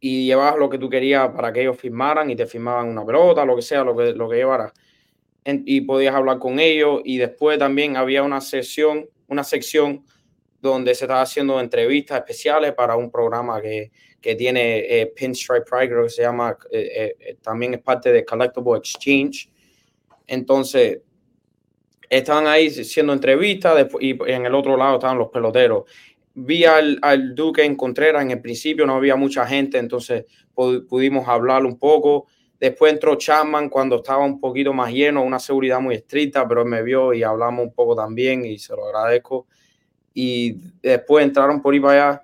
y 0.00 0.26
llevabas 0.26 0.58
lo 0.58 0.68
que 0.68 0.78
tú 0.78 0.88
querías 0.88 1.30
para 1.30 1.52
que 1.52 1.62
ellos 1.62 1.78
firmaran 1.78 2.30
y 2.30 2.36
te 2.36 2.46
firmaban 2.46 2.88
una 2.88 3.04
pelota, 3.04 3.44
lo 3.44 3.56
que 3.56 3.62
sea, 3.62 3.84
lo 3.84 3.96
que, 3.96 4.12
lo 4.12 4.28
que 4.28 4.36
llevaras. 4.36 4.72
y 5.44 5.80
podías 5.82 6.14
hablar 6.14 6.38
con 6.38 6.58
ellos 6.60 7.00
y 7.04 7.18
después 7.18 7.58
también 7.58 7.96
había 7.96 8.22
una 8.22 8.40
sesión, 8.40 9.08
una 9.28 9.44
sección 9.44 10.04
donde 10.60 10.94
se 10.94 11.04
estaba 11.04 11.22
haciendo 11.22 11.60
entrevistas 11.60 12.18
especiales 12.18 12.72
para 12.72 12.96
un 12.96 13.10
programa 13.10 13.60
que, 13.60 13.90
que 14.24 14.34
tiene 14.34 14.78
eh, 14.78 15.12
Pinstripe 15.14 15.66
Pride, 15.70 15.88
creo 15.90 16.04
que 16.04 16.08
se 16.08 16.22
llama, 16.22 16.56
eh, 16.72 17.14
eh, 17.20 17.36
también 17.42 17.74
es 17.74 17.82
parte 17.82 18.10
de 18.10 18.24
Collectible 18.24 18.78
Exchange. 18.78 19.50
Entonces, 20.26 21.00
estaban 22.08 22.46
ahí 22.46 22.68
haciendo 22.68 23.12
entrevistas 23.12 23.86
y 24.00 24.16
en 24.30 24.46
el 24.46 24.54
otro 24.54 24.76
lado 24.76 24.94
estaban 24.94 25.18
los 25.18 25.28
peloteros. 25.28 25.84
Vi 26.34 26.64
al, 26.64 26.98
al, 27.02 27.34
Duque 27.34 27.64
en 27.64 27.76
Contreras, 27.76 28.22
en 28.22 28.32
el 28.32 28.40
principio 28.40 28.86
no 28.86 28.96
había 28.96 29.14
mucha 29.14 29.46
gente, 29.46 29.78
entonces 29.78 30.24
pudimos 30.54 31.28
hablar 31.28 31.64
un 31.64 31.78
poco. 31.78 32.26
Después 32.58 32.92
entró 32.92 33.16
Chapman 33.16 33.68
cuando 33.68 33.96
estaba 33.96 34.24
un 34.24 34.40
poquito 34.40 34.72
más 34.72 34.92
lleno, 34.92 35.22
una 35.22 35.38
seguridad 35.38 35.80
muy 35.80 35.96
estricta, 35.96 36.46
pero 36.48 36.62
él 36.62 36.68
me 36.68 36.82
vio 36.82 37.12
y 37.12 37.22
hablamos 37.22 37.66
un 37.66 37.72
poco 37.72 37.94
también 37.94 38.44
y 38.44 38.58
se 38.58 38.74
lo 38.74 38.86
agradezco. 38.86 39.46
Y 40.14 40.56
después 40.80 41.24
entraron 41.24 41.60
por 41.60 41.74
ahí 41.74 41.80
para 41.80 42.08
allá. 42.08 42.22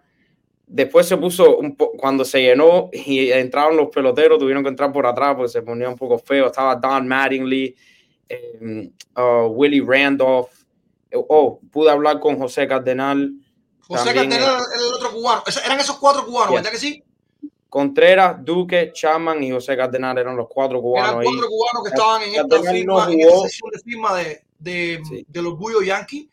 Después 0.66 1.06
se 1.06 1.16
puso, 1.16 1.58
un 1.58 1.74
cuando 1.74 2.24
se 2.24 2.40
llenó 2.40 2.88
y 2.92 3.30
entraron 3.32 3.76
los 3.76 3.88
peloteros, 3.88 4.38
tuvieron 4.38 4.62
que 4.62 4.68
entrar 4.68 4.92
por 4.92 5.04
atrás 5.04 5.34
porque 5.34 5.48
se 5.50 5.62
ponía 5.62 5.88
un 5.88 5.96
poco 5.96 6.16
feo. 6.18 6.46
Estaba 6.46 6.76
Don 6.76 7.08
Mattingly, 7.08 7.74
eh, 8.30 8.90
uh, 9.16 9.46
Willie 9.48 9.82
Randolph. 9.84 10.48
Oh, 11.12 11.58
pude 11.72 11.90
hablar 11.90 12.20
con 12.20 12.38
José 12.38 12.68
Cardenal. 12.68 13.32
José 13.80 14.14
Cardenal 14.14 14.38
era 14.38 14.58
el 14.58 14.94
otro 14.94 15.10
cubano. 15.10 15.42
Eran 15.64 15.80
esos 15.80 15.98
cuatro 15.98 16.24
cubanos, 16.24 16.54
¿verdad 16.54 16.70
que 16.70 16.78
sí? 16.78 17.02
Contreras, 17.68 18.36
Duque, 18.44 18.92
Chapman 18.94 19.42
y 19.42 19.50
José 19.50 19.76
Cardenal 19.76 20.16
eran 20.18 20.36
los 20.36 20.46
cuatro 20.48 20.80
cubanos. 20.80 21.22
Eran 21.22 21.24
cuatro 21.24 21.48
cubanos 21.48 21.82
que 21.82 21.88
estaban 21.88 22.22
en 22.22 22.34
esta, 22.34 22.72
firma, 22.72 23.12
en 23.12 23.40
sesión 23.48 23.70
de 23.70 23.78
firma 23.80 24.16
de, 24.16 24.44
de, 24.58 25.24
del 25.26 25.46
orgullo 25.46 25.82
yankee. 25.82 26.30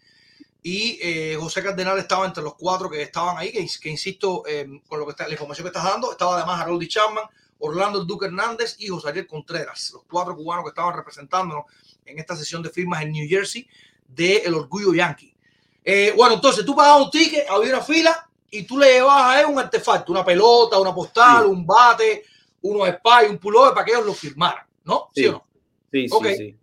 Y 0.62 1.00
eh, 1.02 1.38
José 1.40 1.64
Cardenal 1.64 1.98
estaba 1.98 2.26
entre 2.26 2.44
los 2.44 2.56
cuatro 2.56 2.90
que 2.90 3.02
estaban 3.02 3.38
ahí, 3.38 3.52
que, 3.52 3.66
que 3.82 3.90
insisto, 3.90 4.44
eh, 4.48 4.68
con 4.88 5.00
lo 5.00 5.06
que 5.06 5.12
está, 5.12 5.26
la 5.26 5.34
información 5.34 5.64
que 5.64 5.70
estás 5.70 5.84
dando, 5.84 6.12
estaba 6.12 6.36
además 6.36 6.62
Harold 6.62 6.88
Chapman, 6.88 7.24
Orlando 7.60 8.04
Duque 8.04 8.28
Hernández 8.28 8.76
y 8.80 8.88
José 8.88 9.10
Ariel 9.10 9.28
Contreras, 9.28 9.92
los 9.94 10.04
cuatro 10.10 10.36
cubanos 10.36 10.64
que 10.64 10.70
estaban 10.70 10.96
representándonos 10.96 11.66
en 12.08 12.20
esta 12.20 12.36
sesión 12.36 12.64
de 12.64 12.70
firmas 12.70 13.02
en 13.02 13.12
New 13.12 13.28
Jersey 13.28 13.68
de 14.08 14.38
El 14.38 14.54
Orgullo 14.54 14.94
Yankee. 14.94 15.34
Eh, 15.84 16.14
bueno, 16.16 16.36
entonces 16.36 16.66
tú 16.66 16.76
pagabas 16.76 17.06
un 17.06 17.12
ticket, 17.12 17.50
había 17.50 17.74
una 17.74 17.84
fila 17.84 18.30
y 18.50 18.64
tú 18.64 18.78
le 18.78 18.94
llevabas 18.94 19.36
a 19.36 19.42
él 19.42 19.48
un 19.48 19.60
artefacto, 19.60 20.12
una 20.12 20.26
pelota, 20.26 20.80
una 20.80 20.94
postal, 20.94 21.46
un 21.46 21.66
bate, 21.66 22.26
unos 22.62 22.90
spy, 22.90 23.30
un 23.30 23.38
pullover 23.38 23.74
para 23.74 23.86
que 23.86 23.92
ellos 23.92 24.06
lo 24.06 24.14
firmaran, 24.14 24.66
¿no? 24.84 25.10
¿Sí, 25.14 25.28
o 25.28 25.34
no? 25.34 25.48
Sí, 25.92 26.08
sí, 26.10 26.36
sí. 26.36 26.58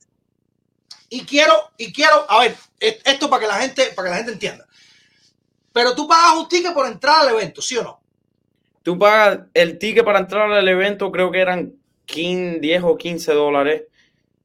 Y 1.11 1.25
quiero, 1.25 1.55
y 1.77 1.93
quiero, 1.93 2.27
a 2.29 2.41
ver, 2.41 2.57
esto 2.81 3.31
para 3.31 3.41
que 3.41 3.47
la 3.47 3.61
gente, 3.61 3.93
para 3.95 4.09
que 4.09 4.11
la 4.11 4.17
gente 4.17 4.33
entienda. 4.33 4.67
Pero 5.73 5.95
tú 5.95 6.07
pagas 6.07 6.37
un 6.37 6.49
ticket 6.49 6.75
por 6.75 6.87
entrar 6.87 7.21
al 7.21 7.35
evento, 7.35 7.63
¿sí 7.63 7.77
o 7.77 7.83
no? 7.83 8.01
Tú 8.83 8.99
pagas 8.99 9.41
el 9.55 9.79
ticket 9.79 10.05
para 10.05 10.19
entrar 10.19 10.51
al 10.51 10.69
evento, 10.69 11.11
creo 11.11 11.31
que 11.31 11.41
eran 11.41 11.75
15, 12.07 12.61
10 12.61 12.83
o 12.83 12.97
15 12.97 13.33
dólares 13.33 13.83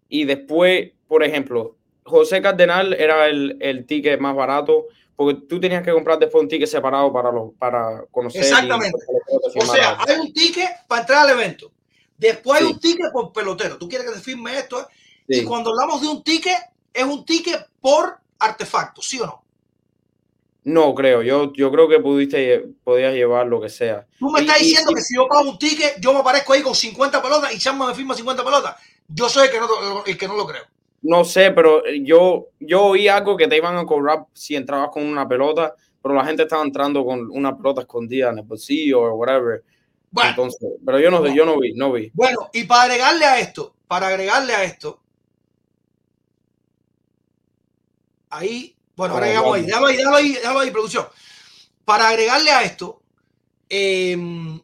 y 0.09 0.25
después, 0.25 0.91
por 1.07 1.23
ejemplo, 1.23 1.77
José 2.03 2.41
Cardenal 2.41 2.93
era 2.93 3.27
el, 3.27 3.57
el 3.61 3.85
ticket 3.85 4.19
más 4.19 4.35
barato 4.35 4.87
porque 5.19 5.41
tú 5.49 5.59
tenías 5.59 5.83
que 5.83 5.91
comprar 5.91 6.17
después 6.17 6.41
un 6.41 6.47
ticket 6.47 6.69
separado 6.69 7.11
para, 7.11 7.29
los, 7.29 7.51
para 7.59 8.05
conocer. 8.09 8.41
Exactamente. 8.41 8.97
o 9.27 9.65
sea, 9.65 9.97
hay 10.07 10.17
un 10.17 10.31
ticket 10.31 10.69
para 10.87 11.01
entrar 11.01 11.25
al 11.25 11.31
evento. 11.31 11.69
Después 12.17 12.61
hay 12.61 12.67
un 12.67 12.79
ticket 12.79 13.11
por 13.11 13.33
pelotero. 13.33 13.77
Tú 13.77 13.89
quieres 13.89 14.07
que 14.07 14.13
te 14.13 14.21
firme 14.21 14.57
esto. 14.57 14.87
Y 15.27 15.43
cuando 15.43 15.71
hablamos 15.71 16.01
de 16.01 16.07
un 16.07 16.23
ticket, 16.23 16.55
es 16.93 17.03
un 17.03 17.25
ticket 17.25 17.67
por 17.81 18.17
artefacto, 18.39 19.01
¿sí 19.01 19.19
o 19.19 19.25
no? 19.25 19.43
No 20.63 20.95
creo, 20.95 21.21
yo, 21.21 21.51
yo 21.51 21.69
creo 21.69 21.89
que 21.89 21.99
pudiste, 21.99 22.67
podías 22.85 23.13
llevar 23.13 23.45
lo 23.47 23.59
que 23.59 23.67
sea. 23.67 24.07
Tú 24.19 24.29
me 24.29 24.39
estás 24.39 24.59
diciendo 24.59 24.93
que 24.93 25.01
si 25.01 25.15
yo 25.15 25.27
pago 25.27 25.49
un 25.49 25.59
ticket, 25.59 25.99
yo 25.99 26.13
me 26.13 26.19
aparezco 26.19 26.53
ahí 26.53 26.61
con 26.61 26.73
50 26.73 27.21
pelotas 27.21 27.53
y 27.53 27.59
Chamba 27.59 27.87
me 27.87 27.93
firma 27.93 28.15
50 28.15 28.41
pelotas. 28.41 28.75
Yo 29.09 29.27
soy 29.29 29.47
el 29.47 29.51
que 29.51 29.59
no, 29.59 30.05
el 30.05 30.17
que 30.17 30.27
no 30.27 30.35
lo 30.35 30.45
creo. 30.47 30.63
No 31.01 31.23
sé, 31.23 31.51
pero 31.51 31.83
yo, 32.03 32.49
yo 32.59 32.85
oí 32.85 33.07
algo 33.07 33.37
que 33.37 33.47
te 33.47 33.57
iban 33.57 33.77
a 33.77 33.85
cobrar 33.85 34.25
si 34.33 34.55
entrabas 34.55 34.89
con 34.89 35.03
una 35.03 35.27
pelota, 35.27 35.73
pero 36.01 36.13
la 36.13 36.25
gente 36.25 36.43
estaba 36.43 36.63
entrando 36.63 37.05
con 37.05 37.29
una 37.31 37.55
pelota 37.55 37.81
escondida 37.81 38.29
en 38.29 38.39
el 38.39 38.43
bolsillo 38.43 39.01
o 39.01 39.15
whatever. 39.15 39.63
Bueno, 40.11 40.29
Entonces, 40.31 40.69
pero 40.85 40.99
yo 40.99 41.11
no, 41.11 41.25
yo 41.27 41.45
no 41.45 41.59
vi, 41.59 41.73
no 41.73 41.91
vi. 41.91 42.11
Bueno, 42.13 42.49
y 42.53 42.63
para 42.65 42.83
agregarle 42.83 43.25
a 43.25 43.39
esto, 43.39 43.75
para 43.87 44.07
agregarle 44.07 44.53
a 44.53 44.63
esto, 44.63 45.01
ahí, 48.29 48.75
bueno, 48.95 49.13
ahora 49.13 49.27
llegamos 49.27 49.55
ahí, 49.55 49.65
déjalo 49.65 49.87
ahí, 49.87 49.97
déjalo 49.97 50.15
ahí, 50.15 50.33
déjalo 50.33 50.59
ahí, 50.59 50.71
producción. 50.71 51.07
Para 51.85 52.09
agregarle 52.09 52.51
a 52.51 52.63
esto, 52.63 53.01
em, 53.69 54.59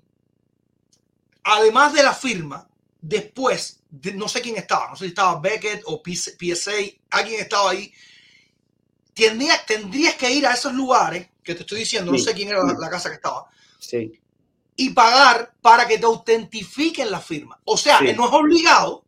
además 1.44 1.94
de 1.94 2.04
la 2.04 2.14
firma, 2.14 2.68
después, 3.08 3.82
no 4.16 4.28
sé 4.28 4.42
quién 4.42 4.58
estaba, 4.58 4.90
no 4.90 4.96
sé 4.96 5.06
si 5.06 5.10
estaba 5.10 5.40
Beckett 5.40 5.84
o 5.86 6.02
PSA, 6.04 6.72
alguien 7.12 7.42
estaba 7.42 7.72
ahí. 7.72 7.92
Tendrías, 9.14 9.66
tendrías 9.66 10.16
que 10.16 10.30
ir 10.32 10.46
a 10.46 10.54
esos 10.54 10.74
lugares 10.74 11.30
que 11.44 11.54
te 11.56 11.62
estoy 11.62 11.80
diciendo, 11.80 12.12
no 12.12 12.18
sé 12.18 12.34
quién 12.34 12.50
era 12.50 12.64
la, 12.64 12.90
casa 12.90 13.10
que 13.10 13.16
estaba. 13.16 13.46
Sí. 13.80 14.20
Y 14.76 14.90
pagar 14.90 15.54
para 15.62 15.88
que 15.88 15.98
te 15.98 16.06
autentifiquen 16.06 17.12
la 17.12 17.22
firma. 17.22 17.60
O 17.64 17.78
sea, 17.78 18.02
no 18.02 18.26
es 18.26 18.34
obligado, 18.34 19.06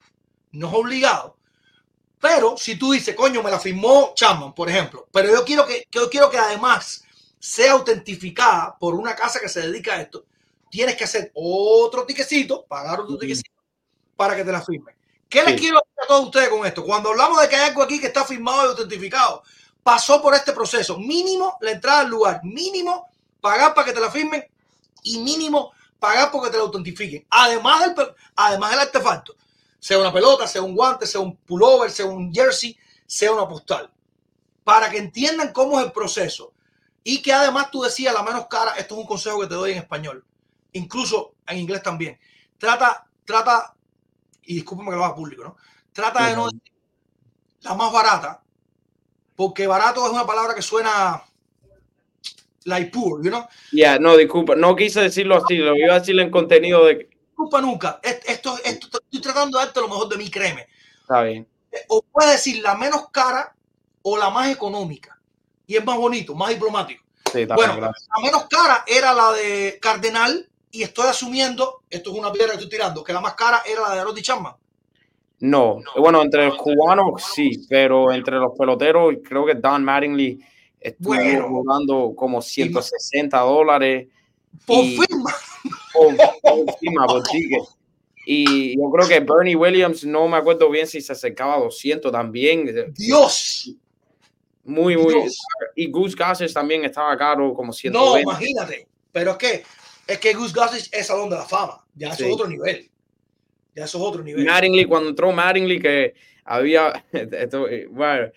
no 0.52 0.68
es 0.70 0.74
obligado. 0.74 1.38
Pero 2.20 2.56
si 2.58 2.78
tú 2.78 2.94
dices, 2.94 3.16
coño, 3.16 3.44
me 3.44 3.52
la 3.52 3.60
firmó 3.60 4.14
Chapman, 4.16 4.54
por 4.54 4.70
ejemplo, 4.70 5.08
pero 5.12 5.30
yo 5.30 5.44
quiero 5.44 5.66
que, 5.66 5.88
yo 5.92 6.10
quiero 6.10 6.30
que 6.30 6.38
además 6.38 7.04
sea 7.40 7.74
autentificada 7.74 8.78
por 8.80 8.96
una 8.96 9.16
casa 9.16 9.40
que 9.40 9.50
se 9.50 9.62
dedica 9.62 9.94
a 9.94 10.02
esto, 10.02 10.26
tienes 10.70 10.96
que 10.96 11.04
hacer 11.04 11.32
otro 11.36 12.06
tiquecito, 12.06 12.66
pagar 12.66 13.02
otro 13.02 13.18
tiquecito 13.18 13.57
para 14.18 14.36
que 14.36 14.44
te 14.44 14.52
la 14.52 14.62
firme. 14.62 14.98
¿Qué 15.30 15.44
les 15.44 15.60
quiero 15.60 15.80
decir 15.80 16.04
a 16.04 16.08
todos 16.08 16.26
ustedes 16.26 16.50
con 16.50 16.66
esto? 16.66 16.84
Cuando 16.84 17.10
hablamos 17.10 17.42
de 17.42 17.48
que 17.48 17.56
hay 17.56 17.70
algo 17.70 17.84
aquí 17.84 18.00
que 18.00 18.08
está 18.08 18.26
firmado 18.26 18.66
y 18.66 18.70
autentificado, 18.70 19.44
pasó 19.84 20.22
por 20.22 20.34
este 20.34 20.52
proceso. 20.52 20.98
Mínimo 20.98 21.58
la 21.62 21.72
entrada 21.72 22.02
al 22.02 22.10
lugar, 22.10 22.42
mínimo 22.44 23.10
pagar 23.40 23.74
para 23.74 23.86
que 23.86 23.94
te 23.94 24.00
la 24.00 24.12
firmen 24.12 24.44
y 25.04 25.20
mínimo 25.20 25.72
pagar 26.00 26.32
porque 26.32 26.50
te 26.50 26.58
la 26.58 26.64
autentifiquen. 26.64 27.26
Además 27.30 27.96
del, 27.96 28.16
además 28.36 28.72
del 28.72 28.80
artefacto, 28.80 29.36
sea 29.80 30.00
una 30.00 30.12
pelota, 30.12 30.48
sea 30.48 30.62
un 30.62 30.76
guante, 30.76 31.06
sea 31.06 31.22
un 31.22 31.36
pullover, 31.36 31.92
sea 31.92 32.06
un 32.06 32.34
jersey, 32.34 32.78
sea 33.06 33.32
una 33.32 33.48
postal. 33.48 33.92
Para 34.64 34.90
que 34.90 34.98
entiendan 34.98 35.54
cómo 35.54 35.80
es 35.80 35.86
el 35.86 35.92
proceso. 35.92 36.54
Y 37.04 37.22
que 37.22 37.32
además 37.32 37.72
tú 37.72 37.82
decías 37.82 38.14
la 38.14 38.24
menos 38.24 38.48
cara, 38.48 38.74
esto 38.74 38.96
es 38.96 39.02
un 39.02 39.08
consejo 39.08 39.40
que 39.40 39.48
te 39.48 39.56
doy 39.56 39.72
en 39.72 39.78
español, 39.78 40.26
incluso 40.74 41.36
en 41.48 41.60
inglés 41.60 41.82
también. 41.82 42.20
Trata, 42.58 43.08
trata 43.24 43.77
y 44.48 44.56
discúlpame 44.56 44.90
que 44.90 44.96
lo 44.96 45.06
haga 45.06 45.16
público, 45.16 45.44
¿no? 45.44 45.58
Trata 45.92 46.28
de 46.28 46.36
no 46.36 46.46
decir 46.46 46.62
la 47.62 47.74
más 47.76 47.92
barata, 47.92 48.42
porque 49.36 49.68
barato 49.68 50.06
es 50.06 50.12
una 50.12 50.26
palabra 50.26 50.56
que 50.56 50.62
suena 50.62 51.24
like 52.64 52.92
poor, 52.92 53.24
you 53.24 53.30
know? 53.30 53.46
Ya, 53.72 54.00
no, 54.00 54.16
disculpa, 54.16 54.56
no 54.56 54.76
quise 54.76 55.02
decirlo 55.02 55.38
así, 55.38 55.58
lo 55.58 55.76
iba 55.76 55.96
a 55.96 56.00
decir 56.00 56.18
en 56.20 56.32
contenido 56.32 56.86
de... 56.86 57.10
Disculpa 57.28 57.62
nunca, 57.62 58.00
esto, 58.02 58.58
esto, 58.64 59.00
estoy 59.00 59.22
tratando 59.22 59.60
de 59.60 59.66
darte 59.66 59.82
lo 59.82 59.90
mejor 59.90 60.10
de 60.10 60.18
mí, 60.18 60.30
créeme. 60.30 60.68
Está 61.02 61.22
bien. 61.24 61.48
O 61.90 62.02
puedes 62.02 62.32
decir 62.32 62.64
la 62.64 62.76
menos 62.76 63.10
cara 63.10 63.54
o 64.02 64.18
la 64.18 64.30
más 64.30 64.50
económica, 64.50 65.20
y 65.66 65.76
es 65.76 65.86
más 65.86 65.98
bonito, 65.98 66.34
más 66.34 66.50
diplomático. 66.50 67.04
Sí, 67.32 67.46
bueno, 67.46 67.82
la 67.82 68.22
menos 68.24 68.46
cara 68.50 68.86
era 68.88 69.14
la 69.14 69.34
de 69.34 69.78
Cardenal 69.82 70.50
y 70.72 70.84
estoy 70.84 71.08
asumiendo, 71.08 71.84
esto 71.90 72.12
es 72.12 72.20
una 72.20 72.32
piedra 72.32 72.50
que 72.50 72.64
estoy 72.64 72.70
tirando, 72.70 73.04
que 73.04 73.14
la 73.14 73.22
más 73.22 73.34
cara 73.34 73.62
era 73.66 73.82
la 73.82 73.96
de 73.96 74.00
Aroti 74.02 74.22
Chapman. 74.22 74.54
No, 75.40 75.82
bueno, 75.96 76.22
entre 76.24 76.48
los 76.48 76.58
cubanos 76.58 77.24
sí, 77.34 77.66
pero 77.70 78.12
entre 78.12 78.38
los 78.38 78.58
peloteros 78.58 79.16
creo 79.24 79.46
que 79.46 79.54
Don 79.54 79.84
Mattingly 79.84 80.40
estuvo 80.80 81.14
bueno, 81.14 82.16
como 82.16 82.42
160 82.42 83.38
dólares. 83.40 84.08
Por 84.66 84.84
firma. 84.84 85.36
Por, 85.94 86.78
firma, 86.80 87.06
por 87.06 87.24
Y 88.26 88.78
yo 88.78 88.90
creo 88.90 89.08
que 89.08 89.20
Bernie 89.20 89.56
Williams, 89.56 90.04
no 90.06 90.28
me 90.28 90.38
acuerdo 90.38 90.72
bien 90.72 90.88
si 90.88 91.02
se 91.02 91.12
acercaba 91.12 91.56
a 91.56 91.60
200 91.60 92.12
también. 92.12 92.94
Dios. 92.96 93.76
Muy, 94.64 94.98
muy. 94.98 95.14
Y 95.76 95.90
Goose 95.92 96.16
Gossage 96.16 96.52
también 96.52 96.84
estaba 96.84 97.16
caro, 97.16 97.54
como 97.54 97.72
120. 97.72 98.24
No, 98.26 98.32
imagínate. 98.32 98.88
Pero 99.12 99.32
es 99.32 99.38
que 99.38 99.64
es 100.08 100.20
que 100.20 100.34
Gus 100.34 100.54
Gossage 100.54 100.90
es 100.92 101.08
Salón 101.08 101.30
de 101.30 101.36
la 101.36 101.46
Fama. 101.46 101.86
Ya 101.96 102.10
eso 102.10 102.26
es 102.26 102.34
otro 102.34 102.48
nivel. 102.48 102.90
Ya 103.76 103.84
eso 103.84 103.98
es 103.98 104.04
otro 104.04 104.24
nivel. 104.24 104.46
Mattingly, 104.46 104.86
cuando 104.86 105.10
entró 105.10 105.32
Mattingly, 105.32 105.80
que 105.80 106.14
había 106.46 107.06
esto, 107.12 107.68
eh, 107.68 107.88
bueno, 107.90 108.32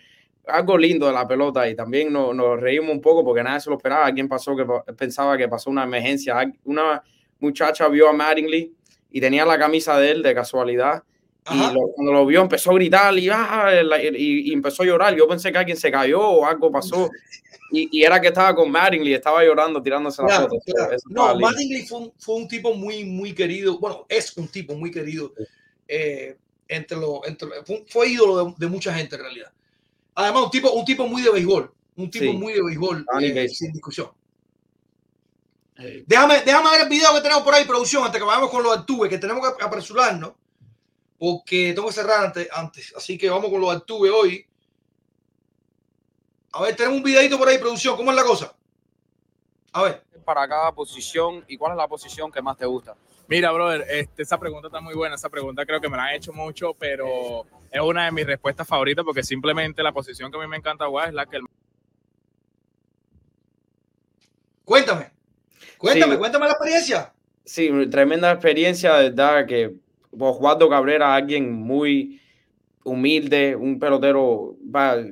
algo 0.47 0.77
lindo 0.77 1.07
de 1.07 1.13
la 1.13 1.27
pelota 1.27 1.69
y 1.69 1.75
también 1.75 2.11
nos, 2.11 2.35
nos, 2.35 2.59
reímos 2.59 2.91
un 2.91 3.01
poco 3.01 3.23
porque 3.23 3.43
nadie 3.43 3.61
se 3.61 3.69
lo 3.69 3.77
esperaba. 3.77 4.05
Alguien 4.05 4.27
pasó 4.27 4.55
que 4.55 4.65
pensaba 4.93 5.37
que 5.37 5.47
pasó 5.47 5.69
una 5.69 5.83
emergencia. 5.83 6.35
Una 6.65 7.01
muchacha 7.39 7.87
vio 7.87 8.09
a 8.09 8.13
Mattingly 8.13 8.73
y 9.11 9.21
tenía 9.21 9.45
la 9.45 9.57
camisa 9.57 9.97
de 9.97 10.11
él 10.11 10.23
de 10.23 10.35
casualidad. 10.35 11.03
Y 11.49 11.59
cuando 11.95 12.13
lo 12.13 12.25
vio 12.25 12.41
empezó 12.41 12.71
a 12.71 12.75
gritar 12.75 13.17
y, 13.17 13.27
ah, 13.29 13.71
y, 14.15 14.51
y, 14.51 14.53
empezó 14.53 14.83
a 14.83 14.85
llorar. 14.85 15.15
Yo 15.15 15.27
pensé 15.27 15.51
que 15.51 15.57
alguien 15.57 15.77
se 15.77 15.91
cayó 15.91 16.21
o 16.21 16.45
algo 16.45 16.71
pasó. 16.71 17.09
Y, 17.71 18.03
era 18.03 18.19
que 18.19 18.27
estaba 18.27 18.53
con 18.53 18.69
Mattingly, 18.69 19.13
estaba 19.13 19.43
llorando, 19.43 19.81
tirándose 19.81 20.21
la 20.21 20.41
foto. 20.41 20.57
No, 21.09 21.39
Mattingly 21.39 21.87
fue 21.87 22.35
un, 22.35 22.47
tipo 22.47 22.73
muy, 22.73 23.05
muy 23.05 23.33
querido. 23.33 23.79
Bueno, 23.79 24.05
es 24.07 24.35
un 24.37 24.49
tipo 24.49 24.75
muy 24.75 24.91
querido. 24.91 25.33
Eh, 25.87 26.37
entre 26.67 26.97
los, 26.97 27.19
entre, 27.25 27.49
fue, 27.87 28.09
ídolo 28.09 28.55
de, 28.57 28.67
mucha 28.67 28.93
gente 28.93 29.15
en 29.15 29.21
realidad. 29.21 29.51
Además, 30.15 30.43
un 30.45 30.51
tipo, 30.51 30.71
un 30.71 30.85
tipo 30.85 31.07
muy 31.07 31.21
de 31.21 31.31
béisbol. 31.31 31.73
Un 31.95 32.09
tipo 32.09 32.33
muy 32.33 32.53
de 32.53 32.63
béisbol, 32.63 33.05
eh, 33.21 33.49
sin 33.49 33.71
discusión. 33.71 34.09
Déjame, 36.05 36.41
déjame 36.45 36.71
ver 36.71 36.81
el 36.81 36.89
video 36.89 37.13
que 37.13 37.21
tenemos 37.21 37.43
por 37.43 37.55
ahí, 37.55 37.65
producción, 37.65 38.03
antes 38.05 38.19
que 38.19 38.25
vayamos 38.25 38.51
con 38.51 38.61
los 38.61 38.77
Altuve, 38.77 39.09
que 39.09 39.17
tenemos 39.17 39.55
que 39.57 39.63
apresurarnos, 39.63 40.33
porque 41.21 41.71
tengo 41.75 41.87
que 41.89 41.93
cerrar 41.93 42.25
antes. 42.25 42.49
antes. 42.51 42.95
Así 42.97 43.15
que 43.15 43.29
vamos 43.29 43.51
con 43.51 43.61
los 43.61 43.69
Altuve 43.69 44.09
hoy. 44.09 44.43
A 46.51 46.63
ver, 46.63 46.75
tenemos 46.75 46.97
un 46.97 47.03
videito 47.03 47.37
por 47.37 47.47
ahí, 47.47 47.59
producción. 47.59 47.95
¿Cómo 47.95 48.09
es 48.09 48.17
la 48.17 48.23
cosa? 48.23 48.55
A 49.71 49.83
ver. 49.83 50.03
Para 50.25 50.47
cada 50.47 50.71
posición, 50.71 51.45
¿y 51.47 51.57
cuál 51.57 51.73
es 51.73 51.77
la 51.77 51.87
posición 51.87 52.31
que 52.31 52.41
más 52.41 52.57
te 52.57 52.65
gusta? 52.65 52.95
Mira, 53.27 53.51
brother, 53.51 53.85
este, 53.87 54.23
esa 54.23 54.39
pregunta 54.39 54.67
está 54.69 54.81
muy 54.81 54.95
buena. 54.95 55.13
Esa 55.13 55.29
pregunta 55.29 55.63
creo 55.63 55.79
que 55.79 55.89
me 55.89 55.95
la 55.95 56.05
han 56.05 56.15
hecho 56.15 56.33
mucho, 56.33 56.73
pero 56.73 57.45
es 57.69 57.81
una 57.81 58.05
de 58.05 58.11
mis 58.11 58.25
respuestas 58.25 58.67
favoritas 58.67 59.05
porque 59.05 59.21
simplemente 59.21 59.83
la 59.83 59.91
posición 59.91 60.31
que 60.31 60.39
a 60.39 60.41
mí 60.41 60.47
me 60.47 60.57
encanta 60.57 60.87
jugar 60.87 61.09
es 61.09 61.13
la 61.13 61.27
que 61.27 61.37
el... 61.37 61.43
Cuéntame. 64.65 65.11
Cuéntame, 65.77 66.17
cuéntame 66.17 66.45
la 66.47 66.53
experiencia. 66.53 67.13
Sí, 67.45 67.69
tremenda 67.91 68.31
experiencia, 68.31 68.95
de 68.95 69.11
verdad, 69.11 69.45
que 69.45 69.75
Oswaldo 70.17 70.69
Cabrera, 70.69 71.15
alguien 71.15 71.51
muy 71.51 72.19
humilde, 72.83 73.55
un 73.55 73.79
pelotero, 73.79 74.55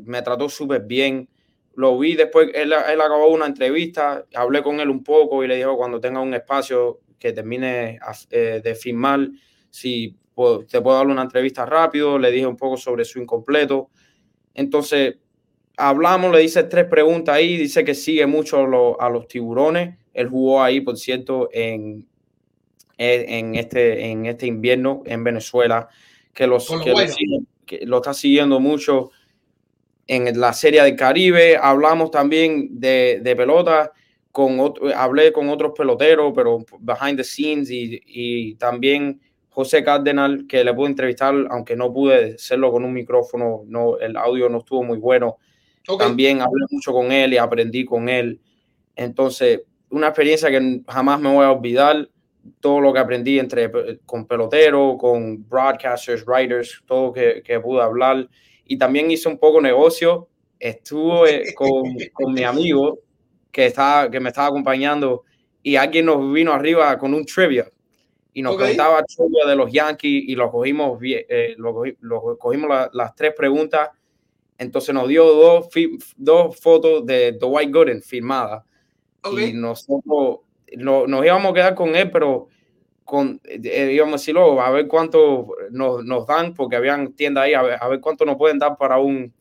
me 0.04 0.22
trató 0.22 0.50
súper 0.50 0.84
bien. 0.84 1.30
Lo 1.76 1.98
vi 1.98 2.16
después, 2.16 2.50
él, 2.54 2.74
acabó 2.74 3.28
una 3.28 3.46
entrevista, 3.46 4.26
hablé 4.36 4.62
con 4.62 4.80
él 4.80 4.90
un 4.90 5.04
poco 5.04 5.44
y 5.44 5.48
le 5.48 5.56
dijo 5.56 5.78
cuando 5.78 6.00
tenga 6.00 6.20
un 6.20 6.34
espacio 6.34 7.00
que 7.18 7.32
termine 7.32 8.00
eh, 8.32 8.62
de 8.64 8.76
firmar, 8.76 9.30
si 9.70 10.16
te 10.70 10.82
puedo 10.82 10.98
dar 10.98 11.08
una 11.08 11.22
entrevista 11.22 11.66
rápido, 11.66 12.18
le 12.18 12.32
dije 12.32 12.48
un 12.48 12.58
poco 12.58 12.78
sobre 12.78 13.06
su 13.06 13.20
incompleto. 13.20 13.90
Entonces, 14.54 15.18
hablamos, 15.78 16.32
le 16.32 16.44
hice 16.44 16.64
tres 16.64 16.86
preguntas 16.86 17.36
ahí, 17.36 17.58
dice 17.58 17.84
que 17.84 17.94
sigue 17.94 18.26
mucho 18.26 19.00
a 19.00 19.10
los 19.10 19.28
tiburones. 19.28 19.98
Él 20.14 20.28
jugó 20.28 20.64
ahí, 20.64 20.82
por 20.82 20.98
cierto, 20.98 21.50
en, 21.52 22.08
en, 23.00 23.56
este, 23.56 24.12
en 24.12 24.26
este 24.26 24.46
invierno 24.46 25.02
en 25.06 25.24
Venezuela, 25.24 25.88
que 26.34 26.46
los, 26.46 26.68
que 26.84 26.94
que 27.66 27.86
lo 27.86 27.98
está 27.98 28.14
siguiendo 28.14 28.60
mucho 28.60 29.12
en 30.08 30.40
la 30.40 30.54
Serie 30.54 30.82
del 30.82 30.96
Caribe. 30.96 31.56
Hablamos 31.56 32.10
también 32.10 32.80
de, 32.80 33.20
de 33.22 33.36
pelota, 33.36 33.92
con 34.32 34.74
hablé 34.96 35.32
con 35.32 35.50
otros 35.50 35.74
peloteros, 35.78 36.34
pero 36.36 36.66
behind 36.80 37.18
the 37.18 37.24
scenes 37.24 37.70
y, 37.70 38.02
y 38.06 38.56
también 38.56 39.22
José 39.50 39.84
Cardenal, 39.84 40.46
que 40.48 40.64
le 40.64 40.74
pude 40.74 40.90
entrevistar, 40.90 41.36
aunque 41.52 41.76
no 41.76 41.94
pude 41.94 42.36
hacerlo 42.36 42.72
con 42.72 42.84
un 42.84 42.94
micrófono, 42.94 43.64
no, 43.68 43.98
el 44.00 44.18
audio 44.18 44.50
no 44.50 44.60
estuvo 44.60 44.84
muy 44.84 44.98
bueno. 44.98 45.38
También 45.98 46.42
hablé 46.42 46.66
mucho 46.70 46.92
con 46.92 47.12
él 47.12 47.34
y 47.34 47.38
aprendí 47.38 47.84
con 47.84 48.10
él. 48.10 48.40
Entonces, 48.96 49.62
una 49.90 50.08
experiencia 50.08 50.50
que 50.50 50.82
jamás 50.88 51.20
me 51.20 51.34
voy 51.34 51.46
a 51.46 51.52
olvidar 51.52 52.10
todo 52.60 52.82
lo 52.82 52.94
que 52.94 53.00
aprendí 53.00 53.40
entre 53.40 53.72
con 54.06 54.26
pelotero, 54.26 54.98
con 54.98 55.48
broadcasters, 55.48 56.26
writers, 56.26 56.82
todo 56.86 57.14
que, 57.14 57.42
que 57.44 57.60
pude 57.60 57.82
hablar. 57.82 58.28
Y 58.66 58.78
también 58.78 59.10
hice 59.12 59.30
un 59.30 59.38
poco 59.38 59.62
negocio. 59.62 60.28
Estuve 60.60 61.54
con, 61.56 61.84
con 62.14 62.34
mi 62.34 62.44
amigo 62.44 63.00
que, 63.52 63.68
estaba, 63.68 64.10
que 64.10 64.20
me 64.20 64.30
estaba 64.30 64.48
acompañando 64.48 65.24
y 65.64 65.76
alguien 65.76 66.06
nos 66.06 66.32
vino 66.32 66.54
arriba 66.54 66.98
con 66.98 67.14
un 67.14 67.26
trivia 67.26 67.70
y 68.34 68.42
nos 68.42 68.58
contaba 68.58 69.04
trivia 69.04 69.46
de 69.48 69.56
los 69.56 69.72
Yankees 69.72 70.24
y 70.28 70.36
lo 70.36 70.52
cogimos, 70.52 71.00
eh, 71.04 71.56
lo, 71.58 72.38
cogimos 72.38 72.90
las 72.94 73.16
tres 73.16 73.34
preguntas. 73.36 73.90
Entonces 74.58 74.94
nos 74.94 75.08
dio 75.08 75.26
dos, 75.26 75.70
dos 76.16 76.60
fotos 76.60 77.06
de 77.06 77.34
Dwight 77.34 77.74
Gooden 77.74 78.02
firmadas. 78.02 78.64
Y 79.38 79.54
nosotros 79.54 80.40
nos 80.78 81.26
íbamos 81.26 81.52
a 81.52 81.54
quedar 81.54 81.76
con 81.76 81.96
él, 81.96 82.12
pero 82.12 82.48
con, 83.04 83.42
eh, 83.44 83.92
íbamos 83.94 84.14
a 84.14 84.18
decirlo, 84.18 84.62
a 84.62 84.70
ver 84.70 84.88
cuánto 84.88 85.48
nos, 85.72 86.04
nos, 86.06 86.28
dan, 86.28 86.54
porque 86.54 86.76
habían 86.76 87.14
tiendas 87.14 87.46
ahí, 87.46 87.54
a 87.54 87.62
ver, 87.62 87.78
a 87.82 87.88
ver 87.88 88.00
cuánto 88.00 88.24
nos 88.26 88.38
pueden 88.38 88.60
dar 88.60 88.78
para 88.78 89.00
un, 89.00 89.34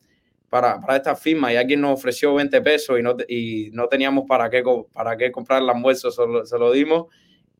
para, 0.49 0.79
para 0.79 0.95
esta 0.95 1.15
firma 1.15 1.53
y 1.53 1.55
alguien 1.55 1.81
nos 1.81 1.99
ofreció 1.99 2.33
20 2.33 2.61
pesos 2.61 2.99
y 2.99 3.03
no, 3.03 3.15
y 3.27 3.69
no 3.71 3.87
teníamos 3.87 4.25
para 4.27 4.49
qué, 4.49 4.63
para 4.91 5.15
qué 5.15 5.31
comprar 5.31 5.61
el 5.61 5.69
almuerzo, 5.69 6.09
solo, 6.09 6.45
se 6.45 6.57
lo 6.57 6.71
dimos, 6.71 7.07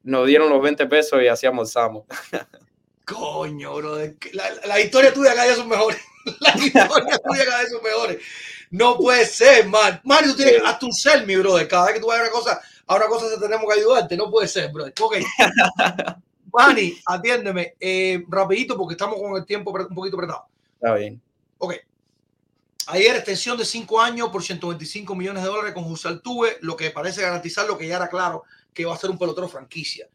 nos 0.03 0.25
dieron 0.25 0.49
los 0.49 0.61
20 0.61 0.87
pesos 0.87 1.21
y 1.21 1.27
así 1.27 1.45
almorzamos. 1.45 2.05
Coño, 3.05 3.75
bro, 3.75 3.97
la, 4.33 4.43
la 4.67 4.79
historia 4.79 5.13
tuya 5.13 5.33
cada 5.33 5.45
día 5.45 5.55
son 5.55 5.67
mejores. 5.67 5.99
La 6.41 6.51
historia 6.55 7.17
tuya 7.17 7.45
cada 7.45 7.61
vez 7.61 7.71
son 7.71 7.83
mejores. 7.83 8.19
No 8.69 8.97
puede 8.97 9.25
ser, 9.25 9.65
man. 9.67 9.99
Mario, 10.03 10.35
tienes 10.35 10.61
hasta 10.63 10.85
un 10.85 10.93
selfie, 10.93 11.37
brother. 11.37 11.67
Cada 11.67 11.85
vez 11.85 11.95
que 11.95 12.01
tú 12.01 12.07
vayas 12.07 12.27
a 12.27 12.29
una 12.29 12.31
cosa, 12.31 12.61
a 12.89 12.95
una 12.95 13.05
cosa 13.05 13.29
se 13.29 13.39
tenemos 13.39 13.71
que 13.71 13.79
ayudarte. 13.79 14.17
No 14.17 14.31
puede 14.31 14.47
ser, 14.47 14.71
brother. 14.71 14.93
Ok. 14.99 15.17
Manny, 16.51 16.99
atiéndeme 17.05 17.75
eh, 17.79 18.25
rapidito 18.27 18.75
porque 18.75 18.93
estamos 18.93 19.19
con 19.21 19.37
el 19.37 19.45
tiempo 19.45 19.69
un 19.71 19.95
poquito 19.95 20.17
apretado. 20.17 20.47
Está 20.73 20.95
bien. 20.95 21.21
Ok. 21.59 21.75
Ayer 22.87 23.15
extensión 23.15 23.55
de 23.59 23.65
5 23.65 24.01
años 24.01 24.29
por 24.29 24.41
125 24.41 25.13
millones 25.13 25.43
de 25.43 25.49
dólares 25.49 25.75
con 25.75 25.83
José 25.83 26.07
Altuve, 26.07 26.57
lo 26.61 26.75
que 26.75 26.89
parece 26.89 27.21
garantizar 27.21 27.67
lo 27.67 27.77
que 27.77 27.87
ya 27.87 27.97
era 27.97 28.09
claro, 28.09 28.43
que 28.73 28.85
va 28.85 28.95
a 28.95 28.97
ser 28.97 29.11
un 29.11 29.19
pelotero 29.19 29.47
franquicia. 29.47 30.09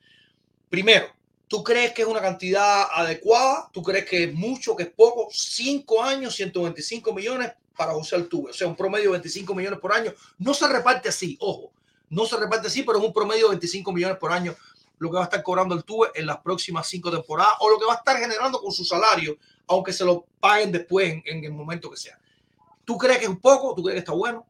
Primero, 0.69 1.07
¿tú 1.47 1.63
crees 1.63 1.93
que 1.93 2.03
es 2.03 2.09
una 2.09 2.21
cantidad 2.21 2.89
adecuada? 2.93 3.71
¿Tú 3.73 3.85
crees 3.85 4.05
que 4.05 4.25
es 4.25 4.35
mucho, 4.35 4.75
que 4.75 4.83
es 4.83 4.91
poco? 4.91 5.29
5 5.31 6.03
años, 6.03 6.35
125 6.35 7.15
millones 7.15 7.53
para 7.77 7.93
José 7.93 8.17
Altuve, 8.17 8.51
o 8.51 8.55
sea, 8.55 8.67
un 8.67 8.75
promedio 8.75 9.05
de 9.05 9.19
25 9.19 9.55
millones 9.55 9.79
por 9.79 9.93
año. 9.93 10.13
No 10.39 10.53
se 10.53 10.67
reparte 10.67 11.09
así, 11.09 11.37
ojo, 11.39 11.73
no 12.11 12.27
se 12.27 12.37
reparte 12.37 12.69
así, 12.69 12.83
pero 12.83 12.99
es 12.99 13.05
un 13.05 13.13
promedio 13.13 13.45
de 13.45 13.51
25 13.51 13.93
millones 13.93 14.19
por 14.19 14.33
año 14.33 14.55
lo 14.99 15.11
que 15.11 15.17
va 15.17 15.23
a 15.23 15.25
estar 15.25 15.43
cobrando 15.43 15.75
el 15.75 15.85
Tuve 15.85 16.09
en 16.15 16.27
las 16.27 16.39
próximas 16.39 16.87
cinco 16.87 17.11
temporadas 17.11 17.55
o 17.61 17.71
lo 17.71 17.79
que 17.79 17.85
va 17.85 17.95
a 17.95 17.97
estar 17.97 18.17
generando 18.17 18.61
con 18.61 18.73
su 18.73 18.85
salario, 18.85 19.37
aunque 19.67 19.93
se 19.93 20.05
lo 20.05 20.27
paguen 20.41 20.73
después 20.73 21.23
en, 21.25 21.45
el 21.45 21.53
momento 21.53 21.91
que 21.91 21.97
sea. 21.97 22.19
¿Tú 22.85 22.97
crees 22.97 23.19
que 23.19 23.27
es 23.27 23.37
poco? 23.41 23.75
¿Tú 23.75 23.83
crees 23.83 23.97
que 23.97 23.99
está 24.01 24.13
bueno? 24.13 24.47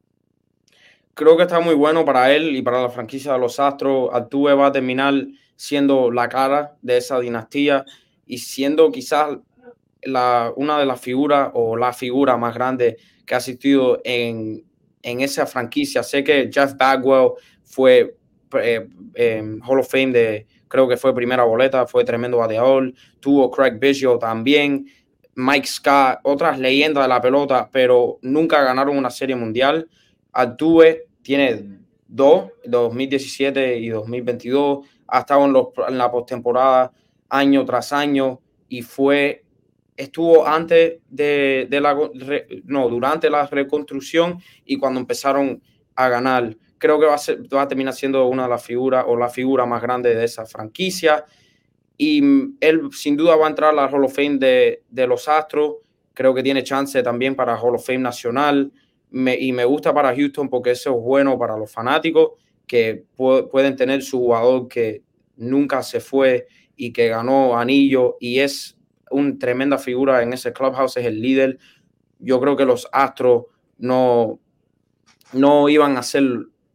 Creo 1.14 1.36
que 1.36 1.44
está 1.44 1.60
muy 1.60 1.74
bueno 1.74 2.05
para 2.05 2.32
él 2.32 2.56
y 2.56 2.62
para 2.62 2.82
la 2.82 2.90
franquicia 2.90 3.32
de 3.32 3.39
los 3.39 3.60
Astros. 3.60 4.10
Altuve 4.12 4.55
va 4.55 4.66
a 4.66 4.72
terminar 4.72 5.14
siendo 5.56 6.10
la 6.10 6.28
cara 6.28 6.76
de 6.82 6.97
esa 6.97 7.20
dinastía 7.20 7.85
y 8.26 8.39
siendo 8.39 8.90
quizás 8.90 9.39
la, 10.02 10.52
una 10.56 10.78
de 10.78 10.86
las 10.86 11.01
figuras 11.01 11.51
o 11.55 11.76
la 11.76 11.93
figura 11.93 12.36
más 12.36 12.55
grande 12.55 12.97
que 13.24 13.35
ha 13.35 13.39
asistido 13.39 14.01
en, 14.05 14.64
en 15.05 15.20
esa 15.20 15.47
franquicia. 15.47 16.02
Sé 16.02 16.24
que 16.24 16.51
Jeff 16.52 16.74
Bagwell 16.76 17.32
fue 17.62 18.16
eh, 18.60 18.89
eh, 19.14 19.59
Hall 19.64 19.78
of 19.78 19.89
Fame 19.89 20.12
de, 20.12 20.47
creo 20.66 20.89
que 20.89 20.97
fue 20.97 21.14
primera 21.14 21.44
boleta, 21.44 21.86
fue 21.86 22.05
tremendo 22.05 22.39
bateador. 22.39 22.93
Tuvo 23.20 23.51
Craig 23.51 23.78
Biggio 23.78 24.18
también. 24.18 24.86
Mike 25.36 25.66
Scott, 25.66 26.20
otras 26.22 26.59
leyendas 26.59 27.05
de 27.05 27.09
la 27.09 27.20
pelota, 27.20 27.68
pero 27.70 28.18
nunca 28.22 28.62
ganaron 28.62 28.97
una 28.97 29.10
serie 29.10 29.36
mundial. 29.36 29.89
Altuve 30.32 31.09
tiene 31.22 31.81
dos, 32.06 32.51
2017 32.64 33.78
y 33.78 33.89
2022, 33.89 34.86
ha 35.09 35.20
estado 35.20 35.44
en, 35.44 35.52
los, 35.52 35.68
en 35.89 35.98
la 35.98 36.10
postemporada 36.10 36.93
año 37.28 37.64
tras 37.64 37.93
año 37.93 38.40
y 38.68 38.82
fue, 38.82 39.44
estuvo 39.97 40.47
antes 40.47 41.01
de, 41.09 41.66
de 41.71 41.81
la, 41.81 41.97
no, 42.65 42.89
durante 42.89 43.31
la 43.31 43.47
reconstrucción 43.47 44.39
y 44.65 44.77
cuando 44.77 45.01
empezaron 45.01 45.62
a 45.95 46.09
ganar. 46.09 46.57
Creo 46.79 46.99
que 47.01 47.07
va 47.07 47.15
a, 47.15 47.55
va 47.55 47.62
a 47.62 47.69
terminar 47.69 47.95
siendo 47.95 48.27
una 48.27 48.45
de 48.45 48.49
las 48.51 48.65
figuras 48.65 49.05
o 49.07 49.16
la 49.16 49.29
figura 49.29 49.65
más 49.65 49.81
grande 49.81 50.15
de 50.15 50.25
esa 50.25 50.45
franquicia 50.45 51.25
y 51.97 52.21
él 52.61 52.89
sin 52.93 53.16
duda 53.16 53.37
va 53.37 53.47
a 53.47 53.51
entrar 53.51 53.71
a 53.71 53.75
la 53.75 53.87
Hall 53.87 54.05
of 54.05 54.15
Fame 54.15 54.39
de, 54.39 54.83
de 54.89 55.07
los 55.07 55.29
Astros. 55.29 55.77
Creo 56.12 56.35
que 56.35 56.43
tiene 56.43 56.62
chance 56.62 57.03
también 57.03 57.35
para 57.35 57.57
Hall 57.57 57.77
of 57.77 57.87
Fame 57.87 57.99
nacional. 57.99 58.73
Y 59.11 59.53
me 59.53 59.65
gusta 59.65 59.95
para 59.95 60.15
Houston 60.15 60.49
porque 60.49 60.73
eso 60.73 60.91
es 60.91 61.03
bueno 61.03 61.39
para 61.39 61.57
los 61.57 61.71
fanáticos 61.71 62.33
que 62.66 63.05
pueden 63.16 63.77
tener 63.77 64.03
su 64.03 64.19
jugador 64.19 64.66
que 64.66 65.03
nunca 65.37 65.83
se 65.83 66.01
fue 66.01 66.49
y 66.77 66.93
que 66.93 67.09
ganó 67.09 67.57
anillo 67.57 68.16
y 68.19 68.41
es 68.41 68.77
una 69.10 69.39
tremenda 69.39 69.78
figura 69.78 70.22
en 70.22 70.32
ese 70.32 70.52
clubhouse, 70.52 70.97
es 70.97 71.06
el 71.06 71.20
líder. 71.20 71.59
Yo 72.18 72.40
creo 72.40 72.56
que 72.56 72.64
los 72.64 72.89
Astros 72.93 73.44
no, 73.78 74.39
no, 75.32 75.68
iban, 75.68 75.97
a 75.97 76.02
ser, 76.02 76.24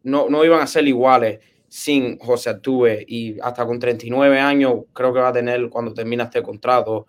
no, 0.04 0.30
no 0.30 0.46
iban 0.46 0.62
a 0.62 0.68
ser 0.68 0.88
iguales 0.88 1.40
sin 1.68 2.18
José 2.18 2.50
Altuve 2.50 3.06
y 3.08 3.40
hasta 3.42 3.66
con 3.66 3.80
39 3.80 4.40
años 4.40 4.86
creo 4.94 5.14
que 5.14 5.20
va 5.20 5.30
a 5.30 5.34
tener 5.34 5.70
cuando 5.70 5.94
termina 5.94 6.24
este 6.24 6.42
contrato 6.42 7.06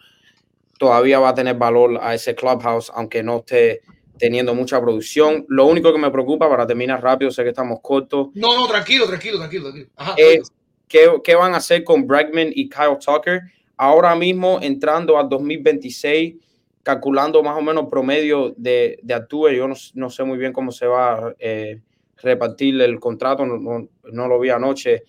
todavía 0.78 1.18
va 1.18 1.30
a 1.30 1.34
tener 1.34 1.56
valor 1.56 1.98
a 2.02 2.14
ese 2.14 2.34
clubhouse 2.34 2.92
aunque 2.94 3.22
no 3.22 3.38
esté 3.38 3.82
teniendo 4.18 4.55
mucha 4.55 4.80
producción. 4.80 5.47
Lo 5.48 5.66
único 5.66 5.92
que 5.92 5.98
me 5.98 6.10
preocupa 6.10 6.48
para 6.48 6.66
terminar 6.66 7.02
rápido, 7.02 7.30
sé 7.30 7.42
que 7.42 7.48
estamos 7.48 7.80
cortos. 7.82 8.28
No, 8.34 8.55
no, 8.55 8.68
tranquilo, 8.68 9.06
tranquilo, 9.06 9.38
tranquilo. 9.38 9.72
tranquilo. 9.72 9.90
es 10.16 10.52
¿qué, 10.86 11.10
¿qué, 11.24 11.34
van 11.34 11.55
a 11.55 11.56
hacer 11.56 11.84
con 11.84 12.06
Bregman 12.06 12.51
y 12.55 12.68
Kyle 12.68 12.98
Tucker? 12.98 13.42
Ahora 13.82 14.15
mismo 14.15 14.59
entrando 14.61 15.19
al 15.19 15.31
2026, 15.31 16.35
calculando 16.82 17.43
más 17.43 17.57
o 17.57 17.62
menos 17.62 17.86
promedio 17.90 18.52
de, 18.55 18.98
de 19.02 19.15
Altuve, 19.15 19.57
yo 19.57 19.66
no, 19.66 19.74
no 19.94 20.11
sé 20.11 20.23
muy 20.23 20.36
bien 20.36 20.52
cómo 20.52 20.70
se 20.70 20.86
va 20.86 21.35
eh, 21.39 21.81
repartir 22.19 22.78
el 22.82 23.01
contrato, 23.01 23.47
no, 23.47 23.89
no, 24.12 24.28
lo 24.28 24.39
vi 24.39 24.51
anoche, 24.51 25.05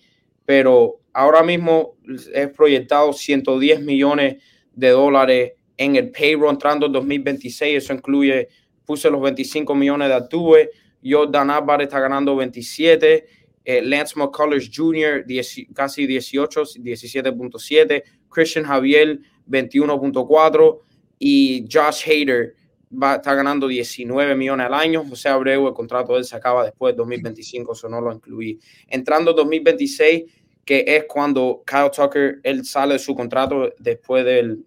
pero 0.46 1.00
ahora 1.12 1.42
mismo 1.42 1.96
es 2.32 2.48
proyectado 2.48 3.12
110 3.12 3.82
millones 3.82 4.42
de 4.72 4.88
dólares 4.88 5.52
en 5.76 5.96
el 5.96 6.10
payroll 6.10 6.48
entrando 6.48 6.86
en 6.86 6.92
2026, 6.92 7.76
eso 7.76 7.92
incluye, 7.92 8.48
puse 8.86 9.10
los 9.10 9.20
25 9.20 9.74
millones 9.74 10.08
de 10.08 10.14
Altuve, 10.14 10.70
Jordan 11.04 11.50
Álvarez 11.50 11.88
está 11.88 12.00
ganando 12.00 12.34
27, 12.36 13.26
eh, 13.64 13.82
Lance 13.82 14.14
McCullers 14.16 14.70
Jr. 14.74 15.26
10, 15.26 15.56
casi 15.74 16.06
18, 16.06 16.62
17.7, 16.62 18.02
Christian 18.32 18.64
Javier 18.64 19.18
21.4 19.48 20.80
y 21.18 21.68
Josh 21.70 22.08
Hader 22.08 22.54
va 22.92 23.12
a 23.12 23.16
estar 23.16 23.36
ganando 23.36 23.68
19 23.68 24.34
millones 24.34 24.66
al 24.66 24.74
año. 24.74 25.04
José 25.08 25.28
Abreu, 25.28 25.68
el 25.68 25.74
contrato 25.74 26.12
de 26.12 26.20
él 26.20 26.24
se 26.24 26.36
acaba 26.36 26.64
después 26.64 26.94
de 26.94 26.98
2025, 26.98 27.72
eso 27.72 27.88
no 27.88 28.00
lo 28.00 28.12
incluí. 28.12 28.58
Entrando 28.88 29.32
2026, 29.32 30.24
que 30.64 30.84
es 30.86 31.04
cuando 31.08 31.62
Kyle 31.66 31.90
Tucker, 31.90 32.40
él 32.42 32.64
sale 32.64 32.94
de 32.94 32.98
su 32.98 33.14
contrato 33.14 33.72
después 33.78 34.24
del 34.24 34.64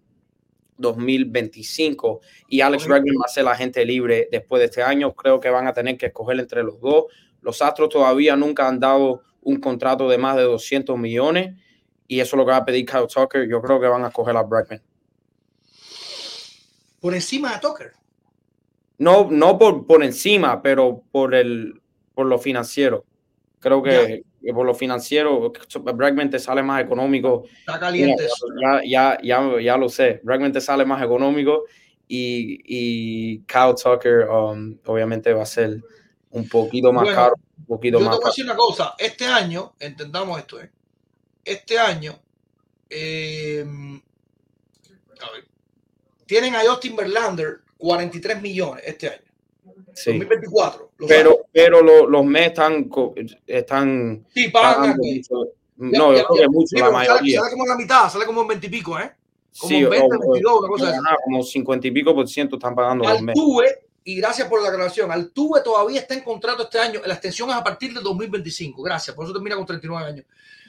2025 0.77 2.19
y 2.49 2.59
Alex 2.61 2.85
Bregman 2.87 3.15
va 3.15 3.25
a 3.25 3.29
ser 3.29 3.45
la 3.45 3.55
gente 3.55 3.85
libre 3.85 4.27
después 4.31 4.59
de 4.59 4.65
este 4.65 4.83
año. 4.83 5.13
Creo 5.13 5.39
que 5.39 5.49
van 5.49 5.67
a 5.67 5.73
tener 5.73 5.97
que 5.97 6.07
escoger 6.07 6.39
entre 6.39 6.63
los 6.63 6.79
dos. 6.81 7.05
Los 7.41 7.61
Astros 7.61 7.89
todavía 7.89 8.35
nunca 8.35 8.67
han 8.67 8.79
dado 8.79 9.21
un 9.41 9.57
contrato 9.57 10.09
de 10.09 10.17
más 10.17 10.35
de 10.35 10.43
200 10.43 10.97
millones 10.97 11.55
y 12.07 12.19
eso 12.19 12.36
es 12.36 12.38
lo 12.38 12.45
que 12.45 12.52
va 12.52 12.57
a 12.57 12.65
pedir 12.65 12.86
Kyle 12.86 13.07
Tucker. 13.07 13.48
Yo 13.48 13.61
creo 13.61 13.80
que 13.80 13.88
van 13.88 14.03
a 14.03 14.07
escoger 14.07 14.36
a 14.36 14.44
Bregman. 14.44 14.82
Por 16.99 17.14
encima 17.14 17.53
de 17.53 17.60
Tucker 17.60 17.94
no, 18.98 19.30
no 19.30 19.57
por, 19.57 19.86
por 19.86 20.03
encima, 20.03 20.61
pero 20.61 21.03
por, 21.11 21.36
el, 21.36 21.82
por 22.14 22.27
lo 22.27 22.40
financiero. 22.40 23.06
Creo 23.60 23.82
que, 23.82 24.23
por 24.53 24.65
lo 24.65 24.76
financiero, 24.76 25.52
Bregman 25.95 26.30
te 26.30 26.40
sale 26.40 26.61
más 26.61 26.84
económico. 26.84 27.45
Está 27.60 27.80
caliente. 27.80 28.27
Ya, 28.61 28.82
ya, 28.86 29.18
ya, 29.22 29.61
ya 29.61 29.77
lo 29.77 29.90
sé. 29.90 30.22
Bregman 30.23 30.52
te 30.52 30.61
sale 30.61 30.86
más 30.86 31.02
económico 31.02 31.64
y, 32.07 32.61
y 32.65 33.40
Kyle 33.40 33.73
Tucker 33.82 34.30
um, 34.30 34.77
obviamente 34.86 35.34
va 35.34 35.44
a 35.44 35.48
ser 35.48 35.82
un 36.30 36.48
poquito 36.48 36.94
más 36.94 37.10
caro. 37.10 37.34
Un 37.57 37.65
poquito 37.65 37.99
yo 37.99 38.06
más 38.06 38.15
te 38.15 38.22
voy 38.22 38.27
a 38.27 38.30
decir 38.30 38.45
una 38.45 38.56
cosa. 38.56 38.94
Este 38.98 39.26
año, 39.26 39.73
entendamos 39.80 40.38
esto, 40.38 40.61
¿eh? 40.61 40.69
Este 41.45 41.77
año, 41.77 42.19
eh, 42.89 43.63
a 45.22 45.31
ver, 45.31 45.47
tienen 46.26 46.55
a 46.55 46.61
Justin 46.61 46.95
Verlander 46.95 47.61
43 47.77 48.41
millones 48.41 48.84
este 48.85 49.09
año. 49.09 49.22
Sí. 49.93 50.11
2024. 50.11 50.91
Pero, 51.07 51.45
pero 51.51 51.81
lo, 51.81 52.07
los 52.07 52.26
Mets 52.26 52.47
están, 52.49 52.89
están 53.47 54.26
sí, 54.34 54.49
pagan 54.49 54.97
No, 55.77 56.13
ya, 56.13 56.19
yo 56.19 56.27
creo 56.27 56.41
que 56.41 56.49
mucho, 56.49 56.77
la 56.77 56.91
mayoría. 56.91 57.39
Sale, 57.39 57.51
como 57.51 57.65
la 57.65 57.76
mitad, 57.76 58.09
sale 58.09 58.26
como 58.26 58.41
en 58.41 58.47
20 58.47 58.67
y 58.67 58.69
pico, 58.69 58.99
¿eh? 58.99 59.11
Como 59.57 59.69
sí, 59.69 59.84
20, 59.84 60.05
o, 60.05 60.19
22, 60.19 60.59
una 60.59 60.67
cosa 60.67 60.95
no, 60.97 61.17
como 61.23 61.43
50 61.43 61.88
y 61.88 61.91
pico 61.91 62.13
por 62.13 62.27
ciento 62.27 62.57
están 62.57 62.76
pagando 62.76 63.07
los 63.07 63.22
Mets. 63.22 63.39
y 64.03 64.17
gracias 64.17 64.47
por 64.49 64.61
la 64.61 64.69
aclaración, 64.69 65.11
Altuve 65.11 65.61
todavía 65.61 66.01
está 66.01 66.13
en 66.13 66.22
contrato 66.22 66.63
este 66.63 66.80
año, 66.80 67.01
la 67.05 67.13
extensión 67.13 67.49
es 67.49 67.55
a 67.55 67.63
partir 67.63 67.93
del 67.93 68.03
2025, 68.03 68.81
gracias, 68.84 69.15
por 69.15 69.26
eso 69.26 69.34
termina 69.34 69.55
con 69.55 69.65
39 69.65 70.05
años. 70.05 70.26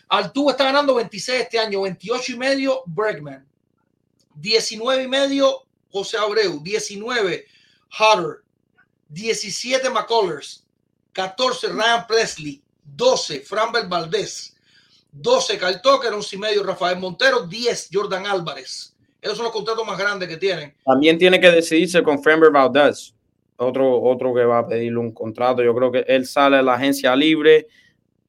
Altuve 0.09 0.53
está 0.53 0.65
ganando 0.65 0.95
26 0.95 1.43
este 1.43 1.59
año, 1.59 1.83
28 1.83 2.33
y 2.33 2.37
medio 2.37 2.83
Bregman, 2.87 3.47
19 4.37 5.03
y 5.03 5.09
medio 5.09 5.63
José 5.91 6.17
Abreu, 6.19 6.61
19 6.63 7.47
Hutter, 7.99 8.43
17 9.09 9.91
McCullers, 9.91 10.65
14 11.13 11.69
Ryan 11.69 12.07
Presley, 12.07 12.63
12 12.85 13.41
Framber 13.41 13.89
Valdez, 13.89 14.55
12 15.13 15.59
Kyle 15.59 15.81
Tucker, 15.83 16.13
11 16.13 16.37
y 16.37 16.39
medio 16.39 16.63
Rafael 16.63 16.99
Montero, 16.99 17.47
10 17.47 17.89
Jordan 17.93 18.27
Álvarez. 18.27 18.95
Esos 19.21 19.39
son 19.39 19.45
los 19.45 19.53
contratos 19.53 19.85
más 19.87 19.99
grandes 19.99 20.29
que 20.29 20.37
tienen. 20.37 20.75
También 20.85 21.19
tiene 21.19 21.41
que 21.41 21.51
decidirse 21.51 22.03
con 22.03 22.23
Framber 22.23 22.53
Valdez. 22.53 23.13
otro, 23.57 24.03
otro 24.03 24.35
que 24.35 24.45
va 24.45 24.59
a 24.59 24.69
pedirle 24.69 24.99
un 24.99 25.13
contrato. 25.13 25.63
Yo 25.63 25.75
creo 25.75 25.91
que 25.91 26.05
él 26.07 26.27
sale 26.27 26.59
de 26.59 26.63
la 26.63 26.75
agencia 26.75 27.17
libre 27.17 27.67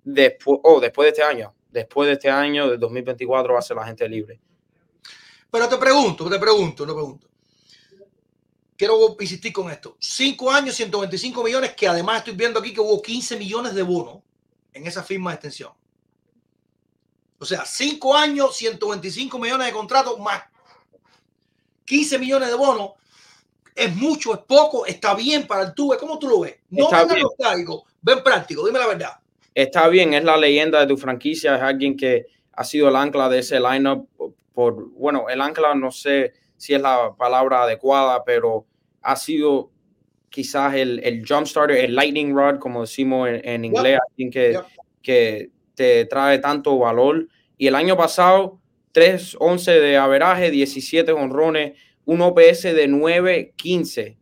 después, 0.03 0.59
oh, 0.63 0.79
después 0.79 1.05
de 1.05 1.09
este 1.09 1.23
año. 1.23 1.53
Después 1.71 2.07
de 2.07 2.13
este 2.13 2.29
año, 2.29 2.69
de 2.69 2.77
2024, 2.77 3.53
va 3.53 3.59
a 3.59 3.61
ser 3.61 3.77
la 3.77 3.85
gente 3.85 4.07
libre. 4.07 4.39
Pero 5.49 5.69
te 5.69 5.77
pregunto, 5.77 6.29
te 6.29 6.39
pregunto, 6.39 6.85
te 6.85 6.93
pregunto. 6.93 7.27
Quiero 8.75 9.15
insistir 9.19 9.51
con 9.51 9.71
esto. 9.71 9.97
Cinco 9.99 10.51
años, 10.51 10.75
125 10.75 11.43
millones, 11.43 11.75
que 11.75 11.87
además 11.87 12.19
estoy 12.19 12.35
viendo 12.35 12.59
aquí 12.59 12.73
que 12.73 12.81
hubo 12.81 13.01
15 13.01 13.37
millones 13.37 13.73
de 13.73 13.81
bonos 13.81 14.19
en 14.73 14.85
esa 14.85 15.03
firma 15.03 15.31
de 15.31 15.35
extensión. 15.35 15.71
O 17.39 17.45
sea, 17.45 17.65
cinco 17.65 18.15
años, 18.15 18.55
125 18.55 19.39
millones 19.39 19.67
de 19.67 19.73
contratos 19.73 20.19
más 20.19 20.43
15 21.87 22.19
millones 22.19 22.49
de 22.49 22.55
bonos. 22.55 22.91
Es 23.73 23.95
mucho, 23.95 24.33
es 24.33 24.39
poco, 24.41 24.85
está 24.85 25.15
bien 25.15 25.47
para 25.47 25.63
el 25.63 25.73
tuve. 25.73 25.97
¿Cómo 25.97 26.19
tú 26.19 26.27
lo 26.27 26.41
ves? 26.41 26.57
No 26.69 26.89
venga 26.89 27.15
nostálgico, 27.17 27.85
ven 28.01 28.23
práctico, 28.23 28.65
dime 28.65 28.79
la 28.79 28.87
verdad. 28.87 29.19
Está 29.57 29.87
bien, 29.87 30.13
es 30.13 30.23
la 30.23 30.37
leyenda 30.37 30.81
de 30.81 30.85
tu 30.85 30.97
franquicia, 30.97 31.55
es 31.55 31.61
alguien 31.63 31.97
que 31.97 32.27
ha 32.53 32.63
sido 32.63 32.89
el 32.89 32.95
ancla 32.95 33.27
de 33.27 33.39
ese 33.39 33.59
lineup 33.59 34.07
por, 34.53 34.91
bueno, 34.91 35.29
el 35.29 35.41
ancla 35.41 35.73
no 35.73 35.89
sé 35.89 36.33
si 36.57 36.75
es 36.75 36.81
la 36.81 37.15
palabra 37.17 37.63
adecuada, 37.63 38.23
pero 38.23 38.67
ha 39.01 39.15
sido 39.15 39.71
quizás 40.29 40.75
el, 40.75 40.99
el 41.03 41.25
jump 41.27 41.47
starter, 41.47 41.75
el 41.75 41.95
lightning 41.95 42.35
rod, 42.35 42.59
como 42.59 42.81
decimos 42.81 43.29
en, 43.29 43.49
en 43.49 43.65
inglés, 43.65 43.97
alguien 44.11 44.29
que, 44.29 44.59
que 45.01 45.49
te 45.73 46.05
trae 46.05 46.37
tanto 46.37 46.77
valor. 46.77 47.27
Y 47.57 47.65
el 47.65 47.73
año 47.73 47.97
pasado, 47.97 48.59
3-11 48.93 49.79
de 49.79 49.97
averaje, 49.97 50.51
17 50.51 51.11
honrones, 51.13 51.79
un 52.05 52.21
OPS 52.21 52.61
de 52.61 52.87
9-15, 52.87 54.17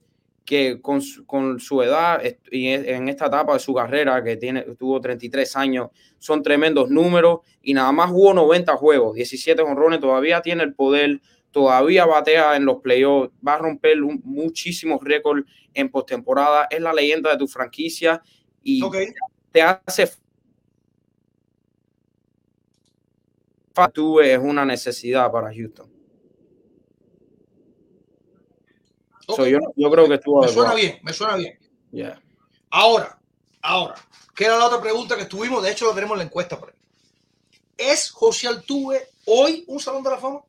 que 0.46 0.80
con 0.80 1.02
su, 1.02 1.26
con 1.26 1.60
su 1.60 1.82
edad 1.82 2.22
y 2.52 2.68
en 2.68 2.88
en 2.88 3.10
esta 3.10 3.26
etapa 3.26 3.54
de 3.54 3.60
su 3.60 3.74
carrera, 3.74 4.24
que 4.24 4.38
tiene, 4.38 4.62
tuvo 4.78 5.02
33 5.02 5.56
años, 5.56 5.90
son 6.20 6.44
tremendos 6.44 6.90
números 6.90 7.40
y 7.64 7.74
nada 7.74 7.92
más 7.92 8.12
jugó 8.12 8.34
90 8.34 8.76
juegos, 8.78 9.16
17 9.16 9.62
honrones, 9.64 10.00
todavía 10.00 10.42
tiene 10.42 10.64
el 10.64 10.76
poder, 10.76 11.20
todavía 11.52 12.06
batea 12.06 12.56
en 12.56 12.66
los 12.66 12.78
playoffs, 12.78 13.32
va 13.46 13.56
a 13.56 13.58
romper 13.58 14.02
un- 14.04 14.22
muchísimos 14.24 15.04
récords 15.04 15.46
en 15.74 15.90
postemporada, 15.90 16.68
es 16.70 16.80
la 16.80 16.94
leyenda 16.94 17.32
de 17.32 17.38
tu 17.38 17.48
franquicia 17.48 18.22
y 18.62 18.82
te 19.52 19.62
hace 19.64 20.10
tú 23.94 24.20
es 24.22 24.38
una 24.40 24.64
necesidad 24.66 25.32
para 25.32 25.54
Houston. 25.54 25.95
So, 29.28 29.46
yo, 29.48 29.60
yo 29.76 29.90
creo 29.92 30.08
que 30.08 30.16
estuvo 30.16 30.42
Me 30.42 30.48
suena 30.50 30.72
adecuado. 30.72 30.76
bien, 30.94 31.00
me 31.04 31.14
suena 31.14 31.36
bien. 31.36 31.58
Yeah. 31.92 32.22
Ahora, 32.70 33.18
ahora, 33.62 33.96
que 34.36 34.46
era 34.46 34.58
la 34.58 34.66
otra 34.68 34.82
pregunta 34.82 35.16
que 35.16 35.24
estuvimos, 35.24 35.64
de 35.64 35.72
hecho 35.72 35.86
lo 35.86 35.94
tenemos 35.94 36.14
en 36.16 36.20
la 36.20 36.24
encuesta 36.26 36.60
por 36.60 36.70
ahí. 36.70 36.76
¿Es 37.78 38.12
José 38.12 38.48
Altuve 38.48 39.02
hoy 39.26 39.64
un 39.68 39.80
Salón 39.80 40.04
de 40.04 40.10
la 40.12 40.18
Fama? 40.18 40.42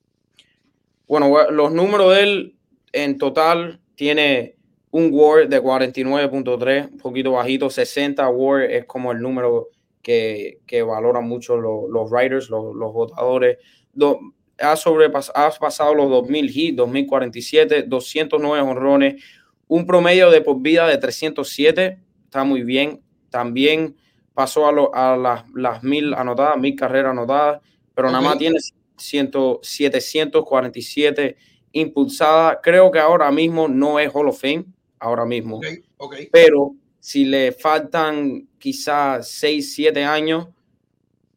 Bueno, 1.08 1.50
los 1.50 1.72
números 1.72 2.14
de 2.14 2.22
él 2.22 2.56
en 2.92 3.16
total 3.18 3.80
tiene 3.94 4.56
un 4.90 5.10
WAR 5.12 5.48
de 5.48 5.62
49.3, 5.62 6.90
un 6.92 6.98
poquito 6.98 7.32
bajito, 7.32 7.70
60 7.70 8.28
WAR 8.28 8.62
es 8.62 8.84
como 8.86 9.12
el 9.12 9.20
número 9.20 9.68
que, 10.02 10.60
que 10.66 10.82
valoran 10.82 11.24
mucho 11.28 11.56
lo- 11.56 11.88
los 11.88 12.10
writers, 12.10 12.48
los, 12.50 12.74
los 12.74 12.92
votadores. 12.92 13.58
Do- 13.92 14.20
ha, 14.58 14.74
sobrepas- 14.76 15.30
ha 15.34 15.50
pasado 15.50 15.94
los 15.94 16.08
2000 16.10 16.50
hits, 16.54 16.76
2047, 16.76 17.82
209 17.82 18.60
honrones, 18.62 19.22
un 19.68 19.86
promedio 19.86 20.30
de 20.30 20.40
por 20.40 20.60
vida 20.60 20.86
de 20.86 20.98
307, 20.98 21.98
está 22.24 22.44
muy 22.44 22.62
bien. 22.62 23.00
También 23.30 23.96
pasó 24.34 24.66
a, 24.66 24.72
lo- 24.72 24.94
a 24.94 25.16
las, 25.16 25.44
las 25.54 25.82
mil 25.82 26.14
anotadas, 26.14 26.56
mil 26.58 26.76
carreras 26.76 27.10
anotadas, 27.12 27.60
pero 27.94 28.08
nada 28.08 28.20
Ok. 28.20 28.24
más 28.24 28.38
tiene 28.38 28.58
100 28.96 29.30
747 29.62 31.36
impulsadas. 31.72 32.58
Creo 32.62 32.90
que 32.90 32.98
ahora 32.98 33.30
mismo 33.30 33.68
no 33.68 33.98
es 33.98 34.10
Hall 34.14 34.28
of 34.28 34.40
Fame, 34.40 34.64
ahora 34.98 35.24
mismo, 35.24 35.56
Ok, 35.58 35.66
ok. 35.98 36.14
pero 36.32 36.74
si 37.00 37.24
le 37.24 37.52
faltan 37.52 38.48
quizás 38.58 39.28
6, 39.30 39.74
7 39.74 40.02
años 40.04 40.48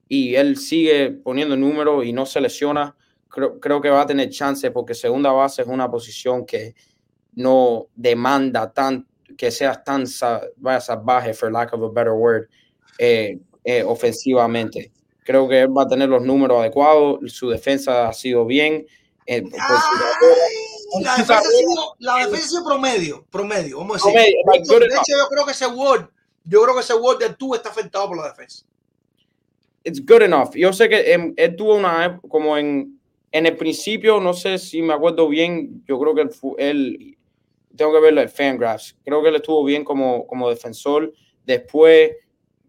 y 0.08 0.36
él 0.36 0.58
sigue 0.58 1.12
poniendo 1.12 1.56
números 1.56 2.06
y 2.06 2.14
no 2.14 2.26
se 2.26 2.42
lesiona, 2.42 2.96
creo, 3.30 3.60
creo 3.60 3.82
que 3.82 3.90
va 3.90 4.02
a 4.02 4.06
tener 4.06 4.30
chance 4.30 4.70
porque 4.72 4.94
segunda 4.94 5.32
base 5.32 5.62
es 5.62 5.68
una 5.68 5.90
posición 5.90 6.46
que 6.46 6.76
no 7.34 7.88
demanda 7.96 8.72
tan 8.72 9.08
que 9.38 9.52
seas 9.52 9.84
tan 9.84 10.06
vaya, 10.58 10.82
salvaje, 10.82 11.34
for 11.34 11.52
lack 11.52 11.72
of 11.74 11.82
a 11.84 11.90
better 11.90 12.14
word, 12.14 12.50
eh, 12.98 13.40
eh, 13.64 13.84
ofensivamente. 13.84 14.92
Creo 15.24 15.48
que 15.48 15.62
él 15.62 15.78
va 15.78 15.84
a 15.84 15.88
tener 15.88 16.10
los 16.10 16.24
números 16.24 16.60
adecuados, 16.60 17.20
su 17.32 17.50
defensa 17.50 18.10
ha 18.10 18.14
sido 18.14 18.46
bien. 18.46 18.86
eh, 19.28 19.44
Ay, 19.44 21.04
la 21.04 21.12
defensa 21.12 21.38
ha 21.38 21.42
sido, 21.44 21.96
la 22.00 22.16
defensa 22.18 22.38
ha 22.38 22.50
sido 22.50 22.66
promedio, 22.66 23.26
promedio, 23.30 23.78
vamos 23.78 24.04
a 24.04 24.10
decir. 24.12 24.34
Promedio, 24.44 24.80
De 24.80 24.86
hecho, 24.88 25.18
yo 25.18 25.28
creo 25.30 25.46
que 25.46 25.52
ese 25.52 25.68
Word, 25.68 26.10
yo 26.44 26.64
creo 26.64 26.76
que 26.76 26.82
ese 26.82 26.94
Word 26.96 27.20
de 27.20 27.26
Altuve 27.26 27.58
está 27.58 27.70
afectado 27.70 28.08
por 28.08 28.18
la 28.18 28.30
defensa. 28.30 28.66
it's 29.84 30.00
good 30.00 30.22
enough. 30.22 30.56
Yo 30.56 30.74
sé 30.74 30.90
que 30.90 31.14
em, 31.14 31.34
él 31.38 31.56
tuvo 31.56 31.76
una 31.76 32.20
como 32.28 32.58
en, 32.58 32.99
en 33.32 33.46
el 33.46 33.56
principio, 33.58 34.20
no 34.20 34.34
sé 34.34 34.58
si 34.58 34.82
me 34.82 34.94
acuerdo 34.94 35.28
bien, 35.28 35.84
yo 35.88 36.00
creo 36.00 36.16
que 36.16 36.22
él, 36.22 36.30
él 36.58 37.18
tengo 37.76 37.94
que 37.94 38.00
ver 38.00 38.18
el 38.18 38.30
Fangraphs, 38.30 38.98
creo 39.06 39.22
que 39.22 39.30
él 39.30 39.36
estuvo 39.36 39.64
bien 39.64 39.84
como, 39.84 40.26
como 40.28 40.50
defensor. 40.50 41.14
Después 41.46 42.12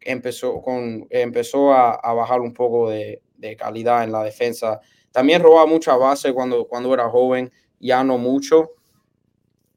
empezó, 0.00 0.60
con, 0.62 1.06
empezó 1.10 1.72
a, 1.72 1.92
a 1.94 2.12
bajar 2.12 2.40
un 2.40 2.54
poco 2.54 2.90
de, 2.90 3.22
de 3.36 3.56
calidad 3.56 4.04
en 4.04 4.12
la 4.12 4.22
defensa. 4.22 4.80
También 5.10 5.42
robaba 5.42 5.66
mucha 5.66 5.96
base 5.96 6.32
cuando, 6.32 6.66
cuando 6.66 6.92
era 6.94 7.08
joven, 7.08 7.50
ya 7.78 8.04
no 8.04 8.18
mucho, 8.18 8.70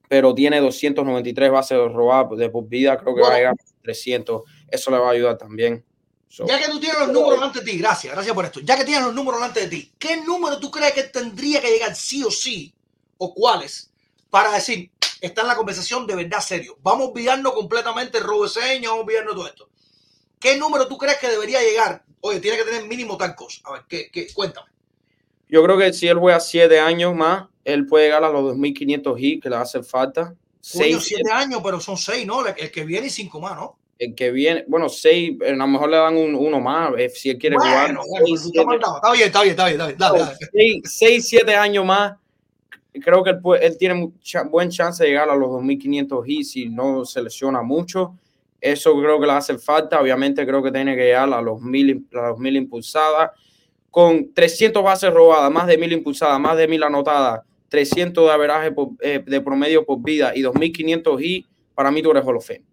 pero 0.09 0.35
tiene 0.35 0.59
293 0.59 1.49
bases 1.51 1.77
robadas 1.91 2.37
de 2.37 2.49
por 2.49 2.67
vida, 2.67 2.97
creo 2.97 3.15
que 3.15 3.21
va 3.21 3.27
a 3.27 3.29
Bueno. 3.31 3.37
llegar 3.39 3.53
a 3.53 3.81
300. 3.81 4.43
Eso 4.69 4.91
le 4.91 4.97
va 4.97 5.07
a 5.07 5.11
ayudar 5.11 5.37
también. 5.37 5.83
So- 6.33 6.47
Ya 6.47 6.57
que 6.59 6.65
tú 6.67 6.79
tienes 6.79 6.97
los 6.97 7.09
números 7.09 7.35
delante 7.35 7.59
de 7.59 7.65
ti, 7.71 7.77
gracias, 7.77 8.11
gracias 8.11 8.33
por 8.33 8.43
esto. 8.43 8.59
Ya 8.61 8.75
que 8.75 8.83
tienes 8.85 9.03
los 9.05 9.13
números 9.13 9.39
delante 9.39 9.59
de 9.59 9.67
ti, 9.67 9.91
¿qué 9.99 10.17
número 10.17 10.59
tú 10.59 10.71
crees 10.71 10.91
que 10.93 11.03
tendría 11.03 11.61
que 11.61 11.69
llegar 11.69 11.95
sí 11.95 12.23
o 12.23 12.31
sí? 12.31 12.73
¿O 13.19 13.35
cuáles? 13.35 13.91
Para 14.31 14.51
decir, 14.51 14.89
está 15.21 15.41
en 15.41 15.47
la 15.49 15.55
conversación 15.55 16.07
de 16.07 16.15
verdad 16.15 16.39
serio. 16.39 16.75
Vamos 16.81 17.05
a 17.05 17.11
olvidarnos 17.11 17.53
completamente 17.53 18.17
el 18.17 18.23
robo 18.23 18.45
de 18.45 18.49
señas, 18.49 18.89
vamos 18.89 19.01
a 19.01 19.05
olvidarnos 19.05 19.35
todo 19.35 19.45
esto. 19.47 19.69
¿Qué 20.39 20.57
número 20.57 20.87
tú 20.87 20.97
crees 20.97 21.19
que 21.19 21.29
debería 21.29 21.61
llegar? 21.61 22.03
Oye, 22.21 22.39
tiene 22.39 22.57
que 22.57 22.63
tener 22.63 22.83
mínimo 22.87 23.15
tal 23.15 23.35
cosa. 23.35 23.61
A 23.65 23.73
ver, 23.73 23.83
¿qué, 23.87 24.09
qué? 24.11 24.33
cuéntame. 24.33 24.71
Yo 25.47 25.63
creo 25.63 25.77
que 25.77 25.93
si 25.93 26.07
él 26.07 26.17
juega 26.17 26.39
siete 26.39 26.79
años 26.79 27.13
más, 27.13 27.47
él 27.63 27.85
puede 27.85 28.05
llegar 28.05 28.23
a 28.23 28.29
los 28.29 28.55
2.500 28.55 29.19
hits 29.19 29.43
que 29.43 29.49
le 29.51 29.57
hace 29.57 29.83
falta. 29.83 30.33
Seis, 30.59 30.97
siete 31.03 31.31
años, 31.31 31.61
pero 31.63 31.79
son 31.79 31.95
seis, 31.95 32.25
¿no? 32.25 32.43
El 32.43 32.71
que 32.71 32.85
viene 32.85 33.05
y 33.05 33.11
cinco 33.11 33.39
más, 33.39 33.55
¿no? 33.55 33.77
El 33.99 34.15
que 34.15 34.31
viene, 34.31 34.65
bueno, 34.67 34.89
seis, 34.89 35.37
a 35.47 35.51
lo 35.53 35.67
mejor 35.67 35.89
le 35.89 35.97
dan 35.97 36.17
un- 36.17 36.35
uno 36.35 36.59
más 36.59 36.91
eh, 36.97 37.09
si 37.09 37.29
él 37.29 37.37
quiere 37.37 37.55
jugar. 37.57 37.85
Bueno, 37.93 38.01
bueno, 38.09 38.25
Seis. 38.25 38.51
Está 38.95 39.11
bien, 39.13 39.25
está 39.27 39.41
bien, 39.43 39.51
está 39.51 39.65
bien. 39.67 39.81
Está 39.81 39.87
bien. 39.87 39.97
Dale, 39.97 40.19
dale. 40.19 40.37
seis, 40.51 40.81
seis, 40.85 41.27
siete 41.29 41.55
años 41.55 41.85
más. 41.85 42.13
Creo 43.01 43.23
que 43.23 43.31
él, 43.31 43.39
él 43.61 43.77
tiene 43.77 43.95
mucha, 43.95 44.43
buen 44.43 44.69
chance 44.69 45.03
de 45.03 45.09
llegar 45.09 45.29
a 45.29 45.35
los 45.35 45.49
2.500 45.49 46.23
hits 46.27 46.51
si 46.51 46.69
no 46.69 47.05
se 47.05 47.21
lesiona 47.23 47.61
mucho. 47.63 48.15
Eso 48.61 48.97
creo 48.99 49.19
que 49.19 49.25
le 49.25 49.33
hace 49.33 49.57
falta. 49.57 49.99
Obviamente 49.99 50.45
creo 50.45 50.61
que 50.61 50.71
tiene 50.71 50.95
que 50.95 51.03
llegar 51.05 51.31
a 51.33 51.41
los 51.41 51.59
1.000 51.61 52.05
a 52.13 52.29
los 52.29 52.39
1000 52.39 52.55
impulsadas. 52.55 53.31
Con 53.89 54.33
300 54.33 54.83
bases 54.83 55.13
robadas, 55.13 55.51
más 55.51 55.67
de 55.67 55.77
1.000 55.77 55.91
impulsadas, 55.91 56.39
más 56.39 56.55
de 56.57 56.67
1.000 56.67 56.83
anotadas, 56.83 57.41
300 57.69 58.25
de 58.25 58.31
averaje 58.31 58.71
por- 58.71 58.89
eh, 59.01 59.23
de 59.25 59.41
promedio 59.41 59.85
por 59.85 60.01
vida 60.01 60.31
y 60.35 60.41
2.500 60.41 61.19
hits, 61.21 61.47
para 61.75 61.91
mí 61.91 62.01
tú 62.01 62.11
eres 62.11 62.23
Hall 62.25 62.37
of 62.37 62.45
Fame. 62.45 62.63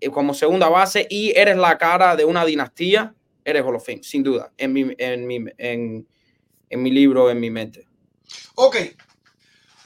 Eh, 0.00 0.10
Como 0.10 0.34
segunda 0.34 0.68
base 0.68 1.06
y 1.10 1.30
eres 1.36 1.56
la 1.56 1.76
cara 1.78 2.14
de 2.16 2.24
una 2.24 2.44
dinastía, 2.44 3.14
eres 3.44 3.62
Hall 3.64 3.76
of 3.76 3.84
Fame, 3.86 4.02
sin 4.02 4.22
duda, 4.22 4.52
en 4.56 4.72
mi, 4.72 4.94
en 4.98 5.26
mi, 5.26 5.44
en, 5.58 6.06
en 6.70 6.82
mi 6.82 6.90
libro, 6.90 7.30
en 7.30 7.40
mi 7.40 7.50
mente. 7.50 7.86
Ok. 8.54 8.76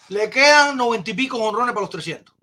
Le 0.08 0.28
quedan 0.28 0.76
noventa 0.76 1.10
y 1.10 1.14
pico 1.14 1.38
honrones 1.38 1.72
para 1.72 1.82
los 1.82 1.90
300. 1.90 2.34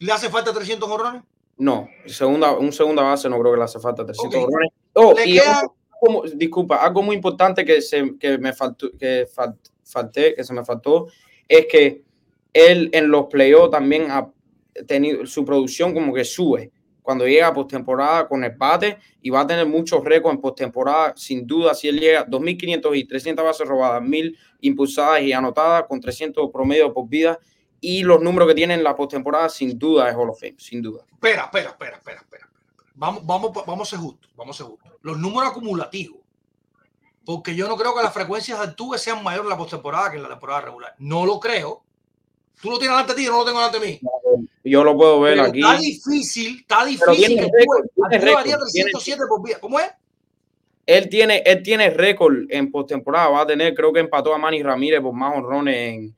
¿Le 0.00 0.12
hace 0.12 0.28
falta 0.28 0.52
300 0.52 0.88
honrones? 0.90 1.22
No, 1.56 1.88
segunda, 2.06 2.52
un 2.58 2.72
segunda 2.72 3.02
base 3.02 3.28
no 3.28 3.38
creo 3.38 3.52
que 3.52 3.58
le 3.58 3.64
hace 3.64 3.78
falta 3.78 4.04
300 4.04 4.34
Ok. 4.38 4.46
honrones. 4.46 4.70
Oh, 4.94 5.14
y 5.24 5.34
queda- 5.34 5.60
algo 5.60 5.76
como- 6.00 6.22
disculpa, 6.24 6.76
algo 6.84 7.02
muy 7.02 7.16
importante 7.16 7.64
que, 7.64 7.80
se, 7.80 8.18
que 8.18 8.36
me 8.36 8.52
faltó, 8.52 8.90
que 8.98 9.26
fal- 9.34 9.56
falté, 9.84 10.34
que 10.34 10.44
se 10.44 10.52
me 10.52 10.64
faltó, 10.64 11.06
es 11.48 11.66
que 11.70 12.02
él 12.52 12.90
en 12.92 13.08
los 13.08 13.26
playoffs 13.26 13.70
también 13.70 14.10
ha 14.10 14.28
tenido 14.86 15.24
su 15.26 15.44
producción 15.44 15.94
como 15.94 16.12
que 16.12 16.24
sube 16.24 16.72
cuando 17.04 17.26
llega 17.26 17.48
a 17.48 17.52
postemporada 17.52 18.26
con 18.26 18.42
el 18.44 18.52
bate 18.56 18.98
y 19.20 19.28
va 19.28 19.42
a 19.42 19.46
tener 19.46 19.66
muchos 19.66 20.02
récords 20.02 20.36
en 20.36 20.40
postemporada, 20.40 21.12
sin 21.14 21.46
duda, 21.46 21.74
si 21.74 21.86
él 21.86 22.00
llega 22.00 22.26
2.500 22.26 22.96
y 22.96 23.04
300 23.04 23.44
bases 23.44 23.68
robadas, 23.68 24.02
1.000 24.02 24.34
impulsadas 24.62 25.20
y 25.20 25.34
anotadas 25.34 25.84
con 25.86 26.00
300 26.00 26.50
promedio 26.50 26.94
por 26.94 27.06
vida 27.06 27.38
y 27.78 28.02
los 28.04 28.22
números 28.22 28.48
que 28.48 28.54
tiene 28.54 28.72
en 28.72 28.82
la 28.82 28.96
postemporada, 28.96 29.50
sin 29.50 29.78
duda 29.78 30.08
es 30.08 30.16
Hall 30.16 30.30
of 30.30 30.40
Fame, 30.40 30.54
sin 30.56 30.80
duda. 30.80 31.04
Espera, 31.12 31.42
espera, 31.44 31.68
espera, 31.68 31.96
espera, 31.98 32.20
espera. 32.22 32.48
Vamos, 32.94 33.26
vamos, 33.26 33.52
vamos 33.66 33.86
a 33.86 33.90
ser 33.90 33.98
justos, 33.98 34.30
vamos 34.34 34.56
a 34.56 34.64
ser 34.64 34.70
justos. 34.72 34.92
Los 35.02 35.18
números 35.18 35.50
acumulativos. 35.50 36.20
Porque 37.26 37.54
yo 37.54 37.68
no 37.68 37.76
creo 37.76 37.94
que 37.94 38.02
las 38.02 38.14
frecuencias 38.14 38.58
de 38.58 38.64
Altuve 38.64 38.96
sean 38.96 39.22
mayores 39.22 39.44
en 39.44 39.50
la 39.50 39.58
postemporada 39.58 40.10
que 40.10 40.16
en 40.16 40.22
la 40.22 40.30
temporada 40.30 40.62
regular. 40.62 40.94
No 40.98 41.26
lo 41.26 41.38
creo. 41.38 41.84
Tú 42.62 42.70
lo 42.70 42.78
tienes 42.78 42.96
delante 42.96 43.12
de 43.12 43.18
ti, 43.18 43.26
yo 43.26 43.32
no 43.32 43.40
lo 43.40 43.44
tengo 43.44 43.58
delante 43.58 43.78
de 43.78 43.86
mí. 43.86 44.00
Yo 44.64 44.82
lo 44.82 44.96
puedo 44.96 45.20
ver 45.20 45.34
Pero 45.34 45.46
aquí. 45.48 45.60
Está 45.60 45.76
difícil, 45.76 46.58
está 46.60 46.78
Pero 46.78 47.12
difícil. 47.12 47.38
Altuve- 47.38 47.50
tiene 47.52 47.52
récord, 47.52 47.84
tiene- 48.72 48.90
307 48.92 49.22
por 49.28 49.42
vida. 49.42 49.58
¿Cómo 49.60 49.78
es? 49.78 49.90
Él 50.86 51.08
tiene, 51.08 51.42
él 51.44 51.62
tiene 51.62 51.90
récord 51.90 52.34
en 52.48 52.70
postemporada. 52.70 53.28
Va 53.28 53.42
a 53.42 53.46
tener, 53.46 53.74
creo 53.74 53.92
que 53.92 54.00
empató 54.00 54.34
a 54.34 54.38
Manny 54.38 54.62
Ramírez 54.62 55.00
por 55.00 55.12
más 55.12 55.34
honrones 55.36 55.76
en, 55.76 56.14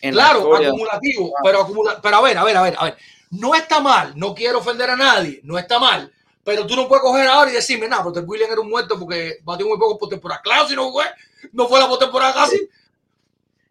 en 0.00 0.16
la 0.16 0.30
Claro, 0.30 0.54
acumulativo, 0.56 1.32
pero 1.42 1.60
acumula, 1.62 2.00
pero 2.00 2.16
a 2.16 2.22
ver, 2.22 2.38
a 2.38 2.44
ver, 2.44 2.56
a 2.56 2.62
ver, 2.62 2.74
a 2.78 2.84
ver. 2.84 2.96
No 3.30 3.54
está 3.54 3.80
mal, 3.80 4.12
no 4.16 4.34
quiero 4.34 4.58
ofender 4.58 4.90
a 4.90 4.96
nadie, 4.96 5.40
no 5.42 5.58
está 5.58 5.78
mal. 5.78 6.10
Pero 6.44 6.66
tú 6.66 6.74
no 6.76 6.88
puedes 6.88 7.02
coger 7.02 7.26
ahora 7.28 7.50
y 7.50 7.54
decirme, 7.54 7.88
nada, 7.88 8.02
porque 8.04 8.20
William 8.20 8.50
era 8.50 8.60
un 8.60 8.70
muerto 8.70 8.98
porque 8.98 9.38
batió 9.44 9.66
muy 9.66 9.78
poco 9.78 9.98
por 9.98 10.08
temporada. 10.08 10.40
Claro, 10.42 10.66
si 10.66 10.74
no 10.74 10.90
fue, 10.90 11.04
no 11.52 11.68
fue 11.68 11.78
la 11.78 11.88
postemporada 11.88 12.32
casi. 12.32 12.68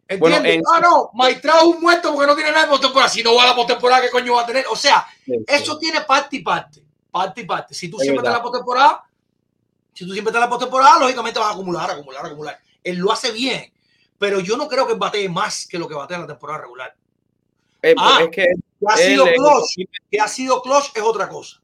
¿Entiendes? 0.08 0.40
Bueno, 0.40 0.48
en- 0.48 0.62
ah, 0.74 0.80
no, 0.80 1.10
Maestrao 1.12 1.58
es 1.70 1.76
un 1.76 1.82
muerto 1.82 2.12
porque 2.14 2.26
no 2.26 2.34
tiene 2.34 2.50
nada 2.50 2.62
de 2.64 2.70
postemporada. 2.70 3.10
Si 3.10 3.22
no 3.22 3.34
va 3.34 3.42
a 3.42 3.46
la 3.48 3.54
postemporada, 3.54 4.00
¿qué 4.02 4.10
coño 4.10 4.34
va 4.34 4.42
a 4.42 4.46
tener? 4.46 4.64
O 4.70 4.76
sea, 4.76 5.06
Sí, 5.26 5.32
sí. 5.36 5.44
eso 5.46 5.78
tiene 5.78 6.00
parte 6.02 6.36
y 6.36 6.40
parte. 6.40 6.82
Parte 7.10 7.42
y 7.42 7.44
parte. 7.44 7.74
Si 7.74 7.88
tú 7.90 7.98
Es 7.98 8.04
siempre 8.04 8.20
estás 8.20 8.32
en 8.34 8.38
la 8.38 8.42
postemporada, 8.42 9.04
si 9.92 10.06
tú 10.06 10.12
siempre 10.12 10.30
estás 10.30 10.42
en 10.42 10.48
la 10.48 10.50
postemporada, 10.50 10.98
lógicamente 11.00 11.38
vas 11.38 11.50
a 11.50 11.52
acumular, 11.52 11.90
acumular, 11.90 12.24
acumular. 12.26 12.58
Él 12.82 12.96
lo 12.96 13.12
hace 13.12 13.32
bien. 13.32 13.70
Pero 14.18 14.40
yo 14.40 14.56
no 14.56 14.66
creo 14.66 14.86
que 14.86 14.94
batee 14.94 15.28
más 15.28 15.66
que 15.68 15.78
lo 15.78 15.86
que 15.86 15.94
batea 15.94 16.16
en 16.16 16.22
la 16.22 16.28
temporada 16.28 16.60
regular. 16.62 16.94
Eh, 17.82 17.94
Ah, 17.98 18.20
es 18.22 18.28
que 18.30 18.44
Que 18.80 18.86
ha 18.88 18.96
sido 18.96 19.24
clutch, 19.26 19.88
que 20.10 20.20
ha 20.20 20.28
sido 20.28 20.62
clutch 20.62 20.90
es 20.96 21.02
otra 21.02 21.28
cosa. 21.28 21.60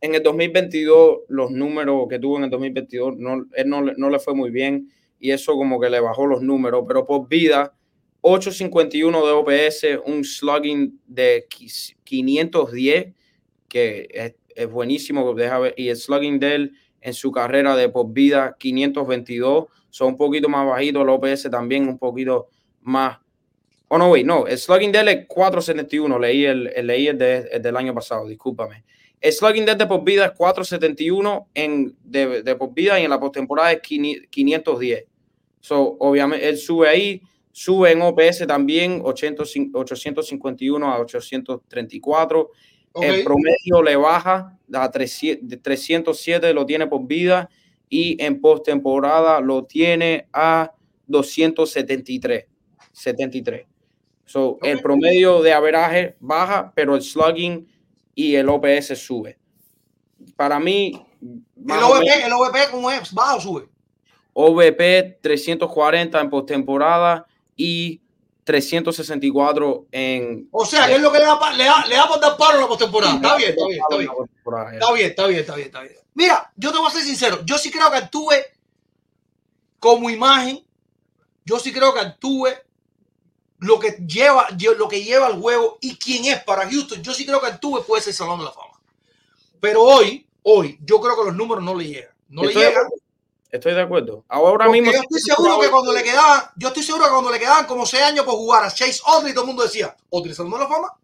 en 0.00 0.14
el 0.16 0.22
2022, 0.22 1.20
los 1.28 1.50
números 1.50 2.06
que 2.10 2.18
tuvo 2.18 2.36
en 2.38 2.44
el 2.44 2.50
2022, 2.50 3.14
no, 3.18 3.44
él 3.54 3.68
no 3.68 4.10
le 4.10 4.18
fue 4.18 4.34
muy 4.34 4.50
bien 4.50 4.92
y 5.22 5.30
eso 5.30 5.52
como 5.54 5.78
que 5.80 5.88
le 5.88 6.00
bajó 6.00 6.26
los 6.26 6.42
números, 6.42 6.84
pero 6.86 7.06
por 7.06 7.28
vida, 7.28 7.72
851 8.22 9.24
de 9.24 9.32
OPS, 9.32 9.84
un 10.04 10.24
slugging 10.24 11.00
de 11.06 11.46
qui- 11.48 11.94
510, 12.04 13.14
que 13.68 14.08
es, 14.10 14.34
es 14.54 14.68
buenísimo, 14.70 15.32
deja 15.34 15.58
ver, 15.60 15.74
y 15.76 15.88
el 15.88 15.96
slugging 15.96 16.38
de 16.40 16.54
él 16.56 16.72
en 17.00 17.14
su 17.14 17.30
carrera 17.30 17.76
de 17.76 17.88
por 17.88 18.12
vida, 18.12 18.56
522, 18.58 19.66
son 19.90 20.08
un 20.08 20.16
poquito 20.16 20.48
más 20.48 20.66
bajitos, 20.66 21.02
el 21.02 21.08
OPS 21.08 21.50
también 21.50 21.88
un 21.88 21.98
poquito 21.98 22.48
más. 22.80 23.18
Oh, 23.88 23.98
no, 23.98 24.10
wait, 24.10 24.24
no, 24.26 24.46
el 24.46 24.58
slugging 24.58 24.90
de 24.90 25.00
él 25.00 25.08
es 25.08 25.26
471, 25.28 26.18
leí 26.18 26.44
el, 26.46 26.66
el- 26.74 26.86
leí 26.86 27.06
el, 27.08 27.18
de- 27.18 27.48
el 27.52 27.62
del 27.62 27.76
año 27.76 27.94
pasado, 27.94 28.26
discúlpame. 28.26 28.84
El 29.20 29.32
slugging 29.32 29.64
de 29.64 29.72
él 29.72 29.78
de 29.78 29.86
por 29.86 30.02
vida 30.02 30.26
es 30.26 30.32
471 30.32 31.48
en, 31.54 31.94
de, 32.02 32.42
de 32.42 32.56
por 32.56 32.74
vida 32.74 32.98
y 32.98 33.04
en 33.04 33.10
la 33.10 33.20
postemporada 33.20 33.70
es 33.72 33.80
510. 33.80 35.04
So, 35.62 35.96
obviamente, 36.00 36.48
él 36.48 36.58
sube 36.58 36.88
ahí, 36.88 37.22
sube 37.52 37.92
en 37.92 38.02
OPS 38.02 38.46
también, 38.48 39.00
800 39.04 39.48
851 39.72 40.92
a 40.92 40.98
834. 40.98 42.50
¿ok? 42.92 43.04
El 43.04 43.22
promedio 43.22 43.80
le 43.82 43.94
baja 43.94 44.58
a 44.74 44.90
300 44.90 45.48
de 45.48 45.56
307, 45.56 46.52
lo 46.52 46.66
tiene 46.66 46.88
por 46.88 47.06
vida, 47.06 47.48
y 47.88 48.20
en 48.20 48.40
postemporada 48.40 49.40
lo 49.40 49.64
tiene 49.64 50.26
a 50.32 50.72
273. 51.06 52.46
73. 52.92 53.66
So, 54.24 54.58
El 54.62 54.80
promedio 54.80 55.42
de 55.42 55.52
averaje 55.52 56.16
baja, 56.18 56.72
pero 56.74 56.96
el 56.96 57.02
slugging 57.02 57.68
y 58.16 58.34
el 58.34 58.48
OPS 58.48 58.98
sube. 58.98 59.38
Para 60.34 60.58
mí, 60.58 61.06
El 61.20 61.82
OVP, 61.84 62.26
el 62.26 62.32
OVP, 62.32 62.58
¿cómo 62.72 62.90
es? 62.90 63.12
¿Baja 63.12 63.36
o 63.36 63.40
sube? 63.40 63.71
OVP 64.34 65.18
340 65.22 66.20
en 66.20 66.30
postemporada 66.30 67.26
y 67.56 68.00
364 68.44 69.86
en 69.92 70.48
O 70.50 70.64
sea, 70.66 70.86
que 70.86 70.94
es 70.94 71.00
lo 71.00 71.12
que 71.12 71.18
le 71.18 71.24
da, 71.26 71.52
le 71.52 71.64
da, 71.64 71.86
le 71.86 71.94
da 71.96 72.08
por 72.08 72.20
dar 72.20 72.36
paro 72.36 72.54
en 72.56 72.60
la 72.62 72.68
postemporada. 72.68 73.14
Está 73.14 73.36
bien, 73.36 73.50
está 73.50 73.66
bien, 73.66 73.80
está 73.80 73.96
bien. 73.96 74.10
Está 74.74 74.92
bien, 74.92 75.06
está 75.10 75.26
bien, 75.26 75.40
está 75.40 75.54
bien, 75.54 75.66
está 75.66 75.80
bien. 75.82 75.94
Mira, 76.14 76.52
yo 76.56 76.72
te 76.72 76.78
voy 76.78 76.86
a 76.88 76.90
ser 76.90 77.02
sincero. 77.02 77.40
Yo 77.44 77.56
sí 77.58 77.70
creo 77.70 77.90
que 77.90 77.96
actúe 77.98 78.30
como 79.78 80.10
imagen. 80.10 80.64
Yo 81.44 81.58
sí 81.58 81.72
creo 81.72 81.92
que 81.92 82.00
actúe 82.00 82.48
lo 83.58 83.78
que 83.78 83.90
lleva, 84.06 84.48
lle- 84.50 84.76
lo 84.76 84.88
que 84.88 85.02
lleva 85.04 85.26
al 85.26 85.40
juego 85.40 85.78
y 85.80 85.96
quién 85.96 86.24
es 86.24 86.42
para 86.42 86.68
Houston. 86.68 87.02
Yo 87.02 87.14
sí 87.14 87.24
creo 87.24 87.40
que 87.40 87.46
actúe 87.46 87.82
puede 87.86 88.02
ser 88.02 88.12
Salón 88.14 88.38
de 88.40 88.46
la 88.46 88.52
Fama. 88.52 88.80
Pero 89.60 89.82
hoy, 89.82 90.26
hoy, 90.42 90.78
yo 90.84 91.00
creo 91.00 91.16
que 91.16 91.24
los 91.26 91.34
números 91.36 91.62
no 91.62 91.74
le 91.74 91.86
llegan. 91.86 92.10
No 92.28 92.42
le 92.48 92.54
llegan. 92.68 92.84
Estoy 93.52 93.74
de 93.74 93.82
acuerdo. 93.82 94.24
Ahora 94.28 94.64
Porque 94.64 94.80
mismo. 94.80 94.92
yo 94.96 95.02
estoy 95.02 95.20
seguro 95.20 95.60
que 95.60 95.68
cuando 95.68 95.92
le 95.92 96.02
quedaban, 96.02 96.42
yo 96.56 96.68
estoy 96.68 96.82
seguro 96.82 97.04
que 97.04 97.10
cuando 97.10 97.30
le 97.30 97.38
quedaban 97.38 97.66
como 97.66 97.84
seis 97.86 98.02
años 98.02 98.24
por 98.24 98.34
jugar 98.34 98.64
a 98.64 98.70
Chase 98.70 99.00
Audrey, 99.06 99.32
todo 99.34 99.44
el 99.44 99.48
mundo 99.48 99.62
decía, 99.62 99.94
Audrey 100.10 100.34
de 100.34 100.44
la 100.58 100.66
Fama. 100.66 100.94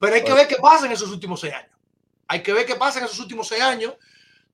Pero 0.00 0.14
hay 0.14 0.24
que 0.24 0.32
ver 0.34 0.48
qué 0.48 0.56
pasa 0.56 0.86
en 0.86 0.92
esos 0.92 1.08
últimos 1.10 1.40
seis 1.40 1.54
años. 1.54 1.70
Hay 2.26 2.42
que 2.42 2.52
ver 2.52 2.66
qué 2.66 2.74
pasa 2.74 2.98
en 2.98 3.04
esos 3.04 3.20
últimos 3.20 3.46
seis 3.46 3.62
años, 3.62 3.94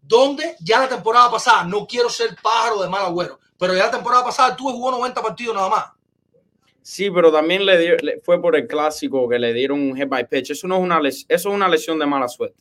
donde 0.02 0.54
ya 0.60 0.78
la 0.80 0.88
temporada 0.88 1.30
pasada, 1.30 1.64
no 1.64 1.86
quiero 1.86 2.10
ser 2.10 2.36
pájaro 2.42 2.82
de 2.82 2.88
mal 2.90 3.06
agüero, 3.06 3.38
pero 3.58 3.74
ya 3.74 3.84
la 3.86 3.90
temporada 3.90 4.22
pasada 4.24 4.54
tuve 4.54 4.72
jugó 4.72 4.90
90 4.90 5.22
partidos 5.22 5.54
nada 5.54 5.68
más. 5.70 5.84
Sí, 6.82 7.10
pero 7.10 7.32
también 7.32 7.64
le, 7.64 7.78
dio- 7.78 7.96
le- 7.96 8.20
fue 8.20 8.40
por 8.40 8.54
el 8.54 8.66
clásico 8.66 9.28
que 9.28 9.38
le 9.38 9.52
dieron 9.52 9.80
un 9.80 9.96
head 9.96 10.08
by 10.08 10.28
pitch. 10.28 10.50
Eso 10.50 10.68
no 10.68 10.76
es 10.76 10.82
una 10.82 11.00
les- 11.00 11.24
eso 11.28 11.48
es 11.48 11.54
una 11.54 11.68
lesión 11.68 11.98
de 11.98 12.06
mala 12.06 12.28
suerte. 12.28 12.56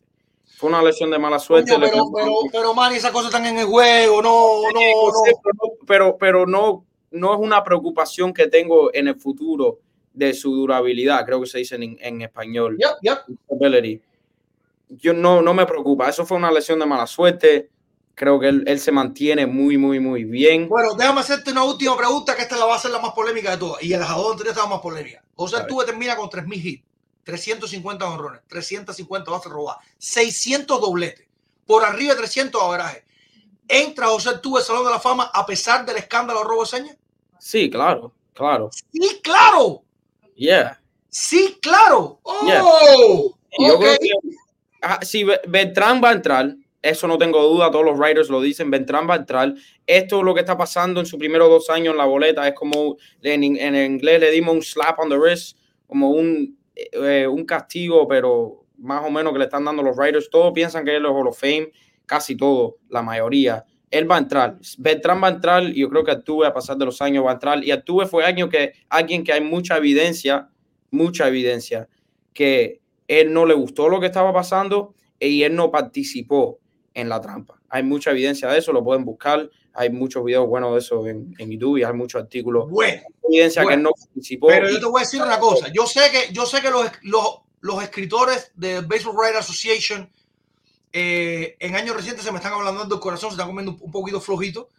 Fue 0.56 0.70
una 0.70 0.82
lesión 0.82 1.12
de 1.12 1.20
mala 1.20 1.38
suerte. 1.38 1.74
Coño, 1.74 1.86
pero, 1.86 2.12
pero, 2.14 2.34
pero, 2.52 2.74
man, 2.74 2.94
esas 2.94 3.12
cosas 3.12 3.28
están 3.28 3.46
en 3.46 3.60
el 3.60 3.66
juego, 3.66 4.22
no, 4.22 4.62
no, 4.74 4.82
no. 4.82 5.72
pero, 5.86 6.18
pero 6.18 6.46
no, 6.46 6.86
no 7.12 7.34
es 7.34 7.40
una 7.40 7.64
preocupación 7.64 8.34
que 8.34 8.48
tengo 8.48 8.94
en 8.94 9.10
el 9.10 9.20
futuro 9.20 9.80
de 10.14 10.34
su 10.34 10.56
durabilidad, 10.56 11.26
creo 11.26 11.42
que 11.42 11.48
se 11.48 11.58
dice 11.58 11.76
en, 11.76 11.98
en 12.00 12.22
español. 12.22 12.78
Yep, 12.78 13.02
yep. 13.02 14.02
Yo 14.90 15.14
no, 15.14 15.42
no 15.42 15.54
me 15.54 15.66
preocupa. 15.66 16.10
Eso 16.10 16.26
fue 16.26 16.38
una 16.38 16.52
lesión 16.52 16.80
de 16.80 16.86
mala 16.86 17.06
suerte. 17.06 17.70
Creo 18.14 18.40
que 18.40 18.48
él, 18.48 18.64
él 18.66 18.80
se 18.80 18.94
mantiene 18.94 19.46
muy, 19.46 19.78
muy, 19.78 20.00
muy 20.00 20.24
bien. 20.24 20.70
Bueno, 20.70 20.94
déjame 20.94 21.20
hacerte 21.20 21.52
una 21.52 21.66
última 21.66 21.98
pregunta, 21.98 22.34
que 22.34 22.44
esta 22.44 22.56
la 22.56 22.66
va 22.66 22.76
a 22.76 22.80
ser 22.80 22.92
la 22.92 23.00
más 23.00 23.12
polémica 23.12 23.52
de 23.52 23.58
todas. 23.58 23.84
Y 23.84 23.92
el 23.92 24.02
jabón 24.02 24.32
anterior 24.32 24.54
estaba 24.54 24.70
más 24.70 24.80
polémica. 24.80 25.22
José. 25.36 25.58
Altuve 25.58 25.84
termina 25.84 26.16
con 26.16 26.30
3.000 26.30 26.66
hits, 26.66 26.84
350 27.26 28.08
honrones, 28.10 28.42
350 28.48 29.30
bases 29.30 29.52
robadas, 29.52 29.84
600 29.98 30.80
dobletes, 30.80 31.28
por 31.66 31.84
arriba 31.84 32.14
de 32.14 32.20
300 32.20 32.62
averajes. 32.62 33.04
¿Entra 33.68 34.08
José 34.08 34.30
Altuve 34.30 34.60
al 34.60 34.66
Salón 34.66 34.86
de 34.86 34.92
la 34.92 35.00
Fama 35.00 35.30
a 35.34 35.46
pesar 35.46 35.86
del 35.86 35.98
escándalo 35.98 36.40
de 36.40 36.46
robo 36.46 36.62
de 36.62 36.68
señas? 36.70 36.98
Sí, 37.40 37.70
claro, 37.70 38.14
claro. 38.34 38.70
Sí, 38.72 39.20
claro. 39.24 39.84
Yeah. 40.36 40.80
Sí, 41.10 41.58
claro. 41.62 42.20
¡Oh! 42.24 42.46
Yeah. 42.46 43.68
Yo 43.68 43.80
creo 43.80 43.98
que 43.98 45.06
si 45.06 45.24
Be- 45.24 45.42
Beltrán 45.48 46.02
va 46.04 46.10
a 46.10 46.14
entrar, 46.14 46.56
eso 46.82 47.08
no 47.08 47.18
tengo 47.18 47.42
duda, 47.42 47.72
todos 47.72 47.86
los 47.86 47.98
writers 47.98 48.30
lo 48.30 48.40
dicen, 48.42 48.70
Beltrán 48.70 49.10
va 49.10 49.16
a 49.16 49.18
entrar. 49.18 49.56
Esto 49.88 50.22
lo 50.22 50.36
que 50.36 50.42
está 50.42 50.56
pasando 50.56 51.00
en 51.00 51.08
sus 51.08 51.18
primeros 51.18 51.50
dos 51.50 51.70
años 51.72 51.94
en 51.94 51.98
la 51.98 52.06
boleta 52.06 52.48
es 52.48 52.54
como 52.54 52.98
en, 53.24 53.44
en 53.58 53.76
inglés 53.76 54.20
le 54.20 54.30
dimos 54.30 54.54
un 54.54 54.62
slap 54.62 55.00
on 55.00 55.10
the 55.10 55.18
wrist, 55.18 55.58
como 55.88 56.12
un, 56.12 56.56
eh, 56.76 57.28
un 57.28 57.46
castigo, 57.46 58.08
pero 58.08 58.66
más 58.78 59.06
o 59.06 59.10
menos 59.10 59.34
que 59.34 59.40
le 59.40 59.46
están 59.46 59.66
dando 59.66 59.82
los 59.82 59.96
writers. 59.98 60.30
Todos 60.30 60.54
piensan 60.54 60.86
que 60.86 60.96
él 60.96 61.06
es 61.06 61.12
Hall 61.12 61.28
of 61.28 61.40
Fame, 61.40 61.72
casi 62.06 62.36
todo, 62.36 62.78
la 62.90 63.02
mayoría. 63.02 63.66
Él 63.92 64.10
va 64.10 64.16
a 64.16 64.20
entrar, 64.20 64.58
Beltrán 64.78 65.24
va 65.24 65.28
a 65.28 65.32
entrar, 65.32 65.64
yo 65.64 65.90
creo 65.90 66.04
que 66.04 66.12
Altuve 66.12 66.48
a 66.48 66.54
pasar 66.54 66.76
de 66.76 66.86
los 66.86 67.02
años 67.02 67.26
va 67.26 67.32
a 67.32 67.34
entrar. 67.36 67.64
Y 67.64 67.72
Altuve 67.72 68.08
fue 68.08 68.26
año 68.26 68.50
que 68.50 68.74
alguien 68.90 69.24
que 69.24 69.32
hay 69.32 69.42
mucha 69.42 69.78
evidencia, 69.78 70.50
mucha 70.92 71.28
evidencia, 71.28 71.88
que 72.34 72.82
él 73.08 73.32
no 73.32 73.46
le 73.46 73.54
gustó 73.54 73.88
lo 73.88 74.00
que 74.00 74.08
estaba 74.08 74.34
pasando 74.34 74.96
y 75.20 75.44
él 75.44 75.56
no 75.56 75.72
participó 75.72 76.60
en 76.94 77.10
la 77.10 77.22
trampa. 77.22 77.62
Hay 77.70 77.84
mucha 77.84 78.12
evidencia 78.12 78.50
de 78.50 78.58
eso, 78.58 78.74
lo 78.74 78.84
pueden 78.84 79.06
buscar. 79.06 79.50
Hay 79.76 79.90
muchos 79.90 80.24
videos 80.24 80.48
buenos 80.48 80.72
de 80.74 80.80
eso 80.80 81.06
en, 81.08 81.36
en 81.38 81.52
YouTube 81.52 81.78
y 81.78 81.84
hay 81.84 81.94
muchos 81.94 82.22
artículos. 82.22 82.70
Bueno, 82.70 83.02
Evidencia 83.28 83.66
que 83.66 83.76
no 83.78 83.92
participó. 83.92 84.48
pero 84.48 84.70
yo 84.70 84.80
te 84.80 84.86
voy 84.86 85.02
a 85.02 85.04
decir 85.04 85.22
una 85.22 85.40
cosa. 85.40 85.68
Yo 85.74 85.86
sé 85.86 86.02
que, 86.12 86.34
yo 86.34 86.46
sé 86.46 86.62
que 86.62 86.70
los, 86.70 86.90
los, 87.04 87.40
los 87.62 87.84
escritores 87.84 88.52
de 88.56 88.82
Baseball 88.82 89.16
Writers 89.18 89.40
Association 89.40 90.10
eh, 90.94 91.58
en 91.60 91.76
años 91.76 91.96
recientes 91.96 92.24
se 92.24 92.32
me 92.32 92.38
están 92.38 92.54
hablando 92.54 92.86
del 92.86 93.00
corazón, 93.00 93.30
se 93.32 93.34
están 93.34 93.48
comiendo 93.48 93.72
un, 93.74 93.78
un 93.82 93.92
poquito 93.92 94.22
flojito 94.22 94.70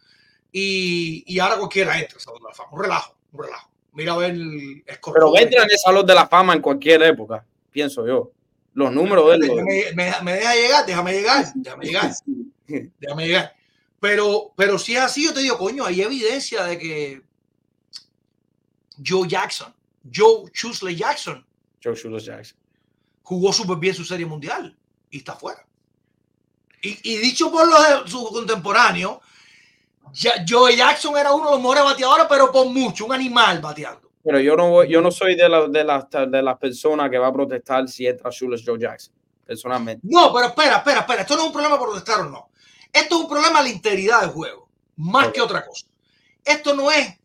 y, 0.51 1.23
y 1.27 1.39
ahora 1.39 1.57
cualquiera 1.57 1.99
entra. 1.99 2.19
Salón 2.19 2.41
de 2.41 2.47
la 2.49 2.53
Fama. 2.55 2.69
Un 2.71 2.81
relajo, 2.81 3.15
un 3.33 3.43
relajo. 3.43 3.69
Mira 3.93 4.13
a 4.13 4.17
ver 4.17 4.31
el 4.31 4.83
pero 5.13 5.37
entra 5.37 5.63
en 5.63 5.71
el 5.71 5.77
Salón 5.77 6.05
de 6.05 6.15
la 6.15 6.27
Fama 6.27 6.53
en 6.53 6.61
cualquier 6.61 7.01
época, 7.03 7.45
pienso 7.71 8.05
yo. 8.07 8.31
Los 8.73 8.91
números 8.91 9.27
de 9.29 9.35
él. 9.35 9.41
lo- 9.47 9.55
me, 9.55 9.83
me- 9.95 10.13
me 10.23 10.33
deja 10.33 10.55
llegar, 10.55 10.85
déjame 10.85 11.13
llegar, 11.13 11.45
déjame 11.55 11.85
llegar, 11.85 12.11
déjame 12.99 13.27
llegar. 13.27 13.55
Pero, 13.99 14.51
pero 14.55 14.77
si 14.77 14.95
es 14.95 15.01
así, 15.01 15.25
yo 15.25 15.33
te 15.33 15.39
digo, 15.41 15.57
coño, 15.57 15.85
hay 15.85 16.01
evidencia 16.01 16.63
de 16.63 16.77
que 16.77 17.21
Joe 19.05 19.27
Jackson, 19.27 19.73
Joe 20.13 20.49
Chusley 20.51 20.95
Jackson 20.95 21.45
Joe 21.83 21.95
Shulos 21.95 22.25
Jackson. 22.25 22.57
jugó 23.21 23.53
súper 23.53 23.77
bien 23.77 23.93
su 23.93 24.03
serie 24.03 24.25
mundial 24.25 24.75
y 25.11 25.17
está 25.19 25.35
fuera. 25.35 25.65
Y, 26.81 27.13
y 27.13 27.17
dicho 27.17 27.51
por 27.51 27.67
los 27.67 28.05
de 28.05 28.09
su 28.11 28.25
contemporáneo, 28.29 29.21
ya, 30.13 30.43
Joe 30.47 30.75
Jackson 30.75 31.15
era 31.17 31.33
uno 31.33 31.45
de 31.45 31.51
los 31.51 31.59
mejores 31.61 31.83
bateadores, 31.83 32.25
pero 32.29 32.51
por 32.51 32.65
mucho, 32.67 33.05
un 33.05 33.13
animal 33.13 33.59
bateando. 33.61 34.09
Pero 34.23 34.39
yo 34.39 34.55
no 34.55 34.69
voy, 34.71 34.89
yo 34.89 35.01
no 35.01 35.11
soy 35.11 35.35
de, 35.35 35.47
la- 35.47 35.67
de, 35.67 35.83
las, 35.83 36.05
de 36.09 36.41
las 36.41 36.57
personas 36.57 37.09
que 37.09 37.17
va 37.17 37.27
a 37.27 37.33
protestar 37.33 37.87
si 37.87 38.05
entra 38.07 38.29
Shulos 38.31 38.63
Joe 38.65 38.79
Jackson, 38.79 39.13
personalmente. 39.45 40.01
No, 40.09 40.33
pero 40.33 40.47
espera, 40.47 40.77
espera, 40.77 40.99
espera. 41.01 41.21
Esto 41.21 41.35
no 41.35 41.41
es 41.43 41.47
un 41.47 41.53
problema 41.53 41.79
protestar 41.79 42.21
o 42.21 42.29
no. 42.29 42.49
Esto 42.93 43.15
es 43.15 43.21
un 43.21 43.27
problema 43.29 43.59
de 43.61 43.69
la 43.69 43.75
integridad 43.75 44.21
del 44.21 44.29
juego, 44.31 44.67
más 44.95 45.31
que 45.31 45.41
otra 45.41 45.65
cosa. 45.65 45.85
Esto 46.43 46.73
no 46.75 46.89
es, 46.91 47.17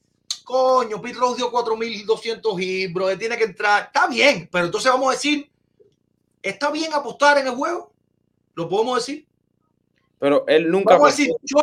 coño, 0.44 1.00
Pete 1.00 1.18
Rose 1.18 1.36
dio 1.36 1.50
4.200 1.52 2.60
hits, 2.62 2.92
bro, 2.92 3.16
tiene 3.18 3.36
que 3.38 3.44
entrar. 3.44 3.84
Está 3.86 4.06
bien, 4.06 4.48
pero 4.50 4.66
entonces 4.66 4.90
vamos 4.90 5.08
a 5.08 5.12
decir, 5.12 5.50
¿está 6.42 6.70
bien 6.70 6.92
apostar 6.92 7.38
en 7.38 7.46
el 7.46 7.54
juego? 7.54 7.92
¿Lo 8.54 8.68
podemos 8.68 8.96
decir? 8.98 9.26
Pero 10.18 10.44
él 10.46 10.70
nunca. 10.70 10.94
Vamos 10.94 11.08
a 11.08 11.16
decir, 11.16 11.32
Joe, 11.48 11.62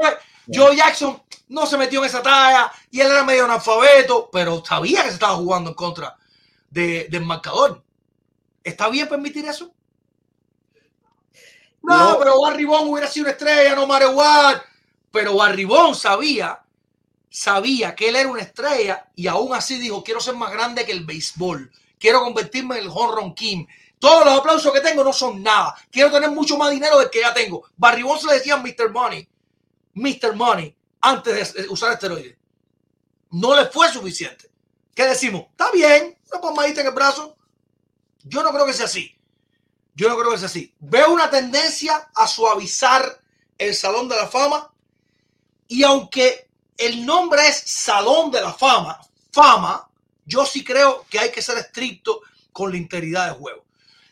Joe 0.54 0.76
Jackson 0.76 1.22
no 1.50 1.66
se 1.66 1.78
metió 1.78 2.00
en 2.00 2.06
esa 2.08 2.22
talla 2.22 2.72
y 2.92 3.00
él 3.00 3.08
era 3.12 3.24
medio 3.24 3.46
analfabeto, 3.46 4.30
pero 4.32 4.64
sabía 4.66 5.04
que 5.04 5.10
se 5.10 5.14
estaba 5.16 5.36
jugando 5.36 5.70
en 5.70 5.76
contra 5.76 6.18
de- 6.70 7.08
del 7.10 7.26
marcador. 7.26 7.84
¿Está 8.64 8.90
bien 8.90 9.08
permitir 9.08 9.46
eso? 9.46 9.74
No, 11.82 12.12
No. 12.14 12.20
pero 12.20 12.42
Barry 12.42 12.66
Bond 12.66 12.90
hubiera 12.92 13.08
sido 13.08 13.26
una 13.26 13.32
estrella, 13.32 13.76
no 13.76 13.88
matter 13.88 14.10
what. 14.10 14.58
Pero 15.12 15.36
Barry 15.36 15.66
Bond 15.66 15.96
sabía, 15.96 16.60
sabía 17.30 17.96
que 17.96 18.10
él 18.10 18.16
era 18.16 18.30
una 18.30 18.42
estrella 18.42 19.10
y 19.16 19.28
aún 19.28 19.54
así 19.54 19.80
dijo, 19.80 20.04
quiero 20.04 20.20
ser 20.20 20.36
más 20.36 20.52
grande 20.52 20.86
que 20.86 20.92
el 20.92 21.06
béisbol. 21.06 21.72
Quiero 21.98 22.22
convertirme 22.22 22.78
en 22.78 22.84
el 22.84 22.90
Honron 22.94 23.34
King. 23.34 23.66
Todos 24.00 24.24
los 24.26 24.40
aplausos 24.40 24.72
que 24.72 24.80
tengo 24.82 25.04
no 25.04 25.12
son 25.12 25.44
nada. 25.44 25.76
Quiero 25.92 26.12
tener 26.12 26.32
mucho 26.32 26.58
más 26.58 26.72
dinero 26.72 27.00
del 27.00 27.10
que 27.10 27.22
ya 27.22 27.34
tengo. 27.34 27.66
Barry 27.76 28.04
Bonds 28.04 28.24
le 28.24 28.36
decían 28.36 28.62
Mr. 28.64 28.90
Money, 28.92 29.28
Mr. 29.96 30.36
Money, 30.36 30.76
antes 31.02 31.54
de 31.54 31.68
usar 31.70 31.92
esteroides. 31.94 32.38
No 33.32 33.56
le 33.56 33.66
fue 33.68 33.92
suficiente. 33.92 34.50
¿Qué 34.96 35.06
decimos? 35.06 35.48
Está 35.52 35.72
bien, 35.72 36.18
una 36.32 36.42
palmadita 36.42 36.82
en 36.82 36.88
el 36.88 36.94
brazo. 36.94 37.36
Yo 38.24 38.42
no 38.44 38.52
creo 38.52 38.66
que 38.66 38.74
sea 38.74 38.86
así. 38.86 39.16
Yo 39.96 40.10
no 40.10 40.18
creo 40.18 40.32
que 40.32 40.38
sea 40.38 40.48
así. 40.48 40.74
Veo 40.80 41.12
una 41.12 41.30
tendencia 41.30 42.10
a 42.16 42.28
suavizar 42.28 43.22
el 43.58 43.76
Salón 43.76 44.08
de 44.08 44.16
la 44.16 44.28
Fama. 44.28 44.74
Y 45.68 45.84
aunque 45.84 46.50
el 46.78 47.06
nombre 47.06 47.48
es 47.48 47.58
Salón 47.66 48.32
de 48.32 48.42
la 48.42 48.54
Fama, 48.54 49.00
fama, 49.32 49.90
yo 50.26 50.46
sí 50.46 50.64
creo 50.64 51.06
que 51.10 51.20
hay 51.20 51.32
que 51.32 51.42
ser 51.42 51.58
estricto 51.58 52.22
con 52.52 52.72
la 52.72 52.78
integridad 52.78 53.28
del 53.28 53.36
juego. 53.36 53.66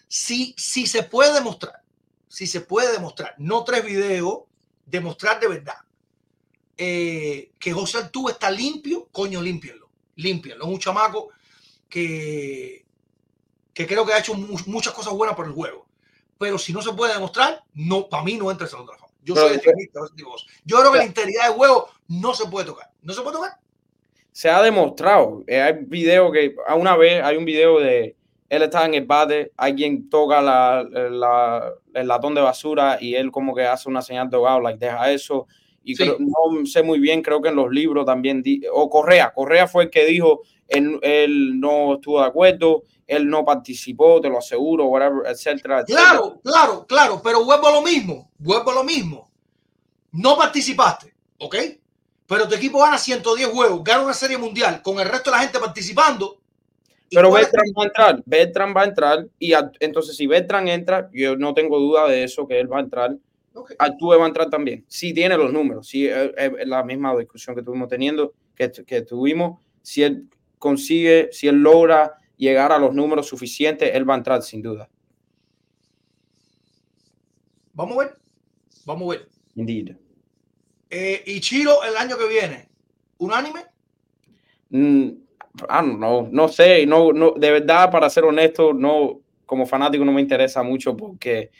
Si, 0.08 0.54
si 0.58 0.88
se 0.88 1.04
puede 1.04 1.34
demostrar, 1.34 1.82
si 2.28 2.48
se 2.48 2.62
puede 2.62 2.92
demostrar, 2.92 3.36
no 3.38 3.64
tres 3.64 3.84
videos, 3.84 4.42
demostrar 4.86 5.40
de 5.40 5.48
verdad 5.48 5.78
eh, 6.78 7.52
que 7.60 7.74
José 7.74 7.98
Altuve 7.98 8.34
está 8.34 8.52
limpio, 8.52 9.08
coño, 9.12 9.42
límpienlo, 9.42 9.90
límpienlo. 10.16 10.66
Es 10.66 10.72
un 10.72 10.80
chamaco 10.80 11.30
que, 11.90 12.86
que 13.78 13.86
creo 13.88 14.06
que 14.06 14.14
ha 14.14 14.18
hecho 14.20 14.34
mu- 14.34 14.58
muchas 14.66 14.92
cosas 14.94 15.14
buenas 15.14 15.36
por 15.36 15.46
el 15.46 15.54
juego. 15.54 15.86
Pero 16.40 16.58
si 16.58 16.74
no 16.74 16.82
se 16.82 16.94
puede 16.94 17.14
demostrar, 17.14 17.64
no, 17.74 18.08
para 18.10 18.24
mí 18.24 18.36
no 18.36 18.50
entra 18.50 18.66
el 18.66 18.72
Salón 18.72 18.88
de 18.88 18.94
la 18.94 18.98
Fama. 18.98 19.14
Yo 19.24 19.34
Pero- 19.36 19.48
soy 19.48 19.56
extremista, 19.58 20.00
digo, 20.16 20.36
Yo 20.66 20.78
creo 20.80 20.92
que 20.92 20.98
la 20.98 21.06
integridad 21.06 21.44
del 21.46 21.54
juego 21.54 21.90
no 22.08 22.34
se 22.34 22.48
puede 22.48 22.66
tocar. 22.66 22.90
No 23.02 23.14
se 23.14 23.22
puede 23.22 23.36
tocar. 23.38 23.52
se 24.32 24.50
ha 24.52 24.62
demostrado. 24.62 25.44
Eh, 25.48 25.60
hay 25.60 25.74
video 25.88 26.32
que, 26.32 26.56
a 26.68 26.76
una 26.76 26.96
vez, 26.96 27.24
hay 27.24 27.38
un 27.38 27.46
video 27.46 27.80
de 27.80 28.16
él 28.50 28.62
está 28.62 28.86
en 28.86 28.94
el 28.94 29.06
bate, 29.06 29.52
alguien 29.58 30.10
toca 30.10 30.42
la, 30.42 30.84
la- 30.92 31.74
el 31.96 32.08
latón 32.08 32.36
de 32.36 32.42
basura 32.42 32.98
y 33.02 33.16
él 33.16 33.32
como 33.32 33.56
que 33.56 33.66
hace 33.66 33.90
una 33.90 34.02
señal 34.04 34.30
de 34.30 34.38
ahogado, 34.38 34.60
like, 34.62 34.78
deja 34.84 35.12
eso. 35.12 35.48
Y 35.90 35.96
Sí. 35.96 36.04
creo- 36.04 36.18
no 36.20 36.66
sé 36.66 36.84
muy 36.84 37.00
bien, 37.00 37.22
creo 37.22 37.42
que 37.42 37.48
en 37.48 37.56
los 37.56 37.72
libros 37.72 38.06
también, 38.06 38.42
di- 38.44 38.62
o 38.72 38.90
Correa, 38.90 39.32
Correa 39.34 39.68
fue 39.68 39.86
el 39.86 39.90
que 39.90 40.06
dijo, 40.06 40.42
él, 40.68 41.00
él 41.02 41.58
no 41.62 41.96
estuvo 41.96 42.20
de 42.20 42.28
acuerdo, 42.28 42.84
él 43.08 43.30
no 43.30 43.46
participó, 43.46 44.20
te 44.20 44.28
lo 44.28 44.38
aseguro, 44.40 44.88
whatever, 44.88 45.22
etcétera, 45.32 45.80
etcétera. 45.80 46.10
Claro, 46.10 46.42
claro, 46.44 46.86
claro, 46.86 47.22
pero 47.24 47.46
vuelvo 47.46 47.68
a 47.70 47.72
lo 47.72 47.82
mismo, 47.82 48.30
vuelvo 48.38 48.72
a 48.72 48.76
lo 48.76 48.84
mismo. 48.84 49.32
No 50.12 50.38
participaste, 50.38 51.14
¿ok? 51.40 51.56
Pero 52.28 52.50
tu 52.50 52.56
equipo 52.56 52.80
gana 52.82 52.98
110 52.98 53.48
juegos, 53.48 53.82
gana 53.82 54.04
una 54.04 54.14
serie 54.14 54.38
mundial 54.38 54.82
con 54.82 55.00
el 55.00 55.08
resto 55.08 55.32
de 55.32 55.38
la 55.38 55.44
gente 55.44 55.58
participando. 55.60 56.38
¿Y 57.10 57.16
Pero 57.16 57.32
Beltrán 57.32 57.64
va 57.78 57.84
a 57.84 57.86
entrar, 57.86 58.24
Beltrán 58.26 58.74
va 58.76 58.82
a 58.82 58.86
entrar 58.86 59.26
y 59.40 59.54
a- 59.54 59.72
entonces 59.80 60.18
si 60.18 60.28
Beltrán 60.28 60.68
entra, 60.68 61.10
yo 61.14 61.38
no 61.38 61.54
tengo 61.54 61.80
duda 61.80 62.06
de 62.10 62.26
eso, 62.26 62.46
que 62.46 62.60
él 62.60 62.70
va 62.70 62.80
a 62.80 62.82
entrar. 62.82 63.16
Ok. 63.58 63.74
Altuve 63.80 64.18
va 64.18 64.26
a 64.26 64.28
entrar 64.28 64.50
también. 64.50 64.86
Si 64.88 65.14
tiene 65.14 65.38
los 65.38 65.52
números, 65.52 65.88
si 65.88 66.08
es, 66.08 66.32
es 66.38 66.68
la 66.68 66.84
misma 66.84 67.16
discusión 67.18 67.56
que 67.56 67.62
estuvimos 67.62 67.88
teniendo, 67.88 68.34
que, 68.56 68.72
que 68.86 69.02
tuvimos, 69.02 69.60
si 69.82 70.04
él 70.04 70.28
consigue, 70.60 71.30
si 71.32 71.48
él 71.48 71.56
logra 71.56 72.18
llegar 72.38 72.72
a 72.72 72.78
los 72.78 72.94
números 72.94 73.28
suficientes, 73.28 73.94
él 73.94 74.10
va 74.10 74.14
a 74.14 74.18
entrar 74.18 74.42
sin 74.42 74.62
duda. 74.62 74.90
Vamos 77.74 77.98
a 77.98 78.00
ver, 78.00 78.18
vamos 78.86 79.08
a 79.08 79.18
ver. 79.18 79.30
Indeed. 79.56 79.96
Eh, 80.90 81.24
y 81.26 81.40
Chiro 81.42 81.84
el 81.84 81.98
año 81.98 82.18
que 82.18 82.28
viene, 82.28 82.70
unánime. 83.18 83.66
Mm, 84.70 85.08
I 85.08 85.82
don't 85.82 85.98
know, 85.98 86.28
no 86.32 86.48
sé, 86.48 86.86
no, 86.86 87.12
no, 87.12 87.32
de 87.32 87.52
verdad, 87.52 87.92
para 87.92 88.10
ser 88.10 88.24
honesto, 88.24 88.74
no, 88.74 89.22
como 89.46 89.66
fanático 89.66 90.06
no 90.06 90.12
me 90.12 90.22
interesa 90.22 90.64
mucho 90.64 90.96
porque 90.96 91.52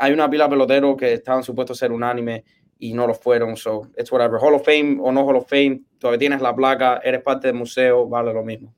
hay 0.00 0.12
una 0.12 0.30
pila 0.30 0.44
de 0.44 0.50
peloteros 0.50 0.96
que 0.96 1.12
estaban 1.12 1.42
supuestos 1.42 1.76
a 1.76 1.80
ser 1.80 1.92
unánime 1.92 2.42
y 2.78 2.94
no 2.94 3.06
lo 3.06 3.14
fueron, 3.14 3.54
so 3.54 3.88
it's 3.98 4.10
whatever. 4.10 4.40
Hall 4.40 4.54
of 4.54 4.64
Fame 4.64 4.96
o 4.98 5.12
no 5.12 5.26
Hall 5.26 5.36
of 5.36 5.46
Fame, 5.46 5.82
todavía 5.98 6.18
tienes 6.18 6.40
la 6.40 6.56
placa, 6.56 7.02
eres 7.04 7.22
parte 7.22 7.48
del 7.48 7.56
museo, 7.56 8.08
vale 8.08 8.32
lo 8.32 8.42
mismo. 8.42 8.74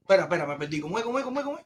Espera, 0.00 0.24
espera, 0.24 0.44
me 0.44 0.56
perdí. 0.56 0.80
¿Cómo 0.80 0.98
es, 0.98 1.04
cómo 1.04 1.18
es, 1.20 1.24
cómo 1.24 1.38
es, 1.38 1.44
cómo 1.44 1.58
es? 1.58 1.64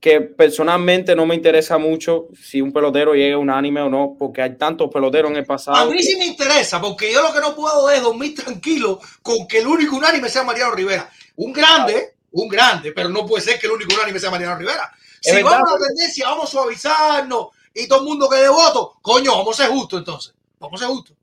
Que 0.00 0.20
personalmente 0.20 1.14
no 1.14 1.26
me 1.26 1.36
interesa 1.36 1.78
mucho 1.78 2.26
si 2.34 2.60
un 2.60 2.72
pelotero 2.72 3.14
llega 3.14 3.38
unánime 3.38 3.82
o 3.82 3.88
no, 3.88 4.16
porque 4.18 4.42
hay 4.42 4.56
tantos 4.56 4.90
peloteros 4.92 5.30
en 5.30 5.36
el 5.36 5.46
pasado. 5.46 5.76
A 5.76 5.84
mí 5.86 6.02
sí 6.02 6.16
me 6.16 6.26
interesa, 6.26 6.80
porque 6.80 7.12
yo 7.12 7.22
lo 7.22 7.32
que 7.32 7.40
no 7.40 7.54
puedo 7.54 7.88
es 7.90 8.02
dormir 8.02 8.34
tranquilo 8.34 8.98
con 9.22 9.46
que 9.46 9.58
el 9.58 9.68
único 9.68 9.94
unánime 9.94 10.28
sea 10.28 10.42
Mariano 10.42 10.74
Rivera. 10.74 11.08
Un 11.36 11.52
grande, 11.52 12.16
un 12.32 12.48
grande, 12.48 12.90
pero 12.90 13.08
no 13.08 13.24
puede 13.24 13.44
ser 13.44 13.60
que 13.60 13.66
el 13.66 13.72
único 13.74 13.94
unánime 13.94 14.18
sea 14.18 14.30
Mariano 14.32 14.56
Rivera. 14.56 14.90
Si 15.20 15.30
Es 15.30 15.42
vamos 15.44 15.50
verdad. 15.58 15.74
a 15.76 15.78
la 15.80 15.86
tendencia, 15.86 16.28
vamos 16.28 16.44
a 16.44 16.52
suavizarnos 16.52 17.46
y 17.74 17.86
todo 17.86 18.00
el 18.00 18.04
mundo 18.06 18.28
que 18.28 18.36
dé 18.38 18.48
voto, 18.48 18.96
coño, 19.02 19.32
vamos 19.36 19.58
a 19.60 19.64
ser 19.64 19.72
justos 19.72 19.98
entonces. 20.00 20.34
Vamos 20.58 20.80
a 20.80 20.86
ser 20.86 20.94
justos. 20.94 21.16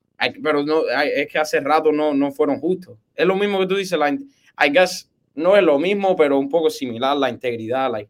Pero 0.44 0.64
no, 0.64 0.82
es 0.90 1.28
que 1.32 1.38
hace 1.38 1.60
rato 1.60 1.92
no, 1.92 2.14
no 2.14 2.32
fueron 2.32 2.60
justos. 2.60 2.98
Es 3.16 3.26
lo 3.26 3.36
mismo 3.36 3.60
que 3.60 3.68
tú 3.68 3.76
dices, 3.76 3.98
la, 4.00 4.10
I 4.10 4.70
guess 4.72 5.10
no 5.36 5.56
es 5.56 5.64
lo 5.64 5.78
mismo, 5.78 6.16
pero 6.16 6.40
un 6.40 6.50
poco 6.50 6.70
similar, 6.70 7.16
la 7.18 7.30
integridad. 7.30 7.92
Like, 7.92 8.10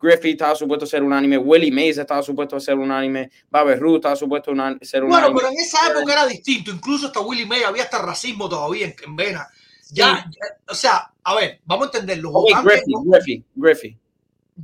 Griffith 0.00 0.32
estaba 0.32 0.54
supuesto 0.54 0.84
a 0.84 0.88
ser 0.88 1.02
unánime, 1.02 1.38
Willie 1.38 1.70
Mays 1.72 1.98
estaba 1.98 2.22
supuesto 2.22 2.56
a 2.56 2.60
ser 2.60 2.76
unánime, 2.76 3.30
Babe 3.50 3.76
Ruth 3.76 3.96
estaba 3.96 4.16
supuesto 4.16 4.52
a 4.52 4.76
ser 4.82 5.02
Bueno, 5.02 5.16
unánime. 5.16 5.34
pero 5.40 5.48
en 5.52 5.58
esa 5.58 5.78
época 5.90 6.12
era 6.12 6.26
distinto. 6.26 6.70
Incluso 6.70 7.08
hasta 7.08 7.20
Willie 7.20 7.46
May 7.46 7.62
había 7.64 7.82
hasta 7.84 8.00
racismo 8.02 8.48
todavía 8.48 8.86
en, 8.86 8.94
en 9.04 9.16
Vena. 9.16 9.48
Ya, 9.90 10.26
ya, 10.30 10.46
o 10.68 10.74
sea, 10.74 11.10
a 11.22 11.34
ver, 11.34 11.60
vamos 11.64 11.86
a 11.86 11.90
entender. 11.98 12.18
Los 12.18 12.32
Ok, 12.34 12.42
votantes 12.42 12.72
Griffith, 12.72 12.88
no- 12.96 13.10
Griffith, 13.10 13.44
Griffith. 13.54 13.96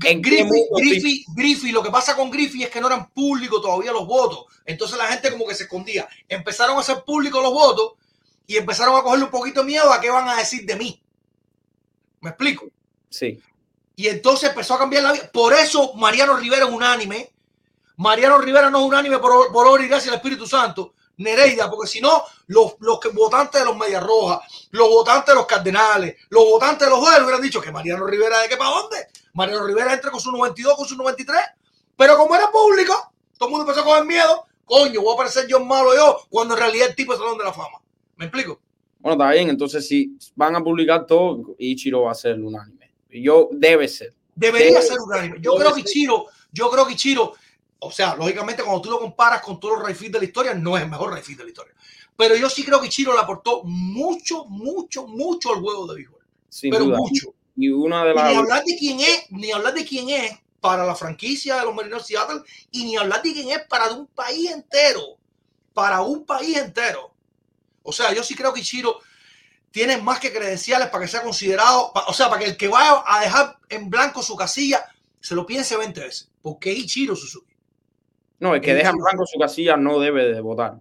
¿En 0.03 0.21
Griffey, 0.21 0.67
Griffey, 0.77 1.25
Griffey, 1.35 1.73
lo 1.73 1.83
que 1.83 1.91
pasa 1.91 2.17
con 2.17 2.31
Griffey 2.31 2.65
es 2.65 2.71
que 2.71 2.81
no 2.81 2.89
eran 2.89 3.11
públicos 3.11 3.63
todavía 3.63 3.93
los 3.93 4.07
votos. 4.07 4.47
Entonces 4.65 4.99
la 4.99 5.07
gente 5.07 5.31
como 5.31 5.47
que 5.47 5.55
se 5.55 5.65
escondía. 5.65 6.09
Empezaron 6.29 6.77
a 6.77 6.81
hacer 6.81 7.05
públicos 7.05 7.41
los 7.43 7.53
votos 7.53 7.93
y 8.47 8.57
empezaron 8.57 8.97
a 8.97 9.03
cogerle 9.03 9.27
un 9.27 9.31
poquito 9.31 9.61
de 9.61 9.67
miedo 9.67 9.93
a 9.93 10.01
qué 10.01 10.11
van 10.11 10.29
a 10.29 10.37
decir 10.37 10.67
de 10.67 10.77
mí. 10.77 11.01
¿Me 12.21 12.31
explico? 12.31 12.67
Sí. 13.09 13.41
Y 13.95 14.09
entonces 14.09 14.49
empezó 14.49 14.75
a 14.75 14.79
cambiar 14.79 15.05
la 15.05 15.13
vida. 15.13 15.31
Por 15.33 15.53
eso 15.53 15.95
Mariano 15.95 16.37
Rivera 16.37 16.67
es 16.67 16.73
unánime. 16.73 17.33
Mariano 17.97 18.39
Rivera 18.39 18.71
no 18.71 18.81
es 18.81 18.85
unánime 18.87 19.19
por, 19.19 19.53
por 19.53 19.67
obra 19.69 19.85
y 19.85 19.89
gracia 19.89 20.11
del 20.11 20.19
Espíritu 20.19 20.47
Santo. 20.47 20.95
Nereida, 21.19 21.71
porque 21.71 21.89
si 21.89 22.01
no, 22.01 22.25
los, 22.49 22.75
los 22.81 22.99
votantes 23.13 23.61
de 23.61 23.67
los 23.67 23.77
Medias 23.77 24.03
Rojas, 24.03 24.41
los 24.73 24.89
votantes 24.89 25.29
de 25.29 25.35
los 25.37 25.47
Cardenales, 25.47 26.17
los 26.31 26.45
votantes 26.45 26.89
de 26.89 26.91
los 26.91 26.99
Juegos 26.99 27.23
hubieran 27.23 27.43
dicho 27.43 27.61
que 27.61 27.71
Mariano 27.71 28.05
Rivera 28.07 28.41
de 28.41 28.49
qué 28.49 28.57
para 28.57 28.71
dónde. 28.71 28.97
Mariano 29.35 29.67
Rivera 29.67 29.93
entra 29.93 30.11
con 30.11 30.21
su 30.21 30.33
92, 30.33 30.75
con 30.77 30.87
su 30.87 30.97
93. 30.97 31.39
Pero 31.97 32.17
como 32.17 32.35
era 32.35 32.51
público, 32.51 32.95
todo 33.39 33.49
el 33.49 33.51
mundo 33.51 33.65
empezó 33.67 33.83
a 33.83 33.85
coger 33.89 34.05
miedo. 34.05 34.45
Coño, 34.65 35.03
voy 35.03 35.15
a 35.15 35.17
parecer 35.19 35.47
yo 35.47 35.61
malo 35.61 35.95
yo, 35.95 36.21
cuando 36.31 36.55
en 36.55 36.61
realidad 36.61 36.89
el 36.89 36.95
tipo 36.97 37.13
es 37.13 37.19
Salón 37.19 37.37
de 37.39 37.45
la 37.45 37.53
Fama. 37.53 37.79
¿Me 38.17 38.25
explico? 38.27 38.61
Bueno, 39.01 39.23
está 39.23 39.33
bien. 39.35 39.51
Entonces, 39.51 39.87
si 39.87 40.17
van 40.35 40.57
a 40.57 40.65
publicar 40.65 41.05
todo, 41.07 41.55
Ichiro 41.59 42.03
va 42.03 42.13
a 42.13 42.15
ser 42.15 42.41
unánime. 42.41 42.93
Yo 43.11 43.49
debe 43.53 43.87
ser. 43.87 44.15
Debería 44.35 44.79
Debe- 44.81 44.83
ser 44.83 44.99
unánime. 45.01 45.37
Yo 45.41 45.55
creo 45.57 45.75
que. 45.75 45.81
Ichiro, 45.81 46.27
yo 46.51 46.71
creo 46.71 46.87
que 46.87 46.95
Ichiro, 46.95 47.35
o 47.81 47.91
sea, 47.91 48.17
lógicamente 48.17 48.63
cuando 48.63 48.81
tú 48.81 48.91
lo 48.91 48.99
comparas 48.99 49.43
con 49.43 49.61
todos 49.61 49.75
los 49.79 49.85
Rayfield 49.87 50.15
de 50.15 50.19
la 50.21 50.25
historia, 50.25 50.55
no 50.55 50.77
es 50.77 50.83
el 50.85 50.91
mejor 50.91 51.13
Rayfield 51.13 51.39
de 51.39 51.45
la 51.45 51.51
historia. 51.51 51.75
Pero 52.17 52.35
yo 52.37 52.49
sí 52.49 52.65
creo 52.65 52.81
que 52.81 52.87
Ichiro 52.87 53.13
le 53.13 53.21
aportó 53.21 53.63
mucho, 53.65 54.47
mucho, 54.47 55.07
mucho 55.07 55.53
al 55.53 55.61
juego 55.61 55.87
de 55.89 55.97
béisbol. 55.97 56.21
sin 56.49 56.71
pero 56.71 56.85
duda. 56.87 56.97
mucho. 56.97 57.35
Y 57.57 57.69
una 57.69 58.05
de 58.05 58.15
las 58.15 58.31
ni 58.31 58.37
hablar 58.37 58.65
de 58.65 58.77
quién 58.77 59.01
es, 59.01 59.31
ni 59.31 59.53
hablar 59.53 59.75
de 59.75 59.85
quién 59.85 60.09
es 60.11 60.33
para 60.61 60.85
la 60.85 60.95
franquicia 60.95 61.57
de 61.57 61.65
los 61.65 61.75
Marineros 61.75 62.07
de 62.07 62.15
Seattle 62.17 62.41
y 62.71 62.85
ni 62.85 62.97
hablar 62.97 63.23
de 63.23 63.33
quién 63.33 63.51
es 63.51 63.61
para 63.69 63.93
un 63.93 64.07
país 64.09 64.51
entero. 64.51 65.19
Para 65.73 66.01
un 66.03 66.25
país 66.25 66.57
entero. 66.57 67.15
O 67.83 67.93
sea, 67.93 68.13
yo 68.13 68.23
sí 68.23 68.35
creo 68.35 68.53
que 68.53 68.61
Ichiro 68.61 68.99
tiene 69.71 69.97
más 69.99 70.21
que 70.21 70.33
credenciales 70.33 70.89
para 70.89 71.05
que 71.05 71.11
sea 71.11 71.23
considerado, 71.23 71.93
o 72.07 72.13
sea, 72.13 72.29
para 72.31 72.41
que 72.43 72.51
el 72.51 72.57
que 72.57 72.69
vaya 72.69 73.03
a 73.07 73.21
dejar 73.21 73.59
en 73.69 73.91
blanco 73.91 74.23
su 74.23 74.37
casilla 74.37 74.85
se 75.21 75.35
lo 75.35 75.45
piense 75.45 75.77
20 75.77 76.01
veces. 76.01 76.31
Porque 76.41 76.73
es 76.73 76.79
Ichiro 76.79 77.15
Suzuki. 77.17 77.53
No, 78.39 78.55
el 78.55 78.61
que 78.61 78.75
deja 78.75 78.91
en 78.91 78.97
blanco 78.97 79.25
su 79.27 79.39
casilla 79.39 79.77
no 79.77 79.99
debe 79.99 80.33
de 80.33 80.41
votar. 80.41 80.81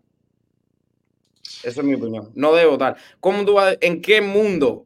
Esa 1.64 1.82
es 1.82 1.84
mi 1.86 1.96
opinión. 1.96 2.32
No 2.36 2.54
debe 2.54 2.70
votar. 2.70 2.98
¿Cómo 3.20 3.44
tú 3.46 3.54
vas- 3.54 3.78
¿En 3.82 4.02
qué 4.02 4.22
mundo 4.22 4.86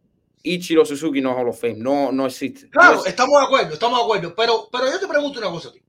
Ichiro 0.54 0.86
Suzuki 0.86 1.22
no 1.22 1.32
es 1.32 1.38
Hall 1.38 1.50
of 1.50 1.60
Fame? 1.60 1.76
No, 1.78 2.12
no 2.12 2.26
existe. 2.26 2.70
Claro, 2.70 2.88
No 2.90 2.94
existe. 2.96 3.10
estamos 3.10 3.40
de 3.40 3.46
acuerdo, 3.46 3.74
estamos 3.74 4.00
de 4.00 4.04
acuerdo. 4.04 4.36
Pero, 4.36 4.70
pero 4.72 4.92
yo 4.92 5.00
te 5.00 5.08
pregunto 5.08 5.40
una 5.40 5.50
cosa 5.50 5.70
a 5.70 5.74
ti. 5.74 5.82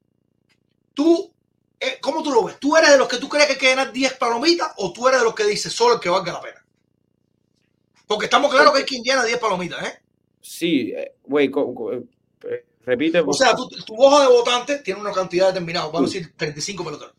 Tú, 0.95 1.33
eh, 1.81 1.99
¿cómo 2.01 2.23
tú 2.23 2.31
lo 2.33 2.45
ves? 2.45 2.59
¿Tú 2.59 2.77
eres 2.77 2.91
de 2.91 2.99
los 2.99 3.09
que 3.09 3.19
tú 3.19 3.29
crees 3.29 3.47
que 3.47 3.53
hay 3.53 3.59
que 3.59 3.69
ganar 3.69 3.93
10 3.93 4.15
palomitas 4.15 4.73
o 4.79 4.93
tú 4.93 5.07
eres 5.09 5.21
de 5.21 5.25
los 5.25 5.35
que 5.35 5.45
dices 5.45 5.73
solo 5.73 5.95
el 5.95 6.01
que 6.01 6.09
valga 6.09 6.33
la 6.33 6.41
pena? 6.41 6.65
Porque 8.07 8.25
estamos 8.25 8.51
claros 8.51 8.73
que 8.73 8.79
hay 8.81 8.85
quien 8.85 9.03
llena 9.03 9.25
10 9.25 9.39
palomitas, 9.39 9.83
¿eh? 9.87 10.03
Sí, 10.41 10.93
eh, 10.97 11.15
güey, 11.25 11.47
eh, 11.47 12.65
repite. 12.85 13.21
O 13.21 13.33
sea, 13.33 13.55
tu, 13.55 13.69
tu 13.69 13.95
hoja 14.03 14.23
de 14.23 14.29
votante 14.29 14.79
tiene 14.79 15.01
una 15.01 15.13
cantidad 15.13 15.49
determinada, 15.49 15.87
vamos 15.87 16.11
a 16.11 16.15
decir 16.15 16.33
35 16.37 16.85
peloteros. 16.85 17.15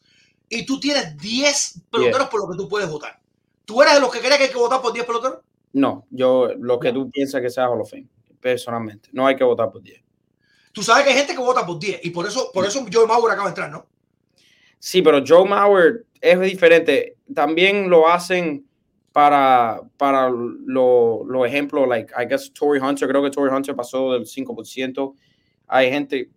Y 0.49 0.65
tú 0.65 0.79
tienes 0.79 1.15
10 1.17 1.81
peloteros 1.91 2.27
por 2.27 2.39
los 2.41 2.49
que 2.49 2.57
tú 2.57 2.67
puedes 2.67 2.89
votar. 2.89 3.19
¿Tú 3.65 3.81
eres 3.83 3.93
de 3.93 3.99
los 3.99 4.11
que 4.11 4.19
crees 4.19 4.37
que 4.37 4.43
hay 4.45 4.49
que 4.49 4.57
votar 4.57 4.81
por 4.81 4.91
10 4.91 5.05
peloteros? 5.05 5.39
No, 5.73 6.05
yo 6.09 6.53
lo 6.57 6.79
que 6.79 6.91
tú 6.91 7.09
piensas 7.09 7.41
que 7.41 7.49
sea 7.49 7.69
Hall 7.69 7.81
of 7.81 7.89
Fame, 7.89 8.07
personalmente. 8.39 9.09
No 9.11 9.27
hay 9.27 9.35
que 9.35 9.43
votar 9.43 9.71
por 9.71 9.81
10. 9.81 10.01
Tú 10.71 10.83
sabes 10.83 11.03
que 11.03 11.11
hay 11.11 11.17
gente 11.17 11.33
que 11.33 11.39
vota 11.39 11.65
por 11.65 11.79
10 11.79 12.01
y 12.03 12.09
por 12.09 12.25
eso, 12.27 12.51
por 12.53 12.65
eso 12.65 12.85
Joe 12.91 13.07
Mauer 13.07 13.31
acaba 13.31 13.47
de 13.47 13.51
entrar, 13.51 13.71
¿no? 13.71 13.85
Sí, 14.79 15.01
pero 15.01 15.23
Joe 15.25 15.47
Mauer 15.47 16.05
es 16.21 16.39
diferente. 16.39 17.17
También 17.33 17.89
lo 17.89 18.07
hacen 18.07 18.65
para, 19.11 19.81
para 19.97 20.29
los 20.29 21.27
lo 21.27 21.45
ejemplos, 21.45 21.87
like, 21.87 22.13
I 22.17 22.25
guess 22.25 22.51
Tory 22.53 22.79
Hunter, 22.79 23.07
creo 23.07 23.23
que 23.23 23.29
Tory 23.29 23.53
Hunter 23.53 23.75
pasó 23.75 24.13
del 24.13 24.25
5%. 24.25 25.13
Hay 25.67 25.91
gente, 25.91 26.29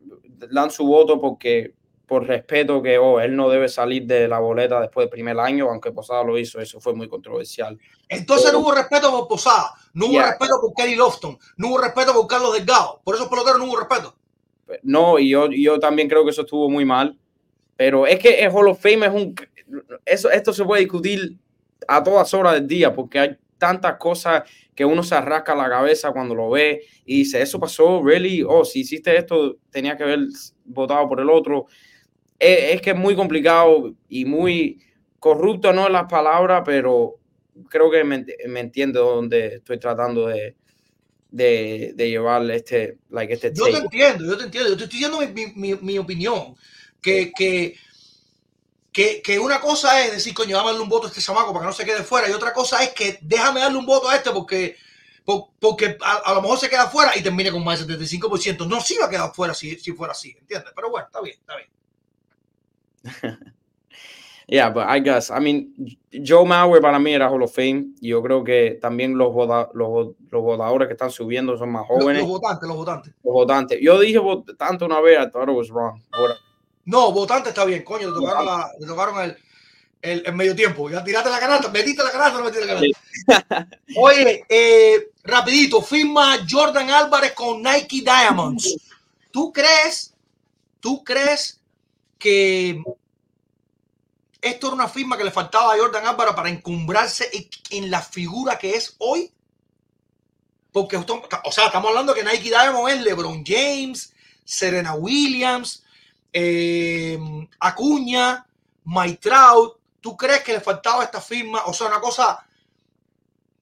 dan 0.51 0.71
su 0.71 0.85
voto 0.85 1.21
porque 1.21 1.75
por 2.13 2.27
respeto 2.27 2.83
que 2.83 2.99
oh, 2.99 3.21
él 3.21 3.35
no 3.35 3.49
debe 3.49 3.71
salir 3.71 4.05
de 4.05 4.29
la 4.29 4.39
boleta 4.39 4.79
después 4.83 5.05
del 5.05 5.09
primer 5.09 5.41
año, 5.41 5.71
aunque 5.71 5.93
Posada 5.93 6.23
lo 6.23 6.37
hizo, 6.37 6.61
eso 6.61 6.79
fue 6.79 6.93
muy 6.93 7.09
controversial. 7.09 7.79
Entonces 8.07 8.49
Pero- 8.51 8.59
no 8.59 8.67
hubo 8.67 8.75
respeto 8.75 9.11
por 9.11 9.29
Posada, 9.29 9.71
no 9.95 10.05
hubo 10.05 10.13
Yeah. 10.13 10.27
respeto 10.33 10.53
por 10.61 10.75
Kelly 10.75 10.95
Lofton, 10.95 11.39
no 11.57 11.69
hubo 11.69 11.79
respeto 11.79 12.13
por 12.13 12.27
Carlos 12.27 12.53
Delgado. 12.53 13.01
Por 13.03 13.15
esos 13.15 13.29
peloteros 13.29 13.59
no 13.61 13.65
hubo 13.65 13.79
respeto. 13.79 14.15
No, 14.83 15.19
y 15.19 15.31
yo, 15.31 15.49
yo 15.51 15.81
también 15.81 16.07
creo 16.07 16.23
que 16.23 16.33
eso 16.33 16.43
estuvo 16.43 16.69
muy 16.69 16.85
mal. 16.85 17.19
Pero 17.79 18.07
es 18.07 18.19
que 18.19 18.45
el 18.45 18.51
Hall 18.51 18.69
of 18.69 18.79
Fame 18.83 19.07
es 19.07 19.13
un. 19.15 19.35
Eso, 20.05 20.31
esto 20.31 20.53
se 20.53 20.65
puede 20.67 20.83
discutir 20.83 21.39
a 21.89 22.03
todas 22.03 22.35
horas 22.35 22.53
del 22.53 22.67
día 22.67 22.93
porque 22.93 23.21
hay 23.21 23.39
tantas 23.57 23.97
cosas 23.97 24.43
que 24.75 24.85
uno 24.85 25.03
se 25.03 25.15
arrasca 25.15 25.55
la 25.55 25.71
cabeza 25.71 26.13
cuando 26.13 26.35
lo 26.35 26.51
ve 26.51 26.83
y 27.07 27.21
dice, 27.21 27.41
eso 27.41 27.59
pasó, 27.59 28.03
really, 28.05 28.45
oh, 28.47 28.67
si 28.67 28.81
hiciste 28.81 29.17
esto, 29.17 29.57
tenía 29.71 29.97
que 29.97 30.03
haber 30.03 30.21
votado 30.67 31.09
por 31.09 31.19
el 31.21 31.31
otro. 31.31 31.65
Es, 32.45 32.81
que 32.83 32.91
es 32.91 32.97
muy 32.97 33.15
complicado 33.15 33.95
y 34.09 34.25
muy 34.25 34.83
corrupto, 35.19 35.73
no 35.73 35.89
las 35.89 36.05
palabras, 36.05 36.63
pero 36.65 37.21
creo 37.69 37.91
que 37.91 38.03
me, 38.05 38.25
me 38.49 38.61
entiendo 38.61 39.05
donde 39.05 39.57
estoy 39.57 39.79
tratando 39.79 40.27
de, 40.27 40.57
de, 41.31 41.93
de 41.95 42.11
llevar 42.11 42.51
este, 42.51 42.99
like, 43.11 43.33
este 43.35 43.53
Yo 43.55 43.71
te 43.71 43.79
entiendo, 43.79 44.25
yo 44.25 44.39
te 44.39 44.45
entiendo. 44.45 44.71
Yo 44.71 44.77
te 44.77 44.85
estoy 44.85 44.99
diciendo 45.01 45.21
mi, 45.21 45.47
mi- 45.55 45.75
mi- 45.83 45.99
opinión. 45.99 46.57
Que, 47.01 47.33
que, 47.37 47.77
que, 48.93 49.23
que 49.23 49.39
una 49.39 49.61
cosa 49.61 50.05
es 50.05 50.13
decir, 50.13 50.35
coño, 50.35 50.57
dame 50.57 50.79
un 50.79 50.89
voto 50.89 51.07
a 51.07 51.11
este 51.11 51.21
chamaco 51.23 51.53
para 51.53 51.65
que 51.65 51.67
no 51.69 51.73
se 51.73 51.85
quede 51.85 52.03
fuera. 52.03 52.29
Y 52.29 52.33
otra 52.33 52.53
cosa 52.53 52.83
es 52.83 52.91
que 52.93 53.19
déjame 53.23 53.61
darle 53.61 53.79
un 53.79 53.87
voto 53.87 54.09
a 54.09 54.17
este 54.17 54.31
porque, 54.31 54.77
por- 55.25 55.51
porque 55.59 55.97
a, 56.03 56.17
a 56.17 56.35
lo 56.35 56.43
mejor 56.43 56.59
se 56.59 56.69
queda 56.69 56.89
fuera 56.91 57.17
y 57.17 57.23
termine 57.23 57.51
con 57.51 57.65
más 57.65 57.79
del 57.87 57.89
75%. 57.89 58.67
No, 58.67 58.81
sí 58.81 58.97
va 59.01 59.07
a 59.07 59.11
quedar 59.11 59.35
fuera 59.35 59.55
si, 59.55 59.79
si 59.79 59.93
fuera 59.93 60.13
así, 60.13 60.35
¿entiendes? 60.39 60.73
Pero 60.75 60.91
bueno, 60.91 61.07
está 61.07 61.21
bien, 61.23 61.37
está 61.39 61.57
bien. 61.57 61.69
Yeah, 64.49 64.71
but 64.71 64.87
I 64.89 64.99
guess, 64.99 65.31
I 65.31 65.39
mean, 65.39 65.73
Joe 66.13 66.45
Mauer 66.45 66.83
para 66.83 66.99
mí 66.99 67.13
era 67.15 67.31
Hall 67.31 67.43
of 67.45 67.55
Fame. 67.55 67.95
Yo 68.01 68.21
creo 68.23 68.43
que 68.43 68.77
también 68.83 69.17
los, 69.17 69.33
vota- 69.33 69.71
los, 69.73 70.09
los 70.31 70.43
votadores 70.43 70.89
que 70.89 70.93
están 70.93 71.11
subiendo 71.11 71.57
son 71.57 71.71
más 71.71 71.87
jóvenes, 71.87 72.23
los 72.23 72.29
votantes, 72.33 72.69
los 72.69 72.77
votantes. 72.77 73.15
los 73.23 73.33
votantes. 73.33 73.79
Yo 73.81 73.99
dije 74.01 74.19
vot- 74.19 74.57
tanto 74.59 74.85
una 74.85 75.01
vez, 75.01 75.17
I 75.21 75.31
thought 75.31 75.49
it 75.49 75.55
was 75.55 75.69
wrong. 75.71 76.03
Ahora, 76.11 76.35
No, 76.85 77.13
votante 77.13 77.51
está 77.51 77.65
bien, 77.65 77.83
coño, 77.85 78.09
le 78.09 78.15
tocaron, 78.15 78.45
la- 78.45 78.69
le 78.79 78.87
tocaron 78.87 79.23
el, 79.23 79.37
el, 80.03 80.23
el 80.27 80.35
medio 80.35 80.55
tiempo. 80.57 80.91
Ya 80.91 81.03
tiraste 81.05 81.31
la 81.31 81.39
canasta, 81.39 81.71
metiste 81.71 82.03
la 82.03 82.11
canasta, 82.11 82.39
no 82.39 82.45
metiste 82.45 82.67
la 82.67 82.75
canasta. 82.75 83.79
Oye, 83.97 84.45
eh, 84.49 85.09
rapidito, 85.23 85.81
firma 85.81 86.39
Jordan 86.51 86.91
Álvarez 86.91 87.33
con 87.33 87.63
Nike 87.63 88.03
Diamonds. 88.03 88.77
¿Tú 89.31 89.51
crees, 89.53 90.13
tú 90.81 91.03
crees 91.05 91.62
que 92.23 92.81
esto 94.41 94.67
era 94.69 94.77
una 94.77 94.89
firma 94.89 95.19
que 95.19 95.25
le 95.25 95.33
faltaba 95.33 95.75
a 95.75 95.77
Jordan 95.77 96.07
Álvarez 96.07 96.35
para 96.35 96.49
encumbrarse 96.49 97.29
en, 97.71 97.91
la 97.91 98.01
figura 98.01 98.59
que 98.59 98.75
es 98.77 98.95
hoy? 98.99 99.33
Porque, 100.71 100.97
o 100.97 101.53
sea, 101.53 101.67
estamos 101.67 101.89
hablando 101.91 102.15
que 102.15 102.23
Nike 102.23 102.49
Diamonds 102.49 102.95
es 102.95 103.03
LeBron 103.03 103.45
James, 103.45 104.15
Serena 104.45 104.95
Williams, 104.95 105.85
eh, 106.33 107.19
Acuña, 107.59 108.47
Mike 108.85 109.19
Trout. 109.21 109.79
¿Tú 110.01 110.17
crees 110.17 110.43
que 110.43 110.53
le 110.53 110.61
faltaba 110.61 111.05
esta 111.05 111.21
firma? 111.21 111.63
O 111.67 111.75
sea, 111.75 111.89
una 111.89 112.01
cosa, 112.01 112.47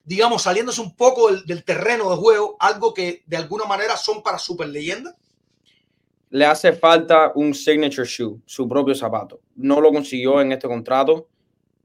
digamos, 0.03 0.43
saliéndose 0.43 0.81
un 0.81 0.95
poco 0.95 1.31
del, 1.31 1.45
del 1.45 1.63
terreno 1.63 2.11
de 2.11 2.17
juego, 2.17 2.55
algo 2.59 2.93
que 2.93 3.23
de 3.25 3.37
alguna 3.37 3.65
manera 3.65 3.97
son 3.97 4.21
para 4.21 4.37
super 4.37 4.67
leyendas. 4.67 5.15
Le 6.31 6.45
hace 6.45 6.73
falta 6.73 7.31
un 7.35 7.53
signature 7.53 8.07
shoe, 8.07 8.41
su 8.45 8.67
propio 8.67 8.95
zapato. 8.95 9.39
No 9.55 9.79
lo 9.79 9.91
consiguió 9.91 10.41
en 10.41 10.51
este 10.51 10.67
contrato. 10.67 11.27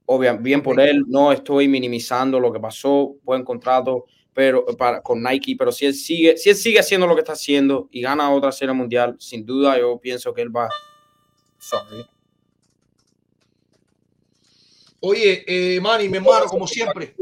Obviamente, 0.06 0.44
bien 0.44 0.62
por 0.62 0.80
él, 0.80 1.04
no 1.06 1.32
estoy 1.32 1.68
minimizando 1.68 2.40
lo 2.40 2.52
que 2.52 2.60
pasó, 2.60 3.16
buen 3.22 3.44
contrato 3.44 4.06
pero 4.36 4.66
para, 4.76 5.00
con 5.00 5.22
Nike, 5.22 5.56
pero 5.58 5.72
si 5.72 5.86
él 5.86 5.94
sigue, 5.94 6.36
si 6.36 6.50
él 6.50 6.56
sigue 6.56 6.78
haciendo 6.78 7.06
lo 7.06 7.14
que 7.14 7.20
está 7.20 7.32
haciendo 7.32 7.88
y 7.90 8.02
gana 8.02 8.30
otra 8.30 8.52
serie 8.52 8.74
mundial, 8.74 9.16
sin 9.18 9.46
duda 9.46 9.78
yo 9.78 9.98
pienso 9.98 10.34
que 10.34 10.42
él 10.42 10.54
va. 10.54 10.68
Sorry. 11.58 12.06
Oye, 15.00 15.42
eh, 15.46 15.80
Manny, 15.80 16.10
mi 16.10 16.18
hermano, 16.18 16.44
como 16.48 16.66
siempre. 16.66 17.16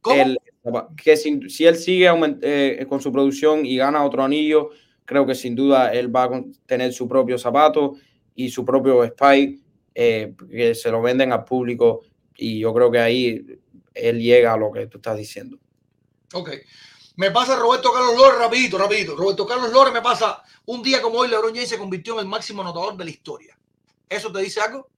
¿Cómo? 0.00 0.34
Que 0.96 1.16
si 1.16 1.66
él 1.66 1.76
sigue 1.76 2.10
eh, 2.42 2.86
con 2.88 3.00
su 3.00 3.12
producción 3.12 3.64
y 3.64 3.76
gana 3.76 4.04
otro 4.04 4.22
anillo, 4.22 4.70
creo 5.04 5.26
que 5.26 5.34
sin 5.34 5.54
duda 5.54 5.92
él 5.92 6.14
va 6.14 6.24
a 6.24 6.44
tener 6.66 6.92
su 6.92 7.08
propio 7.08 7.38
zapato 7.38 7.94
y 8.34 8.50
su 8.50 8.64
propio 8.64 9.02
spike 9.04 9.60
eh, 9.94 10.34
que 10.50 10.74
se 10.74 10.90
lo 10.90 11.02
venden 11.02 11.32
al 11.32 11.44
público 11.44 12.02
y 12.36 12.60
yo 12.60 12.72
creo 12.72 12.90
que 12.90 12.98
ahí 12.98 13.44
él 13.94 14.20
llega 14.20 14.52
a 14.52 14.56
lo 14.56 14.70
que 14.70 14.86
tú 14.86 14.98
estás 14.98 15.18
diciendo. 15.18 15.58
Ok. 16.32 16.50
Me 17.16 17.30
pasa 17.30 17.56
Roberto 17.56 17.92
Carlos 17.92 18.16
Lores, 18.16 18.38
rapidito, 18.38 18.78
rapidito. 18.78 19.16
Roberto 19.16 19.46
Carlos 19.46 19.72
Lores 19.72 19.92
me 19.92 20.00
pasa 20.00 20.42
un 20.66 20.82
día 20.82 21.02
como 21.02 21.18
hoy, 21.18 21.28
LeBron 21.28 21.52
James 21.52 21.68
se 21.68 21.76
convirtió 21.76 22.14
en 22.14 22.20
el 22.20 22.26
máximo 22.26 22.62
anotador 22.62 22.96
de 22.96 23.04
la 23.04 23.10
historia. 23.10 23.58
¿Eso 24.08 24.32
te 24.32 24.40
dice 24.40 24.60
algo? 24.60 24.88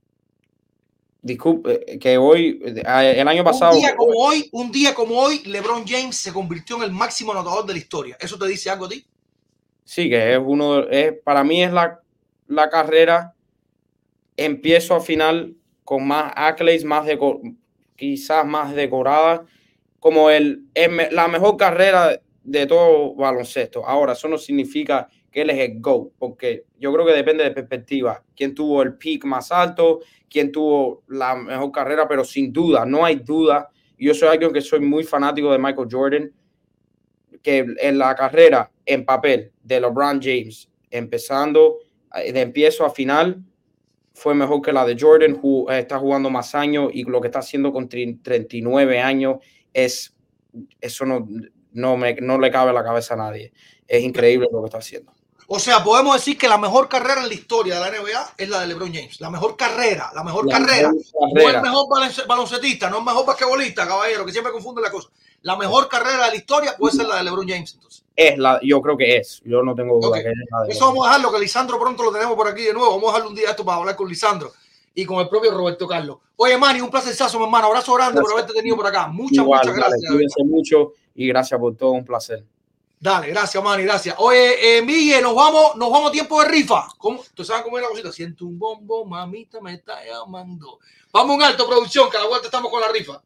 Disculpe, 1.23 1.93
eh, 1.94 1.99
que 1.99 2.19
hoy, 2.19 2.61
eh, 2.65 3.15
el 3.20 3.28
año 3.28 3.44
pasado, 3.44 3.74
Un 3.74 3.78
día 3.81 3.97
como 3.97 4.12
hoy, 4.19 4.49
un 4.53 4.73
día 4.73 4.94
como 4.94 5.19
hoy, 5.19 5.40
LeBron 5.44 5.85
James 5.86 6.16
se 6.16 6.32
convirtió 6.32 6.77
en 6.77 6.82
el 6.82 6.93
máximo 6.93 7.32
anotador 7.32 7.65
de 7.66 7.74
la 7.74 7.78
historia. 7.78 8.16
¿Eso 8.20 8.39
te 8.39 8.47
dice 8.49 8.70
algo 8.70 8.86
a 8.86 8.89
ti? 8.89 9.07
sí, 9.85 10.09
que 10.09 10.32
es 10.35 10.40
uno, 10.44 10.81
es, 10.89 11.12
para 11.24 11.44
mí 11.44 11.62
es 11.62 11.73
la, 11.73 12.01
la 12.47 12.69
carrera, 12.70 13.35
empiezo 14.36 14.94
a 14.94 15.01
final 15.01 15.57
con 15.85 16.07
más 16.07 16.32
accolades, 16.36 16.85
más 16.85 17.07
deco- 17.07 17.40
quizás 17.97 18.44
más 18.47 18.74
decorada, 18.74 19.44
como 19.99 20.31
el, 20.31 20.65
me- 20.90 21.11
la 21.11 21.28
mejor 21.28 21.57
carrera 21.57 22.20
de 22.43 22.66
todo 22.66 23.15
baloncesto. 23.15 23.86
Ahora, 23.86 24.15
eso 24.15 24.28
no 24.28 24.39
significa 24.39 25.09
que 25.31 25.43
él 25.43 25.51
es 25.51 25.59
el 25.59 25.81
GO, 25.81 26.12
porque 26.19 26.65
yo 26.78 26.93
creo 26.93 27.07
que 27.07 27.12
depende 27.12 27.44
de 27.44 27.53
perspectiva. 27.53 28.23
Quién 28.36 28.55
tuvo 28.55 28.82
el 28.82 28.94
peak 28.97 29.24
más 29.24 29.51
alto, 29.53 30.01
quién 30.32 30.50
tuvo 30.50 31.02
la 31.09 31.34
mejor 31.36 31.70
carrera, 31.70 32.09
pero 32.09 32.24
sin 32.24 32.52
duda, 32.52 32.84
no 32.86 33.04
hay 33.04 33.16
duda. 33.16 33.68
Yo 33.98 34.14
soy 34.14 34.28
alguien 34.28 34.52
que 34.52 34.60
soy 34.60 34.80
muy 34.80 35.04
fanático 35.04 35.52
de 35.52 35.59
Michael 35.59 35.88
Jordan, 35.90 36.32
que 37.42 37.66
en 37.80 37.98
la 37.98 38.14
carrera 38.14 38.70
en 38.86 39.04
papel 39.04 39.52
de 39.62 39.80
LeBron 39.80 40.20
James, 40.20 40.68
empezando 40.90 41.78
eh, 42.14 42.32
de 42.32 42.40
empiezo 42.40 42.84
a 42.84 42.90
final, 42.90 43.42
fue 44.14 44.34
mejor 44.34 44.60
que 44.62 44.72
la 44.72 44.84
de 44.84 44.96
Jordan, 44.98 45.40
ju- 45.40 45.70
eh, 45.72 45.78
está 45.80 45.98
jugando 45.98 46.30
más 46.30 46.54
años 46.54 46.90
y 46.92 47.04
lo 47.04 47.20
que 47.20 47.28
está 47.28 47.38
haciendo 47.38 47.72
con 47.72 47.88
tri- 47.88 48.20
39 48.22 49.00
años 49.00 49.36
es 49.72 50.14
eso 50.80 51.06
no, 51.06 51.26
no, 51.72 51.96
me, 51.96 52.14
no 52.16 52.38
le 52.38 52.50
cabe 52.50 52.70
a 52.70 52.74
la 52.74 52.84
cabeza 52.84 53.14
a 53.14 53.16
nadie. 53.16 53.52
Es 53.88 54.02
increíble 54.02 54.48
lo 54.52 54.60
que 54.60 54.66
está 54.66 54.78
haciendo. 54.78 55.12
O 55.54 55.58
sea, 55.58 55.84
podemos 55.84 56.14
decir 56.14 56.38
que 56.38 56.48
la 56.48 56.56
mejor 56.56 56.88
carrera 56.88 57.20
en 57.20 57.28
la 57.28 57.34
historia 57.34 57.74
de 57.74 57.80
la 57.80 57.90
NBA 58.00 58.34
es 58.38 58.48
la 58.48 58.60
de 58.60 58.68
LeBron 58.68 58.90
James. 58.90 59.20
La 59.20 59.28
mejor 59.28 59.54
carrera, 59.54 60.10
la 60.14 60.24
mejor 60.24 60.46
La 60.46 60.58
carrera. 60.58 60.90
mejor 60.90 61.12
No 61.28 61.34
carrera. 61.34 61.58
el 61.58 61.62
mejor 61.62 61.86
balonce- 61.88 62.26
baloncetista, 62.26 62.88
no 62.88 62.98
el 63.00 63.04
mejor 63.04 63.26
basquetbolista, 63.26 63.86
caballero, 63.86 64.24
que 64.24 64.32
siempre 64.32 64.50
confunde 64.50 64.80
la 64.80 64.90
cosa. 64.90 65.10
La 65.42 65.54
mejor 65.56 65.88
carrera 65.88 66.24
de 66.24 66.30
la 66.30 66.36
historia 66.36 66.74
puede 66.78 66.96
ser 66.96 67.06
la 67.06 67.16
de 67.16 67.24
LeBron 67.24 67.46
James, 67.46 67.74
entonces. 67.74 68.02
Es 68.16 68.38
la, 68.38 68.60
yo 68.62 68.80
creo 68.80 68.96
que 68.96 69.16
es. 69.18 69.42
Yo 69.44 69.62
no 69.62 69.74
tengo 69.74 69.98
duda 70.00 70.22
que 70.22 70.28
es 70.30 70.34
la 70.50 70.62
de 70.64 70.72
Eso 70.72 70.86
vamos 70.86 71.04
a 71.06 71.10
dejarlo, 71.10 71.32
que 71.32 71.38
Lisandro 71.40 71.78
pronto 71.78 72.02
lo 72.02 72.12
tenemos 72.12 72.34
por 72.34 72.48
aquí 72.48 72.62
de 72.62 72.72
nuevo. 72.72 72.90
Vamos 72.92 73.04
a 73.04 73.12
dejarle 73.12 73.28
un 73.28 73.34
día 73.34 73.50
esto 73.50 73.62
para 73.64 73.76
hablar 73.78 73.94
con 73.96 74.08
Lisandro 74.08 74.52
y 74.94 75.04
con 75.04 75.18
el 75.20 75.28
propio 75.28 75.50
Roberto 75.52 75.86
Carlos. 75.86 76.16
Oye, 76.36 76.56
Manny, 76.56 76.80
un 76.80 76.90
placer, 76.90 77.14
mi 77.38 77.42
hermano. 77.44 77.66
Abrazo 77.66 77.92
grande 77.92 78.22
por 78.22 78.32
haberte 78.32 78.54
tenido 78.54 78.76
por 78.76 78.86
acá. 78.86 79.06
Muchas, 79.08 79.36
Igual, 79.44 79.60
muchas 79.66 79.76
gracias. 79.76 80.12
mucho 80.46 80.92
y 81.14 81.28
gracias 81.28 81.60
por 81.60 81.76
todo, 81.76 81.90
un 81.90 82.04
placer. 82.06 82.42
Dale, 83.02 83.30
gracias, 83.30 83.60
Manny, 83.60 83.82
gracias. 83.82 84.14
Oye, 84.16 84.78
eh, 84.78 84.80
Miguel, 84.80 85.24
nos 85.24 85.34
vamos, 85.34 85.74
nos 85.74 85.90
vamos 85.90 86.10
a 86.10 86.12
tiempo 86.12 86.40
de 86.40 86.48
rifa. 86.48 86.86
¿Cómo? 86.98 87.20
¿Tú 87.34 87.44
sabes 87.44 87.64
cómo 87.64 87.76
es 87.76 87.82
la 87.82 87.88
cosita? 87.88 88.12
Siento 88.12 88.44
un 88.44 88.56
bombo, 88.56 89.04
mamita 89.04 89.60
me 89.60 89.74
está 89.74 90.04
llamando. 90.04 90.78
Vamos 91.12 91.34
un 91.34 91.42
alto, 91.42 91.66
producción, 91.66 92.08
que 92.08 92.18
a 92.18 92.20
la 92.20 92.28
vuelta 92.28 92.46
estamos 92.46 92.70
con 92.70 92.80
la 92.80 92.86
rifa. 92.92 93.20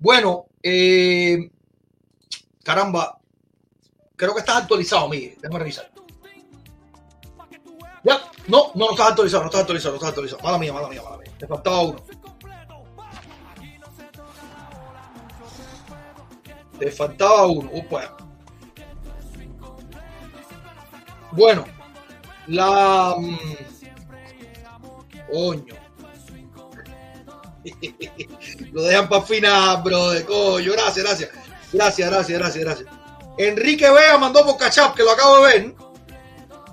Bueno, 0.00 0.46
eh, 0.62 1.50
caramba, 2.62 3.18
creo 4.16 4.34
que 4.34 4.40
estás 4.40 4.62
actualizado, 4.62 5.08
Miguel. 5.08 5.36
Déjame 5.40 5.58
revisar. 5.58 5.90
Ya, 8.04 8.20
no, 8.46 8.70
no, 8.74 8.86
no 8.86 8.90
estás 8.92 9.08
actualizado, 9.10 9.42
no 9.42 9.48
estás 9.48 9.62
actualizado, 9.62 9.92
no 9.92 9.96
estás 9.96 10.10
actualizado. 10.10 10.42
Mala 10.42 10.58
mía, 10.58 10.72
mala 10.72 10.88
mía, 10.88 11.02
mala 11.02 11.18
mía. 11.18 11.32
Te 11.38 11.46
faltaba 11.46 11.82
uno. 11.82 12.04
Te 16.78 16.90
faltaba 16.92 17.46
uno. 17.46 17.70
Upa. 17.72 18.16
Bueno, 21.32 21.64
la. 22.46 23.14
mm, 23.18 23.36
Coño. 25.30 25.77
Lo 28.72 28.82
dejan 28.82 29.08
para 29.08 29.22
final, 29.22 29.82
bro. 29.82 30.10
De 30.10 30.24
coño. 30.24 30.72
Gracias, 30.72 31.04
gracias. 31.04 31.30
Gracias, 31.72 32.10
gracias, 32.10 32.38
gracias, 32.38 32.64
gracias. 32.64 32.88
Enrique 33.38 33.88
Vega 33.90 34.18
mandó 34.18 34.44
por 34.44 34.56
Cachap, 34.56 34.94
que 34.94 35.02
lo 35.02 35.12
acabo 35.12 35.36
de 35.36 35.52
ver. 35.52 35.74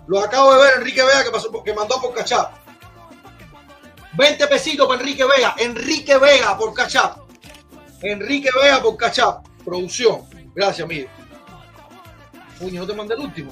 Lo 0.08 0.20
acabo 0.20 0.54
de 0.54 0.64
ver, 0.64 0.74
Enrique 0.78 1.04
Vega, 1.04 1.24
que, 1.24 1.32
pasó, 1.32 1.64
que 1.64 1.74
mandó 1.74 2.02
por 2.02 2.14
Cachap. 2.14 2.54
20 4.14 4.48
pesitos 4.48 4.88
para 4.88 5.00
Enrique 5.00 5.26
Vega. 5.26 5.56
Enrique 5.58 6.18
Vega 6.18 6.58
por 6.58 6.74
Cachap. 6.74 7.20
Enrique 8.02 8.50
Vega 8.62 8.82
por 8.82 8.98
Cachap. 8.98 9.46
Producción. 9.64 10.26
Gracias, 10.54 10.88
Miguel. 10.88 11.10
Uy, 12.62 12.72
no 12.72 12.88
te 12.88 12.94
mandé 12.94 13.16
el 13.16 13.22
último. 13.22 13.52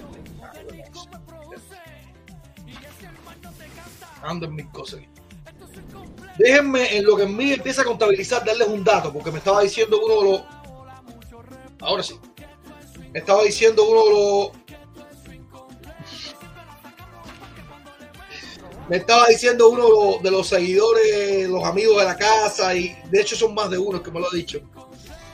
Ando 4.22 4.46
en 4.46 4.56
mis 4.56 4.68
cosas 4.68 5.00
aquí. 5.00 5.13
Déjenme 6.38 6.98
en 6.98 7.06
lo 7.06 7.16
que 7.16 7.26
Miguel 7.26 7.58
empieza 7.58 7.82
a 7.82 7.86
contabilizar, 7.86 8.44
darles 8.44 8.68
un 8.68 8.84
dato, 8.84 9.14
porque 9.14 9.32
me 9.32 9.38
estaba 9.38 9.62
diciendo 9.62 10.00
uno 10.04 10.22
de 10.22 10.32
los. 10.32 10.42
Ahora 11.82 12.04
sí. 12.04 12.20
Me 13.12 13.20
estaba 13.20 13.44
diciendo 13.44 13.84
uno 13.84 14.04
de 14.04 14.12
los. 14.12 14.64
Me 18.90 18.98
estaba 18.98 19.28
diciendo 19.28 19.70
uno 19.70 20.20
de 20.22 20.32
los 20.32 20.48
seguidores, 20.48 21.48
los 21.48 21.64
amigos 21.64 22.00
de 22.00 22.06
la 22.06 22.18
casa, 22.18 22.76
y 22.76 22.96
de 23.10 23.22
hecho 23.22 23.36
son 23.36 23.54
más 23.54 23.70
de 23.70 23.78
uno 23.78 24.04
que 24.04 24.12
me 24.12 24.20
lo 24.20 24.28
ha 24.28 24.36
dicho, 24.36 24.60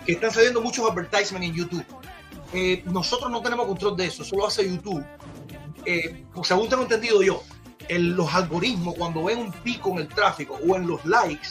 que 0.06 0.12
están 0.12 0.32
saliendo 0.32 0.62
muchos 0.62 0.90
advertisements 0.90 1.50
en 1.50 1.56
YouTube. 1.56 1.86
Eh, 2.54 2.84
nosotros 2.86 3.32
no 3.32 3.42
tenemos 3.42 3.66
control 3.66 3.98
de 3.98 4.06
eso, 4.06 4.24
solo 4.24 4.46
hace 4.46 4.70
YouTube. 4.70 5.04
Eh, 5.86 6.26
pues 6.34 6.48
según 6.48 6.70
tengo 6.70 6.84
entendido 6.84 7.24
yo, 7.24 7.42
el- 7.90 8.12
los 8.12 8.34
algoritmos 8.34 8.96
cuando 8.96 9.24
ven 9.26 9.40
un 9.40 9.52
pico 9.52 9.90
en 9.92 9.98
el 10.00 10.08
tráfico 10.08 10.58
o 10.68 10.76
en 10.76 10.88
los 10.88 11.04
likes, 11.06 11.50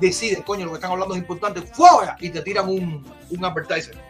deciden, 0.00 0.42
coño, 0.42 0.64
lo 0.66 0.70
que 0.72 0.76
están 0.76 0.92
hablando 0.92 1.14
es 1.14 1.20
importante, 1.20 1.60
fuera, 1.62 2.16
y 2.20 2.30
te 2.30 2.40
tiran 2.42 2.68
un, 2.68 3.04
un 3.30 3.44
advertisement. 3.44 4.00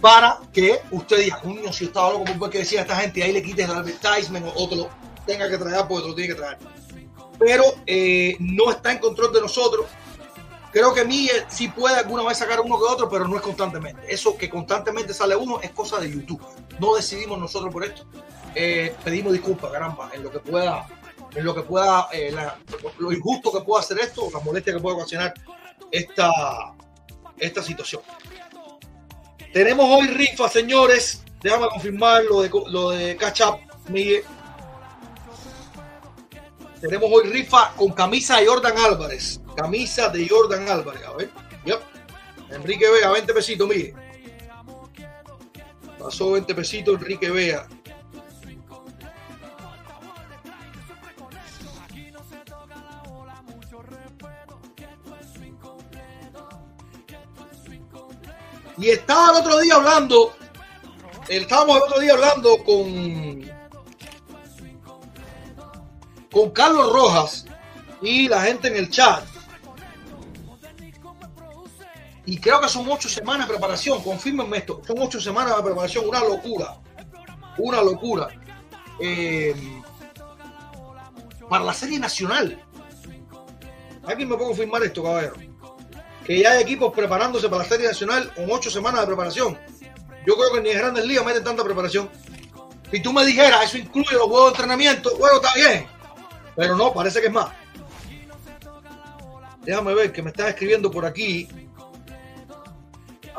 Para 0.00 0.38
que 0.52 0.80
usted 0.92 1.18
diga, 1.18 1.40
coño, 1.40 1.72
si 1.72 1.86
estaba 1.86 2.12
loco, 2.12 2.24
porque 2.38 2.58
decía 2.58 2.82
esta 2.82 2.96
gente, 2.96 3.22
ahí 3.22 3.32
le 3.32 3.42
quites 3.42 3.66
el 3.68 3.72
advertisement 3.76 4.46
o, 4.46 4.52
o 4.64 4.68
te 4.68 4.76
lo 4.76 4.88
tenga 5.26 5.48
que 5.50 5.58
traer 5.58 5.86
porque 5.86 6.02
te 6.02 6.08
lo 6.08 6.14
tiene 6.14 6.34
que 6.34 6.40
traer. 6.40 6.58
Pero 7.38 7.64
eh, 7.86 8.36
no 8.38 8.70
está 8.70 8.92
en 8.92 8.98
control 8.98 9.32
de 9.32 9.40
nosotros. 9.42 9.86
Creo 10.72 10.94
que 10.94 11.04
Miguel 11.04 11.44
sí 11.48 11.68
puede 11.68 11.96
alguna 11.96 12.22
vez 12.22 12.38
sacar 12.38 12.60
uno 12.60 12.78
que 12.78 12.84
otro, 12.84 13.08
pero 13.08 13.26
no 13.26 13.36
es 13.36 13.42
constantemente. 13.42 14.02
Eso 14.08 14.36
que 14.36 14.48
constantemente 14.48 15.12
sale 15.12 15.34
uno 15.34 15.60
es 15.60 15.70
cosa 15.72 15.98
de 15.98 16.10
YouTube. 16.10 16.40
No 16.78 16.94
decidimos 16.94 17.38
nosotros 17.38 17.72
por 17.72 17.84
esto. 17.84 18.06
Eh, 18.54 18.94
pedimos 19.04 19.32
disculpas, 19.32 19.72
caramba, 19.72 20.10
en 20.12 20.22
lo 20.22 20.30
que 20.30 20.38
pueda, 20.38 20.86
en 21.34 21.44
lo 21.44 21.54
que 21.54 21.62
pueda, 21.62 22.08
eh, 22.12 22.34
lo 22.98 23.12
injusto 23.12 23.52
que 23.52 23.60
pueda 23.60 23.80
hacer 23.80 23.98
esto, 23.98 24.28
la 24.32 24.40
molestia 24.40 24.72
que 24.72 24.80
pueda 24.80 24.96
ocasionar 24.96 25.34
esta, 25.90 26.30
esta 27.38 27.62
situación. 27.62 28.02
Tenemos 29.52 29.86
hoy 29.88 30.06
rifa, 30.06 30.48
señores. 30.48 31.24
Déjame 31.42 31.68
confirmar 31.68 32.22
lo 32.24 32.42
de, 32.42 32.50
lo 32.66 32.90
de 32.90 33.16
Catch 33.16 33.40
Up, 33.40 33.58
Miguel. 33.88 34.22
Tenemos 36.80 37.10
hoy 37.12 37.28
rifa 37.28 37.72
con 37.76 37.92
camisa 37.92 38.38
de 38.38 38.46
Jordan 38.46 38.78
Álvarez. 38.78 39.40
Camisa 39.56 40.08
de 40.08 40.28
Jordan 40.28 40.68
Álvarez. 40.68 41.02
A 41.06 41.12
ver. 41.12 41.30
Yep. 41.64 41.80
Enrique 42.50 42.90
Vega, 42.90 43.10
20 43.12 43.34
pesitos, 43.34 43.68
Miguel. 43.68 43.94
Pasó 45.98 46.32
20 46.32 46.54
pesitos 46.54 46.94
Enrique 47.00 47.30
Vega. 47.30 47.68
Y 58.80 58.88
estaba 58.88 59.38
el 59.38 59.44
otro 59.44 59.60
día 59.60 59.74
hablando, 59.74 60.34
estábamos 61.28 61.76
el 61.76 61.82
otro 61.82 62.00
día 62.00 62.14
hablando 62.14 62.64
con, 62.64 63.42
con 66.32 66.50
Carlos 66.50 66.90
Rojas 66.90 67.44
y 68.00 68.26
la 68.26 68.40
gente 68.40 68.68
en 68.68 68.76
el 68.76 68.88
chat. 68.88 69.29
Y 72.30 72.38
creo 72.38 72.60
que 72.60 72.68
son 72.68 72.88
ocho 72.88 73.08
semanas 73.08 73.48
de 73.48 73.54
preparación, 73.54 74.00
confírmenme 74.04 74.58
esto, 74.58 74.80
son 74.86 74.96
ocho 75.00 75.20
semanas 75.20 75.56
de 75.56 75.64
preparación, 75.64 76.08
una 76.08 76.20
locura, 76.20 76.78
una 77.58 77.82
locura. 77.82 78.28
Eh, 79.00 79.52
para 81.48 81.64
la 81.64 81.74
serie 81.74 81.98
nacional. 81.98 82.64
¿Alguien 84.06 84.28
me 84.28 84.36
puede 84.36 84.50
confirmar 84.50 84.80
esto, 84.84 85.02
caballero? 85.02 85.34
Que 86.24 86.38
ya 86.38 86.52
hay 86.52 86.62
equipos 86.62 86.92
preparándose 86.92 87.48
para 87.48 87.64
la 87.64 87.68
serie 87.68 87.88
nacional 87.88 88.32
con 88.32 88.48
ocho 88.48 88.70
semanas 88.70 89.00
de 89.00 89.06
preparación. 89.08 89.58
Yo 90.24 90.36
creo 90.36 90.52
que 90.52 90.60
ni 90.60 90.70
en 90.70 90.78
grandes 90.78 91.04
ligas 91.06 91.26
meten 91.26 91.42
tanta 91.42 91.64
preparación. 91.64 92.08
Si 92.92 93.02
tú 93.02 93.12
me 93.12 93.26
dijeras, 93.26 93.64
eso 93.64 93.78
incluye 93.78 94.12
los 94.12 94.26
juegos 94.26 94.44
de 94.44 94.50
entrenamiento, 94.50 95.16
bueno, 95.18 95.40
está 95.42 95.52
bien. 95.56 95.84
Pero 96.54 96.76
no, 96.76 96.94
parece 96.94 97.20
que 97.20 97.26
es 97.26 97.32
más. 97.32 97.48
Déjame 99.62 99.94
ver 99.94 100.12
que 100.12 100.22
me 100.22 100.30
estás 100.30 100.50
escribiendo 100.50 100.92
por 100.92 101.04
aquí. 101.04 101.48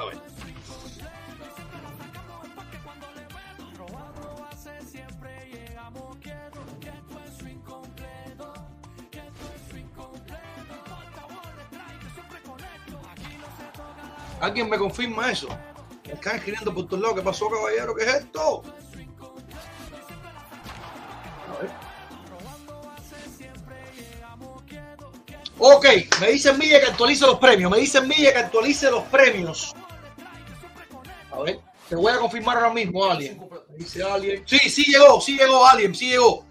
Ver. 0.05 0.31
¿Alguien 14.41 14.69
me 14.69 14.77
confirma 14.77 15.31
eso? 15.31 15.47
Me 16.07 16.13
están 16.13 16.37
escribiendo 16.37 16.73
por 16.73 16.87
todos 16.87 17.01
lados. 17.01 17.17
¿Qué 17.17 17.21
pasó, 17.21 17.47
caballero? 17.47 17.95
¿Qué 17.95 18.03
es 18.03 18.15
esto? 18.15 18.63
A 21.47 21.61
ver. 21.61 21.69
Ok, 25.59 25.85
me 26.19 26.31
dicen 26.31 26.57
Milla 26.57 26.79
que 26.79 26.87
actualice 26.87 27.27
los 27.27 27.37
premios. 27.37 27.69
Me 27.69 27.77
dicen 27.77 28.07
Milla 28.07 28.33
que 28.33 28.39
actualice 28.39 28.89
los 28.89 29.03
premios. 29.03 29.75
A 31.31 31.39
ver, 31.41 31.59
te 31.89 31.95
voy 31.95 32.11
a 32.11 32.17
confirmar 32.17 32.57
ahora 32.57 32.73
mismo, 32.73 33.05
Alien. 33.05 33.41
Dice 33.77 34.03
Alien. 34.03 34.43
Sí, 34.45 34.57
sí 34.69 34.83
llegó, 34.85 35.19
sí 35.21 35.37
llegó, 35.37 35.65
Alien, 35.65 35.93
sí 35.95 36.09
llegó. 36.09 36.45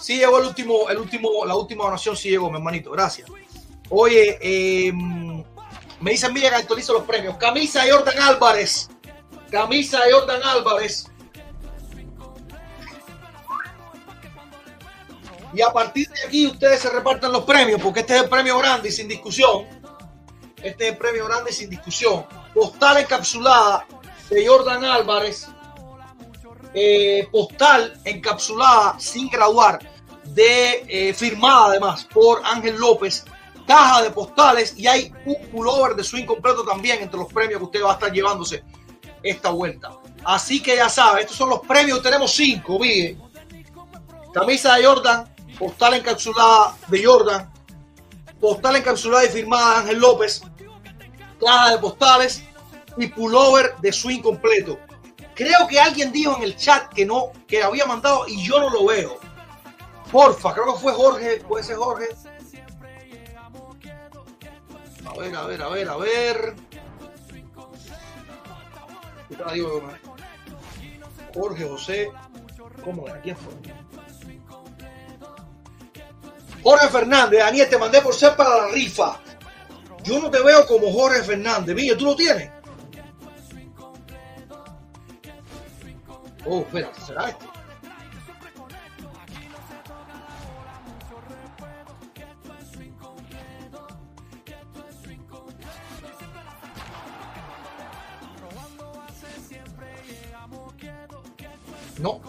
Sí 0.00 0.16
llegó 0.16 0.38
el 0.38 0.46
último, 0.46 0.88
el 0.88 0.98
último, 0.98 1.44
la 1.44 1.54
última 1.54 1.84
donación, 1.84 2.16
sí 2.16 2.30
llegó, 2.30 2.50
mi 2.50 2.56
hermanito. 2.56 2.90
Gracias. 2.90 3.28
Oye, 3.90 4.38
eh, 4.40 4.92
me 6.00 6.12
dicen 6.12 6.32
Milla 6.32 6.50
que 6.50 6.56
actualizo 6.56 6.92
los 6.92 7.04
premios. 7.04 7.36
Camisa 7.36 7.84
de 7.84 7.92
Jordan 7.92 8.18
Álvarez. 8.20 8.88
Camisa 9.50 10.04
de 10.04 10.12
Jordan 10.12 10.42
Álvarez. 10.42 11.06
Y 15.52 15.60
a 15.62 15.72
partir 15.72 16.08
de 16.08 16.26
aquí 16.26 16.46
ustedes 16.46 16.80
se 16.80 16.90
reparten 16.90 17.32
los 17.32 17.44
premios, 17.44 17.80
porque 17.82 18.00
este 18.00 18.16
es 18.16 18.22
el 18.22 18.28
premio 18.28 18.58
grande 18.58 18.88
y 18.88 18.92
sin 18.92 19.08
discusión. 19.08 19.66
Este 20.62 20.86
es 20.86 20.92
el 20.92 20.98
premio 20.98 21.26
grande 21.26 21.50
y 21.50 21.54
sin 21.54 21.68
discusión. 21.68 22.24
Postal 22.54 22.98
encapsulada 22.98 23.86
de 24.30 24.46
Jordan 24.46 24.84
Álvarez. 24.84 25.48
Eh, 26.72 27.28
postal 27.32 28.00
encapsulada 28.04 28.98
sin 29.00 29.28
graduar 29.28 29.80
de 30.22 30.84
eh, 30.86 31.12
firmada 31.12 31.66
además 31.66 32.06
por 32.12 32.40
Ángel 32.44 32.76
López 32.76 33.24
caja 33.66 34.02
de 34.02 34.10
postales 34.10 34.74
y 34.76 34.86
hay 34.86 35.12
un 35.24 35.48
pullover 35.48 35.94
de 35.94 36.04
swing 36.04 36.26
completo 36.26 36.64
también 36.64 37.02
entre 37.02 37.18
los 37.18 37.32
premios 37.32 37.58
que 37.58 37.64
usted 37.64 37.82
va 37.82 37.90
a 37.90 37.94
estar 37.94 38.12
llevándose 38.12 38.64
esta 39.22 39.50
vuelta. 39.50 39.90
Así 40.24 40.62
que 40.62 40.76
ya 40.76 40.88
sabe, 40.88 41.22
estos 41.22 41.36
son 41.36 41.50
los 41.50 41.60
premios, 41.60 42.02
tenemos 42.02 42.32
cinco, 42.32 42.78
bien. 42.78 43.20
Camisa 44.34 44.74
de 44.74 44.84
Jordan, 44.84 45.32
postal 45.58 45.94
encapsulada 45.94 46.76
de 46.88 47.04
Jordan, 47.04 47.52
postal 48.40 48.76
encapsulada 48.76 49.24
y 49.24 49.28
firmada 49.28 49.74
de 49.74 49.80
Ángel 49.80 49.98
López, 49.98 50.42
caja 51.40 51.70
de 51.70 51.78
postales 51.78 52.42
y 52.96 53.06
pullover 53.08 53.76
de 53.80 53.92
swing 53.92 54.20
completo. 54.20 54.78
Creo 55.34 55.66
que 55.68 55.80
alguien 55.80 56.12
dijo 56.12 56.36
en 56.36 56.42
el 56.42 56.56
chat 56.56 56.92
que 56.92 57.06
no, 57.06 57.32
que 57.46 57.62
había 57.62 57.86
mandado 57.86 58.26
y 58.28 58.42
yo 58.42 58.60
no 58.60 58.70
lo 58.70 58.86
veo. 58.86 59.18
Porfa, 60.10 60.52
creo 60.52 60.74
que 60.74 60.80
fue 60.80 60.92
Jorge, 60.92 61.36
puede 61.48 61.64
ser 61.64 61.76
Jorge. 61.76 62.08
A 65.06 65.18
ver, 65.18 65.34
a 65.34 65.46
ver, 65.46 65.62
a 65.62 65.68
ver, 65.68 65.88
a 65.88 65.96
ver. 65.96 66.54
Jorge 71.34 71.68
José. 71.68 72.10
¿Cómo 72.84 73.06
era? 73.08 73.20
¿Quién 73.20 73.36
fue? 73.36 73.52
Jorge 76.62 76.88
Fernández, 76.88 77.40
Daniel, 77.40 77.68
te 77.68 77.78
mandé 77.78 78.00
por 78.02 78.14
ser 78.14 78.36
para 78.36 78.66
la 78.66 78.68
rifa. 78.68 79.18
Yo 80.02 80.20
no 80.20 80.30
te 80.30 80.42
veo 80.42 80.66
como 80.66 80.92
Jorge 80.92 81.22
Fernández. 81.22 81.74
Mira, 81.74 81.96
¿tú 81.96 82.04
lo 82.04 82.16
tienes? 82.16 82.50
Oh, 86.46 86.60
espérate, 86.60 87.00
¿será 87.00 87.28
este? 87.28 87.46
No. 102.00 102.20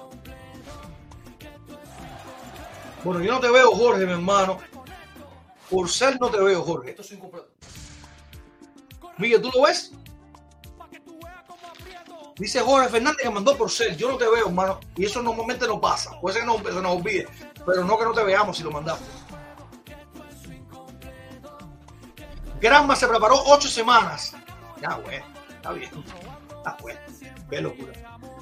Bueno, 3.03 3.21
yo 3.21 3.31
no 3.31 3.39
te 3.39 3.49
veo, 3.49 3.71
Jorge, 3.71 4.05
mi 4.05 4.11
hermano. 4.11 4.59
Por 5.69 5.89
ser 5.89 6.19
no 6.19 6.29
te 6.29 6.39
veo, 6.41 6.61
Jorge. 6.61 6.89
Esto 6.91 7.01
es 7.01 7.11
incompleto. 7.13 7.47
Miguel, 9.17 9.41
¿tú 9.41 9.49
lo 9.55 9.63
ves? 9.63 9.93
Dice 12.41 12.59
Jorge 12.59 12.89
Fernández 12.89 13.21
que 13.21 13.29
mandó 13.29 13.55
por 13.55 13.69
ser. 13.69 13.95
Yo 13.95 14.09
no 14.09 14.17
te 14.17 14.27
veo, 14.27 14.47
hermano. 14.47 14.79
Y 14.95 15.05
eso 15.05 15.21
normalmente 15.21 15.67
no 15.67 15.79
pasa. 15.79 16.19
Puede 16.19 16.33
ser 16.33 16.41
que 16.41 16.47
no, 16.47 16.57
se 16.57 16.81
nos 16.81 16.95
olvide. 16.95 17.27
Pero 17.63 17.83
no 17.83 17.99
que 17.99 18.03
no 18.03 18.13
te 18.13 18.23
veamos 18.23 18.57
si 18.57 18.63
lo 18.63 18.71
mandaste. 18.71 19.05
Granma 22.59 22.95
se 22.95 23.07
preparó 23.07 23.35
ocho 23.45 23.67
semanas. 23.67 24.33
Ya, 24.81 24.95
güey. 24.95 25.21
Está 25.51 25.71
bien. 25.73 25.91
Está 26.57 26.75
bueno. 26.81 26.99
Qué 27.47 27.61
locura. 27.61 27.93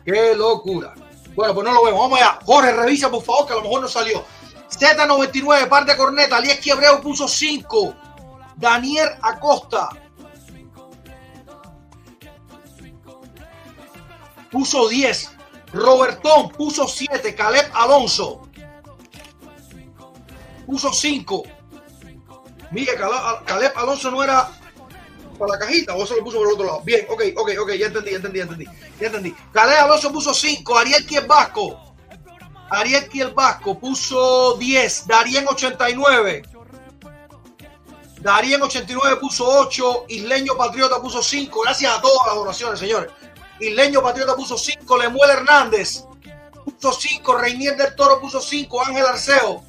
Qué 0.05 0.33
locura. 0.33 0.93
Bueno, 1.35 1.53
pues 1.53 1.67
no 1.67 1.73
lo 1.73 1.83
vemos. 1.83 1.99
Vamos 1.99 2.21
allá. 2.21 2.39
Jorge, 2.45 2.71
revisa 2.71 3.11
por 3.11 3.21
favor, 3.21 3.47
que 3.47 3.51
a 3.51 3.55
lo 3.57 3.63
mejor 3.63 3.81
no 3.81 3.89
salió. 3.89 4.23
Z99, 4.69 5.67
par 5.67 5.85
de 5.85 5.97
corneta. 5.97 6.37
Alieski 6.37 6.71
Abreu 6.71 7.01
puso 7.01 7.27
5. 7.27 7.93
Daniel 8.55 9.09
Acosta. 9.21 9.89
Puso 14.51 14.87
10. 14.87 15.31
Robertón 15.73 16.49
puso 16.49 16.87
7. 16.87 17.35
Caleb 17.35 17.69
Alonso. 17.73 18.47
Puso 20.65 20.93
5. 20.93 21.43
Mire, 22.71 22.93
Caleb 23.45 23.73
Alonso 23.75 24.11
no 24.11 24.23
era 24.23 24.51
para 25.37 25.53
la 25.53 25.59
cajita 25.59 25.95
o 25.95 26.05
se 26.05 26.15
lo 26.15 26.23
puso 26.23 26.37
por 26.37 26.47
el 26.47 26.53
otro 26.53 26.65
lado. 26.65 26.81
Bien, 26.83 27.05
ok, 27.09 27.23
ok, 27.35 27.51
ok, 27.61 27.71
ya 27.73 27.87
entendí, 27.87 28.11
ya 28.11 28.17
entendí, 28.17 28.37
ya 28.37 28.43
entendí. 28.43 28.65
Ya 28.99 29.07
entendí. 29.07 29.35
Caleb 29.51 29.79
Alonso 29.79 30.11
puso 30.11 30.33
5, 30.33 30.77
Ariel 30.77 31.05
Kiel 31.05 31.25
Vasco. 31.25 31.95
Ariel 32.69 33.07
Kiel 33.09 33.31
Vasco 33.31 33.79
puso 33.79 34.55
10, 34.57 35.07
Darien 35.07 35.47
89. 35.47 36.43
Darien 38.21 38.61
89 38.61 39.17
puso 39.17 39.47
8, 39.47 40.05
Isleño 40.09 40.55
Patriota 40.57 41.01
puso 41.01 41.23
5. 41.23 41.61
Gracias 41.61 41.97
a 41.97 42.01
todas 42.01 42.27
las 42.27 42.35
donaciones, 42.35 42.79
señores. 42.79 43.11
Isleño 43.59 44.01
Patriota 44.01 44.35
puso 44.35 44.57
5, 44.57 44.97
Lemuel 44.97 45.31
Hernández 45.31 46.05
puso 46.63 46.93
5, 46.93 47.37
Reinier 47.37 47.75
del 47.75 47.95
Toro 47.95 48.19
puso 48.19 48.39
5, 48.41 48.85
Ángel 48.85 49.05
Arceo. 49.05 49.63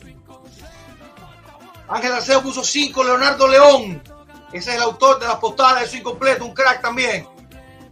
Ángel 1.89 2.12
Arceo 2.12 2.43
puso 2.43 2.62
5, 2.62 3.03
Leonardo 3.03 3.49
León 3.49 4.03
ese 4.53 4.71
es 4.71 4.77
el 4.77 4.83
autor 4.83 5.21
de 5.21 5.27
las 5.27 5.37
postales 5.37 5.85
de 5.85 5.89
su 5.89 5.97
incompleto, 5.99 6.45
un 6.45 6.55
crack 6.55 6.83
también. 6.83 7.27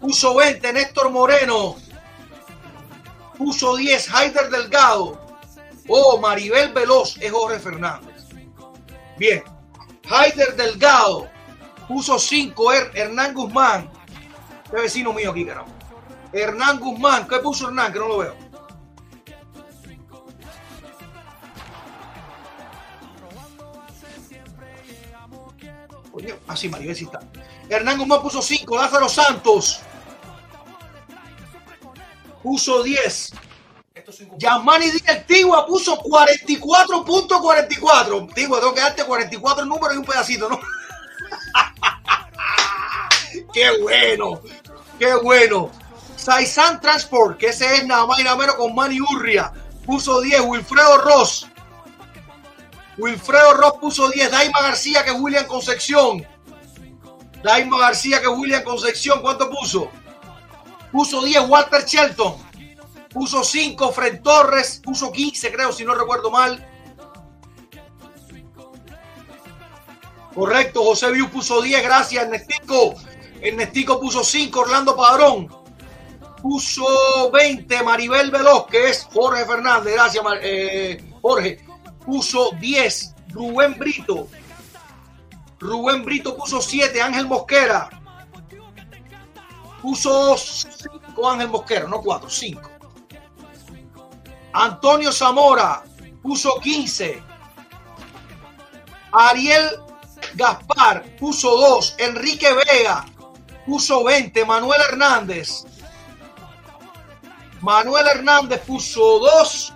Puso 0.00 0.34
20, 0.34 0.72
Néstor 0.72 1.10
Moreno. 1.10 1.76
Puso 3.36 3.76
10, 3.76 4.12
Haider 4.12 4.50
Delgado. 4.50 5.24
Oh, 5.88 6.18
Maribel 6.18 6.72
Veloz 6.72 7.16
es 7.20 7.30
Jorge 7.30 7.60
Fernández. 7.60 8.24
Bien. 9.16 9.42
Haider 10.10 10.56
Delgado. 10.56 11.30
Puso 11.86 12.18
5, 12.18 12.72
Hernán 12.72 13.34
Guzmán. 13.34 13.90
Este 14.64 14.80
vecino 14.80 15.12
mío 15.12 15.30
aquí, 15.30 15.46
carajo. 15.46 15.77
Hernán 16.32 16.80
Guzmán. 16.80 17.26
¿Qué 17.26 17.38
puso 17.38 17.68
Hernán? 17.68 17.92
Que 17.92 17.98
no 17.98 18.08
lo 18.08 18.18
veo. 18.18 18.36
Así, 26.48 26.68
Maribel 26.68 26.96
sí 26.96 27.04
está. 27.04 27.20
Hernán 27.68 27.98
Guzmán 27.98 28.22
puso 28.22 28.42
5. 28.42 28.76
Lázaro 28.76 29.08
Santos 29.08 29.80
puso 32.42 32.82
10. 32.82 33.34
Yamani 34.38 34.90
Díaz 34.90 35.24
Tigua 35.26 35.66
puso 35.66 35.98
44.44. 35.98 38.34
Tigua, 38.34 38.60
tengo 38.60 38.74
que 38.74 38.80
darte 38.80 39.04
44 39.04 39.66
números 39.66 39.94
y 39.94 39.98
un 39.98 40.04
pedacito, 40.04 40.48
¿no? 40.48 40.58
¡Qué 43.52 43.78
bueno! 43.82 44.40
¡Qué 44.98 45.14
bueno! 45.16 45.70
Saisan 46.18 46.80
Transport, 46.80 47.38
que 47.38 47.46
ese 47.46 47.76
es 47.76 47.86
nada 47.86 48.04
más 48.04 48.18
y 48.18 48.24
nada 48.24 48.36
menos 48.36 48.56
con 48.56 48.74
Manny 48.74 49.00
Urria, 49.00 49.52
puso 49.86 50.20
10. 50.20 50.40
Wilfredo 50.42 50.98
Ross. 50.98 51.46
Wilfredo 52.98 53.54
Ross 53.54 53.74
puso 53.80 54.10
10. 54.10 54.30
Daima 54.30 54.60
García, 54.60 55.04
que 55.04 55.10
es 55.10 55.16
William 55.20 55.46
Concepción. 55.46 56.26
Daima 57.42 57.78
García, 57.78 58.20
que 58.20 58.26
es 58.26 58.36
William 58.36 58.64
Concepción, 58.64 59.22
¿cuánto 59.22 59.48
puso? 59.48 59.90
Puso 60.90 61.22
10 61.22 61.48
Walter 61.48 61.84
Shelton. 61.84 62.36
Puso 63.10 63.44
5 63.44 63.92
Fred 63.92 64.20
Torres. 64.20 64.80
Puso 64.82 65.12
15, 65.12 65.52
creo, 65.52 65.72
si 65.72 65.84
no 65.84 65.94
recuerdo 65.94 66.32
mal. 66.32 66.66
Correcto, 70.34 70.82
José 70.82 71.12
Viu 71.12 71.30
puso 71.30 71.62
10, 71.62 71.82
gracias 71.82 72.24
Ernestico. 72.24 72.94
Ernestico 73.40 74.00
puso 74.00 74.24
5, 74.24 74.60
Orlando 74.60 74.96
Padrón. 74.96 75.57
Puso 76.48 77.30
20, 77.30 77.82
Maribel 77.82 78.30
Veloz, 78.30 78.68
que 78.68 78.88
es 78.88 79.06
Jorge 79.12 79.44
Fernández, 79.44 79.92
gracias 79.92 80.24
eh, 80.40 80.98
Jorge. 81.20 81.62
Puso 82.06 82.52
10, 82.58 83.14
Rubén 83.34 83.78
Brito. 83.78 84.28
Rubén 85.58 86.06
Brito 86.06 86.34
puso 86.34 86.62
7, 86.62 87.02
Ángel 87.02 87.26
Mosquera. 87.26 87.90
Puso 89.82 90.38
5 90.38 91.30
Ángel 91.30 91.48
Mosquera, 91.48 91.86
no 91.86 92.00
4, 92.00 92.30
5. 92.30 92.70
Antonio 94.54 95.12
Zamora 95.12 95.84
puso 96.22 96.58
15. 96.60 97.22
Ariel 99.12 99.82
Gaspar 100.32 101.14
puso 101.18 101.50
2. 101.58 101.96
Enrique 101.98 102.48
Vega 102.54 103.04
puso 103.66 104.02
20. 104.02 104.46
Manuel 104.46 104.80
Hernández. 104.88 105.66
Manuel 107.60 108.06
Hernández 108.06 108.60
puso 108.62 109.18
2. 109.18 109.74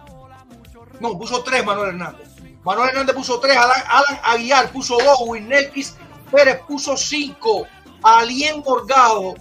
No, 1.00 1.18
puso 1.18 1.42
tres 1.42 1.64
Manuel 1.64 1.90
Hernández. 1.90 2.28
Manuel 2.64 2.90
Hernández 2.90 3.14
puso 3.14 3.40
tres. 3.40 3.56
Alan, 3.56 3.82
Alan 3.88 4.20
Aguiar 4.22 4.70
puso 4.70 4.96
dos. 4.98 5.18
Wilnelkis 5.26 5.96
Pérez 6.30 6.60
puso 6.66 6.96
cinco. 6.96 7.66
Alien 8.02 8.60
Morgado. 8.60 9.34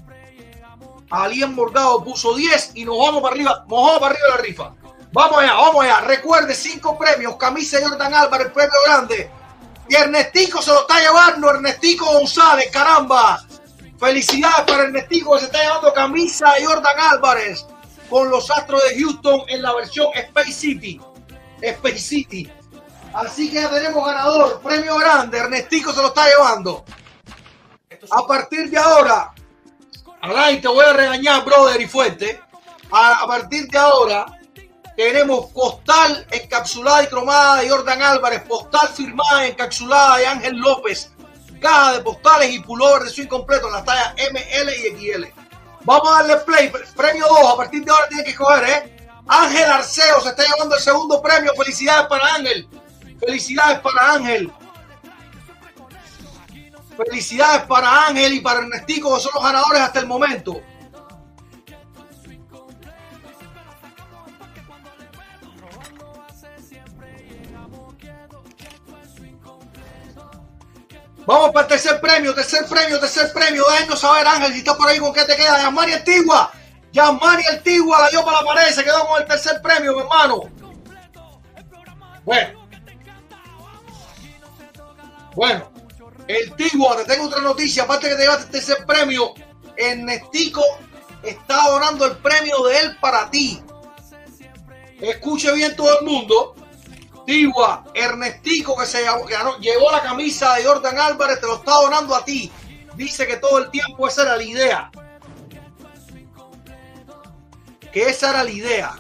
Alien 1.10 1.54
Morgado 1.54 2.04
puso 2.04 2.34
10 2.36 2.72
y 2.76 2.86
nos 2.86 2.98
vamos 2.98 3.22
para 3.22 3.36
arriba. 3.36 3.66
Nos 3.68 3.70
vamos 3.70 4.00
para 4.00 4.14
arriba 4.14 4.28
de 4.28 4.36
la 4.36 4.42
rifa. 4.42 4.74
Vamos 5.12 5.40
allá, 5.40 5.54
vamos 5.54 5.84
allá. 5.84 6.02
Recuerde, 6.02 6.56
cinco 6.56 6.98
premios. 6.98 7.36
Camisa 7.36 7.80
Jordan 7.82 8.14
Álvarez, 8.14 8.52
premio 8.54 8.74
grande. 8.86 9.30
Y 9.90 9.96
Ernestico 9.96 10.62
se 10.62 10.72
lo 10.72 10.82
está 10.82 11.00
llevando. 11.00 11.50
Ernestico 11.50 12.06
González, 12.06 12.72
caramba. 12.72 13.44
Felicidades 14.00 14.66
para 14.66 14.84
Ernestico 14.84 15.34
que 15.34 15.42
se 15.42 15.46
está 15.46 15.62
llevando 15.62 15.94
camisa 15.94 16.54
Jordan 16.64 17.00
Álvarez 17.00 17.68
con 18.12 18.30
los 18.30 18.52
Astros 18.52 18.84
de 18.90 19.00
Houston 19.00 19.44
en 19.48 19.62
la 19.62 19.74
versión 19.74 20.08
Space 20.14 20.52
City. 20.52 21.00
Space 21.62 21.98
City. 21.98 22.52
Así 23.14 23.50
que 23.50 23.62
ya 23.62 23.70
tenemos 23.70 24.06
ganador. 24.06 24.60
Premio 24.60 24.98
grande. 24.98 25.38
Ernestico 25.38 25.94
se 25.94 26.02
lo 26.02 26.08
está 26.10 26.28
llevando. 26.28 26.84
A 28.12 28.28
partir 28.28 28.70
de 28.70 28.78
ahora, 28.78 29.34
Alain, 30.22 30.60
te 30.60 30.68
voy 30.68 30.84
a 30.84 30.92
regañar, 30.92 31.46
brother 31.46 31.80
y 31.80 31.88
fuerte. 31.88 32.42
A, 32.92 33.26
partir 33.26 33.68
de 33.68 33.78
ahora, 33.78 34.26
tenemos 34.98 35.46
postal 35.52 36.28
encapsulada 36.32 37.04
y 37.04 37.08
cromada 37.08 37.62
de 37.62 37.70
Jordan 37.70 38.02
Álvarez, 38.02 38.42
postal 38.42 38.90
firmada 38.90 39.48
y 39.48 39.52
encapsulada 39.52 40.18
de 40.18 40.28
Ángel 40.28 40.58
López, 40.58 41.12
caja 41.62 41.94
de 41.94 42.02
postales 42.02 42.52
y 42.52 42.60
pullover 42.60 43.04
de 43.04 43.10
su 43.10 43.22
incompleto 43.22 43.68
en 43.68 43.74
las 43.74 43.86
tallas 43.86 44.16
ML 44.16 44.70
y 44.74 45.14
XL. 45.14 45.41
Vamos 45.84 46.08
a 46.12 46.24
darle 46.24 46.38
play, 46.38 46.72
premio 46.96 47.26
2, 47.28 47.54
a 47.54 47.58
partir 47.58 47.84
de 47.84 47.92
ahora 47.92 48.08
tiene 48.08 48.24
que 48.24 48.36
coger, 48.36 48.70
¿eh? 48.70 48.98
Ángel 49.28 49.72
Arceo 49.72 50.22
se 50.22 50.30
está 50.30 50.44
llevando 50.44 50.76
el 50.76 50.82
segundo 50.82 51.22
premio, 51.22 51.54
felicidades 51.56 52.08
para 52.08 52.36
Ángel, 52.36 52.68
felicidades 53.20 53.80
para 53.80 54.14
Ángel. 54.14 54.52
Felicidades 56.98 57.64
para 57.64 58.08
Ángel 58.08 58.34
y 58.34 58.40
para 58.42 58.60
Ernestico, 58.60 59.16
que 59.16 59.22
son 59.22 59.32
los 59.34 59.44
ganadores 59.44 59.82
hasta 59.82 60.00
el 60.00 60.08
momento. 60.08 60.62
Vamos 71.26 71.52
para 71.52 71.62
el 71.62 71.68
tercer 71.68 72.02
premio, 72.02 72.34
tercer 72.34 72.66
premio, 72.66 73.00
tercer 73.00 73.32
premio. 73.32 73.64
Déjenos 73.70 74.00
saber, 74.00 74.26
Ángel, 74.26 74.54
si 74.54 74.60
estás 74.60 74.76
por 74.76 74.88
ahí, 74.88 75.00
¿con 75.00 75.14
qué 75.14 75.24
te 75.26 75.36
queda? 75.36 75.62
Yamari 75.62 75.94
Antigua. 75.94 76.52
Yamari 76.92 77.44
Antigua 77.46 78.02
la 78.02 78.10
dio 78.10 78.24
para 78.26 78.42
la 78.42 78.46
pared, 78.46 78.74
se 78.74 78.84
quedó 78.84 79.08
con 79.08 79.22
el 79.22 79.28
tercer 79.28 79.62
premio, 79.62 79.94
mi 79.94 80.02
hermano. 80.02 80.42
Bueno. 82.24 82.68
Bueno. 85.36 85.72
El 86.28 86.56
Tigua, 86.56 86.98
te 86.98 87.06
tengo 87.06 87.26
otra 87.26 87.42
noticia. 87.42 87.84
Aparte 87.84 88.10
que 88.10 88.16
te 88.16 88.22
llevaste 88.22 88.46
el 88.46 88.52
tercer 88.52 88.86
premio, 88.86 89.34
Ernestico 89.76 90.64
está 91.24 91.68
donando 91.68 92.06
el 92.06 92.18
premio 92.18 92.64
de 92.64 92.80
él 92.80 92.98
para 93.00 93.30
ti. 93.30 93.62
Escuche 95.00 95.52
bien 95.54 95.76
todo 95.76 96.00
el 96.00 96.06
mundo. 96.06 96.56
Tigua, 97.32 97.86
Ernestico 97.94 98.76
que 98.76 98.86
se 98.86 99.04
ganó- 99.04 99.58
llevó 99.60 99.90
la 99.90 100.02
camisa 100.02 100.56
de 100.56 100.66
Jordan 100.66 101.00
Álvarez, 101.00 101.40
te 101.40 101.48
lo 101.48 101.56
está 101.56 101.72
donando 101.76 102.14
a 102.14 102.26
ti. 102.26 102.52
Dice 102.96 103.26
que 103.26 103.38
todo 103.38 103.60
el 103.60 103.72
tiempo 103.72 104.06
esa 104.06 104.24
era 104.24 104.36
la 104.36 104.44
idea. 104.44 104.92
Que 107.94 108.10
esa 108.10 108.32
era 108.32 108.44
la 108.44 108.50
idea. 108.52 108.92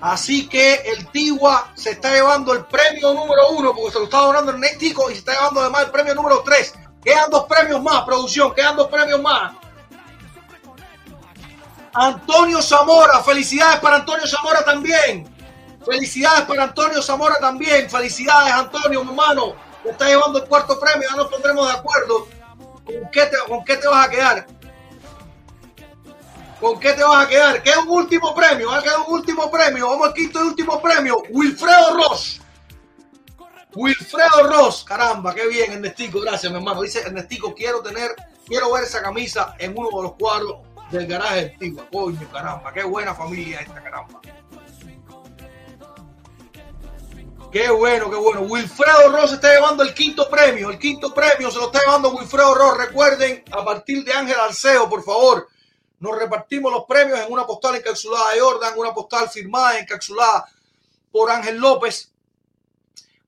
Así 0.00 0.48
que 0.48 0.76
el 0.76 1.06
Tigua 1.08 1.70
se 1.74 1.90
está 1.90 2.10
llevando 2.14 2.54
el 2.54 2.64
premio 2.64 3.12
número 3.12 3.50
uno, 3.50 3.74
porque 3.74 3.92
se 3.92 3.98
lo 3.98 4.04
está 4.06 4.18
donando 4.20 4.52
Ernestico 4.52 5.10
y 5.10 5.12
se 5.12 5.18
está 5.18 5.32
llevando 5.34 5.60
además 5.60 5.82
el 5.82 5.90
premio 5.90 6.14
número 6.14 6.42
tres. 6.42 6.72
Quedan 7.04 7.30
dos 7.30 7.44
premios 7.44 7.82
más, 7.82 8.02
producción, 8.04 8.54
quedan 8.54 8.76
dos 8.76 8.88
premios 8.88 9.20
más. 9.20 9.52
Antonio 11.92 12.62
Zamora, 12.62 13.22
felicidades 13.22 13.78
para 13.80 13.96
Antonio 13.96 14.26
Zamora 14.26 14.64
también. 14.64 15.31
Felicidades 15.84 16.42
para 16.42 16.64
Antonio 16.64 17.02
Zamora 17.02 17.36
también. 17.38 17.88
Felicidades, 17.90 18.52
Antonio, 18.52 19.04
mi 19.04 19.10
hermano. 19.10 19.54
Te 19.82 19.90
está 19.90 20.06
llevando 20.06 20.38
el 20.42 20.48
cuarto 20.48 20.78
premio. 20.78 21.08
Ya 21.08 21.16
nos 21.16 21.28
pondremos 21.28 21.66
de 21.66 21.78
acuerdo. 21.78 22.28
¿Con 22.84 23.10
qué 23.10 23.26
te, 23.26 23.36
con 23.48 23.64
qué 23.64 23.76
te 23.76 23.88
vas 23.88 24.06
a 24.06 24.10
quedar? 24.10 24.46
¿Con 26.60 26.78
qué 26.78 26.92
te 26.92 27.02
vas 27.02 27.26
a 27.26 27.28
quedar? 27.28 27.62
Queda 27.62 27.80
un 27.80 27.88
último 27.88 28.34
premio. 28.34 28.68
Va 28.70 28.78
a 28.78 28.82
quedar 28.82 29.00
un 29.06 29.14
último 29.14 29.50
premio. 29.50 29.88
Vamos 29.88 30.08
al 30.08 30.14
quinto 30.14 30.38
y 30.44 30.48
último 30.48 30.80
premio. 30.80 31.22
Wilfredo 31.30 31.96
Ross. 31.96 32.40
Wilfredo 33.74 34.48
Ross. 34.48 34.84
Caramba, 34.84 35.34
qué 35.34 35.48
bien, 35.48 35.72
Ernestico. 35.72 36.20
Gracias, 36.20 36.52
mi 36.52 36.58
hermano. 36.58 36.82
Dice 36.82 37.00
Ernestico, 37.00 37.54
quiero 37.54 37.82
tener, 37.82 38.14
quiero 38.46 38.72
ver 38.72 38.84
esa 38.84 39.02
camisa 39.02 39.56
en 39.58 39.76
uno 39.76 39.88
de 39.96 40.02
los 40.04 40.12
cuadros 40.14 40.58
del 40.92 41.06
garaje 41.06 41.42
de 41.42 41.48
Tigua. 41.58 41.84
Coño, 41.90 42.28
caramba, 42.30 42.72
qué 42.72 42.84
buena 42.84 43.14
familia 43.14 43.60
esta, 43.60 43.82
caramba. 43.82 44.20
Qué 47.52 47.70
bueno, 47.70 48.08
qué 48.10 48.16
bueno. 48.16 48.40
Wilfredo 48.42 49.10
Ross 49.12 49.32
está 49.32 49.52
llevando 49.54 49.82
el 49.82 49.92
quinto 49.92 50.28
premio. 50.30 50.70
El 50.70 50.78
quinto 50.78 51.12
premio 51.12 51.50
se 51.50 51.58
lo 51.58 51.66
está 51.66 51.80
llevando 51.80 52.10
Wilfredo 52.10 52.54
Ross. 52.54 52.78
Recuerden, 52.78 53.44
a 53.50 53.62
partir 53.64 54.02
de 54.04 54.12
Ángel 54.12 54.36
Arceo, 54.40 54.88
por 54.88 55.04
favor, 55.04 55.48
nos 56.00 56.18
repartimos 56.18 56.72
los 56.72 56.84
premios 56.86 57.20
en 57.20 57.30
una 57.30 57.46
postal 57.46 57.76
encapsulada 57.76 58.32
de 58.32 58.40
Jordan, 58.40 58.72
una 58.78 58.94
postal 58.94 59.28
firmada 59.28 59.78
encapsulada 59.78 60.46
por 61.10 61.30
Ángel 61.30 61.58
López, 61.58 62.10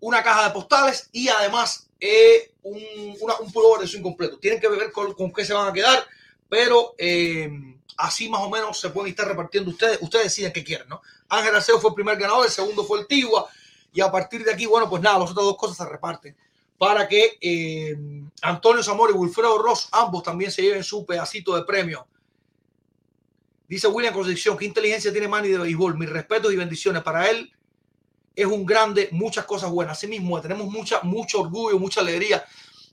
una 0.00 0.22
caja 0.22 0.44
de 0.48 0.54
postales 0.54 1.10
y 1.12 1.28
además 1.28 1.86
eh, 2.00 2.52
un, 2.62 2.82
una- 3.20 3.36
un 3.40 3.52
pullover 3.52 3.82
de 3.82 3.88
su 3.88 3.98
incompleto. 3.98 4.38
Tienen 4.38 4.58
que 4.58 4.68
ver 4.68 4.90
con, 4.90 5.32
qué 5.34 5.44
se 5.44 5.52
van 5.52 5.68
a 5.68 5.72
quedar, 5.72 6.02
pero 6.48 6.94
eh, 6.96 7.50
así 7.98 8.30
más 8.30 8.40
o 8.40 8.48
menos 8.48 8.80
se 8.80 8.88
pueden 8.88 9.10
estar 9.10 9.28
repartiendo 9.28 9.70
ustedes. 9.70 9.98
Ustedes 10.00 10.24
deciden 10.24 10.52
qué 10.52 10.64
quieren, 10.64 10.88
¿no? 10.88 11.02
Ángel 11.28 11.54
Arceo 11.54 11.78
fue 11.78 11.90
el 11.90 11.94
primer 11.94 12.16
ganador, 12.16 12.46
el 12.46 12.50
segundo 12.50 12.84
fue 12.84 13.00
el 13.00 13.06
Tigua. 13.06 13.50
Y 13.94 14.02
a 14.02 14.10
partir 14.10 14.44
de 14.44 14.52
aquí, 14.52 14.66
bueno, 14.66 14.90
pues 14.90 15.00
nada, 15.00 15.18
las 15.18 15.30
otras 15.30 15.46
dos 15.46 15.56
cosas 15.56 15.78
se 15.78 15.88
reparten 15.88 16.36
para 16.76 17.06
que 17.08 17.38
eh, 17.40 17.96
Antonio 18.42 18.82
Zamora 18.82 19.12
y 19.12 19.16
Wilfredo 19.16 19.56
Ross, 19.58 19.88
ambos 19.92 20.22
también 20.22 20.50
se 20.50 20.62
lleven 20.62 20.82
su 20.82 21.06
pedacito 21.06 21.54
de 21.56 21.62
premio. 21.62 22.06
Dice 23.68 23.88
William 23.88 24.12
Concepción, 24.12 24.58
¿qué 24.58 24.66
inteligencia 24.66 25.12
tiene 25.12 25.28
Manny 25.28 25.48
de 25.48 25.58
béisbol? 25.58 25.96
Mis 25.96 26.10
respetos 26.10 26.52
y 26.52 26.56
bendiciones. 26.56 27.02
Para 27.02 27.30
él 27.30 27.50
es 28.34 28.46
un 28.46 28.66
grande, 28.66 29.08
muchas 29.12 29.46
cosas 29.46 29.70
buenas. 29.70 29.96
Así 29.96 30.06
mismo, 30.06 30.40
tenemos 30.40 30.66
mucha, 30.66 31.00
mucho 31.02 31.40
orgullo, 31.40 31.78
mucha 31.78 32.00
alegría 32.00 32.44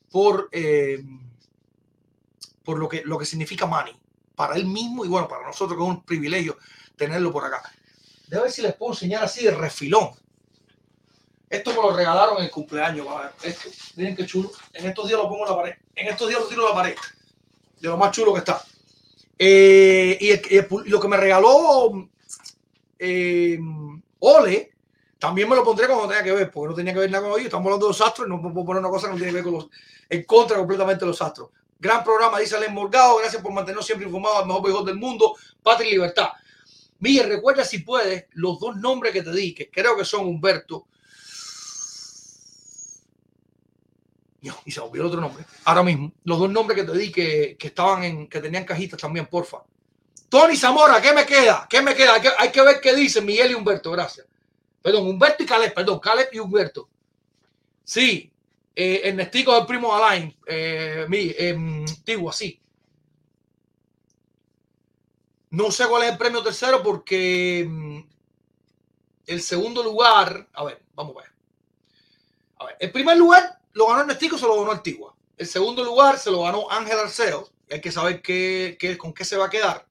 por, 0.09 0.47
eh, 0.51 1.03
por 2.63 2.79
lo, 2.79 2.87
que, 2.87 3.01
lo 3.03 3.17
que 3.17 3.25
significa 3.25 3.65
Manny. 3.65 3.91
Para 4.35 4.55
él 4.55 4.65
mismo 4.65 5.03
y 5.03 5.07
bueno, 5.07 5.27
para 5.27 5.45
nosotros 5.45 5.77
que 5.77 5.83
es 5.83 5.89
un 5.89 6.03
privilegio 6.03 6.57
tenerlo 6.95 7.31
por 7.31 7.43
acá. 7.43 7.61
Déjame 8.27 8.43
ver 8.43 8.51
si 8.51 8.61
les 8.61 8.75
puedo 8.75 8.93
enseñar 8.93 9.23
así 9.23 9.43
de 9.43 9.51
refilón. 9.51 10.11
Esto 11.51 11.71
me 11.71 11.81
lo 11.81 11.91
regalaron 11.91 12.37
en 12.37 12.45
el 12.45 12.49
cumpleaños. 12.49 13.05
miren 13.97 14.15
qué 14.15 14.25
chulo. 14.25 14.49
En 14.71 14.85
estos 14.85 15.05
días 15.05 15.19
lo 15.19 15.27
pongo 15.27 15.45
en 15.45 15.51
la 15.51 15.57
pared. 15.57 15.73
En 15.93 16.07
estos 16.07 16.29
días 16.29 16.39
lo 16.39 16.47
tiro 16.47 16.65
a 16.65 16.69
la 16.69 16.75
pared. 16.75 16.95
De 17.77 17.89
lo 17.89 17.97
más 17.97 18.11
chulo 18.11 18.33
que 18.33 18.39
está. 18.39 18.63
Eh, 19.37 20.17
y, 20.21 20.89
lo 20.89 20.99
que 21.01 21.07
me 21.09 21.17
regaló 21.17 22.07
eh, 22.97 23.59
Ole, 24.19 24.71
también 25.19 25.49
me 25.49 25.57
lo 25.57 25.63
pondré 25.65 25.87
cuando 25.87 26.07
tenga 26.07 26.23
que 26.23 26.31
ver, 26.31 26.49
porque 26.49 26.69
no 26.69 26.75
tenía 26.75 26.93
que 26.93 26.99
ver 26.99 27.11
nada 27.11 27.23
con 27.23 27.33
ellos. 27.33 27.47
Estamos 27.47 27.65
hablando 27.65 27.87
de 27.87 27.89
los 27.89 28.01
astros 28.01 28.27
y 28.27 28.29
no 28.29 28.41
puedo 28.41 28.65
poner 28.65 28.79
una 28.79 28.89
cosa 28.89 29.07
que 29.07 29.13
no 29.13 29.17
tiene 29.17 29.31
que 29.31 29.35
ver 29.35 29.43
con 29.43 29.53
los. 29.55 29.67
En 30.09 30.23
contra 30.23 30.55
completamente 30.55 31.03
de 31.03 31.07
los 31.07 31.21
astros. 31.21 31.49
Gran 31.77 32.01
programa, 32.01 32.39
dice 32.39 32.55
Alen 32.55 32.73
Morgado. 32.73 33.17
Gracias 33.17 33.41
por 33.41 33.51
mantenernos 33.51 33.85
siempre 33.85 34.05
informados 34.05 34.39
al 34.39 34.47
mejor 34.47 34.63
béisbol 34.63 34.85
del 34.85 34.95
mundo. 34.95 35.35
Patria 35.61 35.89
y 35.89 35.93
libertad. 35.95 36.29
Miguel, 36.99 37.27
recuerda 37.27 37.65
si 37.65 37.79
puedes 37.79 38.27
los 38.35 38.57
dos 38.57 38.77
nombres 38.77 39.11
que 39.11 39.21
te 39.21 39.33
di, 39.33 39.53
que 39.53 39.69
creo 39.69 39.97
que 39.97 40.05
son 40.05 40.27
Humberto. 40.27 40.87
Dios, 42.61 44.30
Y 44.65 44.71
se 44.71 44.79
olvidó 44.79 45.03
el 45.03 45.09
otro 45.09 45.21
nombre. 45.21 45.45
Ahora 45.65 45.83
mismo. 45.83 46.11
Los 46.23 46.39
dos 46.39 46.49
nombres 46.49 46.79
que 46.79 46.91
te 46.91 46.97
di 46.97 47.11
que, 47.11 47.55
que 47.59 47.67
estaban 47.67 48.03
en, 48.03 48.27
que 48.27 48.39
tenían 48.39 48.65
cajitas 48.65 48.99
también, 48.99 49.27
porfa. 49.27 49.59
Tony 50.31 50.55
Zamora, 50.55 51.01
¿qué 51.01 51.11
me 51.11 51.25
queda? 51.25 51.67
¿Qué 51.69 51.81
me 51.81 51.93
queda? 51.93 52.13
Hay 52.39 52.51
que, 52.51 52.61
ver 52.61 52.79
qué 52.79 52.95
dicen 52.95 53.25
Miguel 53.25 53.51
y 53.51 53.53
Humberto, 53.53 53.91
gracias. 53.91 54.25
Perdón, 54.81 55.07
Humberto 55.07 55.43
y 55.43 55.45
Caleb, 55.45 55.73
perdón, 55.73 55.99
Caleb 55.99 56.29
y 56.31 56.39
Humberto. 56.39 56.87
Sí, 57.83 58.31
eh, 58.73 59.01
Ernestico 59.03 59.53
es 59.53 59.59
el 59.59 59.67
primo 59.67 59.93
Alain, 59.93 60.33
eh, 60.47 61.05
mi, 61.09 61.33
eh, 61.37 61.85
Tigua, 62.05 62.31
sí. 62.31 62.57
No 65.49 65.69
sé 65.69 65.85
cuál 65.87 66.03
es 66.03 66.11
el 66.11 66.17
premio 66.17 66.41
tercero 66.41 66.81
porque 66.81 67.67
mm, 67.69 67.99
el 69.25 69.41
segundo 69.41 69.83
lugar, 69.83 70.47
a 70.53 70.63
ver, 70.63 70.81
vamos 70.95 71.17
a 71.17 71.23
ver. 71.23 71.31
A 72.59 72.65
ver, 72.67 72.77
el 72.79 72.91
primer 72.93 73.17
lugar 73.17 73.60
lo 73.73 73.87
ganó 73.87 74.01
Ernestico, 74.01 74.37
se 74.37 74.45
lo 74.45 74.59
ganó 74.59 74.71
Antigua. 74.71 75.15
El 75.37 75.47
segundo 75.47 75.83
lugar 75.83 76.17
se 76.19 76.29
lo 76.31 76.43
ganó 76.43 76.69
Ángel 76.69 76.99
Arceo. 76.99 77.49
Hay 77.69 77.81
que 77.81 77.91
saber 77.91 78.21
qué, 78.21 78.77
qué- 78.79 78.97
con 78.97 79.13
qué 79.13 79.23
se 79.25 79.37
va 79.37 79.45
a 79.45 79.49
quedar. 79.49 79.87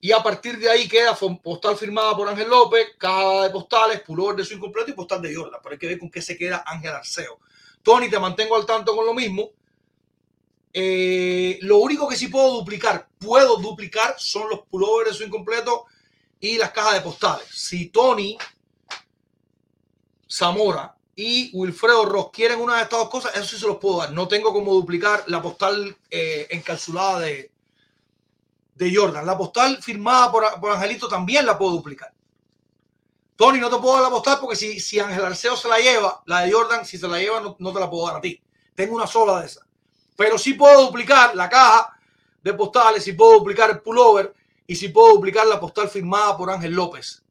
Y 0.00 0.12
a 0.12 0.22
partir 0.22 0.58
de 0.58 0.70
ahí 0.70 0.86
queda 0.88 1.16
postal 1.42 1.76
firmada 1.76 2.16
por 2.16 2.28
Ángel 2.28 2.48
López, 2.48 2.88
caja 2.98 3.44
de 3.44 3.50
postales, 3.50 4.00
pullover 4.02 4.36
de 4.36 4.44
su 4.44 4.54
incompleto 4.54 4.90
y 4.90 4.94
postal 4.94 5.20
de 5.22 5.34
Jordan. 5.34 5.60
Pero 5.62 5.72
hay 5.72 5.78
que 5.78 5.86
ver 5.88 5.98
con 5.98 6.10
qué 6.10 6.22
se 6.22 6.36
queda 6.36 6.62
Ángel 6.66 6.92
Arceo. 6.92 7.40
Tony, 7.82 8.08
te 8.08 8.18
mantengo 8.18 8.54
al 8.54 8.66
tanto 8.66 8.94
con 8.94 9.06
lo 9.06 9.14
mismo. 9.14 9.50
Eh, 10.72 11.58
lo 11.62 11.78
único 11.78 12.06
que 12.06 12.16
sí 12.16 12.28
puedo 12.28 12.52
duplicar, 12.52 13.08
puedo 13.18 13.56
duplicar, 13.56 14.14
son 14.18 14.48
los 14.50 14.60
pullovers 14.66 15.10
de 15.10 15.16
su 15.16 15.24
incompleto 15.24 15.86
y 16.38 16.58
las 16.58 16.70
cajas 16.70 16.94
de 16.94 17.00
postales. 17.00 17.48
Si 17.50 17.88
Tony, 17.88 18.36
Zamora 20.30 20.94
y 21.20 21.50
Wilfredo 21.52 22.04
Ross 22.04 22.28
quieren 22.32 22.60
una 22.60 22.76
de 22.76 22.82
estas 22.82 23.00
dos 23.00 23.08
cosas, 23.08 23.34
eso 23.34 23.44
sí 23.44 23.58
se 23.58 23.66
los 23.66 23.78
puedo 23.78 23.98
dar. 23.98 24.12
No 24.12 24.28
tengo 24.28 24.52
como 24.52 24.72
duplicar 24.72 25.24
la 25.26 25.42
postal 25.42 25.96
eh, 26.08 26.46
encapsulada 26.50 27.18
de, 27.18 27.50
de 28.76 28.94
Jordan. 28.94 29.26
La 29.26 29.36
postal 29.36 29.82
firmada 29.82 30.30
por, 30.30 30.44
por 30.60 30.70
Angelito 30.70 31.08
también 31.08 31.44
la 31.44 31.58
puedo 31.58 31.72
duplicar. 31.72 32.12
Tony, 33.34 33.58
no 33.58 33.68
te 33.68 33.78
puedo 33.78 33.94
dar 33.94 34.04
la 34.04 34.10
postal 34.10 34.38
porque 34.40 34.54
si, 34.54 34.78
si 34.78 35.00
Ángel 35.00 35.24
Arceo 35.24 35.56
se 35.56 35.66
la 35.66 35.80
lleva, 35.80 36.22
la 36.26 36.42
de 36.42 36.52
Jordan, 36.52 36.86
si 36.86 36.96
se 36.96 37.08
la 37.08 37.18
lleva, 37.18 37.40
no, 37.40 37.56
no 37.58 37.72
te 37.72 37.80
la 37.80 37.90
puedo 37.90 38.06
dar 38.06 38.18
a 38.18 38.20
ti. 38.20 38.40
Tengo 38.76 38.94
una 38.94 39.08
sola 39.08 39.40
de 39.40 39.46
esas. 39.46 39.66
Pero 40.16 40.38
sí 40.38 40.54
puedo 40.54 40.82
duplicar 40.82 41.34
la 41.34 41.48
caja 41.48 41.98
de 42.44 42.54
postales, 42.54 43.02
sí 43.02 43.14
puedo 43.14 43.40
duplicar 43.40 43.70
el 43.70 43.80
pullover 43.80 44.32
y 44.68 44.76
sí 44.76 44.90
puedo 44.90 45.14
duplicar 45.14 45.48
la 45.48 45.58
postal 45.58 45.88
firmada 45.88 46.36
por 46.36 46.48
Ángel 46.48 46.74
López. 46.74 47.24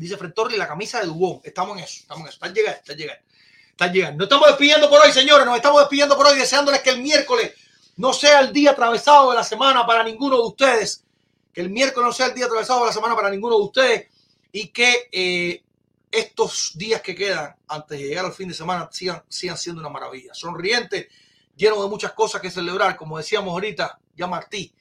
Dice 0.00 0.16
Fred 0.16 0.32
la 0.56 0.66
camisa 0.66 0.98
de 0.98 1.06
Dubón. 1.06 1.42
Estamos 1.44 1.76
en 1.76 1.84
eso, 1.84 2.00
estamos 2.00 2.22
en 2.22 2.28
eso. 2.28 2.36
Están 2.36 2.54
llegando, 2.54 2.78
están 2.78 2.96
llegando. 2.96 3.22
Están 3.70 3.92
llegando. 3.92 4.16
Nos 4.16 4.24
estamos 4.24 4.48
despidiendo 4.48 4.88
por 4.88 5.00
hoy, 5.02 5.12
señores. 5.12 5.44
Nos 5.44 5.56
estamos 5.56 5.80
despidiendo 5.82 6.16
por 6.16 6.26
hoy, 6.26 6.38
deseándoles 6.38 6.80
que 6.80 6.88
el 6.88 7.02
miércoles 7.02 7.52
no 7.96 8.14
sea 8.14 8.40
el 8.40 8.50
día 8.50 8.70
atravesado 8.70 9.28
de 9.28 9.36
la 9.36 9.44
semana 9.44 9.86
para 9.86 10.02
ninguno 10.02 10.36
de 10.36 10.42
ustedes. 10.48 11.04
Que 11.52 11.60
el 11.60 11.68
miércoles 11.68 12.06
no 12.06 12.12
sea 12.14 12.28
el 12.28 12.34
día 12.34 12.46
atravesado 12.46 12.80
de 12.80 12.86
la 12.86 12.92
semana 12.94 13.14
para 13.14 13.28
ninguno 13.28 13.58
de 13.58 13.62
ustedes. 13.62 14.08
Y 14.52 14.68
que 14.68 15.10
eh, 15.12 15.62
estos 16.10 16.72
días 16.76 17.02
que 17.02 17.14
quedan 17.14 17.54
antes 17.68 17.98
de 17.98 18.08
llegar 18.08 18.24
al 18.24 18.32
fin 18.32 18.48
de 18.48 18.54
semana 18.54 18.88
sigan, 18.90 19.22
sigan 19.28 19.58
siendo 19.58 19.82
una 19.82 19.90
maravilla. 19.90 20.32
Sonriente, 20.32 21.10
lleno 21.54 21.82
de 21.82 21.90
muchas 21.90 22.12
cosas 22.12 22.40
que 22.40 22.50
celebrar. 22.50 22.96
Como 22.96 23.18
decíamos 23.18 23.52
ahorita, 23.52 23.98
ya 24.16 24.26
Martí 24.26 24.72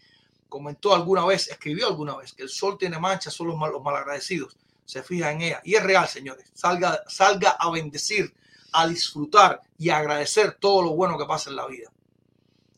comentó 0.47 0.95
alguna 0.95 1.25
vez, 1.25 1.49
escribió 1.49 1.87
alguna 1.87 2.15
vez, 2.15 2.31
que 2.31 2.43
el 2.43 2.49
sol 2.49 2.77
tiene 2.77 2.97
manchas, 2.97 3.33
son 3.33 3.47
los, 3.47 3.57
mal, 3.57 3.73
los 3.73 3.83
malagradecidos. 3.83 4.55
Se 4.89 5.03
fija 5.03 5.31
en 5.31 5.41
ella. 5.41 5.61
Y 5.63 5.75
es 5.75 5.83
real, 5.83 6.07
señores. 6.07 6.49
Salga, 6.55 7.03
salga 7.07 7.51
a 7.51 7.69
bendecir, 7.69 8.33
a 8.71 8.87
disfrutar 8.87 9.61
y 9.77 9.89
a 9.89 9.97
agradecer 9.97 10.53
todo 10.59 10.81
lo 10.81 10.95
bueno 10.95 11.15
que 11.15 11.27
pasa 11.27 11.51
en 11.51 11.57
la 11.57 11.67
vida. 11.67 11.91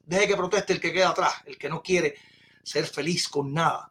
Deje 0.06 0.28
que 0.28 0.36
proteste 0.36 0.74
el 0.74 0.82
que 0.82 0.92
queda 0.92 1.12
atrás, 1.12 1.36
el 1.46 1.58
que 1.58 1.70
no 1.70 1.82
quiere 1.82 2.16
ser 2.64 2.86
feliz 2.86 3.30
con 3.30 3.54
nada, 3.54 3.90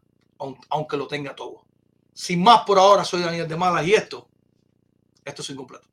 aunque 0.69 0.99
lo 0.99 1.07
tenga 1.09 1.35
todo. 1.35 1.65
Sin 2.13 2.43
más 2.43 2.61
por 2.67 2.79
ahora, 2.79 3.07
soy 3.07 3.23
Daniel 3.23 3.49
de 3.49 3.57
Malas 3.57 3.87
y 3.87 3.95
esto, 3.95 4.29
esto 5.25 5.41
es 5.41 5.49
incompleto. 5.49 5.89